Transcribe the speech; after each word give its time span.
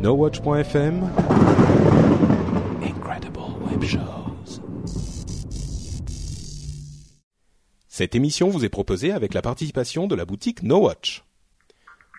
NoWatch.fm 0.00 1.10
Incredible 2.84 3.40
Web 3.68 3.82
Shows 3.82 4.60
Cette 7.88 8.14
émission 8.14 8.48
vous 8.48 8.64
est 8.64 8.68
proposée 8.68 9.10
avec 9.10 9.34
la 9.34 9.42
participation 9.42 10.06
de 10.06 10.14
la 10.14 10.24
boutique 10.24 10.62
NoWatch. 10.62 11.24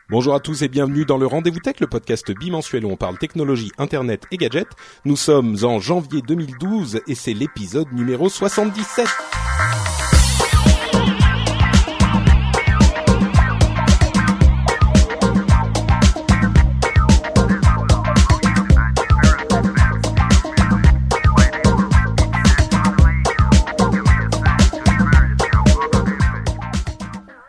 Bonjour 0.10 0.36
à 0.36 0.42
tous 0.42 0.62
et 0.62 0.68
bienvenue 0.68 1.06
dans 1.06 1.18
le 1.18 1.26
Rendez-vous 1.26 1.62
Tech, 1.62 1.80
le 1.80 1.88
podcast 1.88 2.30
bimensuel 2.32 2.84
où 2.84 2.90
on 2.90 2.98
parle 2.98 3.18
technologie, 3.18 3.72
internet 3.78 4.24
et 4.32 4.36
gadgets. 4.36 4.76
Nous 5.06 5.16
sommes 5.16 5.56
en 5.64 5.80
janvier 5.80 6.22
2012 6.22 7.00
et 7.08 7.16
c'est 7.16 7.34
l'épisode 7.34 7.94
numéro 7.94 8.28
77. 8.28 9.08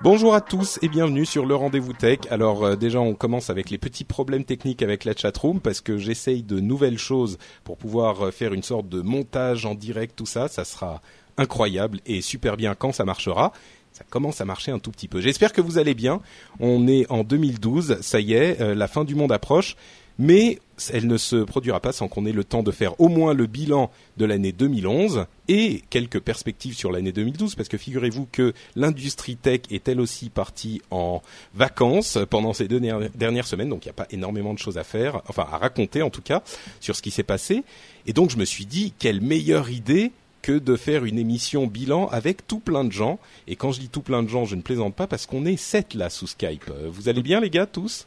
Bonjour 0.03 0.35
à 0.35 0.41
tous 0.41 0.79
et 0.81 0.89
bienvenue 0.89 1.27
sur 1.27 1.45
le 1.45 1.55
rendez-vous 1.55 1.93
tech. 1.93 2.21
Alors 2.31 2.65
euh, 2.65 2.75
déjà 2.75 3.01
on 3.01 3.13
commence 3.13 3.51
avec 3.51 3.69
les 3.69 3.77
petits 3.77 4.05
problèmes 4.05 4.45
techniques 4.45 4.81
avec 4.81 5.05
la 5.05 5.15
chatroom 5.15 5.61
parce 5.61 5.83
que 5.83 5.99
j'essaye 5.99 6.43
de 6.43 6.59
nouvelles 6.59 6.97
choses 6.97 7.37
pour 7.65 7.77
pouvoir 7.77 8.25
euh, 8.25 8.31
faire 8.31 8.55
une 8.55 8.63
sorte 8.63 8.89
de 8.89 9.03
montage 9.03 9.67
en 9.67 9.75
direct 9.75 10.17
tout 10.17 10.25
ça, 10.25 10.49
ça 10.49 10.65
sera 10.65 11.03
incroyable 11.37 12.01
et 12.07 12.23
super 12.23 12.57
bien 12.57 12.75
quand 12.75 12.93
ça 12.93 13.05
marchera. 13.05 13.53
Ça 13.93 14.05
commence 14.09 14.41
à 14.41 14.47
marcher 14.47 14.73
un 14.73 14.79
tout 14.79 14.91
petit 14.91 15.07
peu. 15.07 15.21
J'espère 15.21 15.53
que 15.53 15.61
vous 15.61 15.77
allez 15.77 15.93
bien. 15.93 16.23
On 16.61 16.89
est 16.89 17.05
en 17.11 17.23
2012, 17.23 18.01
ça 18.01 18.21
y 18.21 18.33
est, 18.33 18.59
euh, 18.63 18.75
la 18.75 18.89
fin 18.89 19.05
du 19.05 19.15
monde 19.15 19.33
approche 19.33 19.77
mais 20.21 20.59
elle 20.93 21.07
ne 21.07 21.17
se 21.17 21.37
produira 21.37 21.81
pas 21.81 21.93
sans 21.93 22.07
qu'on 22.07 22.27
ait 22.27 22.33
le 22.33 22.45
temps 22.45 22.63
de 22.63 22.71
faire 22.71 23.01
au 23.01 23.09
moins 23.09 23.33
le 23.33 23.47
bilan 23.47 23.91
de 24.19 24.27
l'année 24.27 24.53
2011 24.53 25.25
et 25.49 25.83
quelques 25.89 26.21
perspectives 26.21 26.75
sur 26.75 26.93
l'année 26.93 27.11
2012, 27.11 27.55
parce 27.55 27.71
que 27.71 27.79
figurez-vous 27.79 28.29
que 28.31 28.53
l'industrie 28.77 29.37
tech 29.37 29.63
est 29.71 29.89
elle 29.89 29.99
aussi 29.99 30.29
partie 30.29 30.83
en 30.91 31.23
vacances 31.55 32.19
pendant 32.29 32.53
ces 32.53 32.69
deux 32.69 32.81
dernières 33.15 33.47
semaines, 33.47 33.71
donc 33.71 33.87
il 33.87 33.89
n'y 33.89 33.93
a 33.93 33.95
pas 33.95 34.07
énormément 34.11 34.53
de 34.53 34.59
choses 34.59 34.77
à 34.77 34.85
faire, 34.85 35.23
enfin 35.27 35.47
à 35.51 35.57
raconter 35.57 36.03
en 36.03 36.11
tout 36.11 36.23
cas, 36.23 36.43
sur 36.81 36.95
ce 36.95 37.03
qui 37.03 37.11
s'est 37.11 37.23
passé. 37.23 37.65
Et 38.07 38.13
donc 38.13 38.31
je 38.31 38.37
me 38.37 38.45
suis 38.45 38.67
dit, 38.67 38.93
quelle 38.99 39.23
meilleure 39.23 39.71
idée 39.71 40.13
que 40.43 40.53
de 40.53 40.77
faire 40.77 41.05
une 41.07 41.19
émission 41.19 41.67
bilan 41.67 42.09
avec 42.09 42.47
tout 42.47 42.61
plein 42.61 42.85
de 42.85 42.93
gens. 42.93 43.19
Et 43.47 43.57
quand 43.57 43.73
je 43.73 43.81
dis 43.81 43.89
tout 43.89 44.01
plein 44.01 44.23
de 44.23 44.29
gens, 44.29 44.47
je 44.47 44.55
ne 44.55 44.63
plaisante 44.63 44.95
pas 44.95 45.07
parce 45.07 45.27
qu'on 45.27 45.45
est 45.45 45.59
sept 45.59 45.93
là 45.93 46.09
sous 46.09 46.27
Skype. 46.27 46.71
Vous 46.91 47.11
allez 47.11 47.23
bien 47.23 47.41
les 47.41 47.51
gars 47.51 47.67
tous? 47.67 48.07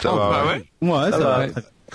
Ça 0.00 0.12
va, 0.12 0.30
bah 0.30 0.44
ouais. 0.46 0.88
Ouais, 0.88 1.10
ça, 1.10 1.18
va. 1.18 1.46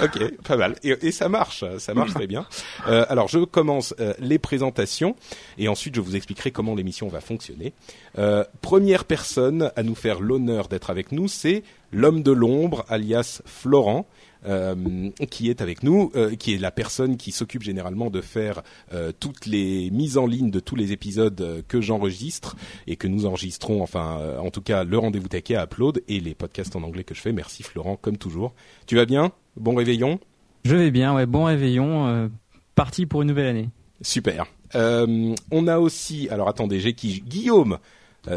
Ok, 0.01 0.41
pas 0.43 0.57
mal. 0.57 0.75
Et, 0.83 0.95
et, 1.01 1.11
ça 1.11 1.27
marche, 1.27 1.63
ça 1.79 1.93
marche 1.93 2.13
très 2.13 2.27
bien. 2.27 2.45
Euh, 2.87 3.05
alors, 3.09 3.27
je 3.27 3.39
commence 3.39 3.93
euh, 3.99 4.13
les 4.19 4.37
présentations 4.39 5.15
et 5.57 5.67
ensuite 5.67 5.95
je 5.95 5.99
vous 5.99 6.15
expliquerai 6.15 6.51
comment 6.51 6.73
l'émission 6.73 7.07
va 7.09 7.19
fonctionner. 7.19 7.73
Euh, 8.17 8.45
première 8.61 9.03
personne 9.03 9.71
à 9.75 9.83
nous 9.83 9.95
faire 9.95 10.21
l'honneur 10.21 10.67
d'être 10.69 10.89
avec 10.89 11.11
nous, 11.11 11.27
c'est 11.27 11.63
l'homme 11.91 12.23
de 12.23 12.31
l'ombre, 12.31 12.85
alias 12.87 13.41
Florent. 13.45 14.07
Euh, 14.47 15.09
qui 15.29 15.49
est 15.49 15.61
avec 15.61 15.83
nous, 15.83 16.09
euh, 16.15 16.35
qui 16.35 16.53
est 16.53 16.57
la 16.57 16.71
personne 16.71 17.17
qui 17.17 17.31
s'occupe 17.31 17.63
généralement 17.63 18.09
de 18.09 18.21
faire 18.21 18.61
euh, 18.93 19.11
toutes 19.19 19.45
les 19.45 19.89
mises 19.91 20.17
en 20.17 20.25
ligne 20.25 20.51
de 20.51 20.61
tous 20.61 20.75
les 20.75 20.93
épisodes 20.93 21.65
que 21.67 21.81
j'enregistre 21.81 22.55
et 22.85 22.95
que 22.95 23.07
nous 23.07 23.25
enregistrons, 23.25 23.81
enfin 23.81 24.37
en 24.39 24.49
tout 24.49 24.61
cas 24.61 24.85
le 24.85 24.97
rendez-vous 24.97 25.27
tech 25.27 25.51
à 25.51 25.63
Upload 25.63 26.01
et 26.07 26.21
les 26.21 26.33
podcasts 26.33 26.75
en 26.77 26.83
anglais 26.83 27.03
que 27.03 27.13
je 27.13 27.19
fais. 27.19 27.33
Merci 27.33 27.63
Florent, 27.63 27.97
comme 27.97 28.17
toujours. 28.17 28.53
Tu 28.85 28.95
vas 28.95 29.05
bien? 29.05 29.33
Bon 29.57 29.75
réveillon? 29.75 30.19
Je 30.63 30.75
vais 30.75 30.91
bien, 30.91 31.13
ouais, 31.13 31.25
bon 31.25 31.45
réveillon. 31.45 32.29
parti 32.75 33.05
pour 33.05 33.23
une 33.23 33.29
nouvelle 33.29 33.47
année. 33.47 33.69
Super. 34.01 34.45
on 34.73 35.67
a 35.67 35.77
aussi, 35.77 36.29
alors 36.29 36.47
attendez, 36.47 36.79
j'ai 36.79 36.93
qui? 36.93 37.21
Guillaume, 37.21 37.79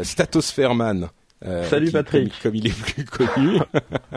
Statosphère-man. 0.03 1.09
Euh, 1.45 1.67
Salut 1.67 1.87
qui, 1.87 1.91
Patrick. 1.91 2.29
Comme, 2.29 2.51
comme, 2.51 2.55
il 2.55 2.67
est 2.67 2.79
plus 2.79 3.05
connu. 3.05 3.59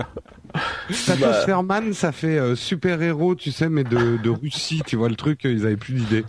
Statosphère-man, 0.91 1.93
ça 1.95 2.13
fait 2.13 2.39
euh, 2.39 2.55
super-héros, 2.55 3.35
tu 3.35 3.51
sais, 3.51 3.69
mais 3.69 3.85
de, 3.85 4.19
de 4.23 4.31
Russie, 4.31 4.83
tu 4.87 4.97
vois 4.97 5.09
le 5.09 5.17
truc, 5.17 5.41
ils 5.45 5.65
avaient 5.65 5.77
plus 5.77 5.95
d'idées. 5.95 6.25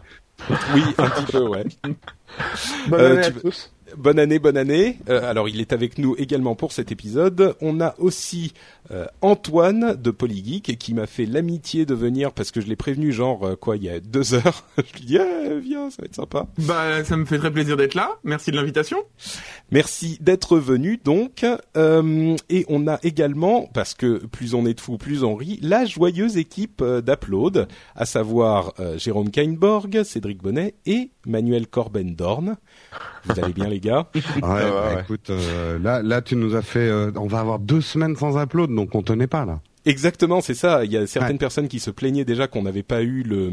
Oui, 0.74 0.84
un 0.98 1.10
petit 1.10 1.32
peu, 1.32 1.48
ouais. 1.48 1.66
Bonne 2.88 3.02
année 3.02 3.26
à 3.26 3.32
tous. 3.32 3.72
Bonne 3.98 4.20
année, 4.20 4.40
bonne 4.40 4.58
année. 4.58 5.00
Euh, 5.10 5.30
alors, 5.30 5.48
il 5.48 5.62
est 5.62 5.72
avec 5.72 5.98
nous 5.98 6.16
également 6.18 6.56
pour 6.56 6.72
cet 6.72 6.92
épisode. 6.92 7.56
On 7.62 7.80
a 7.80 7.96
aussi 7.98 8.54
euh, 8.92 9.06
Antoine 9.22 9.96
de 9.96 10.12
Polygeek 10.12 10.78
qui 10.78 10.94
m'a 10.94 11.08
fait 11.08 11.26
l'amitié 11.26 11.86
de 11.86 11.94
venir 11.94 12.34
parce 12.34 12.52
que 12.52 12.62
je 12.62 12.68
l'ai 12.68 12.76
prévenu 12.76 13.12
genre 13.12 13.46
euh, 13.46 13.56
quoi 13.56 13.78
il 13.78 13.84
y 13.84 13.90
a 13.90 14.00
deux 14.00 14.34
heures. 14.34 14.66
je 14.78 15.00
lui 15.00 15.06
dis 15.06 15.18
eh, 15.18 15.60
viens, 15.60 15.90
ça 15.90 15.98
va 16.02 16.06
être 16.06 16.16
sympa. 16.16 16.48
Bah, 16.58 17.04
ça 17.04 17.16
me 17.16 17.26
fait 17.26 17.38
très 17.38 17.52
plaisir 17.52 17.78
d'être 17.78 17.96
là. 17.96 18.12
Merci 18.24 18.52
de 18.52 18.58
l'invitation. 18.58 18.98
Merci 19.72 20.18
d'être 20.20 20.58
venu 20.58 21.00
donc. 21.04 21.46
Et 22.50 22.66
on 22.68 22.88
a 22.88 23.00
également 23.04 23.70
parce 23.74 23.94
que 23.94 24.26
plus 24.26 24.54
on 24.54 24.66
est 24.66 24.74
de 24.74 24.82
fous, 24.82 24.98
plus 24.98 25.24
on 25.24 25.36
rit, 25.36 25.60
la 25.62 25.86
joyeuse 25.86 26.38
équipe 26.38 26.84
d'Upload, 26.84 27.68
à 27.96 28.06
savoir 28.06 28.74
Jérôme 28.98 29.32
Kainborg, 29.32 30.04
Cédric 30.04 30.42
Bonnet 30.42 30.76
et 30.86 31.12
Manuel 31.26 31.68
Corben-Dorn. 31.68 32.58
Vous 33.26 33.40
allez 33.40 33.54
bien 33.54 33.68
les 33.68 33.80
gars 33.86 34.10
ouais, 34.16 34.22
bah, 34.42 35.02
écoute, 35.02 35.30
euh, 35.30 35.80
là, 35.80 36.02
là, 36.02 36.22
tu 36.22 36.36
nous 36.36 36.56
as 36.56 36.62
fait. 36.62 36.90
Euh, 36.90 37.12
on 37.16 37.28
va 37.28 37.40
avoir 37.40 37.60
deux 37.60 37.82
semaines 37.82 38.16
sans 38.16 38.42
upload, 38.42 38.74
donc 38.74 38.96
on 38.96 39.02
tenait 39.02 39.28
pas 39.28 39.46
là. 39.46 39.62
Exactement, 39.86 40.42
c'est 40.42 40.56
ça. 40.56 40.84
Il 40.84 40.92
y 40.92 40.98
a 40.98 41.06
certaines 41.08 41.34
ouais. 41.34 41.38
personnes 41.38 41.68
qui 41.68 41.80
se 41.80 41.92
plaignaient 41.92 42.26
déjà 42.26 42.48
qu'on 42.48 42.64
n'avait 42.64 42.84
pas 42.84 43.04
eu 43.04 43.24
le 43.24 43.52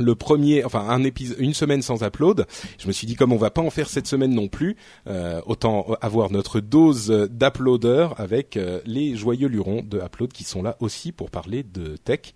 le 0.00 0.14
premier, 0.14 0.64
enfin 0.64 0.86
un 0.88 1.04
épisode, 1.04 1.36
une 1.38 1.54
semaine 1.54 1.82
sans 1.82 2.02
upload. 2.02 2.46
Je 2.78 2.86
me 2.86 2.92
suis 2.92 3.06
dit 3.06 3.14
comme 3.14 3.32
on 3.32 3.36
va 3.36 3.50
pas 3.50 3.62
en 3.62 3.70
faire 3.70 3.88
cette 3.88 4.06
semaine 4.06 4.34
non 4.34 4.48
plus, 4.48 4.76
euh, 5.06 5.40
autant 5.46 5.86
avoir 6.00 6.30
notre 6.30 6.60
dose 6.60 7.28
d'uploaders 7.30 8.18
avec 8.18 8.56
euh, 8.56 8.80
les 8.86 9.14
joyeux 9.14 9.48
lurons 9.48 9.82
de 9.82 9.98
upload 9.98 10.32
qui 10.32 10.44
sont 10.44 10.62
là 10.62 10.76
aussi 10.80 11.12
pour 11.12 11.30
parler 11.30 11.62
de 11.62 11.96
tech. 11.96 12.34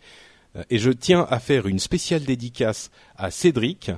Et 0.71 0.79
je 0.79 0.91
tiens 0.91 1.27
à 1.31 1.41
faire 1.41 1.67
une 1.67 1.81
spéciale 1.81 2.23
dédicace 2.23 2.93
à 3.17 3.33
Cédric, 3.33 3.91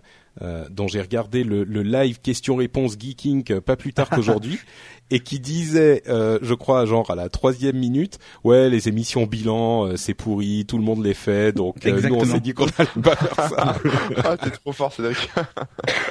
euh, 0.43 0.67
dont 0.71 0.87
j'ai 0.87 1.01
regardé 1.01 1.45
le, 1.45 1.65
le 1.65 1.83
live 1.83 2.21
question-réponse 2.21 2.97
geeking 2.99 3.45
euh, 3.51 3.61
pas 3.61 3.77
plus 3.77 3.93
tard 3.93 4.11
qu'aujourd'hui, 4.11 4.59
et 5.11 5.21
qui 5.21 5.41
disait, 5.41 6.03
euh, 6.09 6.39
je 6.43 6.53
crois, 6.55 6.85
genre 6.85 7.11
à 7.11 7.15
la 7.15 7.29
troisième 7.29 7.77
minute, 7.77 8.19
ouais, 8.45 8.69
les 8.69 8.89
émissions 8.89 9.25
bilan, 9.25 9.87
euh, 9.87 9.97
c'est 9.97 10.15
pourri, 10.15 10.67
tout 10.67 10.79
le 10.79 10.85
monde 10.85 11.05
les 11.05 11.15
fait, 11.15 11.53
donc 11.53 11.85
nous 11.85 12.15
on 12.15 12.25
s'est 12.25 12.41
dit 12.41 12.53
qu'on 12.55 12.67
allait 12.77 13.03
pas 13.03 13.17
faire 13.17 13.49
ça. 13.49 13.77
ah, 14.25 14.37
t'es 14.37 14.51
trop 14.51 14.73
fort, 14.73 14.93
Cédric. 14.93 15.31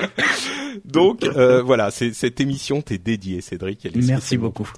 donc 0.85 1.25
voilà, 1.25 1.91
cette 1.91 2.39
émission 2.39 2.81
t'est 2.81 2.97
dédiée, 2.97 3.41
Cédric. 3.41 3.85
Elle 3.85 3.97
est 3.97 4.07
Merci 4.07 4.37
beaucoup. 4.37 4.69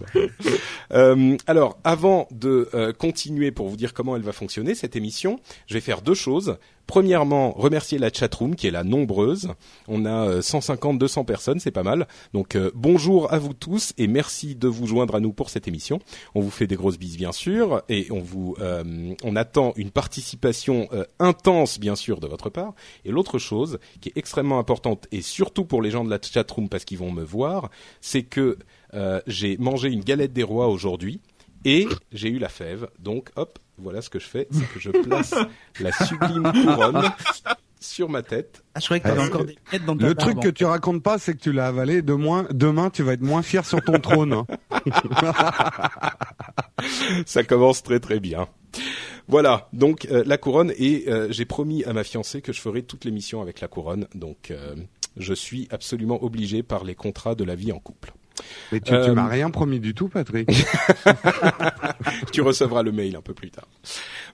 alors, 0.89 1.79
avant 1.83 2.27
de 2.31 2.93
continuer 2.97 3.51
pour 3.51 3.69
vous 3.69 3.77
dire 3.77 3.93
comment 3.93 4.15
elle 4.15 4.23
va 4.23 4.33
fonctionner 4.33 4.75
cette 4.75 4.95
émission, 4.95 5.39
je 5.67 5.75
vais 5.75 5.81
faire 5.81 6.01
deux 6.01 6.15
choses. 6.15 6.57
Premièrement, 6.87 7.51
remercier 7.51 7.99
la 7.99 8.09
chatroom 8.11 8.55
qui 8.55 8.65
est 8.65 8.71
là 8.71 8.85
nombreuse. 8.85 9.49
On 9.89 10.05
a 10.05 10.41
150, 10.41 10.97
200 10.97 11.25
personnes, 11.25 11.59
c'est 11.59 11.69
pas 11.69 11.83
mal. 11.83 12.07
Donc 12.33 12.55
euh, 12.55 12.71
bonjour 12.73 13.31
à 13.33 13.39
vous 13.39 13.53
tous 13.53 13.93
et 13.97 14.07
merci 14.07 14.55
de 14.55 14.69
vous 14.69 14.87
joindre 14.87 15.15
à 15.15 15.19
nous 15.19 15.33
pour 15.33 15.49
cette 15.49 15.67
émission. 15.67 15.99
On 16.33 16.39
vous 16.39 16.49
fait 16.49 16.65
des 16.65 16.77
grosses 16.77 16.97
bises 16.97 17.17
bien 17.17 17.33
sûr 17.33 17.83
et 17.89 18.07
on 18.09 18.21
vous, 18.21 18.55
euh, 18.61 19.13
on 19.23 19.35
attend 19.35 19.73
une 19.75 19.91
participation 19.91 20.87
euh, 20.93 21.03
intense 21.19 21.77
bien 21.77 21.97
sûr 21.97 22.21
de 22.21 22.27
votre 22.27 22.49
part. 22.49 22.73
Et 23.03 23.11
l'autre 23.11 23.37
chose 23.37 23.79
qui 23.99 24.07
est 24.09 24.17
extrêmement 24.17 24.57
importante 24.57 25.07
et 25.11 25.21
surtout 25.21 25.65
pour 25.65 25.81
les 25.81 25.91
gens 25.91 26.05
de 26.05 26.09
la 26.09 26.19
chatroom 26.21 26.69
parce 26.69 26.85
qu'ils 26.85 26.99
vont 26.99 27.11
me 27.11 27.23
voir, 27.23 27.69
c'est 27.99 28.23
que 28.23 28.57
j'ai 29.27 29.57
mangé 29.57 29.89
une 29.89 30.03
galette 30.03 30.33
des 30.33 30.43
rois 30.43 30.69
aujourd'hui 30.69 31.19
et 31.65 31.87
j'ai 32.11 32.29
eu 32.29 32.39
la 32.39 32.49
fève. 32.49 32.87
Donc 32.99 33.29
hop, 33.35 33.59
voilà 33.77 34.01
ce 34.01 34.09
que 34.09 34.19
je 34.19 34.27
fais, 34.27 34.47
c'est 34.51 34.67
que 34.73 34.79
je 34.79 34.91
place 34.91 35.33
la 35.79 35.91
sublime 35.91 36.51
couronne 36.63 37.11
sur 37.79 38.09
ma 38.09 38.23
tête. 38.23 38.63
Ah, 38.73 38.79
je 38.79 38.85
croyais 38.85 39.01
que 39.01 39.07
t'avais 39.07 39.21
encore 39.21 39.45
des 39.45 39.55
dans 39.85 39.95
ta 39.95 40.07
Le 40.07 40.13
barbe, 40.13 40.31
truc 40.31 40.43
que 40.43 40.49
tu 40.49 40.65
racontes 40.65 41.03
pas, 41.03 41.19
c'est 41.19 41.33
que 41.35 41.39
tu 41.39 41.51
l'as 41.51 41.67
avalé. 41.67 42.01
De 42.01 42.13
moins, 42.13 42.47
demain, 42.51 42.89
tu 42.89 43.03
vas 43.03 43.13
être 43.13 43.21
moins 43.21 43.41
fier 43.43 43.65
sur 43.65 43.81
ton 43.81 43.99
trône. 43.99 44.33
hein. 44.33 44.45
Ça 47.25 47.43
commence 47.43 47.83
très 47.83 47.99
très 47.99 48.19
bien. 48.19 48.47
Voilà, 49.27 49.67
donc 49.73 50.07
euh, 50.09 50.23
la 50.25 50.37
couronne 50.37 50.71
et 50.77 51.05
euh, 51.07 51.27
j'ai 51.31 51.45
promis 51.45 51.83
à 51.83 51.91
ma 51.93 52.03
fiancée 52.03 52.41
que 52.41 52.53
je 52.53 52.61
ferai 52.61 52.83
toute 52.83 53.03
l'émission 53.03 53.41
avec 53.41 53.59
la 53.59 53.67
couronne, 53.67 54.07
donc 54.15 54.51
euh, 54.51 54.75
je 55.17 55.33
suis 55.33 55.67
absolument 55.69 56.23
obligé 56.23 56.63
par 56.63 56.85
les 56.85 56.95
contrats 56.95 57.35
de 57.35 57.43
la 57.43 57.55
vie 57.55 57.73
en 57.73 57.79
couple. 57.79 58.13
Mais 58.71 58.79
tu, 58.79 58.93
Euh, 58.93 59.05
tu 59.05 59.11
m'as 59.11 59.27
rien 59.27 59.49
promis 59.49 59.79
du 59.79 59.93
tout, 59.93 60.07
Patrick. 60.09 60.49
tu 62.31 62.41
recevras 62.41 62.83
le 62.83 62.91
mail 62.91 63.15
un 63.15 63.21
peu 63.21 63.33
plus 63.33 63.49
tard. 63.51 63.67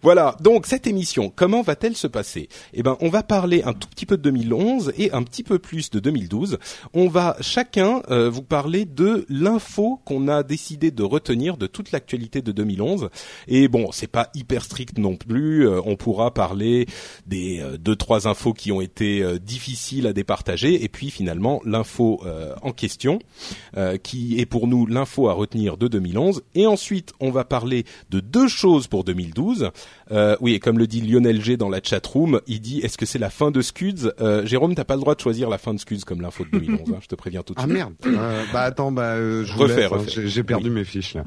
Voilà, 0.04 0.36
donc 0.42 0.66
cette 0.66 0.86
émission, 0.86 1.32
comment 1.34 1.62
va-t-elle 1.62 1.96
se 1.96 2.08
passer? 2.08 2.50
Eh 2.74 2.84
ben, 2.84 2.98
on 3.00 3.08
va 3.08 3.24
parler 3.24 3.64
un 3.64 3.72
tout 3.72 3.88
petit 3.88 4.06
peu 4.06 4.18
de 4.18 4.22
2011 4.24 4.92
et 4.98 5.14
un 5.14 5.24
petit 5.24 5.44
peu 5.44 5.60
plus 5.60 5.92
de 5.92 6.02
2012. 6.02 6.58
On 6.94 7.08
va 7.08 7.38
chacun 7.40 8.02
euh, 8.12 8.30
vous 8.30 8.42
parler 8.42 8.84
de 8.84 9.26
l'info 9.30 10.02
qu'on 10.04 10.28
a 10.28 10.44
décidé 10.44 10.92
de 10.92 11.04
retenir 11.04 11.56
de 11.56 11.68
toute 11.68 11.94
l'actualité 11.94 12.42
de 12.42 12.52
2011. 12.52 13.12
Et 13.48 13.70
bon, 13.70 13.94
c'est 13.94 14.08
pas 14.08 14.28
hyper 14.36 14.66
strict 14.66 14.98
non 14.98 15.16
plus. 15.16 15.70
Euh, 15.70 15.80
on 15.86 15.96
pourra 15.96 16.34
parler 16.34 16.86
des 17.26 17.62
euh, 17.62 17.78
deux 17.78 17.96
trois 17.96 18.28
infos 18.28 18.52
qui 18.52 18.74
ont 18.74 18.82
été 18.82 19.24
difficiles 19.40 20.06
à 20.06 20.12
départager 20.12 20.84
et 20.84 20.90
puis 20.90 21.12
finalement 21.12 21.62
l'info 21.64 22.22
en 22.62 22.72
question 22.72 23.20
qui 24.04 24.40
est 24.40 24.46
pour 24.46 24.68
nous 24.68 24.86
l'info 24.86 25.30
à 25.30 25.34
retenir 25.34 25.78
de 25.78 25.88
2011. 25.88 26.44
Et 26.56 26.66
ensuite, 26.68 27.14
on 27.22 27.32
va 27.32 27.46
parler 27.46 27.86
de 28.10 28.20
deux 28.20 28.50
choses 28.50 28.88
pour 28.88 29.06
2012. 29.06 29.72
Euh, 30.12 30.36
oui, 30.42 30.54
et 30.54 30.60
comme 30.60 30.78
le 30.78 30.86
dit 30.88 31.02
Lionel 31.02 31.42
G 31.42 31.56
dans 31.58 31.70
la 31.70 31.80
chatroom, 31.82 32.42
il 32.48 32.60
dit 32.60 32.80
est-ce 32.82 32.98
que 32.98 33.06
c'est 33.06 33.20
la 33.20 33.30
fin 33.30 33.52
de 33.52 33.62
Scuds? 33.62 34.12
Euh, 34.20 34.46
Jérôme, 34.46 34.76
t'as 34.76 34.84
pas 34.84 34.96
le 34.96 35.02
droit 35.02 35.16
de 35.16 35.22
choisir 35.22 35.50
la 35.50 35.58
fin 35.58 35.74
de 35.74 35.80
Scuds 35.80 36.02
comme 36.06 36.22
l'info 36.22 36.44
de 36.46 36.58
2011. 36.60 36.90
hein, 36.94 36.98
je 37.02 37.08
te 37.08 37.16
préviens 37.16 37.42
tout 37.44 37.54
de 37.54 37.60
Ah 37.60 37.64
suite. 37.64 37.74
merde. 37.74 37.94
Euh, 38.06 38.44
bah 38.52 38.62
attends, 38.64 38.92
bah 38.92 39.14
euh, 39.16 39.46
je 39.46 39.54
Refais, 39.58 39.86
hein. 39.86 39.98
J'ai- 40.08 40.44
perdu 40.44 40.68
Oui. 40.70 40.76
mes 40.76 40.84
fiches 40.84 41.14
là. 41.16 41.24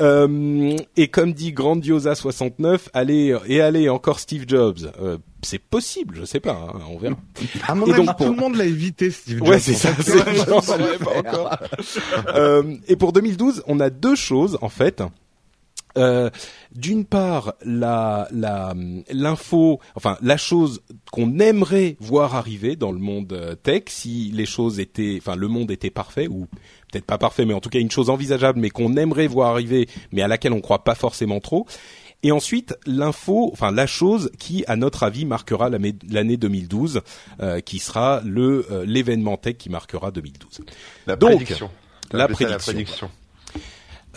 Euh, 0.00 0.76
et 0.96 1.08
comme 1.08 1.32
dit 1.32 1.52
Grandiosa 1.52 2.14
69, 2.14 2.88
allez 2.94 3.36
et 3.46 3.60
allez 3.60 3.88
encore 3.88 4.18
Steve 4.20 4.44
Jobs. 4.46 4.90
Euh, 5.00 5.18
c'est 5.42 5.58
possible, 5.58 6.16
je 6.16 6.24
sais 6.24 6.40
pas, 6.40 6.52
hein, 6.74 6.78
on 6.90 6.98
verra. 6.98 7.16
À 7.68 7.74
mon 7.74 7.86
Et 7.86 7.92
avis, 7.92 8.06
donc, 8.06 8.16
pour- 8.16 8.26
tout 8.26 8.32
le 8.32 8.38
monde 8.40 8.56
l'a 8.56 8.64
évité, 8.64 9.10
Steve 9.10 9.38
Jobs. 9.38 9.48
Ouais, 9.48 9.58
c'est 9.58 9.74
ça. 9.74 9.90
pas 9.92 11.18
encore. 11.18 11.56
Euh, 12.34 12.76
et 12.88 12.96
pour 12.96 13.12
2012, 13.12 13.62
on 13.66 13.80
a 13.80 13.90
deux 13.90 14.14
choses 14.16 14.58
en 14.62 14.68
fait. 14.68 15.02
Euh, 15.98 16.30
D'une 16.74 17.04
part, 17.04 17.54
la 17.64 18.28
la 18.30 18.74
l'info, 19.10 19.80
enfin 19.96 20.16
la 20.22 20.36
chose 20.36 20.82
qu'on 21.10 21.38
aimerait 21.40 21.96
voir 21.98 22.36
arriver 22.36 22.76
dans 22.76 22.92
le 22.92 23.00
monde 23.00 23.32
euh, 23.32 23.56
tech, 23.56 23.84
si 23.88 24.30
les 24.32 24.46
choses 24.46 24.78
étaient, 24.78 25.16
enfin 25.18 25.34
le 25.34 25.48
monde 25.48 25.72
était 25.72 25.90
parfait 25.90 26.28
ou 26.28 26.46
peut-être 26.92 27.06
pas 27.06 27.18
parfait, 27.18 27.44
mais 27.44 27.54
en 27.54 27.60
tout 27.60 27.70
cas 27.70 27.80
une 27.80 27.90
chose 27.90 28.08
envisageable, 28.08 28.60
mais 28.60 28.70
qu'on 28.70 28.96
aimerait 28.96 29.26
voir 29.26 29.50
arriver, 29.50 29.88
mais 30.12 30.22
à 30.22 30.28
laquelle 30.28 30.52
on 30.52 30.60
croit 30.60 30.84
pas 30.84 30.94
forcément 30.94 31.40
trop. 31.40 31.66
Et 32.22 32.32
ensuite, 32.32 32.74
l'info, 32.86 33.50
enfin 33.52 33.72
la 33.72 33.86
chose 33.86 34.30
qui, 34.38 34.64
à 34.66 34.76
notre 34.76 35.02
avis, 35.02 35.24
marquera 35.24 35.70
l'année 35.70 35.94
l'année 36.08 36.36
2012, 36.36 37.00
euh, 37.40 37.60
qui 37.60 37.78
sera 37.78 38.20
le 38.24 38.66
euh, 38.70 38.84
l'événement 38.84 39.36
tech 39.38 39.56
qui 39.56 39.70
marquera 39.70 40.10
2012. 40.10 40.60
La 41.06 41.16
Donc, 41.16 41.36
prédiction. 41.36 41.70
la 42.12 42.28
prédiction. 42.28 42.48
La 42.48 42.58
prédiction. 42.58 43.10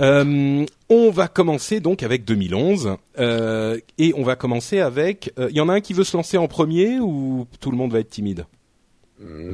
Euh, 0.01 0.65
on 0.89 1.11
va 1.11 1.27
commencer 1.27 1.79
donc 1.79 2.03
avec 2.03 2.25
2011 2.25 2.97
euh, 3.19 3.79
et 3.97 4.13
on 4.17 4.23
va 4.23 4.35
commencer 4.35 4.79
avec. 4.79 5.31
Il 5.37 5.55
y 5.55 5.61
en 5.61 5.69
a 5.69 5.73
un 5.73 5.81
qui 5.81 5.93
veut 5.93 6.03
se 6.03 6.17
lancer 6.17 6.37
en 6.37 6.47
premier 6.47 6.99
ou 6.99 7.47
tout 7.59 7.71
le 7.71 7.77
monde 7.77 7.91
va 7.91 7.99
être 7.99 8.09
timide? 8.09 8.45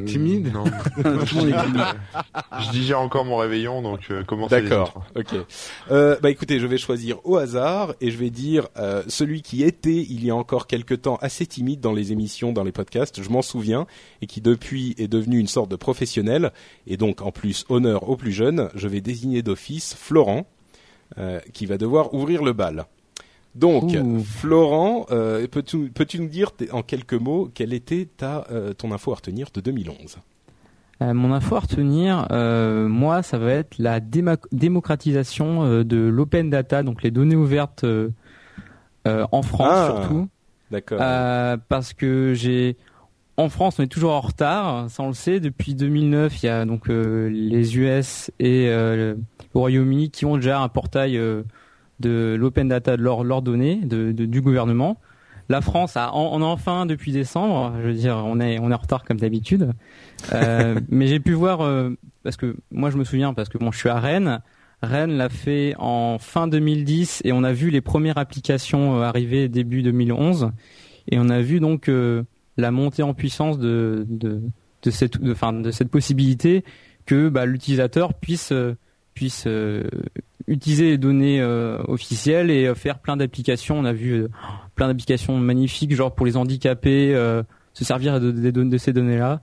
Timide? 0.05 0.53
Non. 0.53 0.63
Tout 0.63 0.71
le 1.03 1.35
monde 1.35 1.49
est 1.49 1.63
timide. 1.65 1.85
Je 2.61 2.71
digère 2.71 2.99
encore 2.99 3.25
mon 3.25 3.37
réveillon, 3.37 3.81
donc 3.81 4.01
euh, 4.11 4.23
commencez 4.23 4.61
les 4.61 4.69
D'accord. 4.69 5.05
Ok. 5.15 5.35
Euh, 5.91 6.17
bah 6.21 6.29
écoutez, 6.29 6.59
je 6.59 6.67
vais 6.67 6.77
choisir 6.77 7.19
au 7.25 7.37
hasard 7.37 7.93
et 8.01 8.11
je 8.11 8.17
vais 8.17 8.29
dire 8.29 8.67
euh, 8.77 9.03
celui 9.07 9.41
qui 9.41 9.63
était 9.63 9.95
il 9.95 10.25
y 10.25 10.29
a 10.29 10.35
encore 10.35 10.67
quelque 10.67 10.93
temps 10.93 11.17
assez 11.21 11.45
timide 11.45 11.79
dans 11.79 11.93
les 11.93 12.11
émissions, 12.11 12.51
dans 12.51 12.63
les 12.63 12.71
podcasts. 12.71 13.21
Je 13.21 13.29
m'en 13.29 13.41
souviens 13.41 13.85
et 14.21 14.27
qui 14.27 14.41
depuis 14.41 14.95
est 14.97 15.07
devenu 15.07 15.37
une 15.39 15.47
sorte 15.47 15.69
de 15.69 15.75
professionnel 15.75 16.51
et 16.87 16.97
donc 16.97 17.21
en 17.21 17.31
plus 17.31 17.65
honneur 17.69 18.09
aux 18.09 18.17
plus 18.17 18.31
jeunes. 18.31 18.69
Je 18.75 18.87
vais 18.87 19.01
désigner 19.01 19.41
d'office 19.41 19.95
Florent 19.95 20.47
euh, 21.17 21.39
qui 21.53 21.65
va 21.65 21.77
devoir 21.77 22.13
ouvrir 22.13 22.43
le 22.43 22.53
bal. 22.53 22.85
Donc, 23.55 23.95
Ouh. 24.01 24.19
Florent, 24.19 25.05
euh, 25.11 25.47
peux-tu 25.47 26.19
nous 26.19 26.27
dire 26.27 26.51
en 26.71 26.81
quelques 26.83 27.13
mots 27.13 27.49
quelle 27.53 27.73
était 27.73 28.07
ta 28.17 28.45
euh, 28.51 28.73
ton 28.73 28.91
info 28.91 29.11
à 29.11 29.15
retenir 29.15 29.47
de 29.53 29.61
2011 29.61 30.17
Euh, 31.01 31.13
mon 31.13 31.33
info 31.33 31.55
à 31.55 31.59
retenir, 31.61 32.27
moi, 32.89 33.23
ça 33.23 33.37
va 33.37 33.53
être 33.53 33.75
la 33.79 33.99
démocratisation 33.99 35.83
de 35.83 35.97
l'open 35.97 36.49
data, 36.49 36.83
donc 36.83 37.03
les 37.03 37.11
données 37.11 37.35
ouvertes 37.35 37.85
en 39.05 39.41
France 39.41 39.69
Ah. 39.71 39.95
surtout, 40.01 40.29
D'accord. 40.71 40.99
Parce 41.69 41.93
que 41.93 42.33
j'ai 42.35 42.77
en 43.37 43.47
France, 43.47 43.79
on 43.79 43.83
est 43.83 43.87
toujours 43.87 44.11
en 44.11 44.19
retard, 44.19 44.89
ça 44.89 45.01
on 45.01 45.07
le 45.07 45.13
sait. 45.13 45.39
Depuis 45.39 45.73
2009, 45.73 46.43
il 46.43 46.45
y 46.45 46.49
a 46.49 46.65
donc 46.65 46.89
les 46.89 47.77
US 47.77 48.31
et 48.39 48.67
le 48.67 49.17
Royaume-Uni 49.53 50.11
qui 50.11 50.25
ont 50.25 50.35
déjà 50.35 50.59
un 50.61 50.67
portail 50.67 51.17
de 51.99 52.35
l'open 52.39 52.67
data 52.67 52.97
de 52.97 53.03
leurs 53.03 53.41
données 53.41 53.75
de, 53.83 54.11
de- 54.11 54.25
du 54.25 54.41
gouvernement. 54.41 54.99
La 55.51 55.61
France 55.61 55.97
a 55.97 56.13
en, 56.13 56.41
enfin 56.43 56.85
depuis 56.85 57.11
décembre. 57.11 57.73
Je 57.81 57.87
veux 57.87 57.93
dire, 57.93 58.17
on 58.23 58.39
est 58.39 58.59
on 58.59 58.69
est 58.69 58.73
en 58.73 58.77
retard 58.77 59.03
comme 59.03 59.17
d'habitude. 59.17 59.71
Euh, 60.33 60.79
mais 60.89 61.07
j'ai 61.07 61.19
pu 61.19 61.33
voir 61.33 61.61
euh, 61.61 61.89
parce 62.23 62.37
que 62.37 62.55
moi 62.71 62.91
je 62.91 62.97
me 62.97 63.03
souviens 63.03 63.33
parce 63.33 63.49
que 63.49 63.57
bon, 63.57 63.71
je 63.71 63.79
suis 63.79 63.89
à 63.89 63.99
Rennes. 63.99 64.41
Rennes 64.83 65.17
l'a 65.17 65.27
fait 65.29 65.73
en 65.79 66.17
fin 66.19 66.47
2010 66.47 67.21
et 67.25 67.33
on 67.33 67.43
a 67.43 67.51
vu 67.51 67.69
les 67.71 67.81
premières 67.81 68.17
applications 68.17 68.99
euh, 68.99 69.03
arriver 69.03 69.49
début 69.49 69.81
2011 69.81 70.51
et 71.11 71.17
on 71.19 71.27
a 71.29 71.41
vu 71.41 71.59
donc 71.59 71.89
euh, 71.89 72.23
la 72.57 72.69
montée 72.71 73.01
en 73.03 73.13
puissance 73.15 73.57
de 73.59 74.05
de 74.07 74.41
de 74.83 74.91
cette 74.91 75.19
de, 75.19 75.31
enfin, 75.31 75.51
de 75.51 75.71
cette 75.71 75.89
possibilité 75.89 76.63
que 77.07 77.27
bah, 77.27 77.45
l'utilisateur 77.47 78.13
puisse 78.13 78.53
puisse 79.15 79.47
utiliser 80.49 80.85
les 80.89 80.97
données 80.97 81.39
euh, 81.41 81.81
officielles 81.87 82.49
et 82.51 82.65
euh, 82.67 82.75
faire 82.75 82.99
plein 82.99 83.15
d'applications. 83.17 83.77
On 83.79 83.85
a 83.85 83.93
vu 83.93 84.13
euh, 84.13 84.27
plein 84.75 84.87
d'applications 84.87 85.37
magnifiques, 85.37 85.95
genre 85.95 86.13
pour 86.13 86.25
les 86.25 86.35
handicapés, 86.37 87.13
se 87.73 87.85
servir 87.85 88.19
de- 88.19 88.31
de 88.31 88.77
ces 88.77 88.91
données-là. 88.93 89.41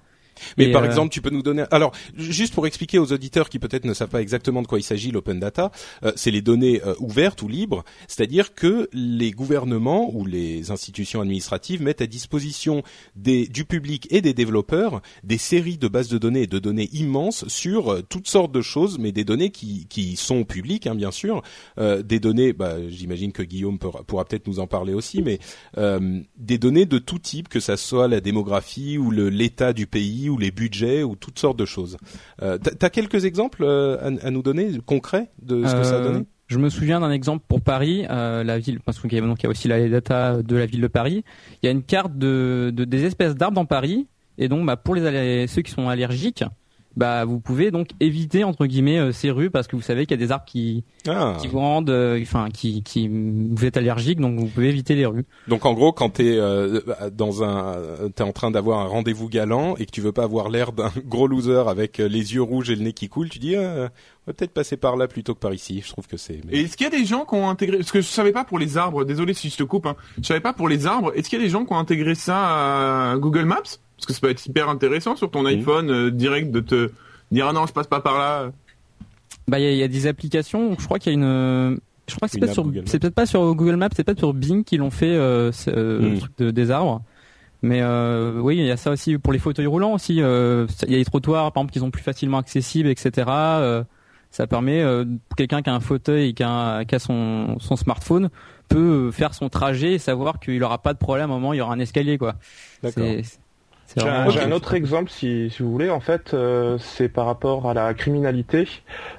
Mais 0.57 0.65
Et, 0.65 0.73
par 0.73 0.83
euh, 0.83 0.87
exemple, 0.87 1.13
tu 1.13 1.21
peux 1.21 1.31
nous 1.31 1.43
donner. 1.43 1.65
Alors, 1.71 1.93
juste 2.17 2.55
pour 2.55 2.67
expliquer 2.67 2.99
aux 2.99 3.13
auditeurs 3.13 3.49
qui 3.49 3.59
peut-être 3.59 3.85
ne 3.85 3.95
savent 3.95 4.09
pas 4.09 4.23
exactement 4.23 4.63
de 4.63 4.67
quoi 4.67 4.79
il 4.79 4.83
s'agit, 4.83 5.11
l'open 5.11 5.41
data, 5.41 5.71
euh, 6.05 6.13
c'est 6.17 6.31
les 6.31 6.43
données 6.43 6.81
euh, 6.85 6.95
ouvertes 6.99 7.43
ou 7.43 7.49
libres, 7.49 7.85
c'est-à-dire 8.09 8.55
que 8.55 8.89
les 8.93 9.31
gouvernements 9.31 10.11
ou 10.15 10.25
les 10.25 10.71
institutions 10.71 11.21
administratives 11.21 11.83
mettent 11.83 12.03
à 12.03 12.07
disposition 12.07 12.83
des, 13.15 13.47
du 13.47 13.65
public 13.65 14.07
et 14.11 14.21
des 14.21 14.35
développeurs 14.35 15.01
des 15.25 15.39
séries 15.39 15.79
de 15.79 15.89
bases 15.89 16.09
de 16.09 16.19
données 16.19 16.43
et 16.43 16.47
de 16.47 16.59
données 16.59 16.89
immenses 16.93 17.47
sur 17.49 17.93
euh, 17.93 18.03
toutes 18.09 18.29
sortes 18.29 18.53
de 18.53 18.61
choses, 18.61 18.99
mais 18.99 19.13
des 19.13 19.25
données 19.25 19.51
qui, 19.51 19.87
qui 19.89 20.17
sont 20.17 20.45
publiques, 20.45 20.87
hein, 20.87 20.95
bien 20.95 21.11
sûr, 21.11 21.43
euh, 21.79 22.03
des 22.03 22.21
données. 22.21 22.53
Bah, 22.53 22.77
j'imagine 22.89 23.33
que 23.33 23.43
Guillaume 23.43 23.79
pourra, 23.79 24.03
pourra 24.05 24.25
peut-être 24.25 24.47
nous 24.47 24.61
en 24.61 24.67
parler 24.67 24.95
aussi, 24.95 25.23
mais 25.23 25.39
euh, 25.79 26.21
des 26.37 26.59
données 26.59 26.87
de 26.87 26.99
tout 26.99 27.19
type, 27.19 27.49
que 27.49 27.61
ça 27.61 27.77
soit 27.77 28.09
la 28.09 28.21
démographie 28.21 28.99
ou 28.99 29.11
l'état 29.11 29.73
du 29.73 29.87
pays 29.87 30.26
ou 30.29 30.39
les 30.39 30.51
budgets 30.51 31.03
ou 31.03 31.17
toutes 31.17 31.39
sortes 31.39 31.59
de 31.59 31.65
choses. 31.65 31.97
Euh, 32.43 32.59
t'as, 32.59 32.91
quelques 32.91 33.25
exemples 33.25 33.65
euh, 33.65 33.99
à, 33.99 34.27
à 34.27 34.31
nous 34.31 34.43
donner 34.43 34.71
concrets 34.85 35.31
de 35.43 35.67
ce 35.67 35.75
que 35.75 35.85
ça 35.85 35.97
a 35.97 35.99
Euh, 36.01 36.13
donné? 36.13 36.25
Je 36.49 36.59
me 36.59 36.71
souviens 36.71 37.01
d'un 37.01 37.11
exemple 37.11 37.45
pour 37.49 37.61
Paris, 37.61 38.07
euh, 38.09 38.45
la 38.45 38.59
ville, 38.59 38.79
parce 38.81 39.01
qu'il 39.01 39.13
y 39.13 39.19
a, 39.19 39.21
y 39.21 39.47
aussi 39.49 39.67
la 39.67 39.89
data 39.89 40.43
de 40.43 40.57
la 40.57 40.67
ville 40.67 40.81
de 40.81 40.87
Paris. 40.87 41.25
Il 41.63 41.67
y 41.67 41.69
a 41.69 41.73
une 41.73 41.83
carte 41.83 42.17
de, 42.17 42.73
de 42.73 42.85
des 42.85 43.05
espèces 43.05 43.35
d'arbres 43.35 43.57
dans 43.57 43.65
Paris, 43.67 44.07
et 44.39 44.49
donc 44.49 44.65
bah, 44.65 44.77
pour 44.77 44.95
les 44.95 45.47
ceux 45.49 45.63
qui 45.63 45.73
sont 45.73 45.89
allergiques, 45.89 46.45
bah 46.97 47.25
vous 47.27 47.41
pouvez 47.41 47.71
donc 47.71 47.89
éviter 48.01 48.43
entre 48.45 48.65
guillemets 48.67 48.99
euh, 48.99 49.13
ces 49.13 49.31
rues 49.31 49.51
parce 49.51 49.67
que 49.69 49.77
vous 49.77 49.83
savez 49.83 50.07
qu'il 50.07 50.19
y 50.19 50.23
a 50.23 50.27
des 50.27 50.33
arbres 50.33 50.47
qui 50.47 50.83
Ah. 51.07 51.37
qui 51.41 51.47
vous 51.49 51.59
rendent, 51.59 51.91
euh, 51.91 52.19
enfin 52.23 52.49
qui 52.51 52.83
qui 52.83 53.09
vous 53.09 53.65
êtes 53.65 53.77
allergique, 53.77 54.21
donc 54.21 54.39
vous 54.39 54.47
pouvez 54.47 54.69
éviter 54.71 54.95
les 54.95 55.07
rues. 55.07 55.27
Donc 55.49 55.67
en 55.67 55.75
gros, 55.75 55.93
quand 55.93 56.09
t'es 56.11 56.37
euh, 56.39 56.81
dans 57.13 57.45
un, 57.45 57.77
t'es 58.15 58.23
en 58.23 58.33
train 58.33 58.51
d'avoir 58.51 58.81
un 58.81 58.87
rendez-vous 58.87 59.29
galant 59.29 59.77
et 59.77 59.85
que 59.87 59.91
tu 59.91 60.01
veux 60.01 60.13
pas 60.13 60.25
avoir 60.25 60.49
l'air 60.49 60.73
d'un 60.73 60.91
gros 61.05 61.27
loser 61.27 61.65
avec 61.69 62.01
euh, 62.01 62.09
les 62.09 62.35
yeux 62.35 62.43
rouges 62.43 62.71
et 62.71 62.77
le 62.77 62.83
nez 62.83 62.93
qui 62.93 63.09
coule, 63.09 63.29
tu 63.29 63.39
dis 63.39 63.57
ah, 63.57 63.91
on 64.27 64.31
va 64.31 64.33
peut-être 64.33 64.53
passer 64.55 64.77
par 64.77 64.97
là 64.97 65.07
plutôt 65.07 65.35
que 65.35 65.41
par 65.41 65.53
ici. 65.55 65.83
Je 65.85 65.91
trouve 65.93 66.07
que 66.07 66.17
c'est. 66.17 66.41
mais- 66.47 66.55
Et 66.59 66.61
est-ce 66.63 66.77
qu'il 66.77 66.85
y 66.85 66.89
a 66.89 66.99
des 66.99 67.05
gens 67.05 67.25
qui 67.25 67.35
ont 67.35 67.49
intégré, 67.49 67.77
parce 67.79 67.93
que 67.93 68.01
je 68.01 68.07
savais 68.07 68.33
pas 68.33 68.45
pour 68.45 68.59
les 68.59 68.77
arbres, 68.79 69.05
désolé 69.05 69.35
si 69.35 69.51
je 69.51 69.57
te 69.57 69.63
coupe, 69.63 69.87
hein, 69.87 69.97
je 70.21 70.27
savais 70.27 70.41
pas 70.41 70.53
pour 70.53 70.69
les 70.69 70.87
arbres, 70.87 71.13
est-ce 71.15 71.29
qu'il 71.29 71.39
y 71.39 71.43
a 71.43 71.45
des 71.45 71.51
gens 71.51 71.65
qui 71.65 71.73
ont 71.73 71.79
intégré 71.79 72.15
ça 72.15 73.13
à 73.13 73.17
Google 73.19 73.45
Maps? 73.45 73.63
Parce 73.97 74.07
que 74.07 74.13
ça 74.13 74.21
peut 74.21 74.31
être 74.31 74.45
hyper 74.47 74.69
intéressant 74.69 75.17
sur 75.17 75.31
ton 75.31 75.45
iPhone, 75.47 75.91
euh, 75.91 76.11
direct 76.11 76.51
de 76.51 76.61
te 76.61 76.91
dire 77.33 77.47
ah 77.49 77.53
non 77.53 77.67
je 77.67 77.73
passe 77.73 77.87
pas 77.87 78.01
par 78.01 78.19
là. 78.19 78.51
Bah 79.49 79.59
il 79.59 79.65
y 79.65 79.69
a, 79.69 79.73
il 79.73 79.79
y 79.79 79.83
a 79.83 79.89
des 79.89 80.07
applications, 80.07 80.77
je 80.79 80.85
crois 80.85 80.99
qu'il 80.99 81.13
y 81.13 81.17
a 81.17 81.19
une 81.19 81.79
je 82.09 82.15
crois 82.15 82.29
que 82.29 82.33
c'est 82.33 82.39
peut-être 82.41 82.51
app 82.51 82.55
sur 82.55 82.65
Google 82.65 82.79
Maps. 82.81 82.85
c'est 82.87 82.99
peut-être 83.01 83.15
pas 83.15 83.27
sur 83.27 83.55
Google 83.55 83.77
Maps, 83.77 83.89
c'est 83.97 84.05
peut-être 84.05 84.19
sur 84.19 84.33
Bing 84.35 84.63
qui 84.65 84.77
l'ont 84.77 84.91
fait 84.91 85.07
euh, 85.17 85.51
ce- 85.53 85.71
euh, 85.71 85.99
Mm. 86.01 86.13
le 86.13 86.19
truc 86.19 86.33
de- 86.39 86.51
des 86.51 86.71
arbres. 86.71 87.03
Mais 87.63 87.81
euh, 87.83 88.39
oui, 88.39 88.59
il 88.59 88.65
y 88.67 88.71
a 88.71 88.77
ça 88.77 88.91
aussi 88.93 89.19
pour 89.19 89.33
les 89.33 89.39
fauteuils 89.39 89.67
roulants 89.67 89.95
aussi. 89.95 90.21
euh, 90.21 90.67
Il 90.87 90.93
y 90.93 90.95
a 90.95 90.99
les 90.99 91.05
trottoirs, 91.05 91.51
par 91.53 91.63
exemple, 91.63 91.73
qui 91.73 91.79
sont 91.81 91.91
plus 91.91 92.03
facilement 92.03 92.39
accessibles, 92.39 92.89
etc. 92.89 93.25
Euh, 93.29 93.83
ça 94.31 94.47
permet 94.47 94.83
euh, 94.83 95.05
quelqu'un 95.37 95.63
qui 95.63 95.71
a 95.71 95.75
un 95.75 95.81
fauteuil 95.81 96.29
et 96.29 96.33
qui 96.35 96.43
a, 96.45 96.85
qui 96.85 96.95
a 96.95 96.99
son, 96.99 97.57
son 97.59 97.75
smartphone 97.77 98.29
peut 98.69 99.11
faire 99.11 99.33
son 99.35 99.49
trajet 99.49 99.95
et 99.95 99.99
savoir 99.99 100.39
qu'il 100.39 100.59
n'aura 100.61 100.79
pas 100.79 100.93
de 100.93 100.99
problème 100.99 101.31
au 101.31 101.35
moment 101.35 101.51
où 101.51 101.55
il 101.55 101.59
y 101.59 101.61
aura 101.61 101.73
un 101.75 101.79
escalier 101.81 102.19
quoi. 102.19 102.35
D'accord. 102.83 103.05
J'ai 103.97 104.41
un, 104.41 104.53
autre 104.53 104.75
exemple, 104.75 105.11
si, 105.11 105.51
si 105.51 105.63
vous 105.63 105.71
voulez. 105.71 105.91
En 105.91 106.01
fait, 106.01 106.35
euh, 106.35 106.77
c'est 106.79 107.09
par 107.09 107.27
rapport 107.27 107.69
à 107.69 107.75
la 107.75 107.95
criminalité. 107.95 108.69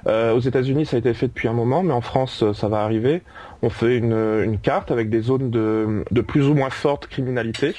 Euh, 0.06 0.34
aux 0.34 0.40
États-Unis, 0.40 0.86
ça 0.86 0.96
a 0.96 0.98
été 0.98 1.14
fait 1.14 1.28
depuis 1.28 1.48
un 1.48 1.52
moment, 1.52 1.82
mais 1.82 1.92
en 1.92 2.00
France, 2.00 2.42
euh, 2.42 2.52
ça 2.52 2.68
va 2.68 2.82
arriver. 2.82 3.22
On 3.62 3.70
fait 3.70 3.96
une, 3.96 4.12
une 4.44 4.58
carte 4.58 4.90
avec 4.90 5.10
des 5.10 5.20
zones 5.20 5.50
de, 5.50 6.04
de 6.10 6.20
plus 6.20 6.46
ou 6.46 6.54
moins 6.54 6.70
forte 6.70 7.06
criminalité. 7.06 7.74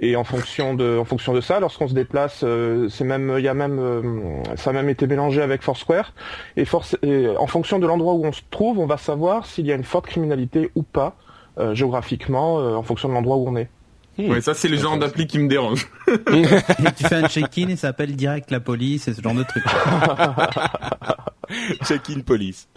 Et 0.00 0.14
en 0.14 0.22
fonction 0.24 0.74
de, 0.74 0.96
en 0.98 1.04
fonction 1.04 1.32
de 1.32 1.40
ça, 1.40 1.58
lorsqu'on 1.58 1.88
se 1.88 1.94
déplace, 1.94 2.42
euh, 2.44 2.88
c'est 2.88 3.04
même, 3.04 3.34
il 3.36 3.44
y 3.44 3.48
a 3.48 3.54
même, 3.54 3.78
euh, 3.80 4.02
ça 4.54 4.70
a 4.70 4.72
même 4.72 4.88
été 4.88 5.08
mélangé 5.08 5.42
avec 5.42 5.62
Foursquare. 5.62 6.12
Et, 6.56 6.64
force, 6.64 6.96
et 7.02 7.26
en 7.36 7.48
fonction 7.48 7.80
de 7.80 7.86
l'endroit 7.86 8.14
où 8.14 8.24
on 8.24 8.32
se 8.32 8.42
trouve, 8.50 8.78
on 8.78 8.86
va 8.86 8.96
savoir 8.96 9.46
s'il 9.46 9.66
y 9.66 9.72
a 9.72 9.74
une 9.74 9.84
forte 9.84 10.06
criminalité 10.06 10.70
ou 10.76 10.84
pas 10.84 11.16
euh, 11.58 11.74
géographiquement, 11.74 12.60
euh, 12.60 12.76
en 12.76 12.82
fonction 12.84 13.08
de 13.08 13.14
l'endroit 13.14 13.36
où 13.36 13.48
on 13.48 13.56
est. 13.56 13.68
Ouais, 14.18 14.40
ça 14.40 14.52
c'est 14.54 14.68
le 14.68 14.76
genre 14.76 14.98
d'appli 14.98 15.26
qui 15.26 15.38
me 15.38 15.48
dérange. 15.48 15.86
Et 16.08 16.92
tu 16.96 17.04
fais 17.04 17.14
un 17.14 17.28
check-in 17.28 17.68
et 17.68 17.76
ça 17.76 17.88
appelle 17.88 18.16
direct 18.16 18.50
la 18.50 18.58
police 18.60 19.06
et 19.08 19.14
ce 19.14 19.22
genre 19.22 19.34
de 19.34 19.44
truc. 19.44 19.62
Check-in 21.86 22.20
police. 22.20 22.68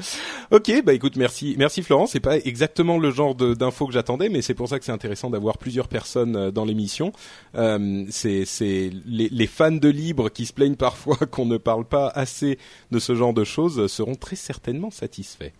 Ok, 0.51 0.71
bah 0.85 0.93
écoute, 0.93 1.17
merci, 1.17 1.55
merci 1.57 1.81
Florent. 1.83 2.05
C'est 2.07 2.21
pas 2.21 2.37
exactement 2.37 2.97
le 2.97 3.11
genre 3.11 3.35
de- 3.35 3.53
d'infos 3.53 3.85
que 3.87 3.91
j'attendais, 3.93 4.29
mais 4.29 4.41
c'est 4.41 4.53
pour 4.53 4.69
ça 4.69 4.79
que 4.79 4.85
c'est 4.85 4.93
intéressant 4.93 5.29
d'avoir 5.29 5.57
plusieurs 5.57 5.89
personnes 5.89 6.35
euh, 6.37 6.51
dans 6.51 6.63
l'émission. 6.63 7.11
Euh, 7.55 8.05
c'est, 8.09 8.45
c'est 8.45 8.89
les, 9.05 9.27
les 9.29 9.47
fans 9.47 9.71
de 9.71 9.89
libre 9.89 10.29
qui 10.29 10.45
se 10.45 10.53
plaignent 10.53 10.75
parfois 10.77 11.17
qu'on 11.31 11.45
ne 11.45 11.57
parle 11.57 11.83
pas 11.85 12.07
assez 12.07 12.57
de 12.91 12.99
ce 12.99 13.13
genre 13.13 13.33
de 13.33 13.43
choses 13.43 13.87
seront 13.91 14.15
très 14.15 14.37
certainement 14.37 14.89
satisfaits. 14.91 15.51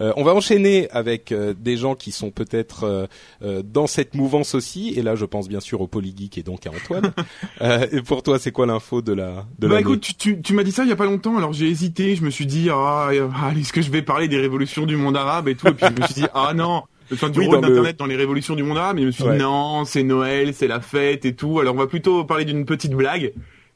Euh, 0.00 0.12
on 0.16 0.24
va 0.24 0.34
enchaîner 0.34 0.88
avec 0.90 1.30
euh, 1.30 1.54
des 1.56 1.76
gens 1.76 1.94
qui 1.94 2.10
sont 2.10 2.30
peut-être 2.32 2.82
euh, 2.84 3.06
euh, 3.42 3.62
dans 3.64 3.86
cette 3.86 4.14
mouvance 4.14 4.54
aussi. 4.56 4.92
Et 4.96 5.02
là, 5.02 5.14
je 5.14 5.24
pense 5.26 5.48
bien 5.48 5.60
sûr 5.60 5.80
au 5.80 5.86
Polygeek 5.86 6.38
et 6.38 6.42
donc 6.42 6.66
à 6.66 6.70
Antoine. 6.70 7.12
Euh, 7.62 7.86
et 7.92 8.02
pour 8.02 8.22
toi, 8.22 8.38
c'est 8.38 8.52
quoi 8.52 8.66
l'info 8.66 9.00
de 9.02 9.12
la 9.14 9.46
de 9.58 9.66
bah 9.68 9.80
écoute, 9.80 10.00
tu, 10.02 10.14
tu, 10.14 10.42
tu 10.42 10.52
m'as 10.52 10.62
dit 10.62 10.72
ça 10.72 10.82
il 10.84 10.88
y 10.90 10.92
a 10.92 10.96
pas 10.96 11.06
longtemps, 11.06 11.36
alors 11.38 11.52
j'ai 11.54 11.68
hésité, 11.68 12.14
je 12.16 12.22
me 12.22 12.28
suis 12.30 12.44
dit 12.46 12.68
ah 12.70 13.08
allez, 13.44 13.60
est-ce 13.60 13.72
que 13.72 13.80
je 13.80 13.90
vais 13.90 14.02
parler 14.02 14.28
des 14.28 14.38
révolutions 14.38 14.84
du 14.84 14.96
monde 14.96 15.16
arabe 15.16 15.48
et 15.48 15.54
tout, 15.54 15.68
et 15.68 15.72
puis 15.72 15.86
je 15.88 16.00
me 16.02 16.06
suis 16.06 16.14
dit 16.22 16.26
ah 16.34 16.52
non, 16.54 16.82
enfin 17.12 17.30
du 17.30 17.38
Oui, 17.38 17.46
rôle 17.46 17.56
le- 17.56 17.60
d'internet 17.62 17.96
dans 17.98 18.04
les 18.06 18.16
révolutions 18.16 18.54
du 18.56 18.62
monde 18.62 18.76
arabe, 18.76 18.98
et 18.98 19.02
je 19.02 19.06
me 19.06 19.10
suis 19.10 19.24
Ouais. 19.24 19.36
dit 19.38 19.42
non, 19.42 19.84
c'est 19.86 20.02
Noël, 20.02 20.52
c'est 20.52 20.66
la 20.68 20.80
fête 20.80 21.24
et 21.24 21.34
tout, 21.34 21.60
alors 21.60 21.74
on 21.74 21.78
va 21.78 21.86
plutôt 21.86 22.24
parler 22.24 22.44
d'une 22.44 22.64
petite 22.66 22.92
blague. 22.92 23.32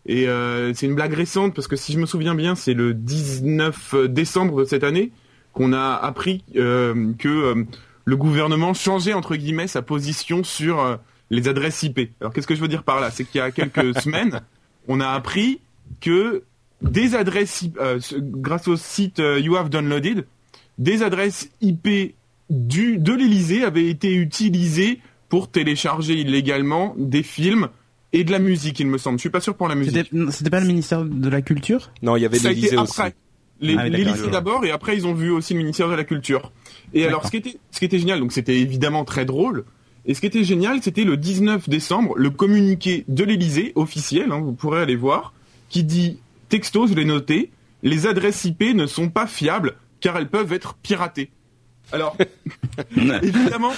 Et 0.06 0.28
euh, 0.28 0.72
c'est 0.74 0.86
une 0.86 0.94
blague 0.94 1.14
récente 1.14 1.54
parce 1.54 1.68
que 1.68 1.76
si 1.76 1.92
je 1.92 1.98
me 1.98 2.06
souviens 2.06 2.34
bien, 2.34 2.54
c'est 2.54 2.74
le 2.74 2.92
19 2.94 3.94
décembre 4.08 4.60
de 4.60 4.64
cette 4.64 4.84
année 4.84 5.10
qu'on 5.52 5.72
a 5.72 5.94
appris 5.94 6.44
euh, 6.56 7.12
que 7.18 7.28
euh, 7.28 7.64
le 8.04 8.16
gouvernement 8.16 8.72
changeait 8.74 9.12
entre 9.14 9.36
guillemets 9.36 9.66
sa 9.68 9.82
position 9.82 10.42
sur 10.44 10.98
les 11.30 11.48
adresses 11.48 11.82
IP. 11.82 12.10
Alors 12.20 12.32
qu'est-ce 12.32 12.46
que 12.46 12.54
je 12.54 12.60
veux 12.60 12.68
dire 12.68 12.82
par 12.82 13.00
là? 13.00 13.10
C'est 13.10 13.24
qu'il 13.24 13.38
y 13.38 13.42
a 13.42 13.50
quelques 13.50 13.98
semaines, 14.02 14.40
on 14.88 15.00
a 15.00 15.08
appris 15.08 15.60
que 16.00 16.42
des 16.82 17.14
adresses 17.14 17.62
IP, 17.62 17.78
euh, 17.78 17.98
ce- 18.00 18.16
grâce 18.16 18.68
au 18.68 18.76
site 18.76 19.20
euh, 19.20 19.38
You 19.40 19.56
Have 19.56 19.68
Downloaded, 19.70 20.26
des 20.78 21.02
adresses 21.02 21.50
IP 21.60 22.14
du 22.48 22.98
de 22.98 23.12
l'Elysée 23.12 23.62
avaient 23.64 23.86
été 23.88 24.14
utilisées 24.14 25.00
pour 25.28 25.50
télécharger 25.50 26.14
illégalement 26.14 26.94
des 26.98 27.22
films 27.22 27.68
et 28.12 28.24
de 28.24 28.32
la 28.32 28.40
musique, 28.40 28.80
il 28.80 28.88
me 28.88 28.98
semble. 28.98 29.18
Je 29.18 29.20
suis 29.20 29.30
pas 29.30 29.40
sûr 29.40 29.54
pour 29.54 29.68
la 29.68 29.76
musique. 29.76 30.10
C'était 30.30 30.50
pas 30.50 30.58
le 30.58 30.66
ministère 30.66 31.04
de 31.04 31.28
la 31.28 31.42
Culture? 31.42 31.92
Non, 32.02 32.16
il 32.16 32.22
y 32.22 32.26
avait 32.26 32.38
Ça 32.38 32.48
a 32.48 32.50
été 32.50 32.62
l'Élysée 32.62 32.76
aussi. 32.78 33.00
Ah 33.00 33.10
je 34.16 34.22
vois. 34.22 34.30
d'abord 34.32 34.64
et 34.64 34.70
après 34.72 34.96
ils 34.96 35.06
ont 35.06 35.12
vu 35.14 35.30
aussi 35.30 35.52
le 35.52 35.58
ministère 35.58 35.88
de 35.88 35.94
la 35.94 36.02
Culture. 36.02 36.50
Et 36.94 37.02
alors 37.06 37.20
D'accord. 37.20 37.26
ce 37.26 37.30
qui 37.30 37.36
était 37.36 37.58
ce 37.70 37.78
qui 37.78 37.84
était 37.84 37.98
génial, 38.00 38.18
donc 38.18 38.32
c'était 38.32 38.58
évidemment 38.58 39.04
très 39.04 39.24
drôle. 39.26 39.64
Et 40.06 40.14
ce 40.14 40.20
qui 40.20 40.26
était 40.26 40.44
génial, 40.44 40.82
c'était 40.82 41.04
le 41.04 41.16
19 41.16 41.68
décembre, 41.68 42.16
le 42.16 42.30
communiqué 42.30 43.04
de 43.08 43.24
l'Élysée 43.24 43.72
officiel, 43.74 44.32
hein, 44.32 44.40
vous 44.40 44.52
pourrez 44.52 44.80
aller 44.80 44.96
voir, 44.96 45.32
qui 45.68 45.84
dit 45.84 46.18
texto, 46.48 46.86
je 46.86 46.94
l'ai 46.94 47.04
noté, 47.04 47.50
les 47.82 48.06
adresses 48.06 48.44
IP 48.44 48.74
ne 48.74 48.86
sont 48.86 49.08
pas 49.08 49.26
fiables 49.26 49.74
car 50.00 50.16
elles 50.16 50.28
peuvent 50.28 50.52
être 50.52 50.74
piratées. 50.74 51.30
Alors 51.92 52.16
évidemment, 53.22 53.72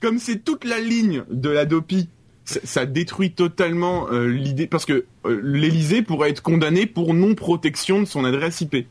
comme 0.00 0.18
c'est 0.18 0.44
toute 0.44 0.64
la 0.64 0.80
ligne 0.80 1.24
de 1.30 1.48
la 1.48 1.64
DOPI, 1.64 2.08
ça, 2.44 2.60
ça 2.64 2.86
détruit 2.86 3.32
totalement 3.32 4.10
euh, 4.10 4.26
l'idée 4.26 4.66
parce 4.66 4.84
que 4.84 5.04
euh, 5.26 5.40
l'Élysée 5.42 6.02
pourrait 6.02 6.30
être 6.30 6.42
condamné 6.42 6.86
pour 6.86 7.14
non 7.14 7.34
protection 7.34 8.00
de 8.00 8.04
son 8.04 8.24
adresse 8.24 8.60
IP. 8.60 8.86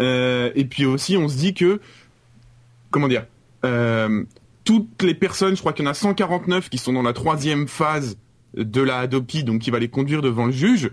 Euh, 0.00 0.50
et 0.56 0.64
puis 0.64 0.84
aussi, 0.84 1.16
on 1.16 1.28
se 1.28 1.36
dit 1.36 1.54
que 1.54 1.80
comment 2.90 3.08
dire, 3.08 3.26
euh, 3.64 4.24
toutes 4.68 5.02
les 5.02 5.14
personnes, 5.14 5.56
je 5.56 5.60
crois 5.60 5.72
qu'il 5.72 5.86
y 5.86 5.88
en 5.88 5.90
a 5.90 5.94
149 5.94 6.68
qui 6.68 6.76
sont 6.76 6.92
dans 6.92 7.00
la 7.00 7.14
troisième 7.14 7.68
phase 7.68 8.18
de 8.54 8.82
la 8.82 9.06
DOPI, 9.06 9.42
donc 9.42 9.62
qui 9.62 9.70
va 9.70 9.78
les 9.78 9.88
conduire 9.88 10.20
devant 10.20 10.44
le 10.44 10.52
juge. 10.52 10.90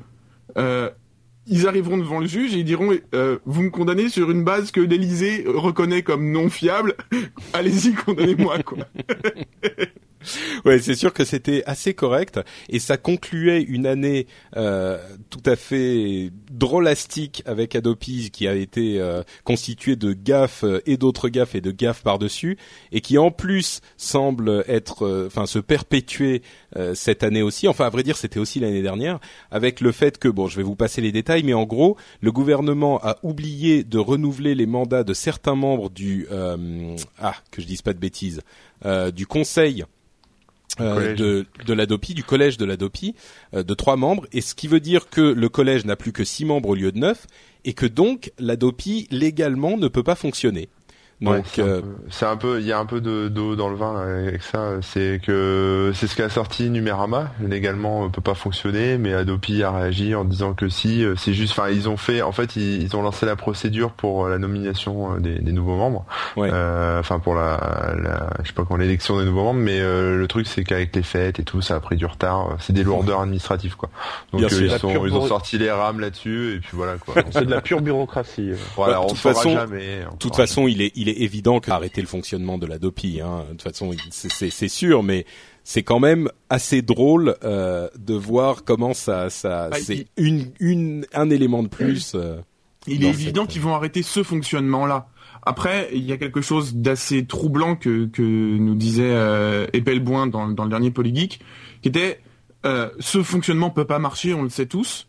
Euh, 0.57 0.89
ils 1.45 1.67
arriveront 1.67 1.97
devant 1.97 2.21
le 2.21 2.25
juge 2.25 2.55
et 2.55 2.59
ils 2.59 2.63
diront 2.63 2.91
euh, 3.13 3.37
vous 3.45 3.63
me 3.63 3.69
condamnez 3.69 4.07
sur 4.07 4.31
une 4.31 4.45
base 4.45 4.71
que 4.71 4.79
l'Élysée 4.79 5.43
reconnaît 5.45 6.03
comme 6.03 6.31
non 6.31 6.47
fiable. 6.49 6.95
Allez-y, 7.53 7.91
condamnez-moi 7.91 8.63
quoi. 8.63 8.77
Ouais, 10.65 10.79
c'est 10.79 10.95
sûr 10.95 11.13
que 11.13 11.25
c'était 11.25 11.63
assez 11.65 11.93
correct 11.93 12.39
et 12.69 12.79
ça 12.79 12.97
concluait 12.97 13.61
une 13.61 13.85
année 13.85 14.27
euh, 14.55 14.97
tout 15.29 15.43
à 15.45 15.55
fait 15.55 16.31
drôlastique 16.51 17.43
avec 17.45 17.75
Adopi 17.75 18.31
qui 18.31 18.47
a 18.47 18.55
été 18.55 18.99
euh, 18.99 19.21
constituée 19.43 19.95
de 19.95 20.13
gaffes 20.13 20.63
euh, 20.63 20.81
et 20.85 20.97
d'autres 20.97 21.29
gaffes 21.29 21.55
et 21.55 21.61
de 21.61 21.71
gaffes 21.71 22.01
par-dessus 22.03 22.57
et 22.91 23.01
qui 23.01 23.17
en 23.17 23.31
plus 23.31 23.81
semble 23.97 24.63
être 24.67 25.05
euh, 25.05 25.27
enfin 25.27 25.45
se 25.45 25.59
perpétuer 25.59 26.41
euh, 26.75 26.95
cette 26.95 27.23
année 27.23 27.41
aussi. 27.41 27.67
Enfin 27.67 27.85
à 27.85 27.89
vrai 27.89 28.03
dire, 28.03 28.17
c'était 28.17 28.39
aussi 28.39 28.59
l'année 28.59 28.81
dernière 28.81 29.19
avec 29.51 29.81
le 29.81 29.91
fait 29.91 30.17
que 30.17 30.27
bon, 30.27 30.47
je 30.47 30.57
vais 30.57 30.63
vous 30.63 30.75
passer 30.75 31.01
les 31.01 31.11
détails 31.11 31.43
mais 31.43 31.53
en 31.53 31.65
gros, 31.65 31.97
le 32.21 32.31
gouvernement 32.31 32.99
a 33.03 33.17
oublié 33.23 33.83
de 33.83 33.99
renouveler 33.99 34.55
les 34.55 34.65
mandats 34.65 35.03
de 35.03 35.13
certains 35.13 35.55
membres 35.55 35.89
du 35.89 36.27
ah, 37.19 37.35
que 37.51 37.61
je 37.61 37.67
dise 37.67 37.81
pas 37.81 37.93
de 37.93 37.99
bêtises, 37.99 38.41
euh, 38.85 39.11
du 39.11 39.25
conseil 39.25 39.85
euh, 40.81 41.15
de, 41.15 41.45
de 41.65 41.73
l'ADOPI, 41.73 42.13
du 42.13 42.23
collège 42.23 42.57
de 42.57 42.65
l'ADOPI, 42.65 43.15
euh, 43.53 43.63
de 43.63 43.73
trois 43.73 43.95
membres, 43.95 44.27
et 44.33 44.41
ce 44.41 44.55
qui 44.55 44.67
veut 44.67 44.79
dire 44.79 45.09
que 45.09 45.21
le 45.21 45.49
collège 45.49 45.85
n'a 45.85 45.95
plus 45.95 46.11
que 46.11 46.23
six 46.23 46.45
membres 46.45 46.69
au 46.69 46.75
lieu 46.75 46.91
de 46.91 46.99
neuf, 46.99 47.27
et 47.63 47.73
que 47.73 47.85
donc 47.85 48.31
l'ADOPI 48.39 49.07
légalement 49.09 49.77
ne 49.77 49.87
peut 49.87 50.03
pas 50.03 50.15
fonctionner. 50.15 50.69
Ouais, 51.21 51.37
Donc, 51.37 51.45
c'est 51.47 51.61
un 51.61 51.65
euh, 51.67 51.81
peu- 51.81 51.87
c'est 52.09 52.25
un 52.25 52.35
peu, 52.35 52.59
il 52.59 52.65
y 52.67 52.73
a 52.73 52.77
un 52.77 52.85
peu 52.85 52.99
de 52.99 53.29
d'eau 53.29 53.55
dans 53.55 53.69
le 53.69 53.75
vin 53.77 53.93
là, 53.93 54.01
avec 54.27 54.43
ça. 54.43 54.73
C'est 54.81 55.21
que 55.25 55.91
c'est 55.95 56.07
ce 56.07 56.15
qu'a 56.15 56.27
sorti 56.29 56.69
Numérama. 56.69 57.31
Légalement, 57.41 58.01
on 58.01 58.09
peut 58.09 58.19
pas 58.21 58.33
fonctionner, 58.35 58.97
mais 58.97 59.13
Adopi 59.13 59.63
a 59.63 59.71
réagi 59.71 60.13
en 60.13 60.25
disant 60.25 60.53
que 60.53 60.67
si, 60.67 61.05
euh, 61.05 61.15
c'est 61.15 61.33
juste. 61.33 61.53
Enfin, 61.57 61.69
ils 61.69 61.87
ont 61.87 61.95
fait, 61.95 62.21
en 62.21 62.33
fait, 62.33 62.57
ils, 62.57 62.83
ils 62.83 62.95
ont 62.97 63.01
lancé 63.01 63.25
la 63.25 63.37
procédure 63.37 63.91
pour 63.91 64.25
euh, 64.25 64.29
la 64.29 64.39
nomination 64.39 65.15
euh, 65.15 65.19
des, 65.19 65.39
des 65.39 65.51
nouveaux 65.53 65.77
membres. 65.77 66.05
Ouais. 66.35 66.49
Euh, 66.51 66.99
Enfin, 66.99 67.19
pour 67.19 67.35
la, 67.35 67.93
la, 68.01 68.29
je 68.43 68.47
sais 68.49 68.53
pas 68.53 68.63
quand 68.67 68.75
l'élection 68.75 69.17
des 69.19 69.25
nouveaux 69.25 69.43
membres, 69.43 69.59
mais 69.61 69.79
euh, 69.79 70.17
le 70.17 70.27
truc 70.27 70.47
c'est 70.47 70.63
qu'avec 70.65 70.93
les 70.95 71.03
fêtes 71.03 71.39
et 71.39 71.43
tout, 71.43 71.61
ça 71.61 71.75
a 71.75 71.79
pris 71.79 71.95
du 71.95 72.05
retard. 72.05 72.57
C'est 72.59 72.73
des 72.73 72.83
lourdeurs 72.83 73.21
administratives 73.21 73.75
quoi. 73.77 73.89
Donc 74.33 74.41
euh, 74.43 74.47
ils, 74.51 74.69
sont, 74.71 74.89
pure 74.89 75.07
ils 75.07 75.13
ont 75.13 75.27
sorti 75.27 75.57
les 75.57 75.71
rames 75.71 75.99
là-dessus 76.01 76.55
et 76.55 76.59
puis 76.59 76.71
voilà 76.73 76.95
quoi. 76.97 77.15
C'est 77.31 77.45
de 77.45 77.51
la 77.51 77.61
pure 77.61 77.81
bureaucratie. 77.81 78.51
euh. 78.51 78.55
Voilà, 78.75 78.93
Bah, 78.95 78.99
de 78.99 79.05
on 79.05 79.07
toute 79.09 79.17
saura 79.17 79.35
façon- 79.35 79.51
jamais. 79.53 79.99
de 79.99 80.17
toute 80.19 80.35
façon, 80.35 80.67
il 80.67 80.81
est, 80.81 80.91
il 80.95 81.04
est 81.09 81.21
évident 81.21 81.59
qu'arrêter 81.59 82.01
le 82.01 82.07
fonctionnement 82.07 82.57
de 82.57 82.65
l'ADOPI, 82.65 83.21
hein, 83.21 83.43
de 83.45 83.51
toute 83.51 83.61
façon, 83.61 83.91
il- 83.93 83.99
c'est- 84.11 84.67
sûr, 84.67 85.03
mais 85.03 85.25
c'est 85.63 85.83
quand 85.83 85.99
même 85.99 86.29
assez 86.49 86.81
drôle 86.81 87.35
euh, 87.43 87.87
de 87.97 88.13
voir 88.13 88.63
comment 88.63 88.93
ça, 88.93 89.29
ça, 89.29 89.69
Bah, 89.69 89.77
c'est 89.81 90.07
une, 90.17 90.51
une, 90.59 91.05
un 91.13 91.29
élément 91.29 91.63
de 91.63 91.67
plus. 91.67 92.13
euh, 92.15 92.37
Il 92.87 93.03
est 93.03 93.09
évident 93.09 93.43
cette- 93.43 93.51
qu'ils 93.51 93.61
vont 93.61 93.73
arrêter 93.75 94.03
ce 94.03 94.21
fonctionnement-là. 94.23 95.07
Après, 95.47 95.89
il 95.93 96.03
y 96.03 96.11
a 96.11 96.17
quelque 96.17 96.41
chose 96.41 96.75
d'assez 96.75 97.25
troublant 97.25 97.75
que, 97.75 98.05
que 98.07 98.21
nous 98.23 98.75
disait 98.75 99.03
euh, 99.11 99.67
Epelboin 99.73 100.27
dans, 100.27 100.47
dans 100.47 100.63
le 100.63 100.69
dernier 100.69 100.89
Polygeek, 100.91 101.39
qui 101.81 101.87
était 101.89 102.19
euh, 102.65 102.89
ce 102.99 103.21
fonctionnement 103.21 103.69
peut 103.69 103.85
pas 103.85 103.99
marcher, 103.99 104.33
on 104.33 104.41
le 104.41 104.49
sait 104.49 104.65
tous, 104.65 105.07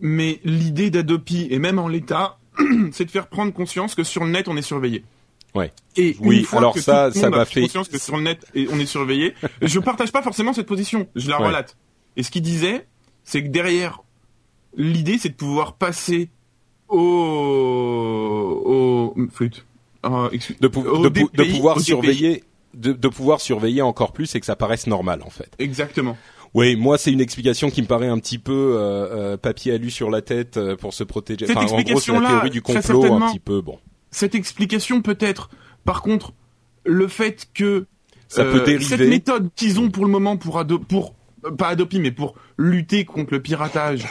mais 0.00 0.40
l'idée 0.44 0.90
d'Adopi, 0.90 1.46
et 1.50 1.58
même 1.60 1.78
en 1.78 1.86
l'état, 1.88 2.38
c'est 2.92 3.04
de 3.04 3.10
faire 3.10 3.28
prendre 3.28 3.52
conscience 3.52 3.94
que 3.94 4.02
sur 4.02 4.24
le 4.24 4.30
net, 4.30 4.48
on 4.48 4.56
est 4.56 4.62
surveillé. 4.62 5.04
Ouais. 5.58 5.72
Et 5.96 6.16
Oui, 6.20 6.46
alors 6.52 6.74
que 6.74 6.80
ça, 6.80 7.10
tout 7.12 7.18
ça 7.18 7.30
m'a 7.30 7.44
fait- 7.44 7.62
conscience 7.62 7.88
que 7.88 7.98
sur 7.98 8.16
le 8.16 8.22
net, 8.22 8.46
et 8.54 8.68
on 8.72 8.78
est 8.78 8.86
surveillé, 8.86 9.34
je 9.62 9.78
partage 9.80 10.12
pas 10.12 10.22
forcément 10.22 10.52
cette 10.52 10.66
position, 10.66 11.08
je 11.16 11.28
la 11.28 11.40
Ouais. 11.40 11.48
relate. 11.48 11.76
Et 12.16 12.22
ce 12.22 12.30
qu'il 12.30 12.42
disait, 12.42 12.86
c'est 13.24 13.42
que 13.42 13.48
derrière, 13.48 14.00
l'idée, 14.76 15.18
c'est 15.18 15.30
de 15.30 15.34
pouvoir 15.34 15.72
passer 15.74 16.30
au, 16.88 19.12
au, 19.16 19.26
flûte. 19.32 19.64
Euh, 20.06 20.28
excuse- 20.30 20.58
de, 20.60 20.68
pou- 20.68 20.84
au 20.86 21.02
de, 21.02 21.08
pou- 21.08 21.30
de 21.32 21.42
DPI, 21.42 21.56
pouvoir 21.56 21.80
surveiller, 21.80 22.44
de, 22.74 22.92
de 22.92 23.08
pouvoir 23.08 23.40
surveiller 23.40 23.82
encore 23.82 24.12
plus 24.12 24.34
et 24.34 24.40
que 24.40 24.46
ça 24.46 24.56
paraisse 24.56 24.86
normal 24.86 25.22
en 25.24 25.30
fait. 25.30 25.50
Exactement. 25.58 26.16
Oui, 26.54 26.76
moi 26.76 26.96
c'est 26.98 27.12
une 27.12 27.20
explication 27.20 27.70
qui 27.70 27.82
me 27.82 27.86
paraît 27.86 28.08
un 28.08 28.18
petit 28.18 28.38
peu 28.38 28.52
euh, 28.76 29.34
euh, 29.34 29.36
papier 29.36 29.72
alu 29.74 29.90
sur 29.90 30.10
la 30.10 30.22
tête 30.22 30.56
euh, 30.56 30.76
pour 30.76 30.94
se 30.94 31.04
protéger. 31.04 31.46
Cette 31.46 31.56
enfin, 31.56 31.66
en 31.74 31.82
gros, 31.82 32.00
c'est 32.00 32.12
la 32.12 32.20
théorie 32.26 32.50
du 32.50 32.62
complot 32.62 33.04
un 33.12 33.28
petit 33.28 33.40
peu. 33.40 33.60
Bon, 33.60 33.78
Cette 34.10 34.34
explication 34.34 35.02
peut 35.02 35.18
être, 35.20 35.50
par 35.84 36.02
contre, 36.02 36.32
le 36.84 37.08
fait 37.08 37.48
que 37.54 37.86
ça 38.28 38.42
euh, 38.42 38.52
peut 38.52 38.60
dériver. 38.60 38.84
cette 38.84 39.08
méthode 39.08 39.50
qu'ils 39.54 39.80
ont 39.80 39.90
pour 39.90 40.04
le 40.04 40.10
moment 40.10 40.36
pour 40.36 40.58
ado 40.58 40.78
pour 40.78 41.14
euh, 41.44 41.50
pas 41.50 41.68
adopter 41.68 41.98
mais 41.98 42.10
pour 42.10 42.34
lutter 42.56 43.04
contre 43.04 43.32
le 43.32 43.40
piratage 43.40 44.06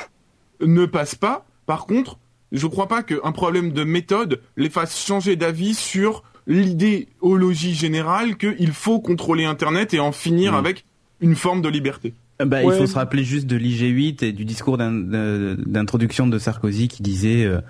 ne 0.62 0.86
passe 0.86 1.16
pas. 1.16 1.46
Par 1.66 1.86
contre, 1.86 2.18
je 2.52 2.66
crois 2.68 2.88
pas 2.88 3.04
qu'un 3.04 3.32
problème 3.32 3.72
de 3.72 3.84
méthode 3.84 4.42
les 4.56 4.70
fasse 4.70 4.98
changer 5.06 5.36
d'avis 5.36 5.76
sur 5.76 6.24
l'idéologie 6.48 7.74
générale 7.76 8.38
qu'il 8.38 8.72
faut 8.72 9.00
contrôler 9.00 9.46
Internet 9.46 9.94
et 9.94 10.00
en 10.00 10.12
finir 10.12 10.54
Mm. 10.54 10.56
avec 10.56 10.86
une 11.20 11.36
forme 11.36 11.62
de 11.62 11.70
liberté. 11.70 12.14
Bah, 12.40 12.64
Ouais. 12.64 12.76
Il 12.76 12.78
faut 12.78 12.88
se 12.88 12.96
rappeler 12.96 13.24
juste 13.24 13.48
de 13.48 13.56
l'IG8 13.58 14.24
et 14.24 14.32
du 14.32 14.46
discours 14.46 14.78
d'introduction 14.78 16.28
de 16.28 16.38
Sarkozy 16.40 16.88
qui 16.88 17.02
disait 17.02 17.46
euh, 17.46 17.62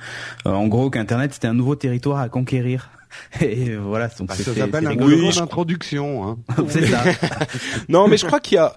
euh, 0.45 0.51
en 0.51 0.67
gros 0.67 0.89
qu'Internet 0.89 1.33
c'était 1.33 1.47
un 1.47 1.53
nouveau 1.53 1.75
territoire 1.75 2.19
à 2.19 2.29
conquérir. 2.29 2.89
Et 3.41 3.69
euh, 3.69 3.77
voilà, 3.77 4.09
donc 4.09 4.27
Bah, 4.27 4.33
c'est- 4.35 4.43
ça 4.43 4.53
s'appelle 4.53 4.85
un. 4.85 4.97
Oui, 4.97 5.29
d'introduction. 5.33 6.27
Hein. 6.27 6.37
C'est 6.67 6.85
ça. 6.87 7.01
Non, 7.89 8.07
mais 8.09 8.17
je 8.17 8.25
crois 8.25 8.41
qu'il 8.41 8.55
y 8.55 8.59
a, 8.59 8.75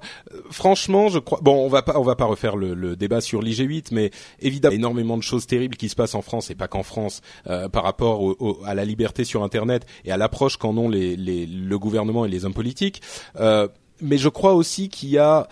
franchement, 0.52 1.08
je 1.08 1.18
crois. 1.18 1.40
Bon, 1.42 1.64
on 1.66 1.68
va 1.68 1.82
pas, 1.82 1.98
on 1.98 2.02
va 2.04 2.14
pas 2.14 2.26
refaire 2.26 2.56
le, 2.56 2.74
le 2.74 2.94
débat 2.94 3.20
sur 3.20 3.42
l'IG8, 3.42 3.86
mais 3.90 4.12
évidemment, 4.40 4.74
énormément 4.76 5.16
de 5.18 5.22
choses 5.24 5.46
terribles 5.48 5.76
qui 5.76 5.88
se 5.88 5.96
passent 5.96 6.14
en 6.14 6.22
France 6.22 6.48
et 6.50 6.54
pas 6.54 6.68
qu'en 6.68 6.84
France 6.84 7.20
euh, 7.48 7.68
par 7.68 7.82
rapport 7.82 8.22
au- 8.22 8.36
au- 8.38 8.60
à 8.64 8.74
la 8.76 8.84
liberté 8.84 9.24
sur 9.24 9.42
Internet 9.42 9.84
et 10.04 10.12
à 10.12 10.16
l'approche 10.16 10.56
qu'en 10.56 10.76
ont 10.76 10.88
les, 10.88 11.16
les, 11.16 11.44
le 11.46 11.78
gouvernement 11.78 12.24
et 12.24 12.28
les 12.28 12.44
hommes 12.44 12.54
politiques. 12.54 13.02
Euh, 13.40 13.66
mais 14.00 14.16
je 14.16 14.28
crois 14.28 14.54
aussi 14.54 14.88
qu'il 14.88 15.08
y 15.10 15.18
a 15.18 15.48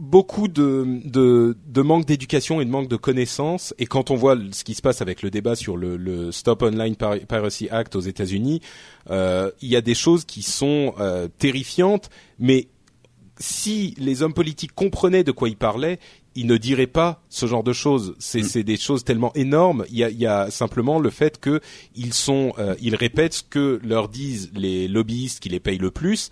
beaucoup 0.00 0.48
de, 0.48 1.00
de, 1.04 1.56
de 1.66 1.82
manque 1.82 2.06
d'éducation 2.06 2.60
et 2.60 2.64
de 2.64 2.70
manque 2.70 2.88
de 2.88 2.96
connaissances. 2.96 3.74
Et 3.78 3.86
quand 3.86 4.10
on 4.10 4.16
voit 4.16 4.36
ce 4.50 4.64
qui 4.64 4.74
se 4.74 4.82
passe 4.82 5.02
avec 5.02 5.22
le 5.22 5.30
débat 5.30 5.54
sur 5.54 5.76
le, 5.76 5.96
le 5.96 6.32
Stop 6.32 6.62
Online 6.62 6.96
Pir- 6.96 7.26
Piracy 7.28 7.68
Act 7.70 7.94
aux 7.94 8.00
États-Unis, 8.00 8.60
euh, 9.10 9.50
il 9.60 9.68
y 9.68 9.76
a 9.76 9.82
des 9.82 9.94
choses 9.94 10.24
qui 10.24 10.42
sont 10.42 10.94
euh, 10.98 11.28
terrifiantes, 11.38 12.08
mais 12.38 12.68
si 13.38 13.94
les 13.98 14.22
hommes 14.22 14.34
politiques 14.34 14.74
comprenaient 14.74 15.24
de 15.24 15.32
quoi 15.32 15.48
ils 15.48 15.56
parlaient, 15.56 15.98
ils 16.34 16.46
ne 16.46 16.56
diraient 16.56 16.86
pas 16.86 17.22
ce 17.28 17.46
genre 17.46 17.62
de 17.62 17.72
choses. 17.72 18.14
C'est 18.18 18.42
c'est 18.42 18.62
des 18.62 18.76
choses 18.76 19.04
tellement 19.04 19.32
énormes. 19.34 19.84
Il 19.90 19.98
y 19.98 20.04
a, 20.04 20.10
il 20.10 20.18
y 20.18 20.26
a 20.26 20.50
simplement 20.50 20.98
le 20.98 21.10
fait 21.10 21.38
que 21.40 21.60
ils 21.94 22.14
sont, 22.14 22.54
euh, 22.58 22.74
ils 22.80 22.94
répètent 22.94 23.34
ce 23.34 23.42
que 23.42 23.80
leur 23.82 24.08
disent 24.08 24.50
les 24.54 24.88
lobbyistes 24.88 25.40
qui 25.40 25.48
les 25.48 25.60
payent 25.60 25.78
le 25.78 25.90
plus, 25.90 26.30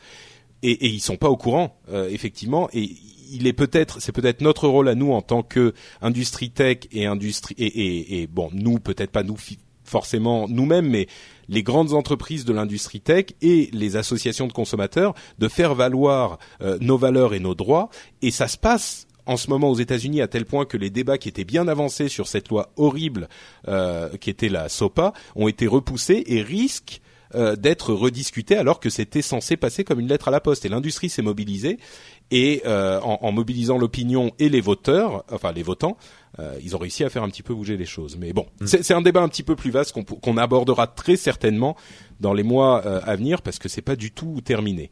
et, 0.62 0.72
et 0.72 0.88
ils 0.88 1.00
sont 1.00 1.16
pas 1.16 1.28
au 1.28 1.36
courant, 1.36 1.78
effectivement. 2.10 2.68
Et 2.72 2.90
il 3.30 3.46
est 3.46 3.52
peut-être, 3.52 4.00
c'est 4.00 4.12
peut-être 4.12 4.40
notre 4.40 4.68
rôle 4.68 4.88
à 4.88 4.94
nous 4.94 5.12
en 5.12 5.22
tant 5.22 5.42
que 5.42 5.74
industrie 6.00 6.50
tech 6.50 6.78
et 6.92 7.06
industrie 7.06 7.54
et, 7.58 8.22
et, 8.22 8.26
bon, 8.26 8.50
nous 8.52 8.78
peut-être 8.78 9.10
pas 9.10 9.22
nous 9.22 9.36
forcément 9.84 10.46
nous-mêmes, 10.48 10.88
mais 10.88 11.06
les 11.48 11.62
grandes 11.62 11.94
entreprises 11.94 12.44
de 12.44 12.52
l'industrie 12.52 13.00
tech 13.00 13.26
et 13.40 13.70
les 13.72 13.96
associations 13.96 14.46
de 14.46 14.52
consommateurs 14.52 15.14
de 15.38 15.48
faire 15.48 15.74
valoir 15.74 16.38
euh, 16.60 16.76
nos 16.80 16.98
valeurs 16.98 17.34
et 17.34 17.40
nos 17.40 17.54
droits. 17.54 17.88
Et 18.20 18.30
ça 18.30 18.48
se 18.48 18.58
passe 18.58 19.06
en 19.24 19.36
ce 19.36 19.50
moment 19.50 19.70
aux 19.70 19.76
États-Unis 19.76 20.20
à 20.22 20.28
tel 20.28 20.44
point 20.44 20.64
que 20.64 20.76
les 20.76 20.90
débats 20.90 21.18
qui 21.18 21.28
étaient 21.28 21.44
bien 21.44 21.68
avancés 21.68 22.08
sur 22.08 22.28
cette 22.28 22.48
loi 22.48 22.70
horrible 22.76 23.28
euh, 23.68 24.16
qui 24.16 24.30
était 24.30 24.48
la 24.48 24.68
SOPA 24.68 25.12
ont 25.36 25.48
été 25.48 25.66
repoussés 25.66 26.24
et 26.26 26.42
risquent 26.42 27.00
euh, 27.34 27.56
d'être 27.56 27.92
rediscutés 27.92 28.56
alors 28.56 28.80
que 28.80 28.88
c'était 28.88 29.20
censé 29.20 29.56
passer 29.56 29.84
comme 29.84 30.00
une 30.00 30.08
lettre 30.08 30.28
à 30.28 30.30
la 30.30 30.40
poste. 30.40 30.64
Et 30.64 30.68
l'industrie 30.68 31.10
s'est 31.10 31.22
mobilisée 31.22 31.78
et 32.30 32.62
euh, 32.64 33.00
en, 33.00 33.18
en 33.20 33.32
mobilisant 33.32 33.76
l'opinion 33.76 34.32
et 34.38 34.48
les 34.48 34.60
voteurs, 34.60 35.24
enfin 35.30 35.52
les 35.52 35.62
votants, 35.62 35.98
euh, 36.38 36.58
ils 36.62 36.74
ont 36.74 36.78
réussi 36.78 37.04
à 37.04 37.10
faire 37.10 37.22
un 37.22 37.28
petit 37.28 37.42
peu 37.42 37.54
bouger 37.54 37.76
les 37.76 37.84
choses. 37.84 38.16
Mais 38.16 38.32
bon, 38.32 38.46
c'est 38.64 38.82
c'est 38.82 38.94
un 38.94 39.02
débat 39.02 39.20
un 39.20 39.28
petit 39.28 39.42
peu 39.42 39.56
plus 39.56 39.70
vaste 39.70 39.94
qu'on 40.22 40.36
abordera 40.38 40.86
très 40.86 41.16
certainement 41.16 41.76
dans 42.20 42.32
les 42.32 42.42
mois 42.42 42.80
à 42.80 43.16
venir 43.16 43.42
parce 43.42 43.58
que 43.58 43.68
c'est 43.68 43.82
pas 43.82 43.96
du 43.96 44.10
tout 44.10 44.40
terminé. 44.42 44.90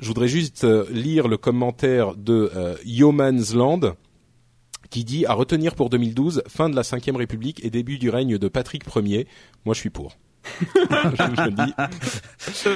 Je 0.00 0.06
voudrais 0.06 0.28
juste 0.28 0.66
lire 0.90 1.28
le 1.28 1.36
commentaire 1.38 2.14
de 2.14 2.50
Yeoman's 2.84 3.54
Land 3.54 3.94
qui 4.90 5.04
dit 5.04 5.26
à 5.26 5.32
retenir 5.32 5.74
pour 5.74 5.90
2012 5.90 6.42
fin 6.46 6.68
de 6.68 6.76
la 6.76 6.82
Ve 6.82 7.16
République 7.16 7.64
et 7.64 7.70
début 7.70 7.98
du 7.98 8.10
règne 8.10 8.38
de 8.38 8.48
Patrick 8.48 8.84
Ier. 8.94 9.26
Moi, 9.64 9.74
je 9.74 9.80
suis 9.80 9.90
pour. 9.90 10.16
je, 10.74 10.80
je 11.36 11.42
le 11.42 11.50
dis. 11.50 11.74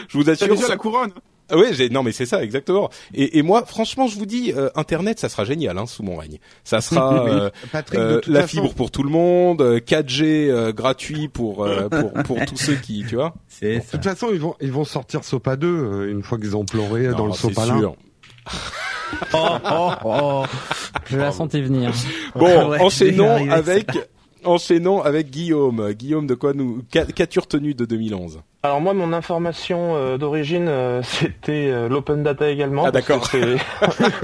Je 0.09 0.19
vous 0.19 0.31
assure. 0.31 0.49
déjà 0.55 0.69
la 0.69 0.77
couronne 0.77 1.11
Ah 1.51 1.57
Oui, 1.57 1.67
j'ai 1.73 1.89
non 1.91 2.03
mais 2.03 2.13
c'est 2.13 2.27
ça 2.27 2.43
exactement. 2.43 2.91
Et, 3.15 3.39
et 3.39 3.43
moi, 3.43 3.65
franchement, 3.67 4.07
je 4.07 4.19
vous 4.19 4.27
dis, 4.27 4.53
euh, 4.57 4.69
Internet, 4.75 5.19
ça 5.19 5.29
sera 5.29 5.45
génial 5.45 5.79
hein, 5.79 5.87
sous 5.87 6.03
mon 6.03 6.17
règne. 6.17 6.39
Ça 6.65 6.81
sera 6.81 7.27
euh, 7.29 7.51
Patrick, 7.73 7.99
euh, 7.99 8.21
la 8.27 8.43
façon, 8.43 8.49
fibre 8.63 8.75
pour 8.75 8.91
tout 8.91 9.03
le 9.03 9.11
monde, 9.11 9.61
euh, 9.63 9.81
4G 9.81 10.23
euh, 10.51 10.73
gratuit 10.73 11.29
pour 11.29 11.65
euh, 11.65 11.89
pour 11.89 12.13
pour 12.25 12.45
tous 12.47 12.57
ceux 12.57 12.75
qui, 12.75 13.05
tu 13.09 13.15
vois. 13.17 13.35
De 13.63 13.81
toute 13.91 14.05
façon, 14.05 14.29
ils 14.33 14.41
vont 14.41 14.55
ils 14.61 14.73
vont 14.73 14.85
sortir 14.85 15.25
Sopa 15.25 15.57
2 15.57 15.67
euh, 15.67 16.11
une 16.11 16.23
fois 16.23 16.39
qu'ils 16.39 16.57
ont 16.57 16.65
pleuré 16.65 17.09
dans 17.09 17.27
le 17.27 17.33
c'est 17.33 17.49
sopalin. 17.49 17.79
sûr. 17.79 17.97
Oh, 19.35 19.47
oh, 19.65 19.91
oh. 20.05 20.45
Je 21.07 21.17
la 21.17 21.33
sentais 21.33 21.61
venir. 21.63 21.93
Bon, 22.35 22.69
Ouais, 22.69 22.81
enchaînons 22.81 23.51
avec 23.51 23.87
enchaînons 24.45 25.03
avec 25.03 25.31
Guillaume. 25.31 25.93
Guillaume, 25.93 26.27
de 26.27 26.35
quoi 26.35 26.53
nous 26.55 26.83
qu'a- 26.91 27.05
qu'as-tu 27.07 27.39
retenu 27.39 27.75
de 27.75 27.85
2011 27.85 28.41
Alors 28.63 28.81
moi, 28.81 28.95
mon 28.95 29.13
information 29.13 29.95
euh, 29.97 30.19
d'origine, 30.19 30.67
euh, 30.69 31.03
c'était 31.05 31.69
euh, 31.71 31.89
l'open 31.89 32.23
data 32.23 32.49
également. 32.51 32.85
Ah, 32.85 32.91
d'accord. 32.91 33.27
c'est- 33.27 33.57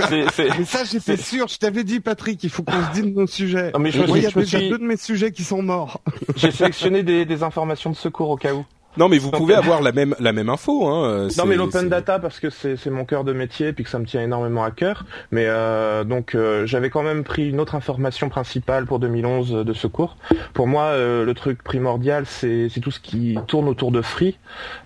c'est- 0.08 0.30
c'est- 0.32 0.58
Mais 0.58 0.64
ça, 0.64 0.84
j'étais 0.84 1.16
sûr. 1.16 1.48
Je 1.48 1.58
t'avais 1.58 1.84
dit, 1.84 2.00
Patrick, 2.00 2.42
il 2.44 2.50
faut 2.50 2.62
qu'on 2.62 2.72
se 2.86 2.92
dise 3.00 3.04
nos 3.14 3.26
sujets. 3.26 3.70
Non, 3.72 3.78
mais 3.80 3.90
je 3.90 4.00
me 4.00 4.06
Moi, 4.06 4.18
il 4.18 4.24
y 4.24 4.26
a 4.26 4.30
je 4.30 4.38
déjà 4.40 4.58
suis- 4.58 4.68
deux 4.70 4.78
de 4.78 4.84
mes 4.84 4.96
sujets 4.96 5.32
qui 5.32 5.44
sont 5.44 5.62
morts. 5.62 6.00
J'ai 6.36 6.50
sélectionné 6.50 7.02
des, 7.02 7.24
des 7.24 7.42
informations 7.42 7.90
de 7.90 7.96
secours 7.96 8.30
au 8.30 8.36
cas 8.36 8.54
où. 8.54 8.64
Non, 8.96 9.08
mais 9.08 9.18
vous 9.18 9.30
pouvez 9.30 9.54
avoir 9.54 9.82
la 9.82 9.92
même 9.92 10.14
la 10.20 10.32
même 10.32 10.48
info. 10.48 10.86
Hein. 10.86 11.04
euh, 11.08 11.30
Non 11.36 11.46
mais 11.46 11.56
l'open 11.56 11.88
data 11.88 12.18
parce 12.18 12.38
que 12.40 12.50
c'est 12.50 12.76
c'est 12.76 12.90
mon 12.90 13.04
cœur 13.04 13.24
de 13.24 13.32
métier 13.32 13.68
et 13.68 13.72
puis 13.72 13.84
que 13.84 13.90
ça 13.90 13.98
me 13.98 14.06
tient 14.06 14.22
énormément 14.22 14.64
à 14.64 14.70
cœur. 14.70 15.04
Mais 15.32 15.46
euh, 15.46 16.04
donc 16.04 16.34
euh, 16.34 16.66
j'avais 16.66 16.90
quand 16.90 17.02
même 17.02 17.24
pris 17.24 17.48
une 17.50 17.60
autre 17.60 17.74
information 17.74 18.28
principale 18.28 18.86
pour 18.86 18.98
2011 19.00 19.64
de 19.64 19.72
secours. 19.72 20.16
Pour 20.52 20.66
moi 20.66 20.84
euh, 20.84 21.24
le 21.24 21.34
truc 21.34 21.62
primordial 21.62 22.24
c'est 22.26 22.68
c'est 22.68 22.80
tout 22.80 22.90
ce 22.90 23.00
qui 23.00 23.36
tourne 23.48 23.68
autour 23.68 23.90
de 23.90 24.00
Free. 24.02 24.38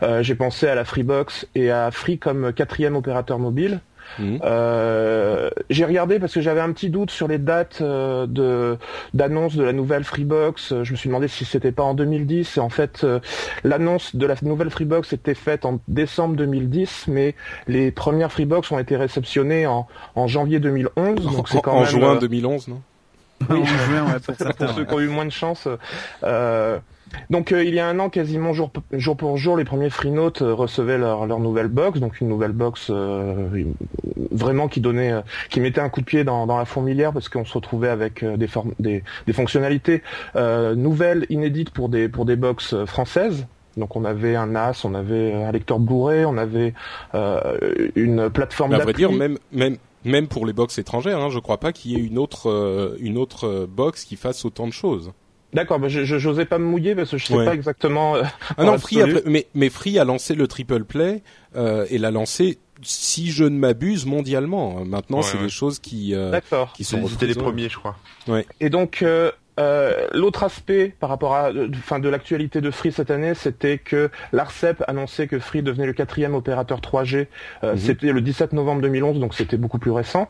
Euh, 0.03 0.23
J'ai 0.23 0.35
pensé 0.35 0.67
à 0.69 0.75
la 0.75 0.85
Freebox 0.85 1.47
et 1.55 1.71
à 1.71 1.91
Free 1.91 2.19
comme 2.19 2.53
quatrième 2.53 2.97
opérateur 2.97 3.39
mobile. 3.39 3.81
Mhm. 4.19 4.41
Euh, 4.43 5.51
j'ai 5.71 5.85
regardé 5.85 6.19
parce 6.19 6.35
que 6.35 6.41
j'avais 6.41 6.61
un 6.61 6.73
petit 6.73 6.91
doute 6.91 7.11
sur 7.11 7.29
les 7.29 7.39
dates 7.39 7.79
euh, 7.81 8.27
de 8.27 8.77
d'annonce 9.15 9.57
de 9.57 9.63
la 9.63 9.73
nouvelle 9.73 10.05
Freebox. 10.05 10.73
Euh, 10.73 10.85
Je 10.85 10.93
me 10.93 10.97
suis 10.97 11.09
demandé 11.09 11.29
si 11.29 11.45
c'était 11.45 11.73
pas 11.73 11.83
en 11.83 11.95
2010. 11.95 12.57
Et 12.57 12.61
en 12.61 12.69
fait, 12.69 13.05
euh, 13.05 13.21
l'annonce 13.65 14.17
de 14.17 14.27
la 14.27 14.35
nouvelle 14.43 14.71
Freebox 14.71 15.13
était 15.13 15.35
faite 15.35 15.65
en 15.65 15.81
décembre 15.89 16.37
2010, 16.37 17.05
mais 17.09 17.35
les 17.67 17.91
premières 17.91 18.33
Freebox 18.33 18.71
ont 18.73 18.79
été 18.79 18.97
réceptionnées 18.97 19.67
en, 19.67 19.87
en 20.15 20.27
janvier 20.27 20.59
2011. 20.61 21.17
Donc 21.37 21.49
c'est 21.49 21.59
en, 21.59 21.61
quand 21.61 21.73
en 21.73 21.81
même 21.81 21.89
juin 21.89 22.17
euh, 22.17 22.21
2011, 22.21 22.69
non? 22.69 22.83
En 23.51 23.65
juin, 23.65 24.05
ouais, 24.13 24.19
pour 24.25 24.35
certains. 24.39 24.67
pour 24.67 24.75
ceux 24.75 24.81
ouais. 24.83 24.87
qui 24.89 24.95
ont 24.95 25.01
eu 25.01 25.09
moins 25.09 25.27
de 25.27 25.31
chance. 25.31 25.69
Euh, 26.25 26.79
donc 27.31 27.53
euh, 27.53 27.65
il 27.65 27.75
y 27.75 27.81
a 27.81 27.87
un 27.87 27.99
an, 27.99 28.09
quasiment 28.09 28.53
jour, 28.53 28.71
jour 28.93 29.17
pour 29.17 29.37
jour, 29.37 29.57
les 29.57 29.65
premiers 29.65 29.91
FreeNote 29.91 30.43
euh, 30.43 30.55
recevaient 30.55 30.99
leur, 30.99 31.27
leur 31.27 31.41
nouvelle 31.41 31.69
box, 31.69 32.01
donc 32.01 32.21
une 32.21 32.29
nouvelle 32.29 32.53
box 32.53 32.89
euh, 32.91 33.65
vraiment 34.31 34.69
qui 34.69 34.81
donnait, 34.81 35.13
euh, 35.13 35.21
qui 35.51 35.61
mettait 35.61 35.81
un 35.81 35.89
coup 35.89 36.01
de 36.01 36.07
pied 36.07 36.25
dans, 36.25 36.47
dans 36.47 36.59
la 36.59 36.65
fourmilière 36.65 37.13
parce 37.13 37.29
qu'on 37.29 37.45
se 37.45 37.55
retrouvait 37.55 37.89
avec 37.89 38.25
des, 38.25 38.47
formes, 38.47 38.75
des, 38.79 39.03
des 39.27 39.33
fonctionnalités 39.33 40.03
euh, 40.37 40.75
nouvelles, 40.75 41.27
inédites 41.31 41.71
pour 41.71 41.89
des 41.89 42.09
pour 42.09 42.25
des 42.25 42.37
box 42.37 42.75
françaises. 42.87 43.47
Donc 43.77 43.95
on 43.95 44.05
avait 44.05 44.35
un 44.35 44.47
NAS, 44.47 44.83
on 44.85 44.95
avait 44.95 45.33
un 45.35 45.53
lecteur 45.53 45.79
Blu-ray, 45.79 46.25
on 46.25 46.37
avait 46.37 46.75
euh, 47.15 47.57
une 47.95 48.29
plateforme 48.29 48.75
à 48.75 48.79
vrai 48.79 48.93
dire, 48.93 49.13
même 49.13 49.39
même 49.53 49.77
même 50.05 50.27
pour 50.27 50.47
les 50.47 50.53
box 50.53 50.79
étrangères, 50.79 51.21
hein, 51.21 51.29
je 51.31 51.39
crois 51.39 51.59
pas 51.59 51.73
qu'il 51.73 51.93
y 51.93 51.97
ait 51.97 52.05
une 52.05 52.19
autre 52.19 52.97
une 53.01 53.19
autre 53.19 53.69
box 53.71 54.05
qui 54.05 54.17
fasse 54.17 54.45
autant 54.45 54.67
de 54.67 54.73
choses. 54.73 55.13
D'accord, 55.55 55.79
bah, 55.79 55.89
je 55.89 56.05
j'osais 56.05 56.45
pas 56.45 56.59
me 56.59 56.65
mouiller 56.67 56.95
parce 56.95 57.11
que 57.11 57.19
je 57.19 57.27
sais 57.27 57.35
Ouais. 57.35 57.45
pas 57.47 57.55
exactement. 57.55 58.17
euh, 58.17 58.23
Ah 58.57 58.65
non, 58.65 58.79
Free 58.79 59.01
après- 59.01 59.23
mais 59.27 59.47
mais 59.55 59.71
Free 59.71 59.99
a 59.99 60.05
lancé 60.05 60.35
le 60.35 60.47
triple 60.47 60.85
play 60.85 61.23
euh, 61.57 61.87
et 61.89 61.97
l'a 61.99 62.11
lancé, 62.11 62.59
si 62.83 63.31
je 63.31 63.45
ne 63.45 63.59
m'abuse, 63.59 64.05
mondialement. 64.05 64.85
Maintenant, 64.85 65.19
Ouais, 65.19 65.23
c'est 65.23 65.39
ouais. 65.39 65.45
des 65.45 65.49
choses 65.49 65.79
qui 65.79 66.15
euh, 66.15 66.31
D'accord. 66.31 66.73
qui 66.75 66.85
sont 66.85 67.07
C'était 67.09 67.27
les 67.27 67.35
premiers, 67.35 67.69
je 67.71 67.79
crois. 67.79 67.97
Et 68.61 68.69
donc, 68.69 69.03
euh, 69.59 70.07
L'autre 70.15 70.45
aspect 70.45 70.95
par 71.01 71.09
rapport 71.11 71.35
à, 71.35 71.51
enfin, 71.77 71.99
de 71.99 72.09
l'actualité 72.09 72.61
de 72.61 72.71
Free 72.71 72.93
cette 72.93 73.11
année, 73.11 73.35
c'était 73.35 73.79
que 73.79 74.11
l'Arcep 74.33 74.83
annonçait 74.89 75.27
que 75.27 75.39
Free 75.39 75.63
devenait 75.63 75.87
le 75.87 75.93
quatrième 75.93 76.35
opérateur 76.35 76.81
3G. 76.81 77.27
Euh, 77.65 77.73
Mhm. 77.73 77.79
C'était 77.79 78.13
le 78.13 78.21
17 78.21 78.53
novembre 78.53 78.83
2011, 78.83 79.19
donc 79.21 79.35
c'était 79.35 79.57
beaucoup 79.57 79.79
plus 79.79 79.91
récent. 79.91 80.29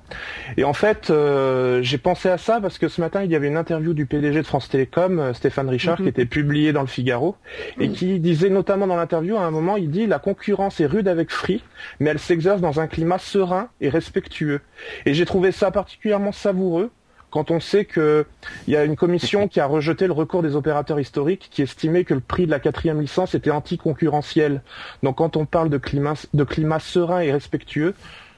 Et 0.56 0.64
en 0.64 0.72
fait, 0.72 1.10
euh, 1.10 1.80
j'ai 1.82 1.98
pensé 1.98 2.28
à 2.28 2.38
ça 2.38 2.60
parce 2.60 2.78
que 2.78 2.88
ce 2.88 3.00
matin, 3.00 3.22
il 3.22 3.30
y 3.30 3.36
avait 3.36 3.48
une 3.48 3.56
interview 3.56 3.92
du 3.94 4.06
PDG 4.06 4.40
de 4.42 4.46
France 4.46 4.68
Télécom, 4.68 5.18
euh, 5.18 5.32
Stéphane 5.34 5.68
Richard, 5.68 5.98
Mhm. 6.00 6.04
qui 6.04 6.08
était 6.08 6.26
publiée 6.26 6.72
dans 6.72 6.80
le 6.80 6.86
Figaro, 6.86 7.36
et 7.78 7.90
qui 7.90 8.18
disait 8.20 8.50
notamment 8.50 8.86
dans 8.86 8.96
l'interview, 8.96 9.36
à 9.36 9.42
un 9.42 9.50
moment, 9.50 9.76
il 9.76 9.90
dit 9.90 10.06
la 10.06 10.18
concurrence 10.18 10.80
est 10.80 10.86
rude 10.86 11.08
avec 11.08 11.30
Free, 11.30 11.62
mais 12.00 12.10
elle 12.10 12.18
s'exerce 12.18 12.60
dans 12.60 12.80
un 12.80 12.86
climat 12.86 13.18
serein 13.18 13.68
et 13.80 13.88
respectueux. 13.88 14.60
Et 15.06 15.14
j'ai 15.14 15.24
trouvé 15.24 15.52
ça 15.52 15.70
particulièrement 15.70 16.32
savoureux 16.32 16.90
quand 17.30 17.50
on 17.50 17.60
sait 17.60 17.84
que 17.84 18.26
il 18.66 18.72
y 18.72 18.76
a 18.76 18.84
une 18.84 18.96
commission 18.96 19.48
qui 19.48 19.60
a 19.60 19.66
rejeté 19.66 20.06
le 20.06 20.12
recours 20.12 20.42
des 20.42 20.56
opérateurs 20.56 20.98
historiques 20.98 21.48
qui 21.50 21.62
estimait 21.62 22.04
que 22.04 22.14
le 22.14 22.20
prix 22.20 22.46
de 22.46 22.50
la 22.50 22.60
quatrième 22.60 23.00
licence 23.00 23.34
était 23.34 23.50
anticoncurrentiel. 23.50 24.62
Donc 25.02 25.16
quand 25.16 25.36
on 25.36 25.46
parle 25.46 25.70
de 25.70 25.78
climat, 25.78 26.14
de 26.32 26.44
climat 26.44 26.78
serein 26.80 27.20
et 27.20 27.32
respectueux, 27.32 27.94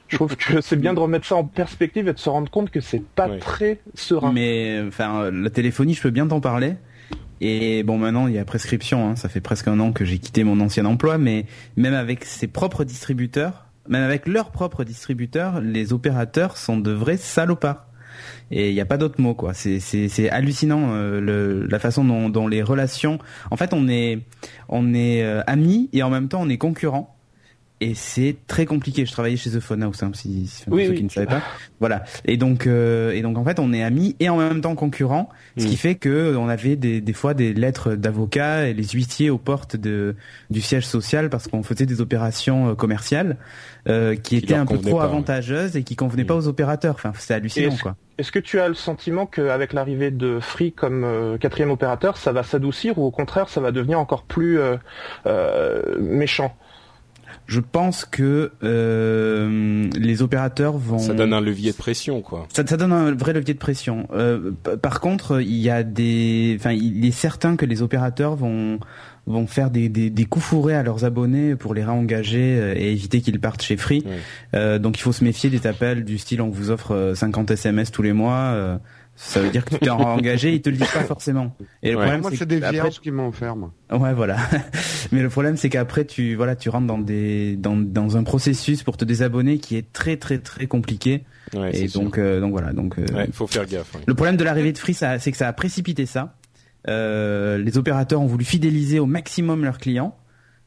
je 0.07 0.17
trouve 0.17 0.35
que 0.35 0.59
c'est 0.61 0.75
bien 0.75 0.93
de 0.93 0.99
remettre 0.99 1.25
ça 1.25 1.35
en 1.35 1.45
perspective 1.45 2.07
et 2.09 2.13
de 2.13 2.19
se 2.19 2.29
rendre 2.29 2.51
compte 2.51 2.69
que 2.69 2.81
c'est 2.81 3.03
pas 3.03 3.29
très 3.37 3.79
serein. 3.95 4.33
Mais 4.33 4.81
enfin, 4.85 5.31
la 5.31 5.49
téléphonie, 5.49 5.93
je 5.93 6.01
peux 6.01 6.09
bien 6.09 6.27
t'en 6.27 6.41
parler. 6.41 6.75
Et 7.39 7.81
bon, 7.83 7.97
maintenant, 7.97 8.27
il 8.27 8.33
y 8.33 8.37
a 8.37 8.45
prescription. 8.45 9.09
Hein. 9.09 9.15
Ça 9.15 9.29
fait 9.29 9.41
presque 9.41 9.67
un 9.67 9.79
an 9.79 9.93
que 9.93 10.05
j'ai 10.05 10.19
quitté 10.19 10.43
mon 10.43 10.59
ancien 10.59 10.85
emploi, 10.85 11.17
mais 11.17 11.45
même 11.77 11.93
avec 11.93 12.25
ses 12.25 12.47
propres 12.47 12.83
distributeurs, 12.83 13.65
même 13.87 14.03
avec 14.03 14.27
leurs 14.27 14.51
propres 14.51 14.83
distributeurs, 14.83 15.59
les 15.61 15.91
opérateurs 15.93 16.57
sont 16.57 16.77
de 16.77 16.91
vrais 16.91 17.17
salopards. 17.17 17.87
Et 18.51 18.69
il 18.69 18.73
n'y 18.73 18.81
a 18.81 18.85
pas 18.85 18.97
d'autre 18.97 19.19
mot, 19.21 19.33
quoi. 19.33 19.53
C'est 19.53 19.79
c'est 19.79 20.29
hallucinant 20.29 20.93
euh, 20.93 21.21
le, 21.21 21.65
la 21.67 21.79
façon 21.79 22.03
dont, 22.03 22.29
dont 22.29 22.47
les 22.47 22.61
relations. 22.61 23.17
En 23.49 23.57
fait, 23.57 23.73
on 23.73 23.87
est 23.87 24.19
on 24.67 24.93
est 24.93 25.23
euh, 25.23 25.41
amis 25.47 25.89
et 25.93 26.03
en 26.03 26.09
même 26.09 26.27
temps 26.27 26.41
on 26.41 26.49
est 26.49 26.57
concurrents. 26.57 27.15
Et 27.83 27.95
c'est 27.95 28.35
très 28.45 28.67
compliqué. 28.67 29.07
Je 29.07 29.11
travaillais 29.11 29.37
chez 29.37 29.49
The 29.49 29.59
Phone 29.59 29.81
House, 29.81 30.03
hein, 30.03 30.11
si, 30.13 30.45
si- 30.45 30.65
pour 30.65 30.73
Oui, 30.73 30.85
ceux 30.85 30.91
oui. 30.91 30.97
qui 30.97 31.03
ne 31.03 31.09
savaient 31.09 31.25
pas. 31.25 31.41
Voilà. 31.79 32.03
Et 32.25 32.37
donc, 32.37 32.67
euh, 32.67 33.11
et 33.11 33.23
donc 33.23 33.39
en 33.39 33.43
fait, 33.43 33.57
on 33.59 33.73
est 33.73 33.81
amis 33.81 34.15
et 34.19 34.29
en 34.29 34.37
même 34.37 34.61
temps 34.61 34.75
concurrents, 34.75 35.29
ce 35.57 35.65
qui 35.65 35.73
Mm. 35.73 35.77
fait 35.77 35.95
que 35.95 36.35
on 36.37 36.47
avait 36.47 36.75
des, 36.75 37.01
des 37.01 37.13
fois 37.13 37.33
des 37.33 37.53
lettres 37.55 37.95
d'avocats 37.95 38.67
et 38.67 38.75
les 38.75 38.83
huissiers 38.89 39.31
aux 39.31 39.39
portes 39.39 39.75
de 39.77 40.15
du 40.51 40.61
siège 40.61 40.85
social 40.85 41.31
parce 41.31 41.47
qu'on 41.47 41.63
faisait 41.63 41.87
des 41.87 42.01
opérations 42.01 42.69
euh, 42.69 42.75
commerciales 42.75 43.37
euh, 43.87 44.15
qui, 44.15 44.35
étaient 44.37 44.53
un 44.53 44.67
peu 44.67 44.77
trop 44.77 44.91
pas, 44.91 44.97
ouais. 44.97 45.03
avantageuses 45.11 45.75
et 45.75 45.81
qui 45.81 45.95
convenaient 45.95 46.21
Mm. 46.23 46.27
pas 46.27 46.35
aux 46.35 46.47
opérateurs. 46.47 46.93
Enfin, 46.93 47.13
c'est 47.17 47.33
hallucinant, 47.33 47.69
est-ce- 47.73 47.81
quoi. 47.81 47.95
Est-ce 48.19 48.31
que 48.31 48.37
tu 48.37 48.59
as 48.59 48.67
le 48.67 48.75
sentiment 48.75 49.25
qu'avec 49.25 49.73
l'arrivée 49.73 50.11
de 50.11 50.39
Free 50.39 50.71
comme 50.71 51.03
euh, 51.03 51.39
quatrième 51.39 51.71
opérateur, 51.71 52.17
ça 52.17 52.31
va 52.31 52.43
s'adoucir 52.43 52.99
ou 52.99 53.05
au 53.05 53.09
contraire 53.11 53.49
ça 53.49 53.59
va 53.59 53.71
devenir 53.71 53.99
encore 53.99 54.21
plus 54.21 54.59
euh, 54.59 54.75
euh, 55.25 55.97
méchant? 55.99 56.55
Je 57.47 57.59
pense 57.59 58.05
que 58.05 58.51
euh, 58.63 59.89
les 59.97 60.21
opérateurs 60.21 60.77
vont. 60.77 60.99
Ça 60.99 61.13
donne 61.13 61.33
un 61.33 61.41
levier 61.41 61.71
de 61.71 61.77
pression, 61.77 62.21
quoi. 62.21 62.47
Ça, 62.53 62.65
ça 62.65 62.77
donne 62.77 62.93
un 62.93 63.13
vrai 63.13 63.33
levier 63.33 63.53
de 63.53 63.59
pression. 63.59 64.07
Euh, 64.13 64.51
par 64.81 65.01
contre, 65.01 65.41
il 65.41 65.57
y 65.57 65.69
a 65.69 65.83
des, 65.83 66.55
enfin, 66.59 66.71
il 66.71 67.05
est 67.05 67.11
certain 67.11 67.55
que 67.55 67.65
les 67.65 67.81
opérateurs 67.81 68.35
vont 68.35 68.79
vont 69.27 69.47
faire 69.47 69.69
des, 69.69 69.89
des, 69.89 70.09
des 70.09 70.25
coups 70.25 70.45
fourrés 70.45 70.75
à 70.75 70.83
leurs 70.83 71.05
abonnés 71.05 71.55
pour 71.55 71.73
les 71.73 71.83
réengager 71.83 72.57
euh, 72.59 72.73
et 72.75 72.91
éviter 72.91 73.21
qu'ils 73.21 73.39
partent 73.39 73.61
chez 73.61 73.77
Free. 73.77 74.03
Euh, 74.55 74.79
donc 74.79 74.97
il 74.97 75.01
faut 75.01 75.11
se 75.11 75.23
méfier 75.23 75.49
des 75.49 75.67
appels 75.67 76.03
du 76.03 76.17
style 76.17 76.41
on 76.41 76.49
vous 76.49 76.71
offre 76.71 76.95
euh, 76.95 77.15
50 77.15 77.51
SMS 77.51 77.91
tous 77.91 78.01
les 78.01 78.13
mois. 78.13 78.79
Ça 79.23 79.39
veut 79.39 79.49
dire 79.49 79.63
que 79.63 79.71
tu 79.75 79.79
t'es 79.79 79.89
engagé, 79.89 80.53
ils 80.53 80.61
te 80.61 80.69
le 80.69 80.77
disent 80.77 80.89
pas 80.91 81.03
forcément. 81.03 81.55
Et 81.83 81.91
le 81.91 81.97
Ouais. 81.97 82.01
problème 82.03 82.21
Moi, 82.21 82.31
c'est 82.35 82.45
des 82.47 82.57
après- 82.57 82.71
vierges 82.71 82.99
qui 82.99 83.11
m'enferment. 83.11 83.71
Ouais, 83.91 84.13
voilà. 84.13 84.37
Mais 85.11 85.21
le 85.21 85.29
problème, 85.29 85.57
c'est 85.57 85.69
qu'après, 85.69 86.05
tu, 86.05 86.35
voilà, 86.35 86.55
tu 86.55 86.69
rentres 86.69 86.87
dans 86.87 86.97
des, 86.97 87.55
dans, 87.55 87.75
dans 87.77 88.17
un 88.17 88.23
processus 88.23 88.83
pour 88.83 88.97
te 88.97 89.05
désabonner 89.05 89.59
qui 89.59 89.77
est 89.77 89.91
très, 89.93 90.17
très, 90.17 90.39
très 90.39 90.67
compliqué. 90.67 91.23
Ouais, 91.53 91.69
et 91.71 91.75
c'est 91.77 91.87
sûr. 91.89 92.01
donc, 92.01 92.17
euh, 92.17 92.39
donc 92.41 92.51
voilà. 92.51 92.73
Donc, 92.73 92.97
euh, 92.99 93.05
Ouais, 93.13 93.27
faut 93.31 93.47
faire 93.47 93.65
gaffe. 93.65 93.95
le 94.05 94.13
problème 94.13 94.37
de 94.37 94.43
l'arrivée 94.43 94.71
de 94.73 94.77
Free, 94.77 94.93
ça, 94.93 95.19
c'est 95.19 95.31
que 95.31 95.37
ça 95.37 95.47
a 95.47 95.53
précipité 95.53 96.05
ça. 96.05 96.35
Euh, 96.87 97.57
les 97.57 97.77
opérateurs 97.77 98.21
ont 98.21 98.25
voulu 98.27 98.43
fidéliser 98.45 98.99
au 98.99 99.05
maximum 99.05 99.63
leurs 99.63 99.77
clients, 99.77 100.17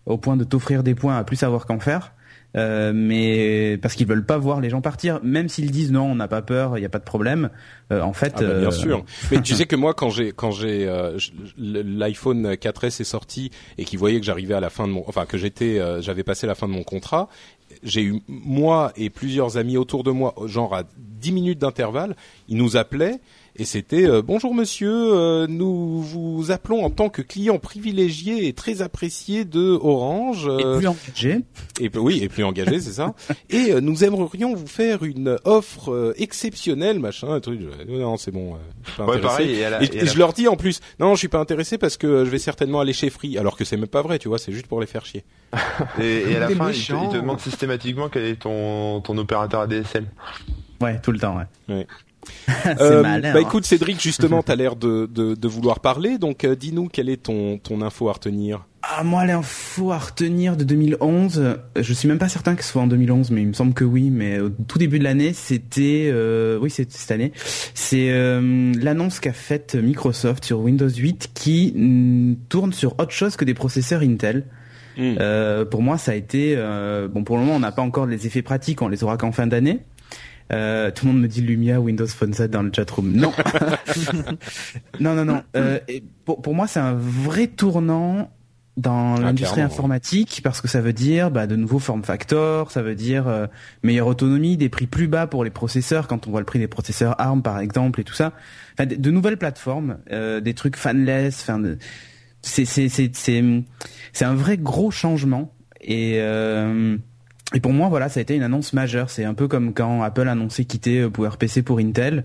au 0.06 0.16
point 0.18 0.36
de 0.36 0.44
t'offrir 0.44 0.82
des 0.82 0.94
points 0.94 1.16
à 1.18 1.24
plus 1.24 1.36
savoir 1.36 1.66
qu'en 1.66 1.80
faire. 1.80 2.12
Euh, 2.56 2.92
mais 2.94 3.78
parce 3.78 3.94
qu'ils 3.94 4.06
veulent 4.06 4.24
pas 4.24 4.38
voir 4.38 4.60
les 4.60 4.70
gens 4.70 4.80
partir, 4.80 5.18
même 5.22 5.48
s'ils 5.48 5.70
disent 5.70 5.90
non, 5.90 6.04
on 6.04 6.14
n'a 6.14 6.28
pas 6.28 6.42
peur, 6.42 6.78
il 6.78 6.80
n'y 6.80 6.86
a 6.86 6.90
pas 6.90 6.98
de 6.98 7.04
problème. 7.04 7.50
Euh, 7.92 8.00
en 8.00 8.12
fait, 8.12 8.34
Ah 8.36 8.42
bah, 8.42 8.58
bien 8.60 8.68
euh, 8.68 8.70
sûr. 8.70 9.04
Mais 9.30 9.42
tu 9.42 9.54
sais 9.54 9.66
que 9.66 9.76
moi, 9.76 9.92
quand 9.92 10.10
j'ai 10.10 10.32
quand 10.32 10.52
j'ai 10.52 10.86
euh, 10.86 11.18
l'iPhone 11.58 12.54
4S 12.54 13.00
est 13.00 13.04
sorti 13.04 13.50
et 13.76 13.84
qu'ils 13.84 13.98
voyaient 13.98 14.20
que 14.20 14.26
j'arrivais 14.26 14.54
à 14.54 14.60
la 14.60 14.70
fin 14.70 14.86
de 14.86 14.92
mon, 14.92 15.04
enfin 15.08 15.26
que 15.26 15.36
j'étais, 15.36 15.80
euh, 15.80 16.00
j'avais 16.00 16.22
passé 16.22 16.46
la 16.46 16.54
fin 16.54 16.68
de 16.68 16.72
mon 16.72 16.84
contrat, 16.84 17.28
j'ai 17.82 18.02
eu 18.02 18.20
moi 18.28 18.92
et 18.96 19.10
plusieurs 19.10 19.56
amis 19.56 19.76
autour 19.76 20.04
de 20.04 20.12
moi, 20.12 20.34
genre 20.46 20.74
à 20.74 20.84
10 20.96 21.32
minutes 21.32 21.58
d'intervalle, 21.58 22.14
ils 22.48 22.56
nous 22.56 22.76
appelaient 22.76 23.20
et 23.56 23.64
c'était 23.64 24.04
euh, 24.08 24.20
bonjour 24.20 24.52
monsieur, 24.54 24.90
euh, 24.92 25.46
nous 25.48 26.00
vous 26.02 26.50
appelons 26.50 26.84
en 26.84 26.90
tant 26.90 27.08
que 27.08 27.22
client 27.22 27.58
privilégié 27.58 28.48
et 28.48 28.52
très 28.52 28.82
apprécié 28.82 29.44
de 29.44 29.78
Orange. 29.80 30.46
et 30.46 30.64
euh, 30.64 30.78
plus 30.78 30.86
engagé. 30.88 31.40
et 31.80 31.90
oui, 31.96 32.20
et 32.22 32.28
plus 32.28 32.42
engagé, 32.44 32.80
c'est 32.80 32.92
ça. 32.94 33.14
Et 33.50 33.72
euh, 33.72 33.80
nous 33.80 34.02
aimerions 34.04 34.54
vous 34.54 34.66
faire 34.66 35.04
une 35.04 35.38
offre 35.44 35.92
euh, 35.92 36.14
exceptionnelle, 36.16 36.98
machin, 36.98 37.28
un 37.28 37.40
truc. 37.40 37.60
Non, 37.88 38.16
c'est 38.16 38.30
bon. 38.32 38.54
euh, 38.54 38.56
je 38.84 38.90
suis 38.90 38.96
pas 38.98 39.06
Ouais, 39.06 39.20
pareil, 39.20 39.52
et 39.54 39.64
à 39.64 39.70
la- 39.70 39.82
Et, 39.82 39.86
et 39.86 39.90
à 39.90 39.94
et 40.02 40.04
la- 40.06 40.12
je 40.12 40.18
leur 40.18 40.32
dis 40.32 40.48
en 40.48 40.56
plus, 40.56 40.80
non, 40.98 41.14
je 41.14 41.18
suis 41.20 41.28
pas 41.28 41.38
intéressé 41.38 41.78
parce 41.78 41.96
que 41.96 42.24
je 42.24 42.30
vais 42.30 42.38
certainement 42.38 42.80
aller 42.80 42.92
chez 42.92 43.08
Free, 43.10 43.38
alors 43.38 43.56
que 43.56 43.64
c'est 43.64 43.76
même 43.76 43.86
pas 43.86 44.02
vrai, 44.02 44.18
tu 44.18 44.28
vois, 44.28 44.38
c'est 44.38 44.52
juste 44.52 44.66
pour 44.66 44.80
les 44.80 44.86
faire 44.88 45.06
chier. 45.06 45.24
Et, 46.00 46.30
et 46.32 46.36
à 46.36 46.40
la 46.40 46.48
fin, 46.48 46.52
il 46.54 46.58
te, 46.58 46.64
méchant. 46.64 47.04
il 47.04 47.12
te 47.12 47.20
demande 47.20 47.38
systématiquement 47.40 48.08
quel 48.08 48.24
est 48.24 48.36
ton, 48.42 49.00
ton 49.00 49.16
opérateur 49.16 49.60
ADSL. 49.60 50.06
Ouais, 50.80 51.00
tout 51.00 51.12
le 51.12 51.18
temps, 51.20 51.36
ouais. 51.38 51.74
Ouais. 51.74 51.86
c'est 52.46 52.80
Euh, 52.80 53.02
malin. 53.02 53.32
bah 53.32 53.38
hein. 53.38 53.42
écoute, 53.42 53.64
Cédric, 53.64 54.00
justement, 54.00 54.42
t'as 54.46 54.56
l'air 54.56 54.76
de, 54.76 55.06
de, 55.12 55.34
de 55.34 55.48
vouloir 55.48 55.80
parler, 55.80 56.18
donc 56.18 56.44
euh, 56.44 56.54
dis-nous 56.56 56.88
quelle 56.88 57.08
est 57.08 57.22
ton 57.24 57.58
ton 57.58 57.80
info 57.82 58.08
à 58.08 58.12
retenir? 58.12 58.66
Ah, 58.82 59.02
moi, 59.02 59.24
l'info 59.24 59.92
à 59.92 59.98
retenir 59.98 60.58
de 60.58 60.64
2011, 60.64 61.38
euh, 61.38 61.54
je 61.80 61.92
suis 61.94 62.06
même 62.06 62.18
pas 62.18 62.28
certain 62.28 62.54
que 62.54 62.62
ce 62.62 62.70
soit 62.72 62.82
en 62.82 62.86
2011, 62.86 63.30
mais 63.30 63.40
il 63.40 63.48
me 63.48 63.52
semble 63.54 63.72
que 63.72 63.84
oui, 63.84 64.10
mais 64.10 64.40
au 64.40 64.50
tout 64.50 64.76
début 64.78 64.98
de 64.98 65.04
l'année, 65.04 65.32
c'était, 65.32 66.10
euh, 66.12 66.58
oui, 66.60 66.68
c'est 66.68 66.90
cette 66.92 67.10
année, 67.10 67.32
c'est 67.72 68.10
euh, 68.10 68.72
l'annonce 68.78 69.20
qu'a 69.20 69.32
faite 69.32 69.74
Microsoft 69.74 70.44
sur 70.44 70.60
Windows 70.60 70.88
8 70.88 71.30
qui 71.32 71.72
tourne 72.50 72.74
sur 72.74 72.92
autre 72.98 73.12
chose 73.12 73.36
que 73.36 73.46
des 73.46 73.54
processeurs 73.54 74.02
Intel. 74.02 74.44
Hmm. 74.96 75.14
Euh, 75.18 75.64
pour 75.64 75.82
moi, 75.82 75.98
ça 75.98 76.12
a 76.12 76.14
été, 76.14 76.54
euh, 76.56 77.08
bon, 77.08 77.24
pour 77.24 77.36
le 77.36 77.42
moment, 77.42 77.56
on 77.56 77.60
n'a 77.60 77.72
pas 77.72 77.82
encore 77.82 78.06
les 78.06 78.26
effets 78.26 78.42
pratiques, 78.42 78.82
on 78.82 78.88
les 78.88 79.02
aura 79.02 79.16
qu'en 79.16 79.32
fin 79.32 79.46
d'année. 79.46 79.80
Euh, 80.52 80.90
tout 80.90 81.06
le 81.06 81.12
monde 81.12 81.22
me 81.22 81.28
dit 81.28 81.40
Lumia, 81.40 81.80
Windows 81.80 82.06
Phone 82.06 82.34
7 82.34 82.50
dans 82.50 82.62
le 82.62 82.70
chatroom. 82.74 83.12
Non, 83.12 83.32
non, 85.00 85.14
non, 85.14 85.24
non. 85.24 85.42
Euh, 85.56 85.78
et 85.88 86.02
pour, 86.24 86.42
pour 86.42 86.54
moi, 86.54 86.66
c'est 86.66 86.80
un 86.80 86.94
vrai 86.94 87.46
tournant 87.46 88.30
dans 88.76 89.14
l'industrie 89.20 89.54
clairement, 89.54 89.70
ouais. 89.70 89.74
informatique 89.74 90.40
parce 90.42 90.60
que 90.60 90.66
ça 90.66 90.80
veut 90.80 90.92
dire 90.92 91.30
bah, 91.30 91.46
de 91.46 91.54
nouveaux 91.54 91.78
form 91.78 92.02
factors, 92.02 92.72
ça 92.72 92.82
veut 92.82 92.96
dire 92.96 93.28
euh, 93.28 93.46
meilleure 93.84 94.08
autonomie, 94.08 94.56
des 94.56 94.68
prix 94.68 94.88
plus 94.88 95.06
bas 95.06 95.28
pour 95.28 95.44
les 95.44 95.50
processeurs 95.50 96.08
quand 96.08 96.26
on 96.26 96.32
voit 96.32 96.40
le 96.40 96.46
prix 96.46 96.58
des 96.58 96.66
processeurs 96.66 97.14
ARM 97.20 97.40
par 97.40 97.60
exemple 97.60 98.00
et 98.00 98.04
tout 98.04 98.14
ça. 98.14 98.32
Enfin, 98.72 98.86
de, 98.86 98.96
de 98.96 99.10
nouvelles 99.12 99.36
plateformes, 99.36 99.98
des 100.10 100.54
trucs 100.54 100.76
fanless. 100.76 101.40
Enfin, 101.42 101.62
c'est 102.42 102.64
c'est 102.64 102.88
c'est 102.88 103.10
c'est 103.14 103.44
c'est 104.12 104.24
un 104.24 104.34
vrai 104.34 104.58
gros 104.58 104.90
changement 104.90 105.54
et 105.80 106.18
et 107.54 107.60
pour 107.60 107.72
moi 107.72 107.88
voilà 107.88 108.08
ça 108.08 108.20
a 108.20 108.22
été 108.22 108.34
une 108.36 108.42
annonce 108.42 108.72
majeure. 108.72 109.08
C'est 109.10 109.24
un 109.24 109.34
peu 109.34 109.48
comme 109.48 109.72
quand 109.72 110.02
Apple 110.02 110.28
annonçait 110.28 110.64
quitter 110.64 111.00
euh, 111.00 111.10
PowerPC 111.10 111.62
pour 111.62 111.78
Intel. 111.78 112.24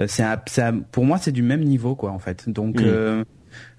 Euh, 0.00 0.06
c'est 0.08 0.22
un- 0.22 0.40
c'est 0.46 0.62
un- 0.62 0.78
pour 0.80 1.04
moi 1.04 1.18
c'est 1.18 1.32
du 1.32 1.42
même 1.42 1.62
niveau 1.62 1.94
quoi 1.94 2.10
en 2.10 2.18
fait. 2.18 2.48
Donc 2.48 2.80
Mm. 2.80 2.84
euh, 2.86 3.24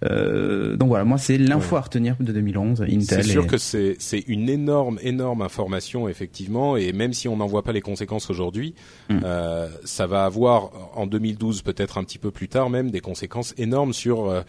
euh, 0.03 0.75
donc 0.75 0.89
voilà, 0.89 1.05
moi 1.05 1.17
c'est 1.17 1.37
l'info 1.37 1.75
Ouais. 1.75 1.79
à 1.79 1.81
retenir 1.83 2.15
de 2.19 2.31
2011, 2.31 2.83
C'est 2.87 2.93
Intel. 2.95 3.23
sûr 3.25 3.43
et- 3.45 3.47
que 3.47 3.57
c'est 3.57 3.95
c'est 3.99 4.19
une 4.27 4.49
énorme 4.49 4.99
énorme 5.01 5.41
information 5.41 6.09
effectivement 6.09 6.75
et 6.77 6.91
même 6.93 7.13
si 7.13 7.27
on 7.27 7.37
n'en 7.37 7.47
voit 7.47 7.63
pas 7.63 7.71
les 7.71 7.81
conséquences 7.81 8.29
aujourd'hui, 8.29 8.73
Mm. 9.09 9.19
euh, 9.23 9.69
ça 9.85 10.07
va 10.07 10.25
avoir 10.25 10.71
en 10.95 11.07
2012 11.07 11.61
peut-être 11.61 11.97
un 11.97 12.03
petit 12.03 12.17
peu 12.19 12.31
plus 12.31 12.47
tard 12.47 12.69
même 12.69 12.91
des 12.91 12.99
conséquences 13.01 13.53
énormes 13.57 13.93
sur 13.93 14.29
euh, 14.29 14.41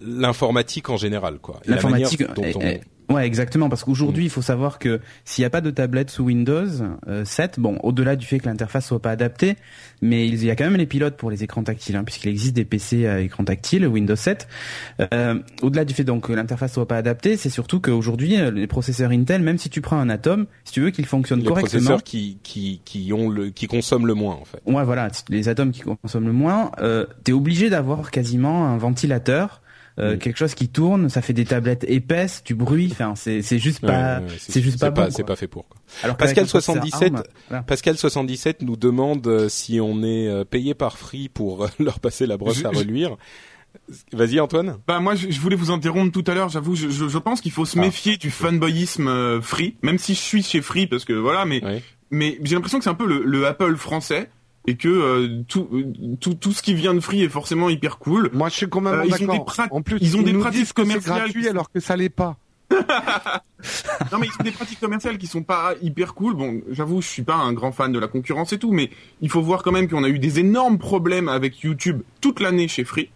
l'informatique 0.00 0.90
en 0.90 0.96
général 0.96 1.38
quoi. 1.38 1.60
L'informatique, 1.66 2.20
et- 2.22 2.56
on- 2.56 2.60
et- 2.60 2.80
Ouais, 3.08 3.24
exactement, 3.24 3.68
parce 3.68 3.84
qu'aujourd'hui, 3.84 4.24
il 4.24 4.30
faut 4.30 4.42
savoir 4.42 4.80
que 4.80 5.00
s'il 5.24 5.42
n'y 5.42 5.46
a 5.46 5.50
pas 5.50 5.60
de 5.60 5.70
tablette 5.70 6.10
sous 6.10 6.24
Windows 6.24 6.66
euh, 7.06 7.24
7, 7.24 7.60
bon, 7.60 7.78
au-delà 7.84 8.16
du 8.16 8.26
fait 8.26 8.40
que 8.40 8.46
l'interface 8.46 8.88
soit 8.88 9.00
pas 9.00 9.12
adaptée, 9.12 9.54
mais 10.02 10.26
il 10.26 10.44
y 10.44 10.50
a 10.50 10.56
quand 10.56 10.64
même 10.64 10.74
les 10.74 10.86
pilotes 10.86 11.16
pour 11.16 11.30
les 11.30 11.44
écrans 11.44 11.62
tactiles, 11.62 11.94
hein, 11.94 12.02
puisqu'il 12.02 12.30
existe 12.30 12.54
des 12.56 12.64
PC 12.64 13.06
à 13.06 13.20
écran 13.20 13.44
tactile, 13.44 13.86
Windows 13.86 14.16
7. 14.16 14.48
Euh, 15.14 15.38
au-delà 15.62 15.84
du 15.84 15.94
fait 15.94 16.02
donc 16.02 16.26
que 16.26 16.32
l'interface 16.32 16.72
soit 16.72 16.88
pas 16.88 16.96
adaptée, 16.96 17.36
c'est 17.36 17.48
surtout 17.48 17.78
qu'aujourd'hui, 17.80 18.40
euh, 18.40 18.50
les 18.50 18.66
processeurs 18.66 19.12
Intel, 19.12 19.40
même 19.40 19.58
si 19.58 19.70
tu 19.70 19.80
prends 19.80 20.00
un 20.00 20.08
Atom, 20.08 20.46
si 20.64 20.72
tu 20.72 20.80
veux 20.80 20.90
qu'il 20.90 21.06
fonctionne 21.06 21.38
Les 21.42 21.46
correctement, 21.46 21.70
processeurs 21.78 22.02
qui, 22.02 22.38
qui, 22.42 22.80
qui, 22.84 23.12
ont 23.12 23.28
le, 23.28 23.50
qui 23.50 23.68
consomment 23.68 24.08
le 24.08 24.14
moins, 24.14 24.34
en 24.34 24.44
fait. 24.44 24.60
Ouais, 24.66 24.82
voilà, 24.82 25.10
les 25.28 25.48
atomes 25.48 25.70
qui 25.70 25.82
consomment 25.82 26.26
le 26.26 26.32
moins, 26.32 26.72
euh, 26.80 27.06
t'es 27.22 27.30
obligé 27.32 27.70
d'avoir 27.70 28.10
quasiment 28.10 28.66
un 28.66 28.76
ventilateur, 28.78 29.62
euh, 29.98 30.16
quelque 30.18 30.36
chose 30.36 30.54
qui 30.54 30.68
tourne, 30.68 31.08
ça 31.08 31.22
fait 31.22 31.32
des 31.32 31.44
tablettes 31.44 31.84
épaisses, 31.88 32.42
du 32.44 32.54
bruit, 32.54 32.88
enfin 32.92 33.14
c'est 33.16 33.40
c'est 33.42 33.58
juste 33.58 33.80
pas, 33.80 34.18
Ouais, 34.18 34.24
ouais, 34.26 34.36
c'est 34.38 34.60
juste 34.60 34.78
pas 34.80 34.90
bon. 34.90 35.06
C'est 35.10 35.22
quoi. 35.22 35.26
pas 35.26 35.36
fait 35.36 35.46
pour. 35.48 35.66
Quoi. 35.68 35.80
Alors 36.02 36.16
Pascal 36.16 36.44
un 36.44 36.46
processeur 36.48 36.74
77, 36.82 37.14
ARM, 37.14 37.22
voilà. 37.48 37.62
Pascal 37.62 37.96
77 37.96 38.62
nous 38.62 38.76
demande 38.76 39.26
euh, 39.26 39.48
si 39.48 39.80
on 39.80 40.02
est 40.02 40.28
euh, 40.28 40.44
payé 40.44 40.74
par 40.74 40.98
Free 40.98 41.28
pour 41.28 41.66
leur 41.78 42.00
passer 42.00 42.26
la 42.26 42.36
brosse 42.36 42.58
Je- 42.58 42.66
à 42.66 42.72
je- 42.72 42.78
reluire. 42.78 43.16
Vas-y 44.12 44.40
Antoine. 44.40 44.78
Bah 44.86 45.00
moi 45.00 45.14
je, 45.14 45.30
je 45.30 45.38
voulais 45.40 45.56
vous 45.56 45.70
interrompre 45.70 46.10
tout 46.12 46.24
à 46.30 46.34
l'heure, 46.34 46.48
j'avoue, 46.48 46.74
je, 46.74 46.88
je, 46.88 47.08
je 47.08 47.18
pense 47.18 47.40
qu'il 47.42 47.52
faut 47.52 47.66
se 47.66 47.78
Ah. 47.78 47.82
méfier 47.82 48.16
du 48.16 48.30
fanboyisme 48.30 49.06
euh, 49.08 49.40
free, 49.42 49.76
même 49.82 49.98
si 49.98 50.14
je 50.14 50.20
suis 50.20 50.42
chez 50.42 50.62
free 50.62 50.86
parce 50.86 51.04
que 51.04 51.12
voilà, 51.12 51.44
mais 51.44 51.60
mais 52.10 52.38
j'ai 52.42 52.54
l'impression 52.54 52.78
que 52.78 52.84
c'est 52.84 52.90
un 52.90 52.94
peu 52.94 53.06
le, 53.06 53.22
le 53.24 53.46
Apple 53.46 53.76
français 53.76 54.30
et 54.66 54.76
que 54.76 54.88
euh, 54.88 55.42
tout, 55.48 55.68
tout 56.20 56.34
tout 56.34 56.52
ce 56.52 56.62
qui 56.62 56.74
vient 56.74 56.94
de 56.94 57.00
free 57.00 57.22
est 57.22 57.28
forcément 57.28 57.68
hyper 57.70 57.98
cool. 57.98 58.30
Moi, 58.32 58.48
je 58.48 58.54
suis 58.54 58.68
complètement 58.68 59.00
Euh, 59.00 59.04
ils 59.06 59.14
ont 59.14 59.18
des 59.18 59.26
d'accord. 59.26 59.44
prat- 59.44 59.68
En 59.70 59.82
plus, 59.82 59.98
ils 60.00 60.16
ont 60.16 60.22
des 60.22 60.32
nous 60.32 60.40
pratiques 60.40 60.72
commerciales 60.72 61.18
gratuit 61.20 61.42
qui- 61.42 61.48
alors 61.48 61.70
que 61.70 61.80
ça 61.80 61.96
l'est 61.96 62.08
pas. 62.08 62.36
Non 64.12 64.18
mais 64.18 64.26
ils 64.26 64.40
ont 64.40 64.44
des 64.44 64.50
pratiques 64.52 64.80
commerciales 64.80 65.18
qui 65.18 65.26
sont 65.26 65.42
pas 65.42 65.74
hyper 65.82 66.14
cool. 66.14 66.34
Bon, 66.34 66.60
j'avoue, 66.70 67.00
je 67.02 67.08
suis 67.08 67.22
pas 67.22 67.34
un 67.34 67.52
grand 67.52 67.72
fan 67.72 67.90
de 67.90 67.98
la 67.98 68.06
concurrence 68.08 68.52
et 68.52 68.58
tout, 68.58 68.70
mais 68.72 68.90
il 69.20 69.30
faut 69.30 69.40
voir 69.42 69.62
quand 69.62 69.72
même 69.72 69.88
qu'on 69.88 70.04
a 70.04 70.08
eu 70.08 70.18
des 70.18 70.38
énormes 70.38 70.78
problèmes 70.78 71.28
avec 71.28 71.60
YouTube 71.60 72.02
toute 72.20 72.40
l'année 72.40 72.68
chez 72.68 72.84
Free. 72.84 73.08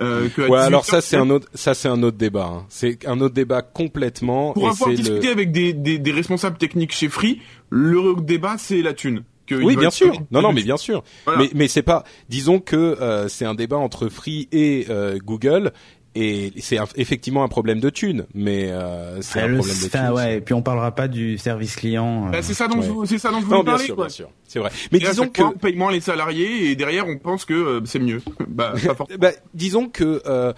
Euh, 0.00 0.28
que 0.28 0.42
Ouais, 0.42 0.48
18 0.48 0.60
alors 0.66 0.84
ça 0.84 1.00
c'est 1.00 1.16
un 1.16 1.30
autre, 1.30 1.48
ça 1.54 1.72
c'est 1.72 1.88
un 1.88 2.02
autre 2.02 2.16
débat. 2.18 2.46
hein. 2.52 2.66
C'est 2.68 3.06
un 3.06 3.20
autre 3.20 3.34
débat 3.34 3.62
complètement. 3.62 4.52
Pour 4.52 4.64
et 4.66 4.70
avoir 4.70 4.90
discuté 4.90 5.26
le... 5.26 5.32
avec 5.32 5.52
des, 5.52 5.72
des, 5.72 5.98
des 5.98 6.12
responsables 6.12 6.58
techniques 6.58 6.92
chez 6.92 7.08
Free, 7.08 7.40
le 7.70 8.20
débat 8.20 8.56
c'est 8.58 8.82
la 8.82 8.92
thune. 8.92 9.22
Que 9.46 9.54
Oui, 9.56 9.76
bien 9.76 9.90
sûr. 9.90 10.12
Non, 10.30 10.40
non, 10.42 10.52
mais 10.52 10.62
bien 10.62 10.76
sûr. 10.76 11.02
Voilà. 11.26 11.40
Mais 11.42 11.50
mais 11.54 11.68
c'est 11.68 11.82
pas. 11.82 12.04
Disons 12.28 12.60
que 12.60 12.76
euh, 12.76 13.28
c'est 13.28 13.44
un 13.44 13.54
débat 13.54 13.76
entre 13.76 14.08
Free 14.08 14.48
et 14.52 14.86
euh, 14.90 15.18
Google. 15.22 15.72
Et 16.16 16.52
c'est 16.60 16.78
effectivement 16.94 17.42
un 17.42 17.48
problème 17.48 17.80
de 17.80 17.90
thunes, 17.90 18.24
mais 18.34 18.70
euh, 18.70 19.20
c'est 19.20 19.40
Ah, 19.40 19.46
un 19.46 19.56
problème 19.56 19.76
de 19.82 19.88
thunes. 19.88 20.10
ouais, 20.14 20.36
et 20.36 20.40
puis 20.40 20.54
on 20.54 20.62
parlera 20.62 20.92
pas 20.94 21.08
du 21.08 21.38
service 21.38 21.74
client. 21.74 22.28
euh, 22.28 22.30
Bah, 22.30 22.40
c'est 22.40 22.54
ça 22.54 22.68
dont 22.68 22.76
Ouais. 22.78 22.86
je, 22.86 22.90
vous- 22.92 23.04
c'est 23.04 23.18
ça 23.18 23.32
dont 23.32 23.40
je 23.40 23.46
voulais 23.46 23.56
Non, 23.56 23.64
bien 23.64 23.72
parler. 23.72 23.86
sûr, 23.86 23.96
quoi. 23.96 24.04
bien 24.06 24.14
sûr, 24.14 24.28
c'est 24.46 24.60
vrai. 24.60 24.70
Mais 24.92 24.98
Et 24.98 25.00
disons 25.08 25.26
que, 25.28 25.42
on 25.42 25.50
paye 25.54 25.74
moins 25.74 25.90
les 25.90 26.00
salariés 26.00 26.70
et 26.70 26.76
derrière 26.76 27.08
on 27.08 27.18
pense 27.18 27.44
que 27.44 27.52
euh, 27.54 27.80
c'est 27.84 27.98
mieux. 27.98 28.22
bah, 28.48 28.74
pas 28.80 28.94
forcément. 28.94 29.18
bah, 29.18 29.32
disons 29.54 29.88
que 29.88 30.22
euh, 30.26 30.52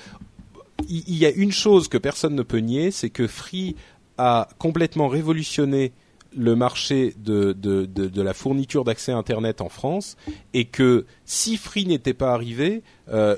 il 0.90 1.04
il 1.08 1.16
y, 1.16 1.24
a 1.24 1.30
une 1.30 1.52
chose 1.52 1.88
que 1.88 1.96
personne 1.96 2.34
ne 2.34 2.42
peut 2.42 2.58
nier, 2.58 2.90
c'est 2.90 3.08
que 3.08 3.26
Free 3.26 3.76
a 4.18 4.48
complètement 4.58 5.08
révolutionné 5.08 5.92
le 6.34 6.56
marché 6.56 7.14
de, 7.18 7.52
de, 7.52 7.84
de, 7.86 8.22
la 8.22 8.34
fourniture 8.34 8.84
d'accès 8.84 9.12
Internet 9.12 9.60
en 9.60 9.68
France, 9.68 10.16
et 10.54 10.64
que 10.64 11.06
si 11.24 11.56
Free 11.56 11.86
n'était 11.86 12.14
pas 12.14 12.32
arrivé, 12.32 12.82
euh, 13.08 13.36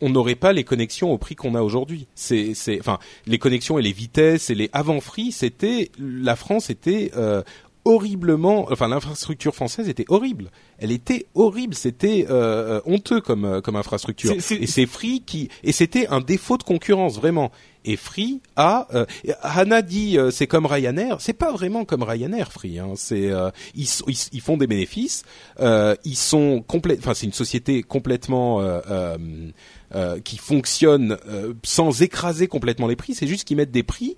on 0.00 0.10
n'aurait 0.10 0.34
pas 0.34 0.52
les 0.52 0.64
connexions 0.64 1.12
au 1.12 1.18
prix 1.18 1.36
qu'on 1.36 1.54
a 1.54 1.62
aujourd'hui. 1.62 2.08
C'est, 2.14 2.54
enfin, 2.80 2.98
les 3.26 3.38
connexions 3.38 3.78
et 3.78 3.82
les 3.82 3.92
vitesses 3.92 4.50
et 4.50 4.54
les 4.54 4.68
avant 4.72 5.00
Free, 5.00 5.30
c'était 5.30 5.90
la 5.98 6.34
France 6.34 6.70
était 6.70 7.12
euh, 7.16 7.42
horriblement, 7.84 8.66
enfin 8.70 8.88
l'infrastructure 8.88 9.54
française 9.54 9.88
était 9.88 10.04
horrible. 10.08 10.50
Elle 10.78 10.92
était 10.92 11.26
horrible, 11.34 11.74
c'était 11.74 12.26
euh, 12.30 12.78
euh, 12.78 12.80
honteux 12.86 13.20
comme 13.20 13.44
euh, 13.44 13.60
comme 13.60 13.76
infrastructure. 13.76 14.32
Et 14.32 14.66
c'est 14.66 14.86
Free 14.86 15.20
qui 15.20 15.48
et 15.64 15.72
c'était 15.72 16.06
un 16.08 16.20
défaut 16.20 16.58
de 16.58 16.62
concurrence 16.62 17.16
vraiment. 17.16 17.50
Et 17.84 17.96
Free 17.96 18.40
a 18.54 18.86
euh, 18.94 19.04
Hannah 19.42 19.82
dit 19.82 20.16
euh, 20.16 20.30
c'est 20.30 20.46
comme 20.46 20.66
Ryanair, 20.66 21.20
c'est 21.20 21.32
pas 21.32 21.50
vraiment 21.50 21.84
comme 21.84 22.04
Ryanair 22.04 22.52
Free. 22.52 22.78
Hein. 22.78 22.92
C'est 22.94 23.30
euh, 23.30 23.50
ils, 23.74 23.88
ils, 24.06 24.16
ils 24.32 24.40
font 24.40 24.56
des 24.56 24.68
bénéfices, 24.68 25.24
euh, 25.58 25.96
ils 26.04 26.16
sont 26.16 26.62
complète, 26.62 27.00
enfin 27.00 27.14
c'est 27.14 27.26
une 27.26 27.32
société 27.32 27.82
complètement 27.82 28.60
euh, 28.60 28.80
euh, 28.88 29.18
euh, 29.96 30.20
qui 30.20 30.38
fonctionne 30.38 31.18
euh, 31.26 31.54
sans 31.64 32.02
écraser 32.02 32.46
complètement 32.46 32.86
les 32.86 32.96
prix. 32.96 33.14
C'est 33.14 33.26
juste 33.26 33.44
qu'ils 33.46 33.56
mettent 33.56 33.72
des 33.72 33.82
prix 33.82 34.16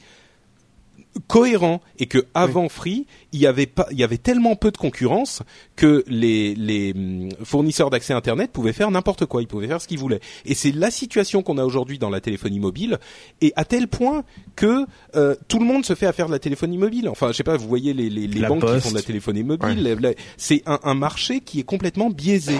cohérent 1.26 1.80
et 1.98 2.06
que 2.06 2.26
avant 2.34 2.68
Free, 2.68 3.06
il 3.32 3.40
y 3.40 3.46
avait 3.46 3.66
pas, 3.66 3.86
il 3.90 3.98
y 3.98 4.04
avait 4.04 4.18
tellement 4.18 4.56
peu 4.56 4.70
de 4.70 4.76
concurrence 4.76 5.42
que 5.76 6.04
les 6.06 6.54
les 6.54 6.92
hum, 6.92 7.28
fournisseurs 7.44 7.90
d'accès 7.90 8.12
Internet 8.12 8.52
pouvaient 8.52 8.72
faire 8.72 8.90
n'importe 8.90 9.26
quoi, 9.26 9.42
ils 9.42 9.48
pouvaient 9.48 9.68
faire 9.68 9.80
ce 9.80 9.88
qu'ils 9.88 9.98
voulaient. 9.98 10.20
Et 10.44 10.54
c'est 10.54 10.72
la 10.72 10.90
situation 10.90 11.42
qu'on 11.42 11.58
a 11.58 11.64
aujourd'hui 11.64 11.98
dans 11.98 12.10
la 12.10 12.20
téléphonie 12.20 12.60
mobile, 12.60 12.98
et 13.40 13.52
à 13.56 13.64
tel 13.64 13.88
point 13.88 14.24
que 14.56 14.86
euh, 15.16 15.34
tout 15.48 15.58
le 15.58 15.64
monde 15.64 15.84
se 15.84 15.94
fait 15.94 16.06
à 16.06 16.12
faire 16.12 16.26
de 16.26 16.32
la 16.32 16.38
téléphonie 16.38 16.78
mobile. 16.78 17.08
Enfin, 17.08 17.28
je 17.28 17.32
sais 17.32 17.44
pas, 17.44 17.56
vous 17.56 17.68
voyez 17.68 17.94
les 17.94 18.10
les, 18.10 18.26
les 18.26 18.46
banques 18.46 18.64
qui 18.64 18.80
font 18.80 18.90
de 18.90 18.96
la 18.96 19.02
téléphonie 19.02 19.44
mobile, 19.44 20.14
c'est 20.36 20.62
un, 20.66 20.80
un 20.82 20.94
marché 20.94 21.40
qui 21.40 21.60
est 21.60 21.64
complètement 21.64 22.10
biaisé. 22.10 22.58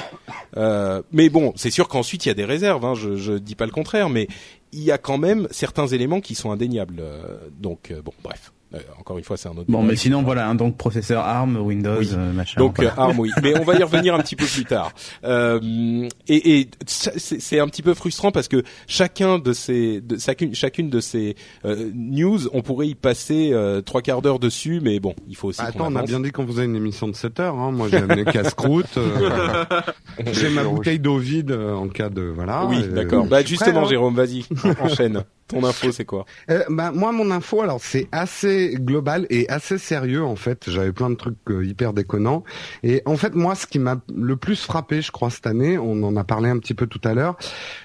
Euh, 0.57 1.03
mais 1.13 1.29
bon, 1.29 1.53
c'est 1.57 1.71
sûr 1.71 1.89
qu'ensuite 1.89 2.25
il 2.25 2.29
y 2.29 2.33
a 2.33 2.35
des 2.35 2.45
réserves. 2.45 2.85
Hein, 2.85 2.95
je 2.95 3.17
je 3.17 3.33
dis 3.33 3.55
pas 3.55 3.67
le 3.67 3.73
contraire, 3.73 4.09
mais 4.09 4.29
il 4.75 4.83
y 4.83 4.91
a 4.91 4.99
quand 4.99 5.19
même 5.19 5.47
certains 5.51 5.87
éléments 5.87 6.21
qui 6.21 6.35
sont 6.35 6.51
indéniables. 6.51 6.99
Euh, 7.01 7.39
donc 7.59 7.91
euh, 7.91 8.03
bon, 8.03 8.13
bref. 8.23 8.53
Euh, 8.75 8.79
encore 8.99 9.19
une 9.19 9.25
fois, 9.25 9.37
c'est 9.37 9.49
un 9.49 9.53
autre. 9.53 9.65
Bon, 9.69 9.79
débat. 9.81 9.91
mais 9.93 9.97
sinon 9.97 10.23
voilà, 10.23 10.49
hein, 10.49 10.55
donc 10.55 10.77
processeur 10.77 11.25
ARM, 11.25 11.57
Windows, 11.59 11.99
Oui. 11.99 12.11
euh, 12.13 12.33
machin. 12.33 12.59
Donc 12.61 12.77
voilà. 12.77 12.93
euh, 12.99 13.03
ARM, 13.03 13.19
oui. 13.21 13.31
Mais 13.43 13.59
on 13.59 13.65
va 13.65 13.75
y 13.77 13.83
revenir 13.83 14.15
un 14.15 14.19
petit 14.19 14.37
peu 14.37 14.45
plus 14.47 14.65
tard. 14.65 14.93
Euh, 15.25 16.09
et 16.29 16.61
et 16.61 16.69
c'est 16.87 17.19
c'est 17.41 17.61
un 17.61 17.69
petit 17.69 17.83
peu 17.83 17.95
frustrant 17.95 18.33
parce 18.33 18.49
que 18.49 18.63
chacun 18.87 19.39
de 19.39 19.53
ces, 19.53 20.01
de, 20.01 20.19
chacune, 20.19 20.55
chacune 20.55 20.91
de 20.91 21.01
ces 21.01 21.37
euh, 21.65 21.91
news, 21.95 22.49
on 22.53 22.63
pourrait 22.63 22.89
y 22.89 22.95
passer 22.95 23.51
euh, 23.53 23.81
trois 23.81 24.03
quarts 24.03 24.23
d'heure 24.23 24.39
dessus, 24.39 24.81
mais 24.83 25.01
bon, 25.01 25.15
il 25.29 25.37
faut 25.37 25.49
aussi. 25.49 25.61
qu'on 25.61 25.67
Attends, 25.69 25.93
on 25.93 25.97
a 25.97 26.03
bien 26.03 26.21
dit 26.21 26.31
qu'on 26.31 26.47
faisait 26.47 26.65
une 26.65 26.77
émission 26.77 27.07
de 27.09 27.15
7 27.15 27.41
heures. 27.41 27.55
Hein. 27.57 27.71
Moi, 27.73 27.89
j'ai 27.91 27.99
amené 27.99 28.25
casse-croûte. 28.25 28.97
euh, 28.97 29.65
j'ai 30.33 30.49
ma 30.51 30.65
bouteille 30.65 30.99
d'eau 30.99 31.19
vide 31.19 31.51
euh, 31.53 31.75
en 31.75 31.89
cas 31.89 32.09
de 32.11 32.23
voilà. 32.23 32.67
Oui, 32.67 32.83
d'accord. 32.89 33.27
Bah 33.27 33.43
justement, 33.45 33.73
prêt, 33.83 33.85
hein. 33.85 33.89
Jérôme, 33.91 34.15
vas-y, 34.15 34.45
enchaîne. 34.81 35.23
Ton 35.49 35.63
info, 35.65 35.93
c'est 35.93 36.05
quoi? 36.05 36.25
Euh, 36.51 36.65
bah, 36.71 36.91
moi, 36.91 37.13
mon 37.13 37.31
info, 37.31 37.61
alors 37.61 37.81
c'est 37.81 38.09
assez 38.13 38.77
global 38.79 39.27
et 39.29 39.49
assez 39.51 39.79
sérieux 39.79 40.25
en 40.25 40.37
fait. 40.37 40.71
J'avais 40.71 40.93
plein 40.93 41.11
de 41.11 41.17
trucs 41.17 41.37
euh, 41.51 41.65
hyper 41.65 41.93
déconnants. 41.93 42.45
Et 42.83 43.03
en 43.05 43.17
fait, 43.17 43.35
moi, 43.35 43.55
ce 43.55 43.67
qui 43.67 43.79
m'a 43.79 44.01
le 44.15 44.37
plus 44.37 44.63
frappé, 44.63 45.03
je 45.03 45.13
crois, 45.13 45.31
cette 45.31 45.47
année, 45.47 45.77
on 45.77 46.03
en 46.03 46.17
a 46.17 46.25
parlé 46.25 46.49
un 46.49 46.59
petit 46.59 46.75
peu 46.75 46.87
tout 46.87 47.01
à 47.05 47.15
l'heure, 47.15 47.37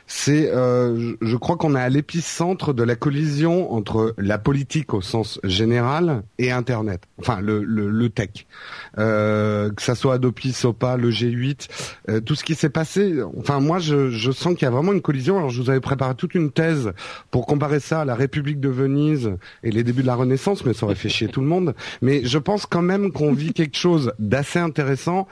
c'est, 0.07 0.49
euh, 0.51 1.15
je, 1.21 1.37
crois 1.37 1.57
qu'on 1.57 1.75
est 1.75 1.81
à 1.81 1.89
l'épicentre 1.89 2.73
de 2.73 2.83
la 2.83 2.95
collision 2.95 3.71
entre 3.73 4.15
la 4.17 4.37
politique 4.37 4.93
au 4.93 5.01
sens 5.01 5.39
général 5.43 6.23
et 6.37 6.51
Internet. 6.51 7.03
Enfin, 7.19 7.41
le, 7.41 7.63
le, 7.63 7.89
le 7.89 8.09
tech. 8.09 8.47
Euh, 8.97 9.69
que 9.71 9.81
ça 9.81 9.95
soit 9.95 10.15
Adopi, 10.15 10.53
Sopa, 10.53 10.97
le 10.97 11.11
G8, 11.11 11.67
euh, 12.09 12.21
tout 12.21 12.35
ce 12.35 12.43
qui 12.43 12.55
s'est 12.55 12.69
passé. 12.69 13.19
Enfin, 13.37 13.59
moi, 13.59 13.79
je, 13.79 14.09
je 14.09 14.31
sens 14.31 14.55
qu'il 14.55 14.63
y 14.63 14.67
a 14.67 14.71
vraiment 14.71 14.93
une 14.93 15.01
collision. 15.01 15.37
Alors, 15.37 15.49
je 15.49 15.61
vous 15.61 15.69
avais 15.69 15.79
préparé 15.79 16.15
toute 16.15 16.33
une 16.33 16.51
thèse 16.51 16.91
pour 17.31 17.45
comparer 17.49 17.79
ça 17.79 18.01
à 18.01 18.05
la 18.05 18.15
République 18.15 18.59
de 18.59 18.69
Venise 18.69 19.31
et 19.63 19.71
les 19.71 19.83
débuts 19.83 20.01
de 20.03 20.07
la 20.07 20.15
Renaissance, 20.15 20.63
mais 20.65 20.73
ça 20.73 20.85
aurait 20.85 20.95
fait 20.95 21.09
chier 21.09 21.27
tout 21.27 21.41
le 21.41 21.47
monde. 21.47 21.73
Mais 22.01 22.23
je 22.23 22.37
pense 22.37 22.65
quand 22.65 22.81
même 22.83 23.11
qu'on 23.11 23.33
vit 23.33 23.53
quelque 23.53 23.75
chose 23.77 24.13
d'assez 24.19 24.59
intéressant. 24.59 25.27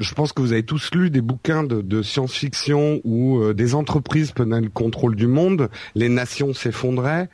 Je 0.00 0.14
pense 0.14 0.32
que 0.32 0.40
vous 0.42 0.52
avez 0.52 0.62
tous 0.64 0.90
lu 0.94 1.10
des 1.10 1.20
bouquins 1.20 1.62
de, 1.62 1.80
de 1.82 2.02
science-fiction 2.02 3.00
où 3.04 3.38
euh, 3.38 3.54
des 3.54 3.74
entreprises 3.74 4.32
prenaient 4.32 4.60
le 4.60 4.70
contrôle 4.70 5.14
du 5.14 5.26
monde, 5.26 5.68
les 5.94 6.08
nations 6.08 6.54
s'effondraient. 6.54 7.28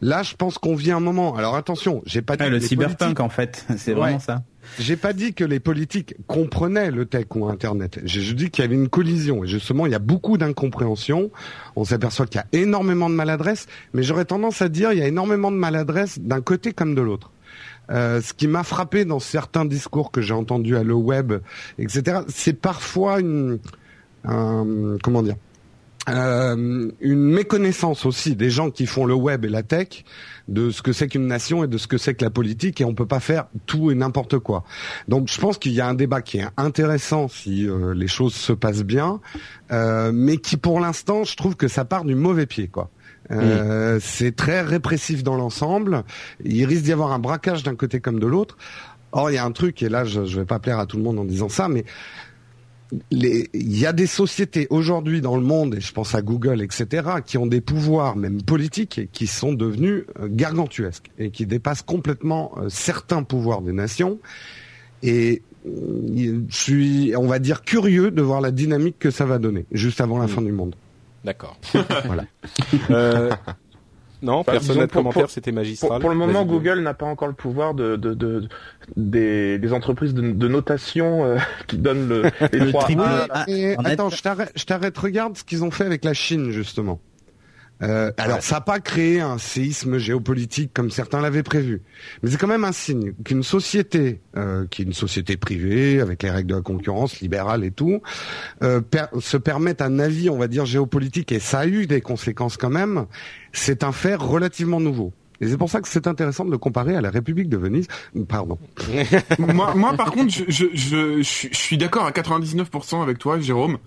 Là, 0.00 0.22
je 0.22 0.34
pense 0.34 0.58
qu'on 0.58 0.74
vit 0.74 0.90
un 0.92 1.00
moment. 1.00 1.36
Alors 1.36 1.54
attention, 1.56 2.02
j'ai 2.06 2.22
pas 2.22 2.36
dit 2.36 2.42
Ouais, 2.44 2.48
que 2.48 2.54
le 2.54 2.60
cyberpunk 2.60 3.20
en 3.20 3.28
fait, 3.28 3.64
c'est 3.76 3.92
Ouais. 3.92 3.98
vraiment 4.00 4.18
ça. 4.18 4.42
J'ai 4.78 4.96
pas 4.96 5.12
dit 5.12 5.34
que 5.34 5.44
les 5.44 5.60
politiques 5.60 6.14
comprenaient 6.26 6.90
le 6.90 7.06
tech 7.06 7.26
ou 7.34 7.46
Internet. 7.48 8.00
Je, 8.04 8.20
je 8.20 8.34
dis 8.34 8.50
qu'il 8.50 8.62
y 8.62 8.66
avait 8.66 8.74
une 8.76 8.88
collision. 8.88 9.44
Et 9.44 9.46
justement, 9.48 9.86
il 9.86 9.92
y 9.92 9.94
a 9.94 9.98
beaucoup 10.00 10.38
d'incompréhension. 10.38 11.30
On 11.76 11.84
s'aperçoit 11.84 12.26
qu'il 12.26 12.40
y 12.40 12.56
a 12.58 12.60
énormément 12.62 13.08
de 13.10 13.14
maladresse. 13.14 13.66
Mais 13.94 14.02
j'aurais 14.02 14.24
tendance 14.26 14.62
à 14.62 14.68
dire 14.68 14.92
il 14.92 14.98
y 14.98 15.02
a 15.02 15.08
énormément 15.08 15.50
de 15.50 15.56
maladresse 15.56 16.18
d'un 16.20 16.40
côté 16.40 16.72
comme 16.72 16.94
de 16.94 17.02
l'autre. 17.02 17.30
Euh, 17.90 18.20
ce 18.20 18.32
qui 18.32 18.46
m'a 18.46 18.62
frappé 18.62 19.04
dans 19.04 19.18
certains 19.18 19.64
discours 19.64 20.12
que 20.12 20.20
j'ai 20.20 20.34
entendus 20.34 20.76
à 20.76 20.84
le 20.84 20.94
web, 20.94 21.32
etc., 21.78 22.18
c'est 22.28 22.52
parfois 22.52 23.18
une, 23.18 23.58
un- 24.24 24.96
comment 25.02 25.22
dire, 25.24 25.34
euh, 26.08 26.90
une 27.00 27.24
méconnaissance 27.30 28.06
aussi 28.06 28.36
des 28.36 28.48
gens 28.50 28.70
qui 28.70 28.86
font 28.86 29.04
le 29.04 29.14
web 29.14 29.44
et 29.44 29.48
la 29.48 29.62
tech 29.62 30.04
de 30.50 30.70
ce 30.70 30.82
que 30.82 30.92
c'est 30.92 31.08
qu'une 31.08 31.26
nation 31.26 31.64
et 31.64 31.68
de 31.68 31.78
ce 31.78 31.86
que 31.86 31.96
c'est 31.96 32.14
que 32.14 32.24
la 32.24 32.30
politique 32.30 32.80
et 32.80 32.84
on 32.84 32.94
peut 32.94 33.06
pas 33.06 33.20
faire 33.20 33.46
tout 33.66 33.90
et 33.90 33.94
n'importe 33.94 34.38
quoi. 34.38 34.64
Donc 35.08 35.30
je 35.30 35.40
pense 35.40 35.56
qu'il 35.56 35.72
y 35.72 35.80
a 35.80 35.86
un 35.86 35.94
débat 35.94 36.20
qui 36.20 36.38
est 36.38 36.46
intéressant 36.56 37.28
si 37.28 37.66
euh, 37.66 37.94
les 37.94 38.08
choses 38.08 38.34
se 38.34 38.52
passent 38.52 38.84
bien, 38.84 39.20
euh, 39.72 40.10
mais 40.12 40.36
qui 40.36 40.56
pour 40.56 40.80
l'instant 40.80 41.24
je 41.24 41.36
trouve 41.36 41.56
que 41.56 41.68
ça 41.68 41.84
part 41.84 42.04
du 42.04 42.14
mauvais 42.14 42.46
pied 42.46 42.68
quoi. 42.68 42.90
Euh, 43.30 44.00
C'est 44.02 44.34
très 44.34 44.60
répressif 44.60 45.22
dans 45.22 45.36
l'ensemble. 45.36 46.02
Il 46.44 46.64
risque 46.64 46.82
d'y 46.82 46.92
avoir 46.92 47.12
un 47.12 47.20
braquage 47.20 47.62
d'un 47.62 47.76
côté 47.76 48.00
comme 48.00 48.18
de 48.18 48.26
l'autre. 48.26 48.56
Or, 49.12 49.30
il 49.30 49.34
y 49.34 49.38
a 49.38 49.44
un 49.44 49.50
truc, 49.52 49.82
et 49.82 49.88
là, 49.88 50.04
je, 50.04 50.24
je 50.24 50.38
vais 50.38 50.46
pas 50.46 50.58
plaire 50.60 50.78
à 50.78 50.86
tout 50.86 50.96
le 50.96 51.02
monde 51.02 51.18
en 51.18 51.24
disant 51.24 51.48
ça, 51.48 51.68
mais 51.68 51.84
il 53.10 53.78
y 53.78 53.86
a 53.86 53.92
des 53.92 54.06
sociétés 54.06 54.66
aujourd'hui 54.70 55.20
dans 55.20 55.36
le 55.36 55.42
monde, 55.42 55.76
et 55.76 55.80
je 55.80 55.92
pense 55.92 56.14
à 56.14 56.22
Google, 56.22 56.62
etc., 56.62 57.08
qui 57.24 57.38
ont 57.38 57.46
des 57.46 57.60
pouvoirs, 57.60 58.16
même 58.16 58.42
politiques, 58.42 58.98
et 58.98 59.08
qui 59.10 59.26
sont 59.26 59.52
devenus 59.52 60.04
euh, 60.18 60.28
gargantuesques 60.28 61.10
et 61.18 61.30
qui 61.30 61.46
dépassent 61.46 61.82
complètement 61.82 62.52
euh, 62.56 62.68
certains 62.68 63.22
pouvoirs 63.22 63.62
des 63.62 63.72
nations. 63.72 64.18
Et 65.02 65.42
euh, 65.66 66.42
je 66.48 66.56
suis, 66.56 67.14
on 67.16 67.26
va 67.26 67.38
dire, 67.38 67.62
curieux 67.62 68.10
de 68.10 68.22
voir 68.22 68.40
la 68.40 68.50
dynamique 68.50 68.98
que 68.98 69.10
ça 69.10 69.24
va 69.24 69.38
donner 69.38 69.66
juste 69.72 70.00
avant 70.00 70.18
la 70.18 70.28
fin 70.28 70.42
du 70.42 70.52
monde. 70.52 70.74
D'accord. 71.24 71.58
Voilà. 72.06 72.24
Euh, 72.90 73.30
non, 74.22 74.34
Enfin, 74.38 74.52
personne 74.52 74.76
n'a 74.78 74.86
de 74.86 74.90
pour- 74.90 75.00
commentaire, 75.02 75.22
pour- 75.24 75.30
c'était 75.30 75.52
magistral. 75.52 76.00
pour 76.00 76.10
le 76.10 76.16
moment. 76.16 76.44
Google 76.44 76.80
n'a 76.80 76.94
pas 76.94 77.06
encore 77.06 77.28
le 77.28 77.34
pouvoir 77.34 77.74
de, 77.74 77.96
de, 77.96 78.14
de- 78.14 78.48
des, 78.96 79.58
des 79.58 79.72
entreprises 79.72 80.14
de, 80.14 80.22
de 80.32 80.48
notation 80.48 81.24
euh, 81.24 81.36
qui 81.66 81.78
donnent 81.78 82.08
le, 82.08 82.22
les 82.52 82.58
Le 82.58 82.68
trois 82.70 82.82
triple 82.84 83.02
A. 83.02 83.26
A. 83.30 83.44
Et 83.50 83.76
en 83.76 83.82
net- 83.82 83.92
attends, 83.92 84.10
je 84.10 84.22
t'arrête, 84.22 84.52
je 84.54 84.64
t'arrête, 84.64 84.96
regarde 84.98 85.36
ce 85.36 85.44
qu'ils 85.44 85.64
ont 85.64 85.70
fait 85.70 85.84
avec 85.84 86.04
la 86.04 86.12
Chine, 86.14 86.50
justement. 86.50 87.00
Euh, 87.82 88.12
alors, 88.18 88.42
ça 88.42 88.56
n'a 88.56 88.60
pas 88.60 88.78
créé 88.80 89.20
un 89.20 89.38
séisme 89.38 89.96
géopolitique 89.98 90.70
comme 90.74 90.90
certains 90.90 91.20
l'avaient 91.20 91.42
prévu, 91.42 91.80
mais 92.22 92.30
c'est 92.30 92.36
quand 92.36 92.46
même 92.46 92.64
un 92.64 92.72
signe 92.72 93.12
qu'une 93.24 93.42
société, 93.42 94.20
euh, 94.36 94.66
qui 94.70 94.82
est 94.82 94.84
une 94.84 94.92
société 94.92 95.36
privée 95.38 96.00
avec 96.00 96.22
les 96.22 96.30
règles 96.30 96.50
de 96.50 96.56
la 96.56 96.60
concurrence 96.62 97.20
libérale 97.20 97.64
et 97.64 97.70
tout, 97.70 98.02
euh, 98.62 98.80
per- 98.82 99.06
se 99.20 99.36
permette 99.38 99.80
un 99.80 99.98
avis, 99.98 100.28
on 100.28 100.36
va 100.38 100.46
dire 100.46 100.66
géopolitique, 100.66 101.32
et 101.32 101.38
ça 101.40 101.60
a 101.60 101.66
eu 101.66 101.86
des 101.86 102.00
conséquences 102.02 102.56
quand 102.58 102.68
même. 102.70 103.06
C'est 103.52 103.82
un 103.82 103.92
fait 103.92 104.14
relativement 104.14 104.80
nouveau. 104.80 105.12
Et 105.40 105.48
c'est 105.48 105.56
pour 105.56 105.70
ça 105.70 105.80
que 105.80 105.88
c'est 105.88 106.06
intéressant 106.06 106.44
de 106.44 106.50
le 106.50 106.58
comparer 106.58 106.94
à 106.96 107.00
la 107.00 107.08
République 107.08 107.48
de 107.48 107.56
Venise. 107.56 107.86
Pardon. 108.28 108.58
moi, 109.38 109.74
moi, 109.74 109.94
par 109.94 110.12
contre, 110.12 110.30
je, 110.30 110.44
je, 110.48 110.66
je, 110.74 111.16
je 111.18 111.22
suis- 111.22 111.48
je 111.50 111.56
suis 111.56 111.78
d'accord 111.78 112.04
à 112.04 112.10
99% 112.10 113.02
avec 113.02 113.16
toi, 113.18 113.40
Jérôme. 113.40 113.78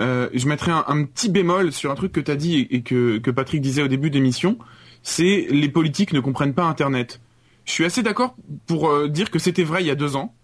Euh, 0.00 0.28
je 0.32 0.46
mettrais 0.46 0.72
un, 0.72 1.04
petit 1.04 1.30
bémol 1.30 1.72
sur 1.72 1.90
un 1.90 1.94
truc 1.94 2.12
que 2.12 2.20
tu 2.20 2.30
as 2.30 2.36
dit 2.36 2.66
et, 2.70 2.82
que 2.82 3.30
Patrick 3.30 3.60
disait 3.60 3.82
au 3.82 3.88
début 3.88 4.10
d'émission, 4.10 4.58
c'est 5.02 5.46
les 5.50 5.68
politiques 5.68 6.12
ne 6.12 6.20
comprennent 6.20 6.54
pas 6.54 6.64
Internet. 6.64 7.20
Je 7.64 7.72
suis 7.72 7.84
assez 7.84 8.02
d'accord 8.02 8.34
pour 8.66 8.90
euh, 8.90 9.08
dire 9.08 9.30
que 9.30 9.38
c'était 9.38 9.62
vrai 9.62 9.82
il 9.82 9.86
y 9.86 9.90
a 9.90 9.94
deux 9.94 10.16
ans. 10.16 10.34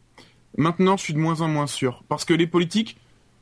Maintenant, 0.56 0.96
je 0.96 1.02
suis 1.02 1.14
de 1.14 1.18
moins 1.18 1.40
en 1.40 1.48
moins 1.48 1.66
sûr. 1.66 2.04
Parce 2.08 2.24
que 2.24 2.34
les 2.34 2.46
politiques, 2.46 2.96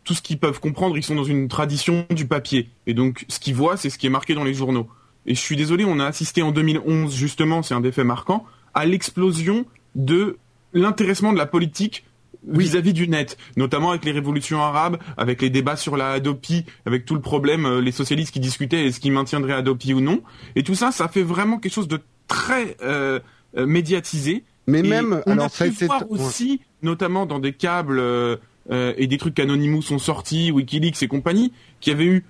tout 0.04 0.14
ce 0.14 0.22
qu'ils 0.22 0.38
peuvent 0.38 0.60
comprendre, 0.60 0.96
ils 0.96 1.02
sont 1.02 1.14
dans 1.14 1.24
une 1.24 1.48
tradition 1.48 2.06
du 2.10 2.26
papier. 2.26 2.70
Et 2.86 2.94
donc, 2.94 3.24
ce 3.28 3.38
qu'ils 3.38 3.54
voient, 3.54 3.76
c'est 3.76 3.90
ce 3.90 3.98
qui 3.98 4.06
est 4.06 4.10
marqué 4.10 4.34
dans 4.34 4.44
les 4.44 4.54
journaux. 4.54 4.88
Et 5.26 5.34
je 5.34 5.40
suis 5.40 5.56
désolé, 5.56 5.84
on 5.84 6.00
a 6.00 6.06
assisté 6.06 6.42
en 6.42 6.50
2011, 6.50 7.14
justement, 7.14 7.62
c'est 7.62 7.74
un 7.74 7.80
des 7.80 7.92
faits 7.92 8.04
marquants, 8.04 8.44
à 8.74 8.84
l'explosion 8.84 9.64
de 9.94 10.38
l'intéressement 10.72 11.32
de 11.32 11.38
la 11.38 11.46
politique 11.46 12.04
vis-à-vis 12.46 12.92
du 12.92 13.08
net, 13.08 13.36
notamment 13.56 13.90
avec 13.90 14.04
les 14.04 14.12
révolutions 14.12 14.62
arabes, 14.62 14.98
avec 15.16 15.42
les 15.42 15.50
débats 15.50 15.76
sur 15.76 15.96
la 15.96 16.12
Hadopi, 16.12 16.64
avec 16.86 17.04
tout 17.04 17.14
le 17.14 17.20
problème, 17.20 17.66
euh, 17.66 17.80
les 17.80 17.92
socialistes 17.92 18.32
qui 18.32 18.40
discutaient 18.40 18.86
est-ce 18.86 19.00
qu'ils 19.00 19.12
maintiendraient 19.12 19.54
Hadopi 19.54 19.94
ou 19.94 20.00
non. 20.00 20.22
Et 20.56 20.62
tout 20.62 20.74
ça, 20.74 20.92
ça 20.92 21.08
fait 21.08 21.22
vraiment 21.22 21.58
quelque 21.58 21.72
chose 21.72 21.88
de 21.88 22.00
très 22.28 22.76
euh, 22.82 23.20
euh, 23.56 23.66
médiatisé. 23.66 24.44
Mais 24.66 24.80
Et 24.80 24.82
même, 24.82 25.22
on 25.26 25.32
alors 25.32 25.46
a 25.46 25.48
ça 25.50 25.66
pu 25.66 25.84
ouais. 25.84 25.88
aussi, 26.08 26.60
notamment 26.82 27.26
dans 27.26 27.38
des 27.38 27.52
câbles 27.52 27.98
euh, 28.00 28.36
et 28.68 29.06
des 29.06 29.18
trucs 29.18 29.34
qu'Anonymous 29.34 29.82
sont 29.82 29.98
sortis, 29.98 30.50
WikiLeaks 30.50 31.02
et 31.02 31.08
compagnie, 31.08 31.52
qui 31.80 31.90
avaient 31.90 32.06
eu 32.06 32.24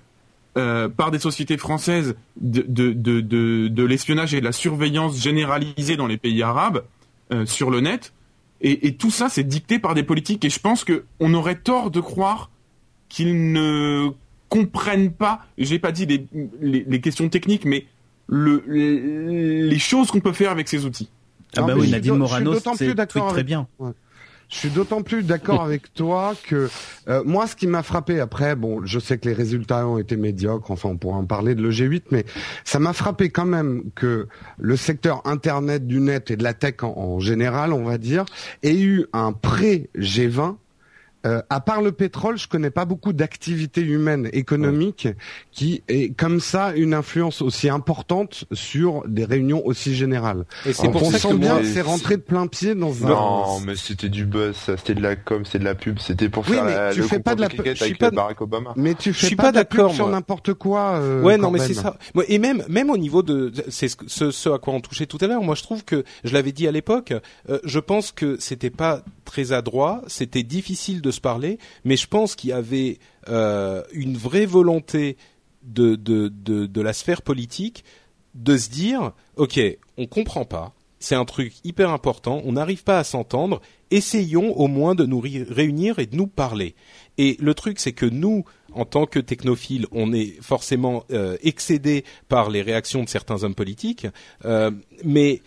euh, 0.57 0.89
par 0.89 1.11
des 1.11 1.19
sociétés 1.19 1.57
françaises 1.57 2.15
de, 2.39 2.63
de, 2.67 2.91
de, 2.93 3.21
de, 3.21 3.67
de 3.69 3.83
l'espionnage 3.83 4.33
et 4.33 4.39
de 4.39 4.45
la 4.45 4.51
surveillance 4.51 5.21
généralisée 5.21 5.95
dans 5.97 6.07
les 6.07 6.17
pays 6.17 6.43
arabes 6.43 6.83
euh, 7.31 7.45
sur 7.45 7.69
le 7.69 7.79
net. 7.81 8.13
Et, 8.65 8.87
et 8.87 8.95
tout 8.95 9.11
ça, 9.11 9.29
c'est 9.29 9.43
dicté 9.43 9.77
par 9.79 9.93
des 9.93 10.01
politiques. 10.03 10.43
Et 10.43 10.49
je 10.49 10.59
pense 10.59 10.83
que 10.83 11.03
on 11.19 11.33
aurait 11.35 11.55
tort 11.55 11.91
de 11.91 11.99
croire 12.01 12.49
qu'ils 13.09 13.51
ne 13.51 14.09
comprennent 14.49 15.11
pas. 15.11 15.45
J'ai 15.59 15.77
pas 15.79 15.91
dit 15.91 16.05
les, 16.07 16.25
les, 16.59 16.83
les 16.87 16.99
questions 17.01 17.29
techniques, 17.29 17.65
mais 17.65 17.85
le, 18.27 18.63
les, 18.67 19.61
les 19.69 19.79
choses 19.79 20.09
qu'on 20.09 20.19
peut 20.19 20.33
faire 20.33 20.49
avec 20.49 20.67
ces 20.67 20.83
outils. 20.85 21.09
Ah 21.55 21.61
bah 21.61 21.73
oui, 21.77 21.89
Nadine 21.91 22.15
Morano, 22.17 22.53
c'est 22.75 22.95
très 22.95 23.19
avec- 23.39 23.45
bien. 23.45 23.67
Je 24.49 24.57
suis 24.57 24.69
d'autant 24.69 25.01
plus 25.01 25.23
d'accord 25.23 25.61
avec 25.63 25.93
toi 25.93 26.33
que 26.47 26.69
euh, 27.07 27.23
moi, 27.25 27.47
ce 27.47 27.55
qui 27.55 27.67
m'a 27.67 27.83
frappé 27.83 28.19
après, 28.19 28.55
bon, 28.55 28.85
je 28.85 28.99
sais 28.99 29.17
que 29.17 29.27
les 29.27 29.33
résultats 29.33 29.87
ont 29.87 29.97
été 29.97 30.17
médiocres, 30.17 30.71
enfin, 30.71 30.89
on 30.89 30.97
pourra 30.97 31.17
en 31.17 31.25
parler 31.25 31.55
de 31.55 31.67
l'EG8, 31.67 32.03
mais 32.11 32.25
ça 32.63 32.79
m'a 32.79 32.93
frappé 32.93 33.29
quand 33.29 33.45
même 33.45 33.83
que 33.95 34.27
le 34.57 34.75
secteur 34.75 35.21
Internet, 35.25 35.87
du 35.87 35.99
net 35.99 36.31
et 36.31 36.37
de 36.37 36.43
la 36.43 36.53
tech 36.53 36.83
en, 36.83 36.93
en 36.97 37.19
général, 37.19 37.73
on 37.73 37.83
va 37.83 37.97
dire, 37.97 38.25
ait 38.63 38.79
eu 38.79 39.05
un 39.13 39.31
pré-G20 39.31 40.55
euh, 41.25 41.41
à 41.49 41.59
part 41.59 41.81
le 41.81 41.91
pétrole, 41.91 42.37
je 42.37 42.47
connais 42.47 42.69
pas 42.69 42.85
beaucoup 42.85 43.13
d'activités 43.13 43.81
humaines 43.81 44.29
économiques 44.33 45.07
qui 45.51 45.83
est 45.87 46.15
comme 46.15 46.39
ça 46.39 46.73
une 46.75 46.93
influence 46.93 47.41
aussi 47.41 47.69
importante 47.69 48.45
sur 48.51 49.03
des 49.07 49.25
réunions 49.25 49.65
aussi 49.65 49.95
générales. 49.95 50.45
Et 50.65 50.73
c'est 50.73 50.87
On 50.87 50.91
pour 50.91 51.03
on 51.03 51.11
ça 51.11 51.19
sent 51.19 51.29
que 51.29 51.33
bien 51.35 51.63
c'est 51.63 51.81
rentré 51.81 52.17
de 52.17 52.21
plein 52.21 52.47
pied 52.47 52.75
dans 52.75 53.05
un. 53.05 53.09
Non, 53.09 53.59
mais 53.61 53.75
c'était 53.75 54.09
du 54.09 54.25
buzz, 54.25 54.55
ça, 54.55 54.77
c'était 54.77 54.95
de 54.95 55.01
la 55.01 55.15
com, 55.15 55.45
c'était 55.45 55.59
de 55.59 55.63
la 55.65 55.75
pub, 55.75 55.99
c'était 55.99 56.29
pour 56.29 56.43
Oui, 56.47 56.55
faire 56.55 56.65
mais 56.65 56.75
la, 56.75 56.91
tu 56.93 56.99
le 57.01 57.07
fais 57.07 57.19
pas 57.19 57.35
de 57.35 57.41
la 57.41 57.47
cricket 57.47 57.73
je 57.75 57.83
suis 57.83 57.85
avec 57.85 57.97
pas- 57.99 58.11
Barack 58.11 58.41
Obama. 58.41 58.73
Mais 58.75 58.93
tu 58.93 59.13
fais 59.13 59.27
suis 59.27 59.35
pas, 59.35 59.43
pas 59.43 59.51
de 59.51 59.57
la 59.57 59.65
pub 59.65 59.77
d'accord, 59.79 59.95
sur 59.95 60.07
n'importe 60.07 60.53
quoi. 60.53 60.95
Euh, 60.95 61.21
ouais, 61.21 61.37
non, 61.37 61.51
mais 61.51 61.59
c'est 61.59 61.73
ça. 61.73 61.97
Et 62.27 62.37
même, 62.39 62.63
même 62.69 62.89
au 62.89 62.97
niveau 62.97 63.23
de, 63.23 63.51
c'est 63.69 63.87
ce, 63.87 63.95
ce, 64.07 64.31
ce 64.31 64.49
à 64.49 64.59
quoi 64.59 64.73
on 64.73 64.81
touchait 64.81 65.05
tout 65.05 65.17
à 65.21 65.27
l'heure. 65.27 65.41
Moi, 65.41 65.55
je 65.55 65.63
trouve 65.63 65.83
que, 65.83 66.03
je 66.23 66.33
l'avais 66.33 66.51
dit 66.51 66.67
à 66.67 66.71
l'époque, 66.71 67.13
euh, 67.49 67.59
je 67.63 67.79
pense 67.79 68.11
que 68.11 68.37
c'était 68.39 68.69
pas 68.69 69.01
très 69.23 69.51
adroit, 69.51 70.01
c'était 70.07 70.43
difficile 70.43 71.01
de 71.01 71.11
parler, 71.19 71.57
mais 71.83 71.97
je 71.97 72.07
pense 72.07 72.35
qu'il 72.35 72.51
y 72.51 72.53
avait 72.53 72.99
euh, 73.29 73.83
une 73.91 74.17
vraie 74.17 74.45
volonté 74.45 75.17
de, 75.63 76.81
la 76.81 76.93
sphère 76.93 77.21
politique 77.21 77.83
de 78.33 78.57
se 78.57 78.69
dire, 78.69 79.13
ok, 79.35 79.59
on 79.97 80.05
comprend 80.05 80.45
pas, 80.45 80.73
c'est 80.99 81.15
un 81.15 81.25
truc 81.25 81.53
hyper 81.63 81.89
important, 81.89 82.41
on 82.45 82.53
n'arrive 82.53 82.83
pas 82.83 82.99
à 82.99 83.03
s'entendre, 83.03 83.61
essayons 83.91 84.57
au 84.59 84.67
moins 84.67 84.95
de 84.95 85.05
nous 85.05 85.19
réunir 85.19 85.99
et 85.99 86.05
de 86.05 86.15
nous 86.15 86.27
parler. 86.27 86.75
Et 87.17 87.37
le 87.39 87.53
truc, 87.53 87.79
c'est 87.79 87.93
que 87.93 88.05
nous, 88.05 88.43
en 88.73 88.85
tant 88.85 89.05
que 89.05 89.19
technophiles, 89.19 89.87
on 89.91 90.13
est 90.13 90.41
forcément 90.41 91.05
euh, 91.11 91.37
excédés 91.43 92.03
par 92.27 92.49
les 92.49 92.61
réactions 92.61 93.03
de 93.03 93.09
certains 93.09 93.43
hommes 93.43 93.55
politiques, 93.55 94.07
euh, 94.43 94.71
mais 95.03 95.41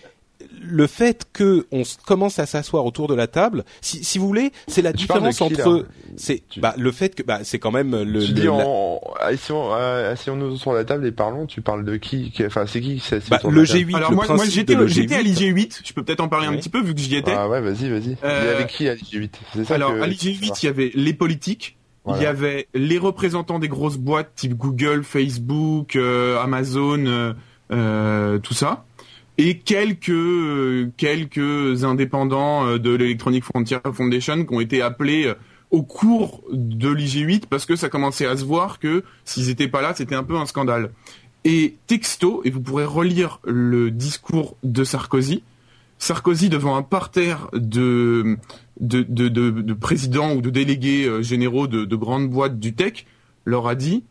le 0.61 0.87
fait 0.87 1.27
que 1.33 1.67
on 1.73 1.83
commence 2.07 2.39
à 2.39 2.47
s'asseoir 2.47 2.85
autour 2.87 3.09
de 3.09 3.15
la 3.15 3.27
table, 3.27 3.65
si, 3.81 4.05
si 4.05 4.19
vous 4.19 4.27
voulez, 4.27 4.53
c'est 4.69 4.83
la 4.83 4.93
Tu 4.93 4.99
de 4.99 5.01
différence 5.03 5.37
qui, 5.39 5.43
entre, 5.43 5.87
c'est 6.17 6.43
Tu- 6.49 6.61
bah, 6.61 6.75
le 6.79 6.93
fait 6.93 7.15
que 7.15 7.23
bah, 7.23 7.41
c'est 7.43 7.59
quand 7.59 7.73
même 7.73 7.91
le, 8.03 8.21
tu 8.25 8.29
le- 8.29 8.35
dis 8.41 8.43
la- 8.45 8.53
en, 8.53 9.01
asseyons, 9.21 9.71
euh, 9.75 10.13
asseyons-nous 10.13 10.57
sur 10.57 10.73
la 10.73 10.85
table 10.85 11.07
et 11.07 11.13
parlons, 11.13 11.47
tu 11.47 11.61
parles 11.61 11.85
de 11.85 11.97
qui, 11.97 12.31
qui- 12.31 12.47
enfin 12.47 12.67
c'est 12.67 12.81
qui 12.81 12.95
qui 12.97 13.01
s'est 13.01 13.17
assis 13.17 13.31
bah, 13.31 13.41
le 13.45 13.63
la 13.63 13.67
table? 13.67 13.79
G8, 13.81 13.97
Alors 13.97 14.11
le 14.11 14.17
moi, 14.17 14.45
j'étais 14.49 14.77
de 14.77 14.87
j'étais 14.87 15.17
à 15.17 15.23
l'EG8, 15.23 15.53
l'IG8, 15.55 15.81
je 15.85 15.93
peux 15.93 16.03
peut-être 16.05 16.21
en 16.21 16.29
parler 16.29 16.47
un 16.47 16.57
petit 16.57 16.69
peu 16.69 16.81
vu 16.83 16.95
que 16.95 17.01
j'y 17.01 17.17
étais. 17.17 17.33
Ah 17.33 17.49
ouais, 17.49 17.61
vas-y, 17.61 17.89
vas-y. 17.91 18.17
Euh, 18.23 18.41
Il 18.45 18.47
y 18.47 18.51
avait 18.55 18.67
qui 18.67 18.89
à 18.89 18.95
l'IG8 18.95 19.31
C'est 19.55 19.65
ça 19.65 19.75
Alors 19.75 19.93
que- 19.95 20.01
à 20.01 20.07
l'IG8, 20.07 20.63
il 20.63 20.67
y 20.67 20.69
avait 20.69 20.91
les 20.95 21.15
politiques, 21.15 21.77
il 22.17 22.23
y 22.23 22.27
avait 22.27 22.69
les 22.75 22.97
représentants 22.97 23.59
des 23.59 23.69
grosses 23.69 23.99
boîtes 23.99 24.31
type 24.37 24.55
Google, 24.55 25.03
Facebook, 25.05 25.95
euh, 25.97 26.41
Amazon, 26.41 27.05
euh, 27.07 27.33
euh, 27.71 28.39
tout 28.39 28.55
ça, 28.55 28.85
et 29.39 29.59
quelques 29.59 30.11
euh, 30.11 30.91
quelques 30.97 31.85
indépendants 31.85 32.67
euh, 32.67 32.79
de 32.79 32.91
l'Electronic 32.91 33.45
Frontier 33.45 33.79
Foundation 33.93 34.45
qui 34.45 34.55
ont 34.55 34.61
été 34.61 34.83
appelés 34.83 35.27
euh, 35.27 35.35
au 35.71 35.83
cours 35.83 36.43
de 36.51 36.89
l'IG8 36.89 37.45
parce 37.49 37.65
que 37.65 37.77
ça 37.77 37.89
commençait 37.89 38.27
à 38.27 38.37
se 38.37 38.45
voir 38.45 38.81
que 38.81 39.05
s'ils 39.25 39.49
étaient 39.49 39.69
pas 39.69 39.81
là, 39.81 39.95
c'était 39.95 40.17
un 40.17 40.25
peu 40.25 40.37
un 40.37 40.47
scandale. 40.47 40.91
Et 41.45 41.77
texto, 41.87 42.43
et 42.45 42.51
vous 42.51 42.61
pourrez 42.61 42.85
relire 42.85 43.39
le 43.45 43.91
discours 43.91 44.57
de 44.65 44.83
Sarkozy, 44.83 45.43
Sarkozy 45.99 46.49
devant 46.49 46.77
un 46.77 46.83
parterre 46.83 47.49
de 47.53 48.37
de, 48.81 49.03
de, 49.09 49.29
de, 49.29 49.51
de 49.51 49.75
présidents 49.75 50.35
ou 50.35 50.41
de 50.41 50.51
délégués 50.51 51.23
généraux 51.23 51.67
de, 51.67 51.85
de 51.85 51.97
grandes 51.97 52.29
boîtes 52.29 52.59
du 52.59 52.75
tech 52.75 53.07
leur 53.45 53.69
a 53.69 53.75
dit 53.75 54.05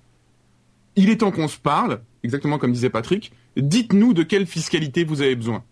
il 0.95 1.09
est 1.09 1.17
temps 1.17 1.31
qu'on 1.31 1.47
se 1.47 1.57
parle, 1.57 1.99
exactement 2.23 2.57
comme 2.57 2.71
disait 2.71 2.89
Patrick, 2.89 3.31
dites-nous 3.62 4.13
de 4.13 4.24
quelle 4.24 4.46
fiscalité 4.46 5.04
vous 5.04 5.22
avez 5.22 5.36
besoin. 5.36 5.63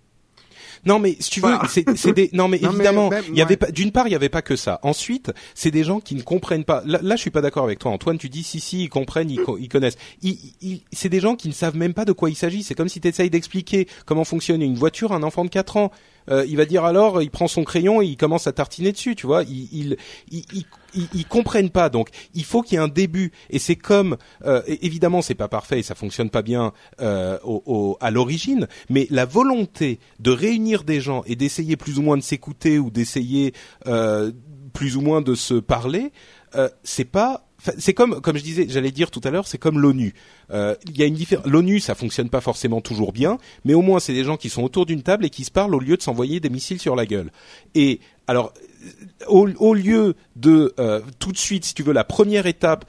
Non 0.87 0.99
mais 0.99 1.15
si 1.19 1.31
tu 1.31 1.39
veux, 1.39 1.47
Voilà. 1.49 1.67
c'est 1.67 1.97
c'est 1.97 2.13
des 2.13 2.29
non 2.33 2.47
mais 2.47 2.59
Non, 2.61 2.71
évidemment, 2.71 3.09
il 3.29 3.35
y 3.35 3.41
avait 3.41 3.57
pas 3.57 3.71
d'une 3.71 3.91
part 3.91 4.07
il 4.07 4.11
y 4.11 4.15
avait 4.15 4.29
pas 4.29 4.43
que 4.43 4.55
ça. 4.55 4.79
Ensuite, 4.83 5.31
c'est 5.55 5.71
des 5.71 5.83
gens 5.83 5.99
qui 5.99 6.13
ne 6.13 6.21
comprennent 6.21 6.63
pas. 6.65 6.83
Là, 6.85 6.99
là 7.01 7.15
je 7.15 7.21
suis 7.21 7.31
pas 7.31 7.41
d'accord 7.41 7.63
avec 7.63 7.79
toi 7.79 7.89
Antoine, 7.91 8.19
tu 8.19 8.29
dis 8.29 8.43
si 8.43 8.59
si 8.59 8.83
ils 8.83 8.89
comprennent, 8.89 9.31
ils, 9.31 9.39
co- 9.41 9.57
ils 9.57 9.67
connaissent. 9.69 9.97
Ils- 10.21 10.37
ils- 10.61 10.81
c'est 10.91 11.09
des 11.09 11.19
gens 11.21 11.35
qui 11.35 11.47
ne 11.47 11.53
savent 11.53 11.75
même 11.75 11.95
pas 11.95 12.05
de 12.05 12.11
quoi 12.11 12.29
il 12.29 12.35
s'agit. 12.35 12.61
C'est 12.61 12.75
comme 12.75 12.89
si 12.89 13.01
tu 13.01 13.07
essayes 13.07 13.31
d'expliquer 13.31 13.87
comment 14.05 14.25
fonctionne 14.25 14.61
une 14.61 14.75
voiture 14.75 15.11
à 15.11 15.15
un 15.15 15.23
enfant 15.23 15.43
de 15.43 15.49
4 15.49 15.77
ans. 15.77 15.91
euh, 16.29 16.43
il 16.47 16.57
va 16.57 16.65
dire 16.65 16.83
alors, 16.85 17.21
il 17.21 17.29
prend 17.29 17.47
son 17.47 17.63
crayon 17.63 18.01
et 18.01 18.05
il 18.07 18.17
commence 18.17 18.45
à 18.47 18.51
tartiner 18.51 18.91
dessus, 18.91 19.15
tu 19.15 19.25
vois. 19.27 19.43
Ils 19.43 19.69
ils 19.71 19.97
ils, 20.31 20.65
ils, 20.95 21.07
ils 21.13 21.25
comprennent 21.25 21.69
pas. 21.69 21.89
Donc 21.89 22.09
il 22.33 22.43
faut 22.43 22.61
qu'il 22.61 22.75
y 22.75 22.81
ait 22.81 22.83
un 22.83 22.87
début. 22.87 23.31
Et 23.49 23.59
c'est 23.59 23.75
comme 23.75 24.17
euh, 24.45 24.61
évidemment 24.67 25.21
c'est 25.21 25.35
pas 25.35 25.47
parfait 25.47 25.79
et 25.79 25.83
ça 25.83 25.95
fonctionne 25.95 26.29
pas 26.29 26.41
bien 26.41 26.73
euh, 27.01 27.37
au, 27.43 27.97
à 28.01 28.11
l'origine, 28.11 28.67
mais 28.89 29.07
la 29.09 29.25
volonté 29.25 29.99
de 30.19 30.31
réunir 30.31 30.83
des 30.83 31.01
gens 31.01 31.23
et 31.25 31.35
d'essayer 31.35 31.75
plus 31.75 31.99
ou 31.99 32.01
moins 32.01 32.17
de 32.17 32.23
s'écouter 32.23 32.79
ou 32.79 32.89
d'essayer 32.89 33.53
euh, 33.87 34.31
plus 34.73 34.97
ou 34.97 35.01
moins 35.01 35.21
de 35.21 35.35
se 35.35 35.55
parler, 35.55 36.11
euh, 36.55 36.69
c'est 36.83 37.05
pas 37.05 37.44
c'est 37.77 37.93
comme 37.93 38.21
comme 38.21 38.37
je 38.37 38.43
disais, 38.43 38.65
j'allais 38.69 38.91
dire 38.91 39.11
tout 39.11 39.21
à 39.23 39.31
l'heure, 39.31 39.47
c'est 39.47 39.57
comme 39.57 39.79
l'ONU. 39.79 40.13
Euh, 40.51 40.75
Il 40.87 40.97
y 40.97 41.03
a 41.03 41.05
une 41.05 41.15
différence. 41.15 41.45
L'ONU, 41.45 41.79
ça 41.79 41.95
fonctionne 41.95 42.29
pas 42.29 42.41
forcément 42.41 42.81
toujours 42.81 43.11
bien, 43.11 43.37
mais 43.63 43.73
au 43.73 43.81
moins 43.81 43.99
c'est 43.99 44.13
des 44.13 44.23
gens 44.23 44.37
qui 44.37 44.49
sont 44.49 44.63
autour 44.63 44.85
d'une 44.85 45.03
table 45.03 45.25
et 45.25 45.29
qui 45.29 45.43
se 45.43 45.51
parlent 45.51 45.75
au 45.75 45.79
lieu 45.79 45.97
de 45.97 46.01
s'envoyer 46.01 46.39
des 46.39 46.49
missiles 46.49 46.79
sur 46.79 46.95
la 46.95 47.05
gueule. 47.05 47.31
Et 47.73 47.99
alors, 48.27 48.53
au, 49.27 49.47
au 49.59 49.73
lieu 49.73 50.15
de 50.35 50.73
euh, 50.79 51.01
tout 51.19 51.31
de 51.31 51.37
suite, 51.37 51.65
si 51.65 51.73
tu 51.73 51.83
veux, 51.83 51.93
la 51.93 52.03
première 52.03 52.45
étape, 52.45 52.85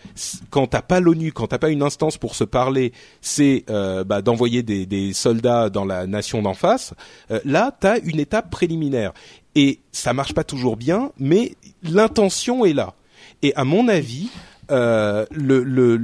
quand 0.50 0.66
t'as 0.66 0.82
pas 0.82 1.00
l'ONU, 1.00 1.32
quand 1.32 1.48
t'as 1.48 1.58
pas 1.58 1.70
une 1.70 1.82
instance 1.82 2.18
pour 2.18 2.34
se 2.34 2.44
parler, 2.44 2.92
c'est 3.20 3.64
euh, 3.70 4.04
bah, 4.04 4.22
d'envoyer 4.22 4.62
des, 4.62 4.86
des 4.86 5.12
soldats 5.12 5.70
dans 5.70 5.84
la 5.84 6.06
nation 6.06 6.42
d'en 6.42 6.54
face. 6.54 6.94
Euh, 7.30 7.40
là, 7.44 7.76
t'as 7.78 8.00
une 8.00 8.20
étape 8.20 8.50
préliminaire 8.50 9.12
et 9.54 9.80
ça 9.92 10.12
marche 10.12 10.34
pas 10.34 10.44
toujours 10.44 10.76
bien, 10.76 11.12
mais 11.18 11.54
l'intention 11.82 12.64
est 12.64 12.74
là. 12.74 12.94
Et 13.42 13.54
à 13.54 13.64
mon 13.64 13.88
avis, 13.88 14.30
le, 14.70 15.26
le 15.62 16.00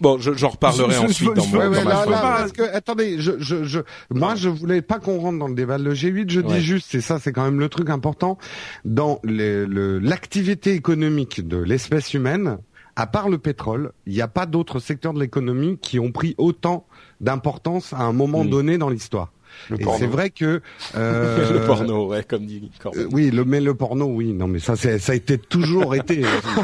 bon, 0.00 0.18
je- 0.18 0.32
j'en 0.34 0.48
reparlerai 0.50 0.92
Je- 0.92 0.98
je- 1.00 1.04
ensuite 1.06 1.28
je- 1.30 1.34
dans 1.34 1.42
je- 1.42 1.52
mon 1.56 1.58
Ouais, 1.58 1.66
ouais, 1.68 1.78
dans 1.78 1.84
ma 1.84 1.90
là, 1.90 1.96
phrase. 1.96 2.10
là, 2.10 2.20
pas- 2.20 2.38
parce 2.38 2.52
que, 2.52 2.62
attendez, 2.76 3.16
je, 3.18 3.32
je, 3.38 3.64
je, 3.64 3.80
moi, 4.10 4.34
je 4.36 4.48
voulais 4.48 4.82
pas 4.82 4.98
qu'on 4.98 5.18
rentre 5.18 5.38
dans 5.38 5.48
le 5.48 5.54
débat 5.54 5.78
de 5.78 5.84
le 5.84 5.94
G8. 5.94 6.30
Je 6.30 6.40
Ouais. 6.40 6.46
dis 6.54 6.60
juste, 6.60 6.94
et 6.94 7.00
ça, 7.00 7.18
c'est 7.18 7.32
quand 7.32 7.44
même 7.44 7.58
le 7.60 7.68
truc 7.68 7.90
important, 7.90 8.38
dans 8.84 9.18
le- 9.24 9.98
l'activité 9.98 10.72
économique 10.74 11.46
de 11.46 11.56
l'espèce 11.56 12.14
humaine, 12.14 12.58
à 12.96 13.06
part 13.06 13.28
le 13.28 13.38
pétrole, 13.38 13.92
il 14.06 14.12
n'y 14.14 14.20
a 14.20 14.28
pas 14.28 14.46
d'autres 14.46 14.80
secteurs 14.80 15.14
de 15.14 15.20
l'économie 15.20 15.78
qui 15.80 15.98
ont 16.00 16.10
pris 16.12 16.34
autant 16.38 16.86
d'importance 17.20 17.92
à 17.92 18.00
un 18.02 18.12
moment 18.12 18.44
Mm. 18.44 18.50
donné 18.50 18.78
dans 18.78 18.88
l'histoire. 18.90 19.32
Le 19.70 19.80
Et 19.80 19.84
porno. 19.84 19.98
c'est 19.98 20.06
vrai 20.06 20.30
que 20.30 20.60
euh, 20.96 21.52
le 21.60 21.64
porno, 21.66 22.06
ouais, 22.08 22.22
comme 22.24 22.46
dit 22.46 22.70
Corbin. 22.82 23.00
euh, 23.00 23.08
oui, 23.12 23.30
le 23.30 23.44
mais 23.44 23.60
le 23.60 23.74
porno, 23.74 24.06
oui, 24.06 24.32
non, 24.32 24.46
mais 24.48 24.58
ça, 24.58 24.76
c'est, 24.76 24.98
ça 24.98 25.12
a 25.12 25.14
été 25.14 25.38
toujours 25.38 25.94
été. 25.94 26.22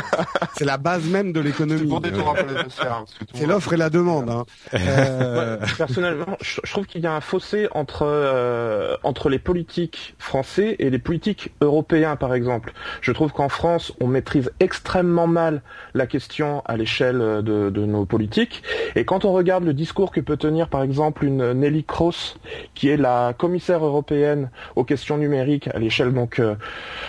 c'est 0.56 0.64
la 0.64 0.76
base 0.78 1.04
même 1.06 1.32
de 1.32 1.40
C'est 1.40 1.46
l'économie. 1.46 1.92
Euh, 1.92 1.96
hein, 1.96 3.04
C'est 3.34 3.40
monde- 3.42 3.50
l'offre 3.50 3.72
et 3.72 3.76
la 3.76 3.90
demande. 3.90 4.30
Hein. 4.30 4.44
Euh, 4.74 5.58
Ouais, 5.58 5.66
personnellement, 5.76 6.36
je, 6.40 6.60
je 6.64 6.70
trouve 6.72 6.86
qu'il 6.86 7.02
y 7.02 7.06
a 7.06 7.12
un 7.12 7.20
fossé 7.20 7.68
entre 7.72 8.02
euh, 8.06 8.96
entre 9.02 9.28
les 9.28 9.38
politiques 9.38 10.14
français 10.18 10.76
et 10.78 10.90
les 10.90 10.98
politiques 10.98 11.50
européens, 11.60 12.16
par 12.16 12.34
exemple. 12.34 12.72
Je 13.00 13.12
trouve 13.12 13.32
qu'en 13.32 13.48
France, 13.48 13.92
on 14.00 14.06
maîtrise 14.06 14.50
extrêmement 14.60 15.26
mal 15.26 15.62
la 15.94 16.06
question 16.06 16.62
à 16.66 16.76
l'échelle 16.76 17.18
de, 17.18 17.70
de 17.70 17.84
nos 17.86 18.04
politiques. 18.06 18.62
Et 18.96 19.04
quand 19.04 19.24
on 19.24 19.32
regarde 19.32 19.64
le 19.64 19.74
discours 19.74 20.10
que 20.10 20.20
peut 20.20 20.36
tenir, 20.36 20.68
par 20.68 20.82
exemple, 20.82 21.24
une 21.24 21.52
Nelly 21.52 21.84
qui 22.74 22.83
est 22.88 22.96
la 22.96 23.34
commissaire 23.36 23.84
européenne 23.84 24.50
aux 24.76 24.84
questions 24.84 25.16
numériques 25.18 25.68
à 25.74 25.78
l'échelle 25.78 26.12
donc 26.12 26.38
euh, 26.38 26.54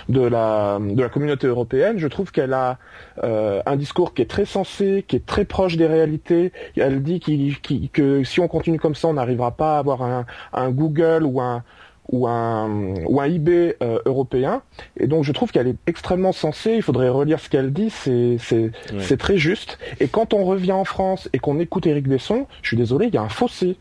de 0.10 0.22
la 0.22 0.80
de 0.80 1.02
la 1.02 1.10
communauté 1.10 1.48
européenne, 1.48 1.98
je 1.98 2.08
trouve 2.08 2.32
qu'elle 2.32 2.54
a 2.54 2.78
euh, 3.24 3.62
un 3.66 3.76
discours 3.76 4.14
qui 4.14 4.22
est 4.22 4.30
très 4.30 4.46
sensé, 4.46 5.04
qui 5.08 5.16
est 5.16 5.26
très 5.26 5.46
proche 5.46 5.78
des 5.78 5.88
réalités. 5.88 6.52
Elle 6.76 7.02
dit 7.04 7.20
que 7.92 8.24
si 8.24 8.40
on 8.40 8.48
continue 8.48 8.80
comme 8.80 8.96
ça, 8.96 9.08
on 9.08 9.14
n'arrivera 9.14 9.52
pas 9.52 9.76
à 9.76 9.80
avoir 9.80 10.02
un, 10.02 10.26
un 10.54 10.70
Google 10.70 11.24
ou 11.24 11.42
un 11.42 11.64
ou 12.12 12.28
un 12.28 12.94
ou 13.08 13.20
un 13.20 13.26
eBay 13.26 13.76
euh, 13.82 14.00
européen. 14.06 14.62
Et 14.98 15.08
donc 15.08 15.24
je 15.24 15.32
trouve 15.32 15.52
qu'elle 15.52 15.68
est 15.68 15.78
extrêmement 15.88 16.32
sensée. 16.34 16.74
Il 16.76 16.82
faudrait 16.82 17.10
relire 17.10 17.40
ce 17.40 17.50
qu'elle 17.50 17.74
dit. 17.74 17.90
C'est 17.90 18.38
c'est 18.40 18.56
Ouais. 18.56 19.02
c'est 19.02 19.18
très 19.18 19.38
juste. 19.38 19.80
Et 20.00 20.08
quand 20.08 20.34
on 20.34 20.44
revient 20.44 20.72
en 20.72 20.86
France 20.86 21.30
et 21.34 21.40
qu'on 21.40 21.60
écoute 21.60 21.88
Éric 21.88 22.08
Besson, 22.08 22.46
je 22.62 22.70
suis 22.70 22.78
désolé, 22.78 23.08
il 23.08 23.14
y 23.14 23.18
a 23.18 23.22
un 23.22 23.30
fossé. 23.30 23.78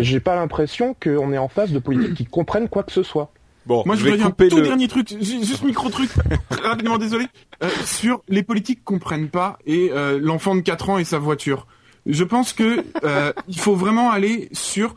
J'ai 0.00 0.20
pas 0.20 0.34
l'impression 0.36 0.94
qu'on 1.00 1.32
est 1.32 1.38
en 1.38 1.48
face 1.48 1.70
de 1.70 1.78
politiques 1.78 2.14
qui 2.14 2.24
comprennent 2.26 2.68
quoi 2.68 2.82
que 2.82 2.92
ce 2.92 3.02
soit. 3.02 3.32
Bon, 3.66 3.82
Moi, 3.86 3.94
je 3.94 4.00
je 4.00 4.04
vais 4.04 4.10
voudrais 4.12 4.18
dire 4.18 4.26
un 4.26 4.30
couper 4.30 4.48
tout 4.48 4.56
le. 4.56 4.62
dernier 4.62 4.88
truc, 4.88 5.08
ju- 5.08 5.44
juste 5.44 5.62
micro 5.62 5.88
truc, 5.88 6.10
rapidement 6.64 6.98
désolé, 6.98 7.26
euh, 7.62 7.68
sur 7.84 8.20
les 8.28 8.42
politiques 8.42 8.82
comprennent 8.82 9.28
pas 9.28 9.58
et 9.66 9.90
euh, 9.92 10.18
l'enfant 10.20 10.56
de 10.56 10.60
4 10.62 10.90
ans 10.90 10.98
et 10.98 11.04
sa 11.04 11.18
voiture. 11.20 11.66
Je 12.06 12.24
pense 12.24 12.52
que 12.52 12.84
euh, 13.04 13.32
il 13.46 13.60
faut 13.60 13.76
vraiment 13.76 14.10
aller 14.10 14.48
sur 14.50 14.96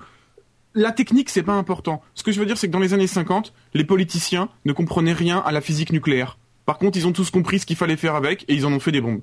la 0.74 0.91
technique, 0.91 1.30
c'est 1.30 1.43
pas 1.43 1.53
important. 1.53 2.01
Ce 2.16 2.24
que 2.24 2.32
je 2.32 2.39
veux 2.39 2.45
dire, 2.47 2.57
c'est 2.57 2.68
que 2.68 2.74
dans 2.74 2.80
les 2.80 2.95
années 2.95 3.05
50, 3.07 3.53
les 3.76 3.84
politiciens 3.84 4.49
ne 4.66 4.74
comprenaient 4.74 5.13
rien 5.13 5.38
à 5.45 5.51
la 5.51 5.61
physique 5.61 5.91
nucléaire. 5.93 6.39
Par 6.66 6.80
contre, 6.80 6.97
ils 6.97 7.05
ont 7.05 7.11
tous 7.13 7.30
compris 7.30 7.59
ce 7.59 7.68
qu'il 7.68 7.76
fallait 7.76 7.95
faire 7.97 8.16
avec 8.16 8.43
et 8.47 8.55
ils 8.55 8.66
en 8.66 8.74
ont 8.74 8.80
fait 8.80 8.91
des 8.91 8.99
bombes. 9.01 9.22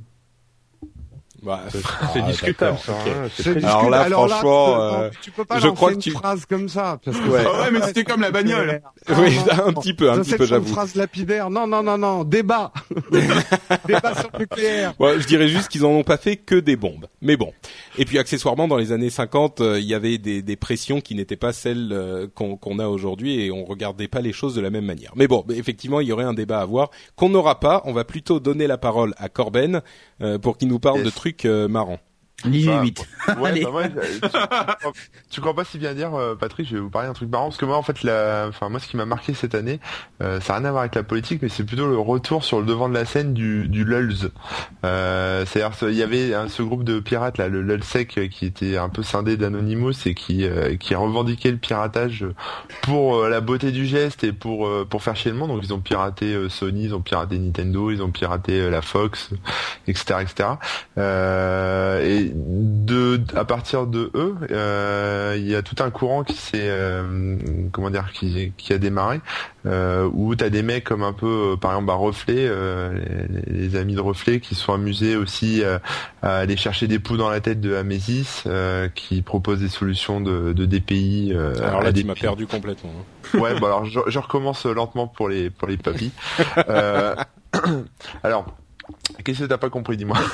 Bah, 1.43 1.61
C'est 1.71 1.79
ah, 2.01 2.21
discutable, 2.31 2.79
ça. 2.79 2.93
hein, 2.93 3.29
c'est 3.35 3.43
C'est 3.43 3.55
très 3.61 3.65
Alors 3.65 3.91
là, 3.91 4.05
discutable. 4.05 4.29
franchement, 4.29 4.39
tu 4.41 4.43
peux- 4.43 4.81
euh, 4.81 5.05
non, 5.07 5.11
tu 5.23 5.31
peux 5.33 5.45
pas 5.45 5.59
je 5.59 5.69
crois 5.69 5.89
que 5.91 5.95
une 5.97 6.01
tu- 6.01 6.11
phrase 6.13 6.47
comme 6.47 6.69
ça 6.69 6.99
parce 7.05 7.17
que 7.19 7.29
Ouais. 7.29 7.43
ça- 7.43 7.51
Ah 7.55 7.61
ouais, 7.63 7.71
mais 7.73 7.81
c'était 7.83 8.05
comme 8.05 8.21
la 8.21 8.31
bagnole. 8.31 8.81
Ah, 9.09 9.13
Oui, 9.19 9.37
non, 9.57 9.67
un 9.67 9.73
petit 9.73 9.93
peu, 9.95 10.11
un 10.11 10.21
petit 10.21 10.31
peu, 10.31 10.37
que 10.39 10.45
c'est 10.47 10.55
une 10.55 10.61
j'avoue. 10.63 10.73
phrase 10.73 10.95
lapidaire. 10.95 11.51
Non, 11.51 11.67
non, 11.67 11.83
non, 11.83 11.99
non. 11.99 12.23
Débat. 12.25 12.73
Débat 13.87 14.15
sur 14.15 14.31
le 14.35 14.39
nucléaire. 14.41 14.95
Ouais, 14.99 15.21
je 15.21 15.27
dirais 15.27 15.49
juste 15.49 15.69
qu'ils 15.69 15.85
en 15.85 15.91
ont 15.91 16.05
pas 16.05 16.17
fait 16.17 16.37
que 16.37 16.55
des 16.55 16.77
bombes. 16.77 17.07
Mais 17.21 17.37
bon. 17.37 17.53
Et 17.99 18.05
puis 18.05 18.19
accessoirement, 18.19 18.69
dans 18.69 18.77
les 18.77 18.93
années 18.93 19.11
50, 19.11 19.61
euh, 19.61 19.81
il 19.81 19.87
y 19.87 19.95
avait 19.95 20.19
des, 20.19 20.43
des 20.43 20.57
pressions 20.57 21.01
qui 21.01 21.15
n'étaient 21.15 21.37
pas 21.37 21.53
celles 21.53 21.91
euh, 21.93 22.27
qu'on 22.35 22.57
qu'on 22.57 22.79
a 22.79 22.87
aujourd'hui 22.87 23.41
et 23.45 23.51
on 23.51 23.65
regardait 23.65 24.09
pas 24.09 24.21
les 24.21 24.33
choses 24.33 24.55
de 24.55 24.61
la 24.61 24.71
même 24.71 24.85
manière. 24.85 25.13
Mais 25.17 25.27
bon, 25.27 25.45
effectivement, 25.55 26.01
il 26.01 26.09
y 26.09 26.13
aurait 26.13 26.25
un 26.25 26.35
débat 26.35 26.59
à 26.59 26.63
avoir 26.63 26.91
qu'on 27.17 27.29
n'aura 27.29 27.59
pas. 27.61 27.83
On 27.85 27.93
va 27.93 28.05
plutôt 28.05 28.41
donner 28.41 28.67
la 28.67 28.79
parole 28.79 29.15
à 29.19 29.29
Corben 29.29 29.81
euh, 30.21 30.39
pour 30.39 30.57
qu'il 30.57 30.69
nous 30.69 30.79
parle 30.79 30.99
Yes. 30.99 31.07
de 31.07 31.11
trucs 31.11 31.32
euh, 31.45 31.69
marrant 31.69 31.99
marrants. 32.49 32.83
L'IG8. 32.83 33.05
Ouais, 33.41 33.49
Allez. 33.51 33.63
bah 33.65 33.71
tu, 33.91 34.29
crois- 34.29 34.93
tu 35.31 35.41
crois 35.41 35.55
pas 35.55 35.65
si 35.65 35.79
bien 35.79 35.95
dire, 35.95 36.15
euh, 36.15 36.35
Patrick, 36.35 36.67
je 36.69 36.75
vais 36.75 36.81
vous 36.81 36.91
parler 36.91 37.09
d'un 37.09 37.15
truc 37.15 37.31
marrant, 37.31 37.45
parce 37.47 37.57
que 37.57 37.65
moi, 37.65 37.77
en 37.77 37.83
fait, 37.83 38.03
la, 38.03 38.47
enfin, 38.49 38.69
moi, 38.69 38.81
ce 38.81 38.87
qui 38.89 38.97
m'a 38.97 39.07
marqué 39.07 39.35
cette 39.35 39.55
année, 39.55 39.81
euh, 40.23 40.41
ça 40.41 40.55
n'a 40.55 40.59
rien 40.61 40.69
à 40.69 40.71
voir 40.73 40.81
avec 40.83 40.95
la 40.95 41.03
politique, 41.03 41.41
mais 41.43 41.49
c'est 41.49 41.65
plutôt 41.65 41.87
le 41.87 41.99
retour 41.99 42.45
sur 42.45 42.61
le 42.61 42.67
devant 42.67 42.89
de 42.89 42.95
la 42.95 43.05
scène 43.05 43.33
du, 43.35 43.69
du 43.69 43.85
LULZ. 43.85 44.31
Euh, 44.85 45.45
c'est-à-dire, 45.47 45.77
ce- 45.77 45.87
il 45.87 45.97
y 45.97 46.03
avait 46.03 46.35
hein, 46.35 46.47
ce 46.49 46.63
groupe 46.63 46.85
de 46.85 47.01
pirates, 47.01 47.39
là, 47.39 47.49
le 47.49 47.63
LULSEC, 47.63 48.19
euh, 48.19 48.29
qui 48.29 48.47
était 48.47 48.77
un 48.77 48.89
peu 48.89 49.03
scindé 49.03 49.37
d'Anonymous 49.37 49.93
et 50.07 50.15
qui, 50.15 50.45
euh, 50.45 50.77
qui 50.77 50.95
revendiquait 50.95 51.51
le 51.51 51.57
piratage 51.59 52.25
pour 52.83 53.17
euh, 53.17 53.29
la 53.29 53.41
beauté 53.41 53.71
du 53.73 53.87
geste 53.87 54.25
et 54.25 54.33
pour, 54.33 54.67
euh, 54.67 54.87
pour 54.89 55.03
faire 55.03 55.17
chier 55.17 55.31
le 55.31 55.37
monde. 55.37 55.51
Donc, 55.51 55.61
ils 55.63 55.73
ont 55.73 55.81
piraté 55.81 56.37
Sony, 56.49 56.85
ils 56.85 56.95
ont 56.95 57.01
piraté 57.01 57.39
Nintendo, 57.39 57.91
ils 57.91 58.03
ont 58.03 58.11
piraté 58.11 58.71
la 58.71 58.83
Fox, 58.83 59.31
etc., 59.87 60.21
etc. 60.23 60.49
Euh, 60.99 62.03
et 62.05 62.32
de 62.35 63.21
à 63.35 63.45
partir 63.45 63.87
de 63.87 64.11
eux, 64.15 64.37
euh, 64.51 65.35
il 65.39 65.49
y 65.49 65.55
a 65.55 65.63
tout 65.63 65.77
un 65.83 65.91
courant 65.91 66.25
qui 66.25 66.37
s'est 66.37 66.71
comment 67.71 67.83
comment 67.83 67.91
dire 67.91 68.13
qui, 68.13 68.53
qui 68.57 68.73
a 68.73 68.79
démarré 68.79 69.21
euh, 69.67 70.09
où 70.13 70.35
t'as 70.37 70.51
des 70.51 70.63
mecs 70.63 70.85
comme 70.85 71.03
un 71.03 71.13
peu 71.13 71.53
euh, 71.53 71.57
par 71.57 71.73
exemple 71.73 71.91
à 71.91 71.95
Reflet 71.95 72.37
euh, 72.39 72.93
les, 73.49 73.69
les 73.69 73.77
amis 73.77 73.95
de 73.95 74.01
Reflet 74.01 74.39
qui 74.41 74.55
sont 74.55 74.73
amusés 74.73 75.17
aussi 75.17 75.65
euh, 75.65 75.79
à 76.23 76.37
aller 76.37 76.57
chercher 76.57 76.87
des 76.87 76.99
poux 76.99 77.17
dans 77.17 77.29
la 77.29 77.41
tête 77.41 77.61
de 77.61 77.75
Amesis 77.75 78.45
euh, 78.47 78.89
qui 78.95 79.23
propose 79.23 79.61
des 79.61 79.69
solutions 79.69 80.21
de, 80.21 80.53
de 80.53 80.65
DPI 80.65 81.33
euh, 81.35 81.55
Alors 81.67 81.83
là, 81.83 81.93
tu 81.93 82.05
m'as 82.05 82.15
perdu 82.15 82.47
complètement. 82.47 82.93
hein. 83.35 83.39
Ouais, 83.39 83.59
bon 83.59 83.67
alors 83.67 83.85
je, 83.85 83.99
je 84.07 84.19
recommence 84.19 84.65
lentement 84.67 85.07
pour 85.09 85.29
les 85.29 85.51
pour 85.51 85.67
les 85.69 85.77
papis. 85.77 86.13
Euh, 86.69 87.15
alors, 88.23 88.47
qu'est-ce 89.25 89.41
que 89.41 89.45
t'as 89.45 89.59
pas 89.59 89.71
compris, 89.71 89.97
dis-moi 89.97 90.19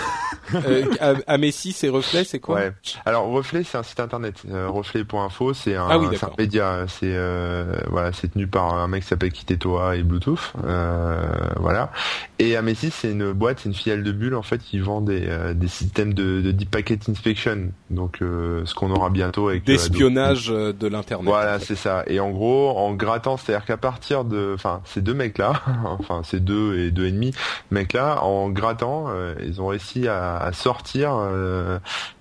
Euh, 0.55 0.87
à, 1.01 1.35
à 1.35 1.37
Messi, 1.39 1.73
c'est 1.73 1.89
reflet, 1.89 2.25
c'est 2.25 2.39
quoi 2.39 2.57
Ouais. 2.57 2.73
Alors 3.05 3.27
Reflet, 3.27 3.65
c'est 3.65 3.77
un 3.77 3.83
site 3.83 4.01
internet. 4.01 4.43
Euh, 4.51 4.69
reflet.info, 4.69 5.53
c'est 5.53 5.77
un, 5.77 5.87
Ah 5.91 5.99
oui, 5.99 6.07
c'est 6.13 6.25
un 6.25 6.31
média. 6.39 6.87
C'est 6.89 7.13
euh, 7.15 7.75
voilà, 7.91 8.13
c'est 8.13 8.29
tenu 8.29 8.47
par 8.47 8.75
un 8.75 8.89
mec 8.89 9.03
qui 9.03 9.09
s'appelle 9.09 9.33
Kitetoa 9.33 9.97
et 9.97 10.03
Bluetooth. 10.03 10.55
Euh, 10.65 11.21
voilà. 11.57 11.91
Et 12.39 12.57
Amesis, 12.57 12.93
c'est 12.93 13.11
une 13.11 13.33
boîte, 13.33 13.61
c'est 13.61 13.69
une 13.69 13.75
filiale 13.75 14.03
de 14.03 14.13
Bulle 14.13 14.35
en 14.35 14.43
fait 14.43 14.59
qui 14.59 14.79
vend 14.79 15.01
des, 15.01 15.27
euh, 15.27 15.53
des 15.55 15.69
systèmes 15.69 16.15
de, 16.15 16.41
de 16.41 16.51
deep 16.51 16.71
packet 16.71 17.09
inspection. 17.09 17.69
Donc 17.91 18.23
euh, 18.23 18.63
ce 18.65 18.75
qu'on 18.75 18.91
aura 18.91 19.11
bientôt 19.11 19.49
avec 19.49 19.65
D'espionnage 19.65 20.49
de 20.49 20.87
l'internet. 20.87 21.29
voilà, 21.29 21.57
en 21.57 21.59
fait. 21.59 21.65
c'est 21.67 21.77
ça. 21.77 22.05
Et 22.07 22.21
en 22.21 22.31
gros, 22.31 22.71
en 22.71 22.95
grattant, 22.95 23.37
c'est-à-dire 23.37 23.67
qu'à 23.67 23.77
partir 23.77 24.25
de, 24.25 24.53
enfin, 24.55 24.81
ces 24.85 25.03
deux 25.03 25.15
mecs-là, 25.15 25.61
enfin, 25.99 26.23
ces 26.25 26.41
deux 26.41 26.79
et 26.79 26.91
deux 26.91 27.07
et 27.07 27.13
demi 27.13 27.35
mecs-là, 27.71 28.23
en 28.23 28.48
grattant, 28.53 29.07
euh, 29.09 29.35
ils 29.45 29.61
ont 29.61 29.69
réussi 29.69 30.09
à, 30.09 30.51
sortir 30.53 31.13
euh, 31.15 31.79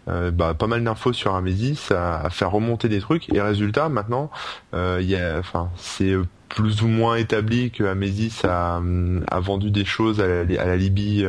bah, 0.07 0.53
pas 0.53 0.67
mal 0.67 0.83
d'infos 0.83 1.13
sur 1.13 1.35
Amesis, 1.35 1.91
à, 1.91 2.21
à, 2.21 2.29
faire 2.29 2.51
remonter 2.51 2.89
des 2.89 2.99
trucs. 2.99 3.33
Et 3.33 3.41
résultat, 3.41 3.89
maintenant, 3.89 4.29
il 4.73 5.05
c'est 5.75 6.15
plus 6.49 6.81
ou 6.81 6.87
moins 6.87 7.15
établi 7.15 7.71
que 7.71 7.83
Amesis 7.83 8.41
a, 8.43 8.81
a 9.27 9.39
vendu 9.39 9.71
des 9.71 9.85
choses 9.85 10.21
à 10.21 10.27
la, 10.27 10.61
à 10.61 10.65
la 10.65 10.77
Libye 10.77 11.25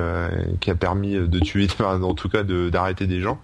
qui 0.60 0.70
a 0.70 0.74
permis 0.74 1.14
de 1.14 1.38
tuer, 1.40 1.66
en 1.80 2.14
tout 2.14 2.28
cas 2.28 2.42
d'arrêter 2.42 3.06
des 3.06 3.20
gens, 3.20 3.40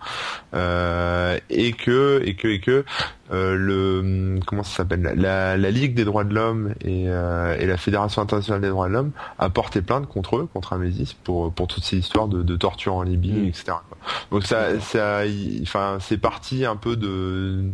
et 0.53 1.73
que 1.73 2.23
et 2.25 2.35
que 2.35 2.49
et 2.49 2.61
que 2.61 2.85
euh, 3.33 3.57
le 3.57 4.39
comment 4.47 4.63
ça 4.63 4.79
s'appelle 4.79 5.15
la, 5.17 5.57
la, 5.57 5.71
Ligue 5.71 5.95
des 5.95 6.05
droits 6.05 6.25
de 6.25 6.35
l'homme 6.35 6.75
et, 6.83 7.05
euh, 7.09 7.57
et, 7.59 7.65
la 7.65 7.79
Fédération 7.79 8.21
internationale 8.21 8.61
des 8.61 8.69
droits 8.69 8.89
de 8.89 8.93
l'homme 8.93 9.13
a 9.39 9.49
porté 9.49 9.81
plainte 9.81 10.07
contre 10.07 10.37
eux, 10.37 10.49
contre 10.53 10.75
Amesis, 10.75 11.15
pour 11.25 11.51
pour 11.51 11.67
toutes 11.67 11.85
ces 11.85 11.97
histoires 11.97 12.29
de, 12.29 12.43
de 12.43 12.57
torture 12.57 12.95
en 12.95 13.03
Libye, 13.03 13.33
mm. 13.33 13.47
etc. 13.47 13.65
Donc 14.31 14.45
ça, 14.45 14.79
ça, 14.81 15.23
enfin, 15.63 15.97
c'est 16.01 16.19
parti 16.19 16.67
un 16.67 16.77
peu 16.77 16.97
de 16.97 17.65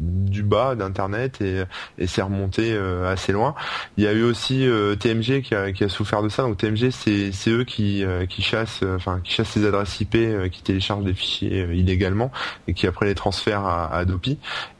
du 0.00 0.42
bas 0.42 0.74
d'internet 0.74 1.40
et, 1.40 1.64
et 1.98 2.06
c'est 2.06 2.22
remonté 2.22 2.72
euh, 2.72 3.12
assez 3.12 3.32
loin. 3.32 3.54
Il 3.96 4.04
y 4.04 4.06
a 4.06 4.12
eu 4.12 4.22
aussi 4.22 4.66
TMG 4.98 5.42
qui 5.42 5.54
a, 5.54 5.88
souffert 5.88 6.22
de 6.22 6.28
ça. 6.28 6.42
Donc 6.42 6.58
TMG, 6.58 6.90
c'est 6.90 7.50
eux 7.50 7.64
qui 7.64 8.04
qui 8.28 8.42
chassent, 8.42 8.82
enfin 8.96 9.20
qui 9.22 9.32
chassent 9.32 9.56
les 9.56 9.66
adresses 9.66 10.00
IP, 10.00 10.16
qui 10.50 10.62
téléchargent 10.62 11.04
des 11.04 11.14
fichiers 11.14 11.68
illégalement 11.72 12.30
et 12.68 12.74
qui 12.74 12.86
après 12.86 13.06
les 13.06 13.14
transfèrent 13.14 13.64
à, 13.64 13.86
à. 13.86 14.04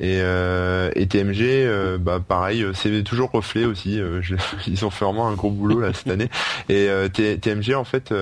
Et, 0.01 0.21
euh, 0.23 0.91
et 0.95 1.07
TMG, 1.07 1.43
euh, 1.43 1.99
bah 1.99 2.21
pareil, 2.27 2.63
euh, 2.63 2.73
c'est 2.75 3.03
toujours 3.03 3.31
reflet 3.31 3.65
aussi. 3.65 4.01
ils 4.67 4.85
ont 4.85 4.91
fait 4.91 5.05
vraiment 5.05 5.29
un 5.29 5.35
gros 5.35 5.51
boulot 5.51 5.81
là 5.81 5.93
cette 5.93 6.09
année. 6.09 6.29
Et 6.69 6.89
TMG 7.13 7.75
en 7.75 7.85
fait 7.85 8.13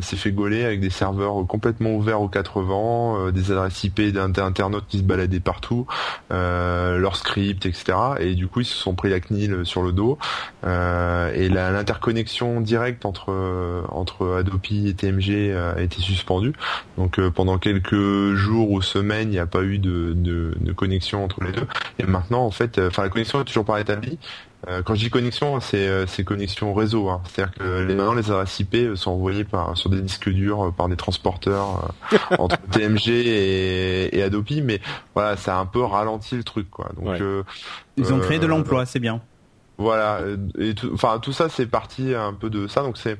s'est 0.00 0.16
fait 0.16 0.32
gauler 0.32 0.64
avec 0.64 0.80
des 0.80 0.90
serveurs 0.90 1.46
complètement 1.46 1.94
ouverts 1.94 2.20
aux 2.20 2.28
quatre 2.28 2.60
vents, 2.60 3.30
des 3.30 3.52
adresses 3.52 3.84
IP 3.84 4.00
d'internautes 4.12 4.86
qui 4.88 4.98
se 4.98 5.02
baladaient 5.02 5.40
partout, 5.40 5.86
leurs 6.30 7.16
scripts, 7.16 7.66
etc. 7.66 7.84
Et 8.20 8.34
du 8.34 8.48
coup 8.48 8.60
ils 8.60 8.66
se 8.66 8.76
sont 8.76 8.94
pris 8.94 9.10
la 9.10 9.20
CNIL 9.20 9.60
sur 9.64 9.82
le 9.82 9.92
dos. 9.92 10.18
et 10.64 11.48
l'interconnexion 11.48 12.60
directe 12.60 13.04
entre 13.04 13.84
entre 13.90 14.36
Adopi 14.38 14.88
et 14.88 14.94
TMG 14.94 15.54
a 15.54 15.80
été 15.80 16.00
suspendue. 16.00 16.52
Donc 16.98 17.20
pendant 17.30 17.58
quelques 17.58 18.34
jours 18.34 18.70
ou 18.70 18.82
semaines, 18.82 19.28
il 19.28 19.32
n'y 19.32 19.38
a 19.38 19.46
pas 19.46 19.62
eu 19.62 19.78
de, 19.78 20.12
de, 20.14 20.54
de 20.60 20.72
connexion 20.72 21.24
entre 21.24 21.42
les 21.44 21.52
deux. 21.52 21.66
Et 21.98 22.04
maintenant, 22.04 22.44
en 22.44 22.50
fait, 22.50 22.78
euh, 22.78 22.88
enfin, 22.88 23.02
la 23.02 23.08
connexion 23.08 23.40
est 23.40 23.44
toujours 23.44 23.64
pas 23.64 23.80
établie. 23.80 24.18
Euh, 24.68 24.82
quand 24.82 24.94
je 24.94 25.00
dis 25.00 25.10
connexion, 25.10 25.60
c'est 25.60 25.86
euh, 25.86 26.06
connexion 26.24 26.72
réseau. 26.74 27.08
Hein. 27.08 27.20
C'est-à-dire 27.24 27.54
que 27.54 27.82
les, 27.82 27.94
maintenant 27.94 28.14
les 28.14 28.30
adresses 28.30 28.58
IP 28.60 28.96
sont 28.96 29.10
envoyées 29.12 29.44
par 29.44 29.76
sur 29.76 29.90
des 29.90 30.00
disques 30.00 30.30
durs 30.30 30.72
par 30.76 30.88
des 30.88 30.96
transporteurs 30.96 31.94
entre 32.38 32.56
TMG 32.70 33.08
et, 33.08 34.18
et 34.18 34.22
Adobe, 34.22 34.62
mais 34.62 34.80
voilà, 35.14 35.36
ça 35.36 35.56
a 35.56 35.60
un 35.60 35.66
peu 35.66 35.82
ralenti 35.82 36.36
le 36.36 36.44
truc, 36.44 36.70
quoi. 36.70 36.90
Donc 37.00 37.20
ils 37.96 38.12
ont 38.12 38.18
créé 38.18 38.38
de 38.38 38.46
l'emploi, 38.46 38.86
c'est 38.86 39.00
bien. 39.00 39.20
Voilà, 39.76 40.20
et 40.56 40.74
tout, 40.74 40.90
enfin 40.94 41.18
tout 41.20 41.32
ça 41.32 41.48
c'est 41.48 41.66
parti 41.66 42.14
un 42.14 42.32
peu 42.32 42.48
de 42.48 42.68
ça, 42.68 42.82
donc 42.82 42.96
c'est 42.96 43.18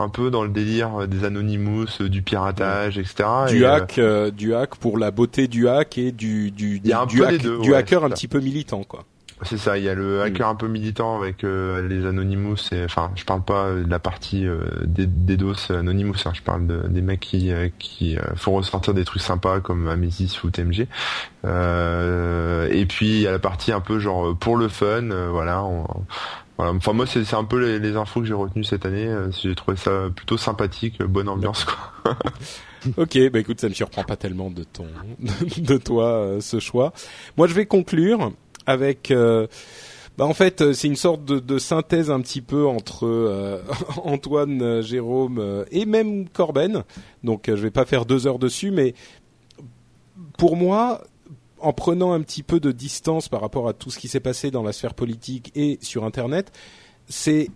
un 0.00 0.08
peu 0.08 0.28
dans 0.28 0.42
le 0.42 0.48
délire 0.48 1.06
des 1.06 1.24
Anonymous, 1.24 1.86
du 2.00 2.20
piratage, 2.20 2.98
etc. 2.98 3.24
Du 3.48 3.64
hack, 3.64 3.98
euh, 3.98 4.32
du 4.32 4.56
hack 4.56 4.74
pour 4.74 4.98
la 4.98 5.12
beauté 5.12 5.46
du 5.46 5.68
hack 5.68 5.96
et 5.98 6.10
du 6.10 6.50
du 6.50 6.80
du, 6.80 6.90
du 7.62 7.74
hacker 7.74 8.04
un 8.04 8.10
petit 8.10 8.26
peu 8.26 8.40
militant 8.40 8.82
quoi. 8.82 9.04
C'est 9.42 9.58
ça, 9.58 9.76
il 9.78 9.84
y 9.84 9.88
a 9.88 9.94
le 9.94 10.22
hacker 10.22 10.48
un 10.48 10.54
peu 10.54 10.68
militant 10.68 11.18
avec 11.18 11.42
euh, 11.42 11.86
les 11.88 12.06
Anonymous, 12.06 12.56
et, 12.72 12.84
enfin 12.84 13.10
je 13.16 13.24
parle 13.24 13.42
pas 13.42 13.72
de 13.72 13.90
la 13.90 13.98
partie 13.98 14.46
euh, 14.46 14.60
des, 14.84 15.06
des 15.06 15.36
DOS 15.36 15.70
Anonymous, 15.70 16.14
hein, 16.24 16.32
je 16.32 16.42
parle 16.42 16.66
de, 16.66 16.86
des 16.88 17.02
mecs 17.02 17.20
qui, 17.20 17.52
euh, 17.52 17.68
qui 17.78 18.16
font 18.36 18.54
ressortir 18.54 18.94
des 18.94 19.04
trucs 19.04 19.22
sympas 19.22 19.60
comme 19.60 19.88
Amesis 19.88 20.42
ou 20.44 20.50
TMG. 20.50 20.86
et 21.42 22.86
puis 22.86 23.08
il 23.08 23.20
y 23.20 23.26
a 23.26 23.32
la 23.32 23.40
partie 23.40 23.72
un 23.72 23.80
peu 23.80 23.98
genre 23.98 24.36
pour 24.36 24.56
le 24.56 24.68
fun, 24.68 25.08
voilà. 25.30 25.62
voilà. 25.62 26.70
Enfin 26.70 26.92
moi 26.92 27.04
c'est 27.06 27.34
un 27.34 27.44
peu 27.44 27.58
les, 27.60 27.80
les 27.80 27.96
infos 27.96 28.20
que 28.20 28.26
j'ai 28.26 28.34
retenues 28.34 28.64
cette 28.64 28.86
année, 28.86 29.12
j'ai 29.42 29.56
trouvé 29.56 29.76
ça 29.76 30.10
plutôt 30.14 30.36
sympathique, 30.36 31.02
bonne 31.02 31.28
ambiance 31.28 31.64
quoi. 31.64 32.16
ok, 32.96 33.30
bah 33.32 33.40
écoute, 33.40 33.60
ça 33.60 33.68
me 33.68 33.74
surprend 33.74 34.04
pas 34.04 34.16
tellement 34.16 34.50
de 34.50 34.62
ton, 34.62 34.86
de 35.58 35.76
toi 35.76 36.36
ce 36.40 36.60
choix. 36.60 36.92
Moi, 37.36 37.48
je 37.48 37.54
vais 37.54 37.66
conclure 37.66 38.32
avec 38.66 39.10
euh, 39.10 39.46
bah 40.16 40.26
en 40.26 40.34
fait, 40.34 40.72
c'est 40.72 40.86
une 40.86 40.96
sorte 40.96 41.24
de, 41.24 41.40
de, 41.40 41.58
synthèse 41.58 42.10
un 42.10 42.20
petit 42.20 42.40
peu 42.40 42.66
entre 42.66 43.06
euh, 43.06 43.60
Antoine, 44.04 44.62
euh, 44.62 44.82
Jérôme 44.82 45.64
et 45.70 45.86
même 45.86 46.28
Corben. 46.28 46.84
Donc, 47.24 47.46
je 47.48 47.54
vais 47.54 47.72
pas 47.72 47.84
faire 47.84 48.06
deux 48.06 48.26
heures 48.26 48.38
dessus, 48.38 48.70
mais 48.70 48.94
pour 50.38 50.56
moi, 50.56 51.02
en 51.58 51.72
prenant 51.72 52.12
un 52.12 52.20
petit 52.20 52.42
peu 52.42 52.60
de 52.60 52.70
distance 52.70 53.28
par 53.28 53.40
rapport 53.40 53.68
à 53.68 53.72
tout 53.72 53.90
ce 53.90 53.98
qui 53.98 54.06
s'est 54.06 54.20
passé 54.20 54.50
dans 54.50 54.62
la 54.62 54.72
sphère 54.72 54.94
politique 54.94 55.50
et 55.56 55.78
sur 55.82 56.04
Internet, 56.04 56.52
c'est 57.08 57.50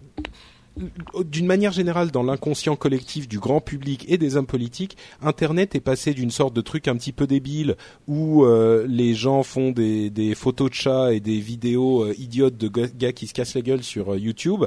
d'une 1.24 1.46
manière 1.46 1.72
générale, 1.72 2.10
dans 2.10 2.22
l'inconscient 2.22 2.76
collectif 2.76 3.28
du 3.28 3.38
grand 3.38 3.60
public 3.60 4.04
et 4.08 4.18
des 4.18 4.36
hommes 4.36 4.46
politiques, 4.46 4.96
Internet 5.22 5.74
est 5.74 5.80
passé 5.80 6.14
d'une 6.14 6.30
sorte 6.30 6.54
de 6.54 6.60
truc 6.60 6.88
un 6.88 6.96
petit 6.96 7.12
peu 7.12 7.26
débile 7.26 7.76
où 8.06 8.44
euh, 8.44 8.86
les 8.88 9.14
gens 9.14 9.42
font 9.42 9.70
des, 9.70 10.10
des, 10.10 10.34
photos 10.34 10.70
de 10.70 10.74
chats 10.74 11.12
et 11.12 11.20
des 11.20 11.38
vidéos 11.38 12.04
euh, 12.04 12.14
idiotes 12.18 12.56
de 12.56 12.68
gars 12.68 13.12
qui 13.12 13.26
se 13.26 13.34
cassent 13.34 13.54
la 13.54 13.62
gueule 13.62 13.82
sur 13.82 14.14
euh, 14.14 14.18
YouTube 14.18 14.64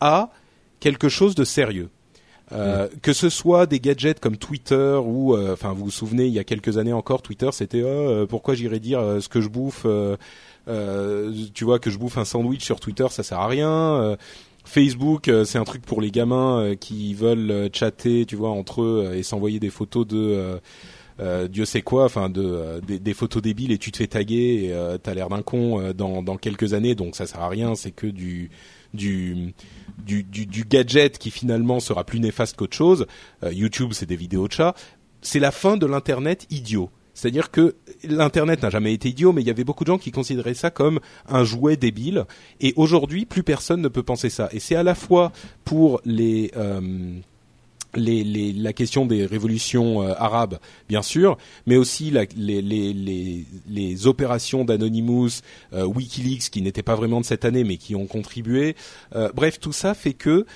à 0.00 0.30
quelque 0.80 1.08
chose 1.08 1.34
de 1.34 1.44
sérieux. 1.44 1.90
Euh, 2.52 2.88
Que 3.02 3.12
ce 3.12 3.28
soit 3.28 3.66
des 3.66 3.78
gadgets 3.78 4.18
comme 4.18 4.36
Twitter 4.36 4.98
ou, 5.04 5.36
enfin, 5.36 5.72
vous 5.72 5.84
vous 5.84 5.90
souvenez, 5.90 6.26
il 6.26 6.32
y 6.32 6.40
a 6.40 6.44
quelques 6.44 6.78
années 6.78 6.92
encore, 6.92 7.22
Twitter, 7.22 7.48
c'était 7.52 7.82
oh, 7.82 8.26
pourquoi 8.28 8.54
j'irais 8.54 8.80
dire 8.80 9.00
ce 9.20 9.28
que 9.28 9.40
je 9.40 9.48
bouffe. 9.48 9.86
tu 10.66 11.64
vois 11.64 11.78
que 11.78 11.90
je 11.90 11.98
bouffe 11.98 12.18
un 12.18 12.24
sandwich 12.24 12.64
sur 12.64 12.80
Twitter, 12.80 13.06
ça 13.10 13.22
sert 13.22 13.38
à 13.38 13.46
rien. 13.46 14.16
Facebook, 14.70 15.26
euh, 15.26 15.44
c'est 15.44 15.58
un 15.58 15.64
truc 15.64 15.82
pour 15.82 16.00
les 16.00 16.12
gamins 16.12 16.60
euh, 16.60 16.74
qui 16.76 17.12
veulent 17.12 17.50
euh, 17.50 17.68
chatter, 17.72 18.24
tu 18.24 18.36
vois, 18.36 18.50
entre 18.50 18.82
eux 18.82 19.12
et 19.14 19.24
s'envoyer 19.24 19.58
des 19.58 19.70
photos 19.70 20.06
de 20.06 20.60
Dieu 21.50 21.66
sait 21.66 21.82
quoi, 21.82 22.06
enfin 22.06 22.30
de 22.30 22.80
des, 22.80 23.12
photos 23.12 23.42
débiles 23.42 23.72
et 23.72 23.78
tu 23.78 23.92
te 23.92 23.98
fais 23.98 24.06
taguer 24.06 24.64
et 24.64 24.98
t'as 25.02 25.12
l'air 25.12 25.28
d'un 25.28 25.42
con 25.42 25.92
dans, 25.92 26.22
dans 26.22 26.38
quelques 26.38 26.72
années, 26.72 26.94
donc 26.94 27.14
ça 27.14 27.26
sert 27.26 27.42
à 27.42 27.48
rien, 27.50 27.74
c'est 27.74 27.90
que 27.90 28.06
du 28.06 28.50
du, 28.94 29.52
du, 29.98 30.22
du, 30.24 30.64
gadget 30.64 31.18
qui 31.18 31.30
finalement 31.30 31.78
sera 31.78 32.04
plus 32.04 32.20
néfaste 32.20 32.56
qu'autre 32.56 32.74
chose. 32.74 33.06
YouTube, 33.52 33.90
c'est 33.92 34.06
des 34.06 34.16
vidéos 34.16 34.48
de 34.48 34.52
chats. 34.52 34.74
C'est 35.20 35.40
la 35.40 35.50
fin 35.50 35.76
de 35.76 35.84
l'internet 35.84 36.46
idiot. 36.48 36.88
C'est-à-dire 37.20 37.50
que 37.50 37.76
l'internet 38.02 38.62
n'a 38.62 38.70
jamais 38.70 38.94
été 38.94 39.10
idiot, 39.10 39.32
mais 39.32 39.42
il 39.42 39.46
y 39.46 39.50
avait 39.50 39.64
beaucoup 39.64 39.84
de 39.84 39.88
gens 39.88 39.98
qui 39.98 40.10
considéraient 40.10 40.54
ça 40.54 40.70
comme 40.70 41.00
un 41.28 41.44
jouet 41.44 41.76
débile. 41.76 42.24
Et 42.62 42.72
aujourd'hui, 42.76 43.26
plus 43.26 43.42
personne 43.42 43.82
ne 43.82 43.88
peut 43.88 44.02
penser 44.02 44.30
ça. 44.30 44.48
Et 44.52 44.58
c'est 44.58 44.74
à 44.74 44.82
la 44.82 44.94
fois 44.94 45.30
pour 45.64 46.00
les 46.06 46.50
euh, 46.56 46.80
les, 47.94 48.24
les, 48.24 48.52
la 48.52 48.72
question 48.72 49.04
des 49.04 49.26
révolutions 49.26 50.02
euh, 50.02 50.14
arabes, 50.16 50.60
bien 50.88 51.02
sûr, 51.02 51.36
mais 51.66 51.76
aussi 51.76 52.10
les, 52.36 54.06
opérations 54.06 54.64
d'Anonymous, 54.64 55.42
euh, 55.72 55.84
WikiLeaks, 55.84 56.50
qui 56.50 56.62
n'étaient 56.62 56.84
pas 56.84 56.94
vraiment 56.94 57.20
de 57.20 57.26
cette 57.26 57.44
année, 57.44 57.64
mais 57.64 57.76
qui 57.76 57.94
ont 57.96 58.06
contribué. 58.06 58.76
bref, 59.34 59.60
tout 59.60 59.72
ça 59.72 59.92
fait 59.92 60.14
que 60.14 60.46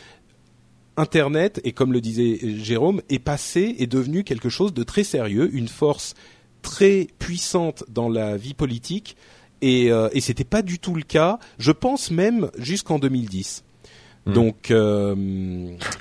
Internet, 0.97 1.61
et 1.65 1.73
comme 1.73 1.93
le 1.93 2.01
disait 2.01 2.39
Jérôme, 2.59 3.03
est 3.09 3.19
passé, 3.19 3.75
est 3.81 3.89
devenu 3.89 4.23
quelque 4.23 4.49
chose 4.49 4.73
de 4.73 4.85
très 4.85 5.03
sérieux, 5.03 5.51
une 5.53 5.69
force 5.69 6.15
très 6.65 7.07
puissante 7.21 7.85
dans 7.89 8.09
la 8.09 8.37
vie 8.37 8.55
politique 8.55 9.17
et, 9.63 9.93
euh, 9.93 10.09
et 10.13 10.21
c'était 10.21 10.45
pas 10.45 10.63
du 10.63 10.81
tout 10.81 10.95
le 10.95 11.03
cas. 11.03 11.39
Je 11.59 11.71
pense 11.71 12.11
même 12.11 12.51
jusqu'en 12.59 12.99
2010. 12.99 13.63
Hmm. 14.27 14.33
Donc, 14.33 14.71
euh, 14.71 15.15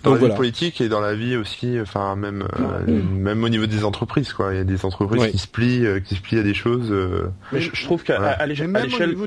dans 0.03 0.16
la 0.16 0.28
vie 0.30 0.36
politique 0.36 0.80
et 0.80 0.88
dans 0.88 1.01
la 1.01 1.14
vie 1.14 1.36
aussi, 1.36 1.78
enfin 1.82 2.16
même 2.16 2.47
euh, 2.57 3.03
même 3.03 3.43
au 3.43 3.49
niveau 3.49 3.66
des 3.66 3.84
entreprises, 3.84 4.32
quoi. 4.32 4.53
Il 4.53 4.57
y 4.57 4.61
a 4.61 4.64
des 4.64 4.86
entreprises 4.86 5.28
qui 5.28 5.38
se 5.38 5.47
plient, 5.47 5.86
euh, 5.86 5.99
qui 5.99 6.16
se 6.16 6.22
plient 6.22 6.39
à 6.39 6.43
des 6.43 6.53
choses. 6.53 6.93
Mais 7.51 7.59
je, 7.59 7.84
trouve 7.84 8.03
qu'à 8.03 8.45
l'échelle, 8.45 9.18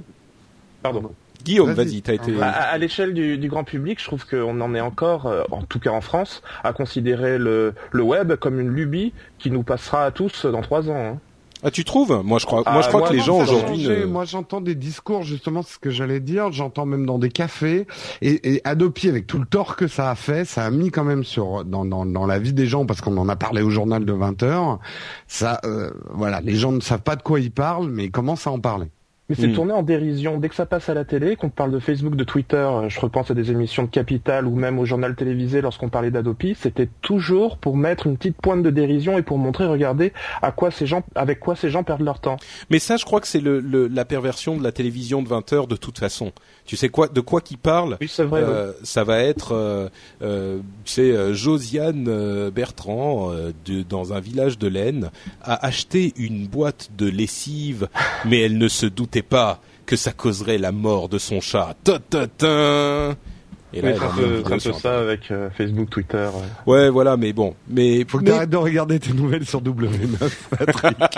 pardon. 0.83 1.13
Guillaume, 1.47 1.73
vas-y, 1.73 2.03
t'as 2.03 2.15
été. 2.15 2.33
À, 2.43 2.77
l'échelle 2.79 3.15
du, 3.15 3.39
du, 3.39 3.49
grand 3.49 3.65
public, 3.65 4.01
je 4.01 4.05
trouve 4.05 4.27
qu'on 4.27 4.61
en 4.61 4.75
est 4.75 4.81
encore, 4.81 5.33
en 5.51 5.63
tout 5.63 5.79
cas 5.79 5.91
en 5.91 6.01
France, 6.01 6.43
à 6.63 6.73
considérer 6.73 7.39
le, 7.39 7.75
le 7.93 8.03
web 8.03 8.35
comme 8.35 8.61
une 8.61 8.71
lubie 8.71 9.13
qui 9.39 9.51
nous 9.51 9.63
passera 9.63 10.05
à 10.05 10.11
tous 10.11 10.45
dans 10.45 10.63
trois 10.63 10.91
ans. 10.91 11.15
Hein. 11.15 11.19
Ah, 11.63 11.71
tu 11.71 11.85
trouves? 11.85 12.23
Moi, 12.23 12.39
je 12.39 12.47
crois, 12.47 12.63
moi, 12.71 12.83
je 12.83 12.89
crois 12.89 13.09
que 13.09 13.13
les 13.13 13.21
gens 13.21 13.39
aujourd'hui. 13.39 13.89
Moi, 14.07 14.25
j'entends 14.25 14.61
des 14.61 14.75
discours 14.75 15.23
justement, 15.23 15.63
c'est 15.63 15.75
ce 15.75 15.79
que 15.79 15.91
j'allais 15.91 16.21
dire. 16.21 16.53
J'entends 16.53 16.85
même 16.85 17.07
dans 17.07 17.19
des 17.19 17.31
cafés 17.31 17.87
et, 18.21 18.55
et 18.55 18.61
Adopi, 18.65 19.09
avec 19.09 19.27
tout 19.27 19.39
le 19.39 19.47
tort 19.47 19.75
que 19.75 19.89
ça 19.89 20.11
a 20.11 20.15
fait, 20.15 20.45
ça 20.45 20.65
a 20.65 20.71
mis 20.71 20.91
quand 20.91 21.05
même 21.05 21.25
sur 21.25 21.65
dans 21.65 21.85
dans, 21.85 22.05
dans 22.05 22.27
la 22.27 22.39
vie 22.39 22.53
des 22.53 22.67
gens 22.67 22.85
parce 22.85 23.01
qu'on 23.01 23.17
en 23.17 23.29
a 23.29 23.37
parlé 23.37 23.63
au 23.63 23.71
journal 23.71 24.05
de 24.05 24.13
20 24.13 24.43
heures. 24.43 24.79
Ça, 25.27 25.61
euh, 25.65 25.91
voilà, 26.11 26.41
les 26.43 26.55
gens 26.55 26.73
ne 26.73 26.81
savent 26.81 27.03
pas 27.03 27.17
de 27.17 27.23
quoi 27.23 27.41
ils 27.41 27.51
parlent, 27.51 27.89
mais 27.89 28.05
ils 28.05 28.11
commencent 28.11 28.47
à 28.47 28.51
en 28.51 28.61
parler? 28.61 28.87
Mais 29.29 29.35
c'est 29.35 29.49
Hmm. 29.49 29.53
tourné 29.55 29.73
en 29.73 29.83
dérision. 29.83 30.39
Dès 30.39 30.49
que 30.49 30.55
ça 30.55 30.67
passe 30.67 30.89
à 30.89 30.95
la 30.95 31.05
télé, 31.05 31.37
qu'on 31.37 31.49
parle 31.51 31.73
de 31.73 31.79
Facebook, 31.79 32.15
de 32.17 32.25
Twitter, 32.25 32.57
euh, 32.57 32.89
je 32.89 33.01
repense 33.01 33.31
à 33.31 33.35
des 33.35 33.51
émissions 33.51 33.83
de 33.83 33.89
Capital 33.89 34.47
ou 34.47 34.55
même 34.55 34.79
au 34.79 34.85
journal 34.85 35.15
télévisé 35.17 35.61
lorsqu'on 35.61 35.89
parlait 35.89 36.11
d'Adopi, 36.11 36.57
c'était 36.61 36.89
toujours 37.03 37.59
pour 37.59 37.77
mettre 37.77 38.07
une 38.07 38.17
petite 38.17 38.37
pointe 38.41 38.63
de 38.63 38.71
dérision 38.71 39.19
et 39.19 39.23
pour 39.23 39.39
montrer, 39.39 39.67
regardez, 39.67 40.13
à 40.43 40.53
quoi 40.53 40.71
ces 40.71 40.87
gens, 40.87 41.03
avec 41.15 41.41
quoi 41.41 41.57
ces 41.57 41.71
gens 41.71 41.83
perdent 41.83 42.03
leur 42.03 42.21
temps. 42.21 42.37
Mais 42.71 42.79
ça, 42.79 42.97
je 42.97 43.05
crois 43.05 43.21
que 43.21 43.27
c'est 43.27 43.41
le, 43.41 43.61
le- 43.61 43.89
la 43.89 44.05
perversion 44.05 44.57
de 44.57 44.63
la 44.63 44.73
télévision 44.73 45.23
de 45.23 45.29
20 45.29 45.53
heures 45.53 45.67
de 45.67 45.77
toute 45.77 45.99
façon. 45.99 46.33
Tu 46.65 46.77
sais 46.77 46.89
quoi, 46.89 47.09
de 47.09 47.21
quoi 47.21 47.41
qui 47.41 47.57
parle 47.57 47.97
Oui, 48.01 48.09
c'est 48.09 48.25
vrai. 48.25 48.43
oui. 48.43 48.49
Euh, 48.49 48.73
ça 48.83 49.05
va 49.05 49.19
être, 49.21 49.53
euh, 49.53 49.89
euh, 50.23 50.59
sais, 50.85 51.03
euh, 51.13 51.33
Josiane 51.35 52.07
euh, 52.09 52.51
Bertrand, 52.51 53.31
euh, 53.33 53.53
de, 53.65 53.83
dans 53.83 54.13
un 54.13 54.21
village 54.21 54.59
de 54.59 54.67
l'Aisne, 54.69 55.11
a 55.43 55.65
acheté 55.67 56.13
une 56.17 56.47
boîte 56.47 56.91
de 56.99 57.07
lessive, 57.09 57.89
mais 58.25 58.41
elle 58.41 58.59
ne 58.59 58.69
se 58.69 58.87
doutait 58.87 59.16
pas 59.23 59.61
que 59.87 59.97
ça 59.97 60.13
causerait 60.13 60.59
la 60.59 60.73
mort 60.73 61.09
de 61.09 61.19
son 61.19 61.41
chat. 61.41 61.75
Ta, 61.85 61.99
ta, 61.99 62.27
ta. 62.27 63.15
Et 63.73 63.83
peu, 63.83 64.43
peu 64.43 64.59
sur 64.59 64.79
ça 64.79 64.99
avec 65.01 65.31
euh, 65.31 65.51
Facebook, 65.51 65.91
Twitter. 65.91 66.17
euh. 66.17 66.31
Ouais, 66.71 66.89
voilà, 66.89 67.17
mais 67.17 67.33
bon, 67.35 67.55
mais 67.69 68.07
Faut 68.09 68.19
que 68.19 68.25
mais- 68.25 68.31
t'arrêtes 68.31 68.51
de 68.51 68.57
regarder 68.57 68.99
tes 68.99 69.13
nouvelles 69.13 69.45
sur 69.45 69.61
W9, 69.61 70.31
Patrick. 70.51 70.97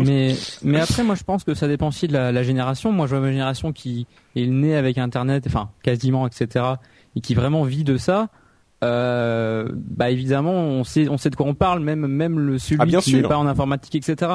mais 0.00 0.34
mais 0.62 0.80
après 0.80 1.02
moi 1.02 1.14
je 1.14 1.24
pense 1.24 1.44
que 1.44 1.54
ça 1.54 1.68
dépend 1.68 1.88
aussi 1.88 2.08
de 2.08 2.12
la, 2.12 2.32
la 2.32 2.42
génération 2.42 2.92
moi 2.92 3.06
je 3.06 3.12
vois 3.14 3.20
ma 3.20 3.30
génération 3.32 3.72
qui 3.72 4.06
est 4.34 4.46
née 4.46 4.76
avec 4.76 4.98
internet 4.98 5.44
enfin 5.46 5.70
quasiment 5.82 6.26
etc 6.26 6.64
et 7.14 7.20
qui 7.20 7.34
vraiment 7.34 7.64
vit 7.64 7.84
de 7.84 7.96
ça 7.96 8.28
euh, 8.84 9.68
bah 9.74 10.10
évidemment 10.10 10.52
on 10.52 10.84
sait 10.84 11.08
on 11.08 11.18
sait 11.18 11.30
de 11.30 11.36
quoi 11.36 11.46
on 11.46 11.54
parle 11.54 11.80
même 11.80 12.06
même 12.06 12.38
le 12.38 12.58
celui 12.58 12.76
Ah, 12.80 12.86
bien 12.86 13.00
qui 13.00 13.14
n'est 13.14 13.22
pas 13.22 13.38
en 13.38 13.46
informatique 13.46 13.94
etc 13.94 14.30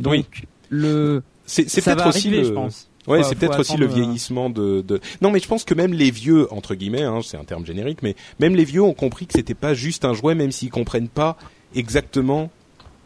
donc 0.00 0.12
Oui. 0.12 0.26
Le 0.72 1.22
c'est 1.46 1.64
peut-être 1.84 2.06
aussi 2.08 2.28
arriver 2.28 2.42
le. 2.42 2.48
je 2.48 2.52
pense 2.52 2.88
Ouais, 3.08 3.24
c'est 3.24 3.34
peut-être 3.34 3.58
aussi 3.58 3.76
le 3.76 3.86
euh, 3.86 3.88
vieillissement 3.88 4.48
de, 4.48 4.80
de. 4.80 5.00
Non, 5.22 5.32
mais 5.32 5.40
je 5.40 5.48
pense 5.48 5.64
que 5.64 5.74
même 5.74 5.92
les 5.92 6.12
vieux, 6.12 6.46
entre 6.52 6.76
guillemets, 6.76 7.02
hein, 7.02 7.18
c'est 7.24 7.36
un 7.36 7.42
terme 7.42 7.66
générique, 7.66 7.98
mais 8.02 8.14
même 8.38 8.54
les 8.54 8.64
vieux 8.64 8.80
ont 8.82 8.94
compris 8.94 9.26
que 9.26 9.32
c'était 9.34 9.54
pas 9.54 9.74
juste 9.74 10.04
un 10.04 10.14
jouet, 10.14 10.36
même 10.36 10.52
s'ils 10.52 10.70
comprennent 10.70 11.08
pas 11.08 11.36
exactement 11.74 12.48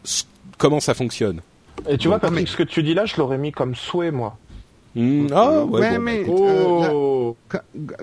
ce- 0.03 0.23
comment 0.59 0.79
ça 0.79 0.93
fonctionne. 0.93 1.41
Et 1.89 1.97
tu 1.97 2.07
vois, 2.09 2.19
Patrick, 2.19 2.41
mais- 2.41 2.45
ce 2.45 2.55
que 2.57 2.63
tu 2.63 2.83
dis 2.83 2.93
là, 2.93 3.05
je 3.05 3.15
l'aurais 3.17 3.39
mis 3.39 3.51
comme 3.51 3.73
souhait, 3.73 4.11
moi. 4.11 4.37
Hmm, 4.95 5.27
ah 5.31 5.63
ouais, 5.63 5.79
Ouais, 5.79 5.97
bon, 5.97 6.03
mais-. 6.03 6.25
Euh, 6.29 6.81
là- 6.81 6.93
Oh 6.93 7.35
Qu- 7.49 7.57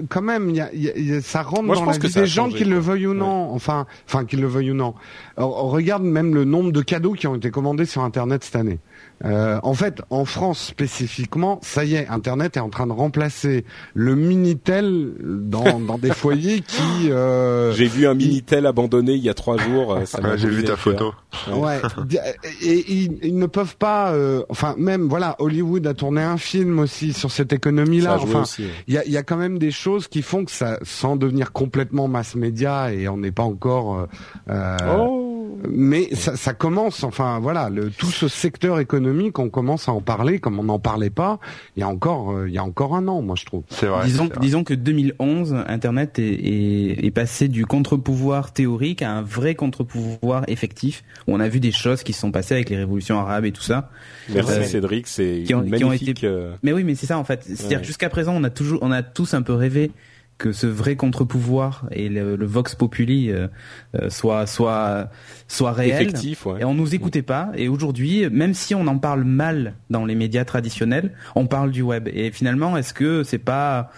quand 0.08 0.22
même, 0.22 0.50
il 0.50 0.56
y 0.56 0.60
a, 0.60 0.70
il 0.74 0.82
y 0.82 0.90
a- 0.90 0.96
il 0.96 1.06
y 1.08 1.14
a- 1.14 1.20
ça 1.22 1.42
rentre 1.42 1.62
Moi, 1.62 1.74
je 1.76 1.80
dans 1.80 1.86
pense 1.86 1.94
la 1.96 2.00
que 2.02 2.06
vie 2.08 2.14
des 2.14 2.26
gens, 2.26 2.48
qu'ils 2.50 2.68
le 2.70 2.78
veuillent 2.78 3.06
ou 3.06 3.14
non. 3.14 3.50
Enfin, 3.52 3.86
enfin, 4.06 4.24
qu'ils 4.24 4.40
le 4.40 4.46
veuillent 4.46 4.70
ou 4.72 4.74
non. 4.74 4.94
Alors, 5.36 5.70
regarde 5.70 6.02
même 6.02 6.34
le 6.34 6.44
nombre 6.44 6.72
de 6.72 6.82
cadeaux 6.82 7.12
qui 7.14 7.26
ont 7.26 7.34
été 7.36 7.50
commandés 7.50 7.86
sur 7.86 8.02
Internet 8.02 8.44
cette 8.44 8.56
année. 8.56 8.78
Euh, 9.24 9.58
en 9.62 9.74
fait, 9.74 10.02
en 10.10 10.24
France 10.24 10.60
spécifiquement, 10.60 11.58
ça 11.62 11.84
y 11.84 11.94
est, 11.94 12.06
Internet 12.08 12.56
est 12.56 12.60
en 12.60 12.68
train 12.68 12.86
de 12.86 12.92
remplacer 12.92 13.64
le 13.94 14.14
Minitel 14.14 15.12
dans, 15.22 15.80
dans 15.86 15.98
des 15.98 16.10
foyers 16.12 16.60
qui. 16.60 17.10
Euh, 17.10 17.72
J'ai 17.72 17.86
vu 17.86 18.06
un 18.06 18.14
Minitel 18.14 18.66
abandonné 18.66 19.12
il 19.14 19.22
y 19.22 19.28
a 19.30 19.34
trois 19.34 19.56
jours. 19.56 19.94
euh, 19.94 20.00
Ouais, 20.22 20.36
J'ai 20.36 20.48
vu 20.48 20.64
ta 20.64 20.76
photo. 20.76 21.14
Ouais. 21.52 21.80
di- 22.06 22.18
Et 22.62 22.84
ils, 22.92 23.18
ils 23.22 23.38
ne 23.38 23.46
peuvent 23.46 23.76
pas. 23.76 24.12
euh, 24.12 24.42
enfin, 24.48 24.74
même 24.78 25.08
voilà, 25.08 25.36
Hollywood 25.38 25.86
a 25.86 25.94
tourné 25.94 26.22
un 26.22 26.36
film 26.36 26.78
aussi 26.78 27.12
sur 27.12 27.30
cette 27.30 27.52
économie-là. 27.52 28.18
Enfin, 28.20 28.44
il 28.88 28.94
y 28.94 28.98
a, 28.98 29.04
il 29.06 29.12
y 29.12 29.16
a 29.16 29.22
quand 29.22 29.36
même 29.36 29.58
des 29.58 29.70
choses 29.70 30.06
qui 30.08 30.22
font 30.22 30.44
que 30.44 30.50
ça, 30.52 30.78
sans 30.82 31.16
devenir 31.16 31.52
complètement 31.52 32.08
mass 32.08 32.34
média, 32.34 32.92
et 32.92 33.08
on 33.08 33.16
n'est 33.16 33.32
pas 33.32 33.42
encore. 33.42 33.96
euh, 33.98 34.06
euh, 34.50 34.76
Oh. 34.98 35.23
Mais 35.68 36.14
ça, 36.14 36.36
ça 36.36 36.52
commence. 36.54 37.04
Enfin, 37.04 37.38
voilà, 37.40 37.68
le, 37.70 37.90
tout 37.90 38.10
ce 38.10 38.28
secteur 38.28 38.78
économique, 38.80 39.38
on 39.38 39.48
commence 39.48 39.88
à 39.88 39.92
en 39.92 40.00
parler 40.00 40.38
comme 40.38 40.58
on 40.58 40.64
n'en 40.64 40.78
parlait 40.78 41.10
pas. 41.10 41.38
Il 41.76 41.80
y 41.80 41.82
a 41.82 41.88
encore, 41.88 42.32
euh, 42.32 42.48
il 42.48 42.54
y 42.54 42.58
a 42.58 42.64
encore 42.64 42.94
un 42.96 43.06
an, 43.08 43.22
moi 43.22 43.36
je 43.38 43.44
trouve. 43.44 43.62
C'est 43.70 43.86
vrai. 43.86 44.04
disons, 44.04 44.24
c'est 44.28 44.34
vrai. 44.34 44.40
disons 44.40 44.64
que 44.64 44.74
2011, 44.74 45.54
Internet 45.68 46.18
est, 46.18 46.22
est, 46.24 47.04
est 47.06 47.10
passé 47.10 47.48
du 47.48 47.66
contre-pouvoir 47.66 48.52
théorique 48.52 49.02
à 49.02 49.10
un 49.10 49.22
vrai 49.22 49.54
contre-pouvoir 49.54 50.44
effectif. 50.48 51.04
Où 51.26 51.34
on 51.34 51.40
a 51.40 51.48
vu 51.48 51.60
des 51.60 51.72
choses 51.72 52.02
qui 52.02 52.12
se 52.12 52.20
sont 52.20 52.30
passées 52.32 52.54
avec 52.54 52.70
les 52.70 52.76
révolutions 52.76 53.18
arabes 53.18 53.44
et 53.44 53.52
tout 53.52 53.62
ça. 53.62 53.90
Merci 54.32 54.58
Ouais. 54.58 54.64
Cédric, 54.64 55.06
c'est 55.06 55.42
Qui 55.46 55.54
ont- 55.54 55.62
qui 55.62 55.84
ont 55.84 55.88
magnifique. 55.88 56.08
été- 56.18 56.26
euh, 56.26 56.52
Mais 56.62 56.72
oui, 56.72 56.84
mais 56.84 56.94
c'est 56.94 57.06
ça 57.06 57.18
en 57.18 57.24
fait. 57.24 57.42
C'est-à-dire 57.44 57.78
Ouais. 57.78 57.84
jusqu'à 57.84 58.08
présent, 58.08 58.34
on 58.36 58.44
a 58.44 58.50
toujours, 58.50 58.78
on 58.82 58.90
a 58.92 59.02
tous 59.02 59.34
un 59.34 59.42
peu 59.42 59.52
rêvé 59.54 59.90
que 60.38 60.52
ce 60.52 60.66
vrai 60.66 60.96
contre-pouvoir 60.96 61.86
et 61.90 62.08
le, 62.08 62.36
le 62.36 62.46
vox 62.46 62.74
populi 62.74 63.30
euh, 63.30 63.48
euh, 63.94 64.10
soit 64.10 64.46
soit 64.46 65.10
soit 65.48 65.72
réel. 65.72 66.02
effectif, 66.02 66.46
ouais. 66.46 66.60
Et 66.60 66.64
on 66.64 66.74
nous 66.74 66.94
écoutait 66.94 67.22
pas. 67.22 67.50
Et 67.54 67.68
aujourd'hui, 67.68 68.28
même 68.30 68.54
si 68.54 68.74
on 68.74 68.86
en 68.86 68.98
parle 68.98 69.24
mal 69.24 69.74
dans 69.90 70.04
les 70.04 70.14
médias 70.14 70.44
traditionnels, 70.44 71.12
on 71.34 71.46
parle 71.46 71.70
du 71.70 71.82
web. 71.82 72.08
Et 72.12 72.30
finalement, 72.30 72.76
est-ce 72.76 72.94
que 72.94 73.22
c'est 73.22 73.38
pas 73.38 73.90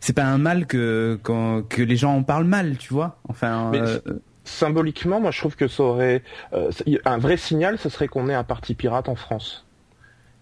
c'est 0.00 0.14
pas 0.14 0.24
un 0.24 0.38
mal 0.38 0.66
que 0.66 1.20
que 1.22 1.82
les 1.82 1.96
gens 1.96 2.16
en 2.16 2.22
parlent 2.22 2.46
mal, 2.46 2.76
tu 2.78 2.92
vois? 2.92 3.18
Enfin, 3.28 3.70
Mais 3.70 3.80
euh, 3.80 3.98
Symboliquement, 4.44 5.20
moi, 5.20 5.30
je 5.30 5.38
trouve 5.38 5.54
que 5.54 5.68
ça 5.68 5.82
aurait 5.82 6.22
euh, 6.54 6.70
un 7.04 7.18
vrai 7.18 7.36
signal, 7.36 7.78
ce 7.78 7.88
serait 7.88 8.08
qu'on 8.08 8.28
ait 8.28 8.34
un 8.34 8.44
parti 8.44 8.74
pirate 8.74 9.08
en 9.08 9.14
France. 9.14 9.66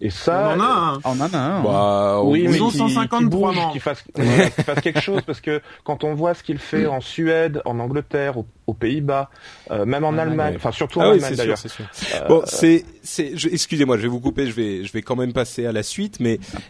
Et 0.01 0.09
ça, 0.09 0.53
On 0.55 0.59
en 0.59 0.63
a 0.63 0.65
un. 0.65 0.99
on 1.03 1.19
en 1.19 1.33
a 1.33 1.37
un. 1.37 1.57
hein. 1.57 1.61
Bah, 1.63 2.21
oui, 2.23 2.41
Ils 2.45 2.49
mais 2.51 2.61
ont 2.61 2.69
qui, 2.69 2.77
153 2.77 3.19
qui 3.19 3.25
bouge, 3.59 3.71
qui 3.73 3.79
fasse, 3.79 4.03
ouais, 4.17 4.51
qui 4.55 4.63
fasse 4.63 4.79
quelque 4.79 5.01
chose, 5.01 5.21
parce 5.25 5.41
que 5.41 5.61
quand 5.83 6.05
on 6.05 6.13
voit 6.13 6.33
ce 6.33 6.41
qu'il 6.43 6.57
fait 6.57 6.85
en 6.85 7.01
Suède, 7.01 7.61
en 7.65 7.79
Angleterre, 7.79 8.37
aux, 8.37 8.45
aux 8.67 8.73
Pays-Bas, 8.73 9.29
euh, 9.71 9.85
même 9.85 10.05
en 10.05 10.13
Ah, 10.17 10.21
Allemagne, 10.21 10.51
ouais. 10.51 10.55
enfin 10.57 10.71
surtout 10.71 10.99
en 10.99 11.03
Ah 11.03 11.09
oui, 11.11 11.15
Allemagne 11.15 11.35
d'ailleurs. 11.35 11.57
Euh, 12.15 12.27
Bon, 12.29 12.41
c'est, 12.45 12.85
c'est, 13.03 13.33
excusez-moi, 13.51 13.97
je 13.97 14.03
vais 14.03 14.07
vous 14.07 14.21
couper, 14.21 14.45
je 14.47 14.53
vais, 14.53 14.85
je 14.85 14.91
vais 14.93 15.01
quand 15.01 15.17
même 15.17 15.33
passer 15.33 15.65
à 15.65 15.73
la 15.73 15.83
suite, 15.83 16.21
mais 16.21 16.39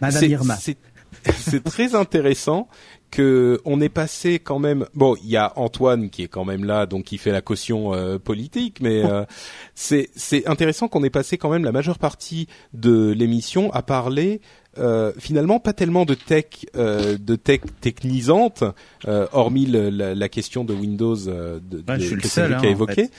c'est 1.36 1.62
très 1.64 1.94
intéressant 1.94 2.68
que 3.10 3.60
on 3.64 3.80
est 3.80 3.88
passé 3.88 4.38
quand 4.38 4.58
même. 4.58 4.86
Bon, 4.94 5.16
il 5.22 5.30
y 5.30 5.36
a 5.36 5.52
Antoine 5.56 6.10
qui 6.10 6.22
est 6.22 6.28
quand 6.28 6.44
même 6.44 6.64
là, 6.64 6.86
donc 6.86 7.04
qui 7.04 7.18
fait 7.18 7.32
la 7.32 7.40
caution 7.42 7.92
euh, 7.94 8.18
politique, 8.18 8.78
mais 8.80 9.04
euh, 9.04 9.24
c'est, 9.74 10.10
c'est 10.14 10.46
intéressant 10.48 10.88
qu'on 10.88 11.02
ait 11.04 11.10
passé 11.10 11.36
quand 11.38 11.50
même 11.50 11.64
la 11.64 11.72
majeure 11.72 11.98
partie 11.98 12.46
de 12.72 13.10
l'émission 13.12 13.72
à 13.72 13.82
parler. 13.82 14.40
euh, 14.78 15.12
finalement, 15.18 15.58
pas 15.58 15.72
tellement 15.72 16.04
de 16.04 16.14
tech, 16.14 16.44
euh, 16.76 17.18
de 17.18 17.34
tech 17.34 17.60
technisante, 17.80 18.62
euh, 19.08 19.26
hormis 19.32 19.66
le- 19.66 19.90
la, 19.90 20.14
la 20.14 20.28
question 20.28 20.62
de 20.64 20.72
Windows 20.72 21.16
euh, 21.28 21.58
de, 21.60 21.78
Ouais, 21.88 21.96
de- 21.98 22.02
je 22.02 22.06
suis 22.06 22.14
le 22.16 22.22
seul, 22.22 22.54
hein, 22.54 22.60
en 22.60 22.62
évoqué. 22.62 22.94
fait. 23.06 23.10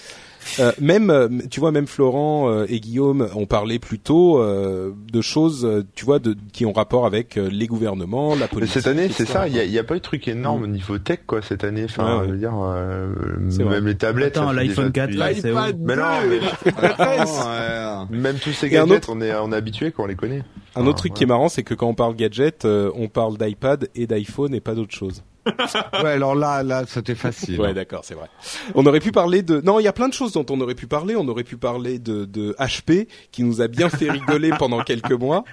Euh, 0.59 0.71
même, 0.81 1.09
euh, 1.09 1.29
tu 1.49 1.59
vois, 1.59 1.71
même 1.71 1.87
Florent 1.87 2.49
euh, 2.49 2.65
et 2.67 2.79
Guillaume 2.79 3.27
ont 3.35 3.45
parlé 3.45 3.77
plutôt 3.79 4.39
euh, 4.39 4.91
de 5.11 5.21
choses, 5.21 5.63
euh, 5.65 5.83
tu 5.95 6.03
vois, 6.03 6.19
de, 6.19 6.35
qui 6.51 6.65
ont 6.65 6.73
rapport 6.73 7.05
avec 7.05 7.37
euh, 7.37 7.47
les 7.51 7.67
gouvernements, 7.67 8.31
la 8.35 8.41
Mais 8.41 8.47
politique. 8.47 8.73
cette 8.73 8.87
année, 8.87 9.07
c'est 9.09 9.25
ça. 9.27 9.47
Il 9.47 9.55
y 9.55 9.77
a, 9.77 9.81
a 9.81 9.83
pas 9.83 9.95
eu 9.95 9.99
de 9.99 10.03
truc 10.03 10.27
énorme 10.27 10.63
au 10.63 10.67
niveau 10.67 10.97
tech, 10.97 11.19
quoi, 11.27 11.41
cette 11.41 11.63
année. 11.63 11.83
Enfin, 11.85 12.05
Ouais, 12.15 12.19
ouais. 12.21 12.27
je 12.27 12.31
veux 12.33 12.37
dire, 12.39 12.53
euh, 12.61 13.13
vrai. 13.49 13.65
même 13.65 13.87
les 13.87 13.95
tablettes. 13.95 14.37
Attends, 14.37 14.51
l'iPhone 14.51 14.89
déjà 14.89 15.07
4, 15.07 15.09
depuis- 15.09 15.17
là, 15.19 15.33
c'est 15.35 15.51
où 15.51 15.77
Mais 15.85 15.95
non, 15.95 16.03
mais 18.09 18.17
même 18.17 18.37
tous 18.37 18.51
ces 18.51 18.69
gadgets, 18.69 18.97
autre- 18.97 19.11
on 19.15 19.21
est, 19.21 19.33
on 19.35 19.51
est 19.51 19.55
habitué 19.55 19.91
quand 19.91 20.03
on 20.03 20.07
les 20.07 20.15
connaît. 20.15 20.43
Un 20.75 20.81
autre 20.87 20.91
Ah, 20.91 20.99
truc 20.99 21.11
ouais. 21.13 21.17
qui 21.17 21.23
est 21.23 21.27
marrant, 21.27 21.49
c'est 21.49 21.63
que 21.63 21.73
quand 21.73 21.87
on 21.87 21.93
parle 21.93 22.15
gadget, 22.15 22.65
euh, 22.65 22.89
on 22.95 23.07
parle 23.07 23.37
d'iPad 23.37 23.89
et 23.95 24.07
d'iPhone 24.07 24.53
et 24.53 24.59
pas 24.61 24.73
d'autre 24.73 24.93
chose. 24.95 25.23
Ouais, 26.03 26.11
alors 26.11 26.35
là, 26.35 26.63
là, 26.63 26.83
c'était 26.87 27.15
facile. 27.15 27.59
Ouais, 27.59 27.73
d'accord, 27.73 28.01
c'est 28.03 28.13
vrai. 28.15 28.27
On 28.75 28.85
aurait 28.85 28.99
pu 28.99 29.11
parler 29.11 29.41
de. 29.41 29.61
Non, 29.61 29.79
il 29.79 29.83
y 29.83 29.87
a 29.87 29.93
plein 29.93 30.07
de 30.07 30.13
choses 30.13 30.33
dont 30.33 30.45
on 30.49 30.59
aurait 30.61 30.75
pu 30.75 30.87
parler. 30.87 31.15
On 31.15 31.27
aurait 31.27 31.43
pu 31.43 31.57
parler 31.57 31.99
de, 31.99 32.25
de 32.25 32.53
HP 32.59 33.07
qui 33.31 33.43
nous 33.43 33.61
a 33.61 33.67
bien 33.67 33.89
fait 33.89 34.11
rigoler 34.11 34.51
pendant 34.59 34.81
quelques 34.83 35.11
mois. 35.13 35.43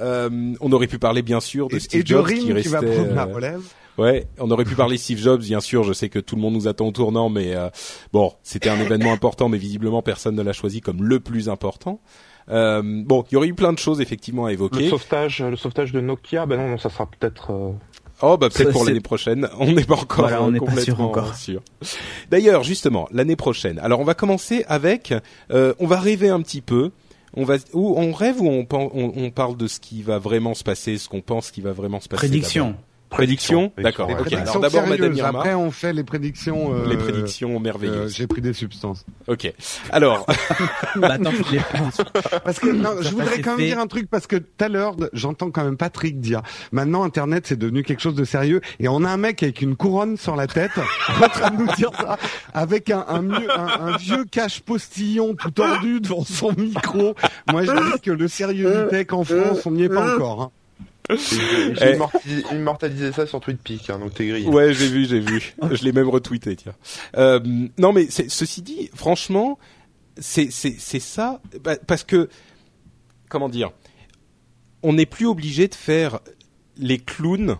Euh, 0.00 0.28
on 0.60 0.72
aurait 0.72 0.86
pu 0.86 0.98
parler 0.98 1.22
bien 1.22 1.40
sûr 1.40 1.68
de 1.68 1.76
Et, 1.76 1.80
Steve 1.80 2.00
et 2.00 2.02
de 2.02 2.08
Jobs 2.08 2.24
Ring 2.26 2.40
qui 2.40 2.46
qui, 2.46 2.52
restait. 2.52 2.70
va 2.70 2.82
prendre 2.82 3.14
la 3.14 3.22
euh, 3.26 3.34
relève. 3.34 3.62
Ouais, 3.98 4.26
on 4.38 4.50
aurait 4.50 4.64
pu 4.64 4.74
parler 4.76 4.96
Steve 4.96 5.18
Jobs, 5.18 5.40
bien 5.40 5.60
sûr. 5.60 5.82
Je 5.84 5.92
sais 5.92 6.08
que 6.08 6.18
tout 6.18 6.36
le 6.36 6.40
monde 6.42 6.54
nous 6.54 6.68
attend 6.68 6.86
au 6.86 6.92
tournant, 6.92 7.28
mais 7.28 7.54
euh, 7.54 7.68
bon, 8.12 8.32
c'était 8.42 8.70
un 8.70 8.80
événement 8.80 9.12
important, 9.12 9.48
mais 9.48 9.58
visiblement 9.58 10.00
personne 10.00 10.36
ne 10.36 10.42
l'a 10.42 10.52
choisi 10.54 10.80
comme 10.80 11.02
le 11.02 11.20
plus 11.20 11.48
important. 11.48 12.00
Euh, 12.48 12.82
bon, 12.84 13.24
il 13.30 13.34
y 13.34 13.36
aurait 13.36 13.48
eu 13.48 13.54
plein 13.54 13.72
de 13.72 13.78
choses 13.78 14.00
effectivement 14.00 14.46
à 14.46 14.48
le 14.48 14.54
évoquer. 14.54 14.88
sauvetage, 14.88 15.42
le 15.42 15.56
sauvetage 15.56 15.92
de 15.92 16.00
Nokia, 16.00 16.46
ben 16.46 16.56
non, 16.56 16.68
non, 16.68 16.78
ça 16.78 16.88
sera 16.88 17.06
peut-être. 17.06 17.52
euh, 17.52 17.72
Oh 18.22 18.36
bah 18.36 18.48
peut-être 18.50 18.72
pour 18.72 18.84
l'année 18.84 19.00
prochaine. 19.00 19.48
On 19.58 19.72
n'est 19.72 19.84
pas 19.84 19.94
encore 19.94 20.20
Voilà, 20.28 20.42
on 20.42 20.52
pas 20.52 20.58
complètement 20.58 20.82
sûr 20.84 21.00
encore. 21.00 21.34
sûr. 21.34 21.62
D'ailleurs, 22.30 22.62
justement, 22.62 23.08
l'année 23.12 23.36
prochaine. 23.36 23.78
Alors 23.78 24.00
on 24.00 24.04
va 24.04 24.14
commencer 24.14 24.64
avec. 24.68 25.14
euh, 25.50 25.74
on 25.78 25.86
va 25.86 25.98
rêver 26.00 26.28
un 26.28 26.40
petit 26.42 26.60
peu. 26.60 26.90
On 27.34 27.44
va 27.44 27.56
ou 27.72 27.94
on 27.96 28.12
rêve 28.12 28.40
ou 28.40 28.48
on, 28.48 28.66
on, 28.70 29.12
on 29.16 29.30
parle 29.30 29.56
de 29.56 29.68
ce 29.68 29.78
qui 29.78 30.02
va 30.02 30.18
vraiment 30.18 30.54
se 30.54 30.64
passer, 30.64 30.98
ce 30.98 31.08
qu'on 31.08 31.20
pense 31.20 31.50
qui 31.52 31.60
va 31.60 31.72
vraiment 31.72 32.00
se 32.00 32.08
passer. 32.08 32.26
Prédiction. 32.26 32.74
Prédiction, 33.10 33.72
d'accord. 33.76 34.08
Les 34.08 34.14
Ok, 34.14 34.20
prédictions 34.20 34.60
alors 34.60 34.70
d'abord, 34.70 34.86
Madame. 34.88 35.12
Irma. 35.14 35.38
Après, 35.40 35.54
on 35.54 35.70
fait 35.70 35.92
les 35.92 36.04
prédictions. 36.04 36.74
euh, 36.74 36.88
Les 36.88 36.96
prédictions 36.96 37.56
euh, 37.56 37.58
merveilleuses. 37.58 38.14
J'ai 38.16 38.26
pris 38.26 38.40
des 38.40 38.52
substances. 38.52 39.04
Ok. 39.26 39.52
Alors, 39.90 40.26
Bah, 40.96 41.08
attends, 41.12 41.30
je. 41.32 42.38
Parce 42.44 42.58
que 42.60 42.70
non, 42.70 42.90
je 43.00 43.08
voudrais 43.10 43.40
quand 43.40 43.50
même 43.52 43.58
fait. 43.60 43.66
dire 43.66 43.78
un 43.78 43.86
truc 43.88 44.08
parce 44.08 44.26
que 44.26 44.36
tout 44.36 44.64
à 44.64 44.68
l'heure, 44.68 44.94
j'entends 45.12 45.50
quand 45.50 45.64
même 45.64 45.76
Patrick 45.76 46.20
dire 46.20 46.42
maintenant 46.72 47.02
Internet 47.04 47.46
c'est 47.46 47.58
devenu 47.58 47.82
quelque 47.82 48.00
chose 48.00 48.14
de 48.14 48.24
sérieux 48.24 48.60
et 48.78 48.88
on 48.88 49.02
a 49.04 49.08
un 49.10 49.16
mec 49.16 49.42
avec 49.42 49.60
une 49.60 49.76
couronne 49.76 50.16
sur 50.16 50.36
la 50.36 50.46
tête 50.46 50.72
en 51.22 51.28
train 51.28 51.50
de 51.50 51.56
nous 51.56 51.72
dire 51.76 51.90
ça 51.98 52.16
avec 52.54 52.90
un, 52.90 53.04
un, 53.08 53.22
mieux- 53.22 53.50
un- 53.50 53.86
un 53.92 53.96
vieux 53.96 54.24
cache 54.24 54.60
postillon 54.60 55.34
tout 55.34 55.50
tordu 55.50 56.00
devant 56.00 56.24
son 56.24 56.52
micro. 56.52 57.14
Moi 57.50 57.64
je 57.64 57.72
dis 57.94 58.00
que 58.00 58.10
le 58.12 58.28
sérieux 58.28 58.84
du 58.84 58.88
tech 58.90 59.06
en 59.12 59.24
France 59.24 59.66
on 59.66 59.72
n'y 59.72 59.82
est 59.84 59.88
pas 59.88 60.14
encore. 60.14 60.42
hein. 60.42 60.50
J'ai 61.16 61.90
Eh. 61.90 61.94
immortalisé, 61.94 62.44
immortalisé 62.52 63.12
ça 63.12 63.26
sur 63.26 63.40
TweetPeak, 63.40 63.90
hein, 63.90 63.98
donc 63.98 64.14
t'es 64.14 64.26
grillé. 64.26 64.46
ouais, 64.48 64.72
j'ai 64.74 64.88
vu, 64.88 65.04
j'ai 65.06 65.20
vu. 65.20 65.54
Je 65.72 65.84
l'ai 65.84 65.92
même 65.92 66.08
retweeté, 66.08 66.56
tiens. 66.56 66.74
Euh, 67.16 67.40
non, 67.78 67.92
mais 67.92 68.08
ceci 68.10 68.62
dit, 68.62 68.90
franchement, 68.94 69.58
c'est 70.18 70.50
ça, 70.50 71.40
bah, 71.62 71.76
parce 71.86 72.04
que 72.04 72.28
comment 73.28 73.48
dire, 73.48 73.70
on 74.82 74.92
n'est 74.94 75.06
plus 75.06 75.26
obligé 75.26 75.68
de 75.68 75.74
faire 75.74 76.20
les 76.76 76.98
clowns. 76.98 77.56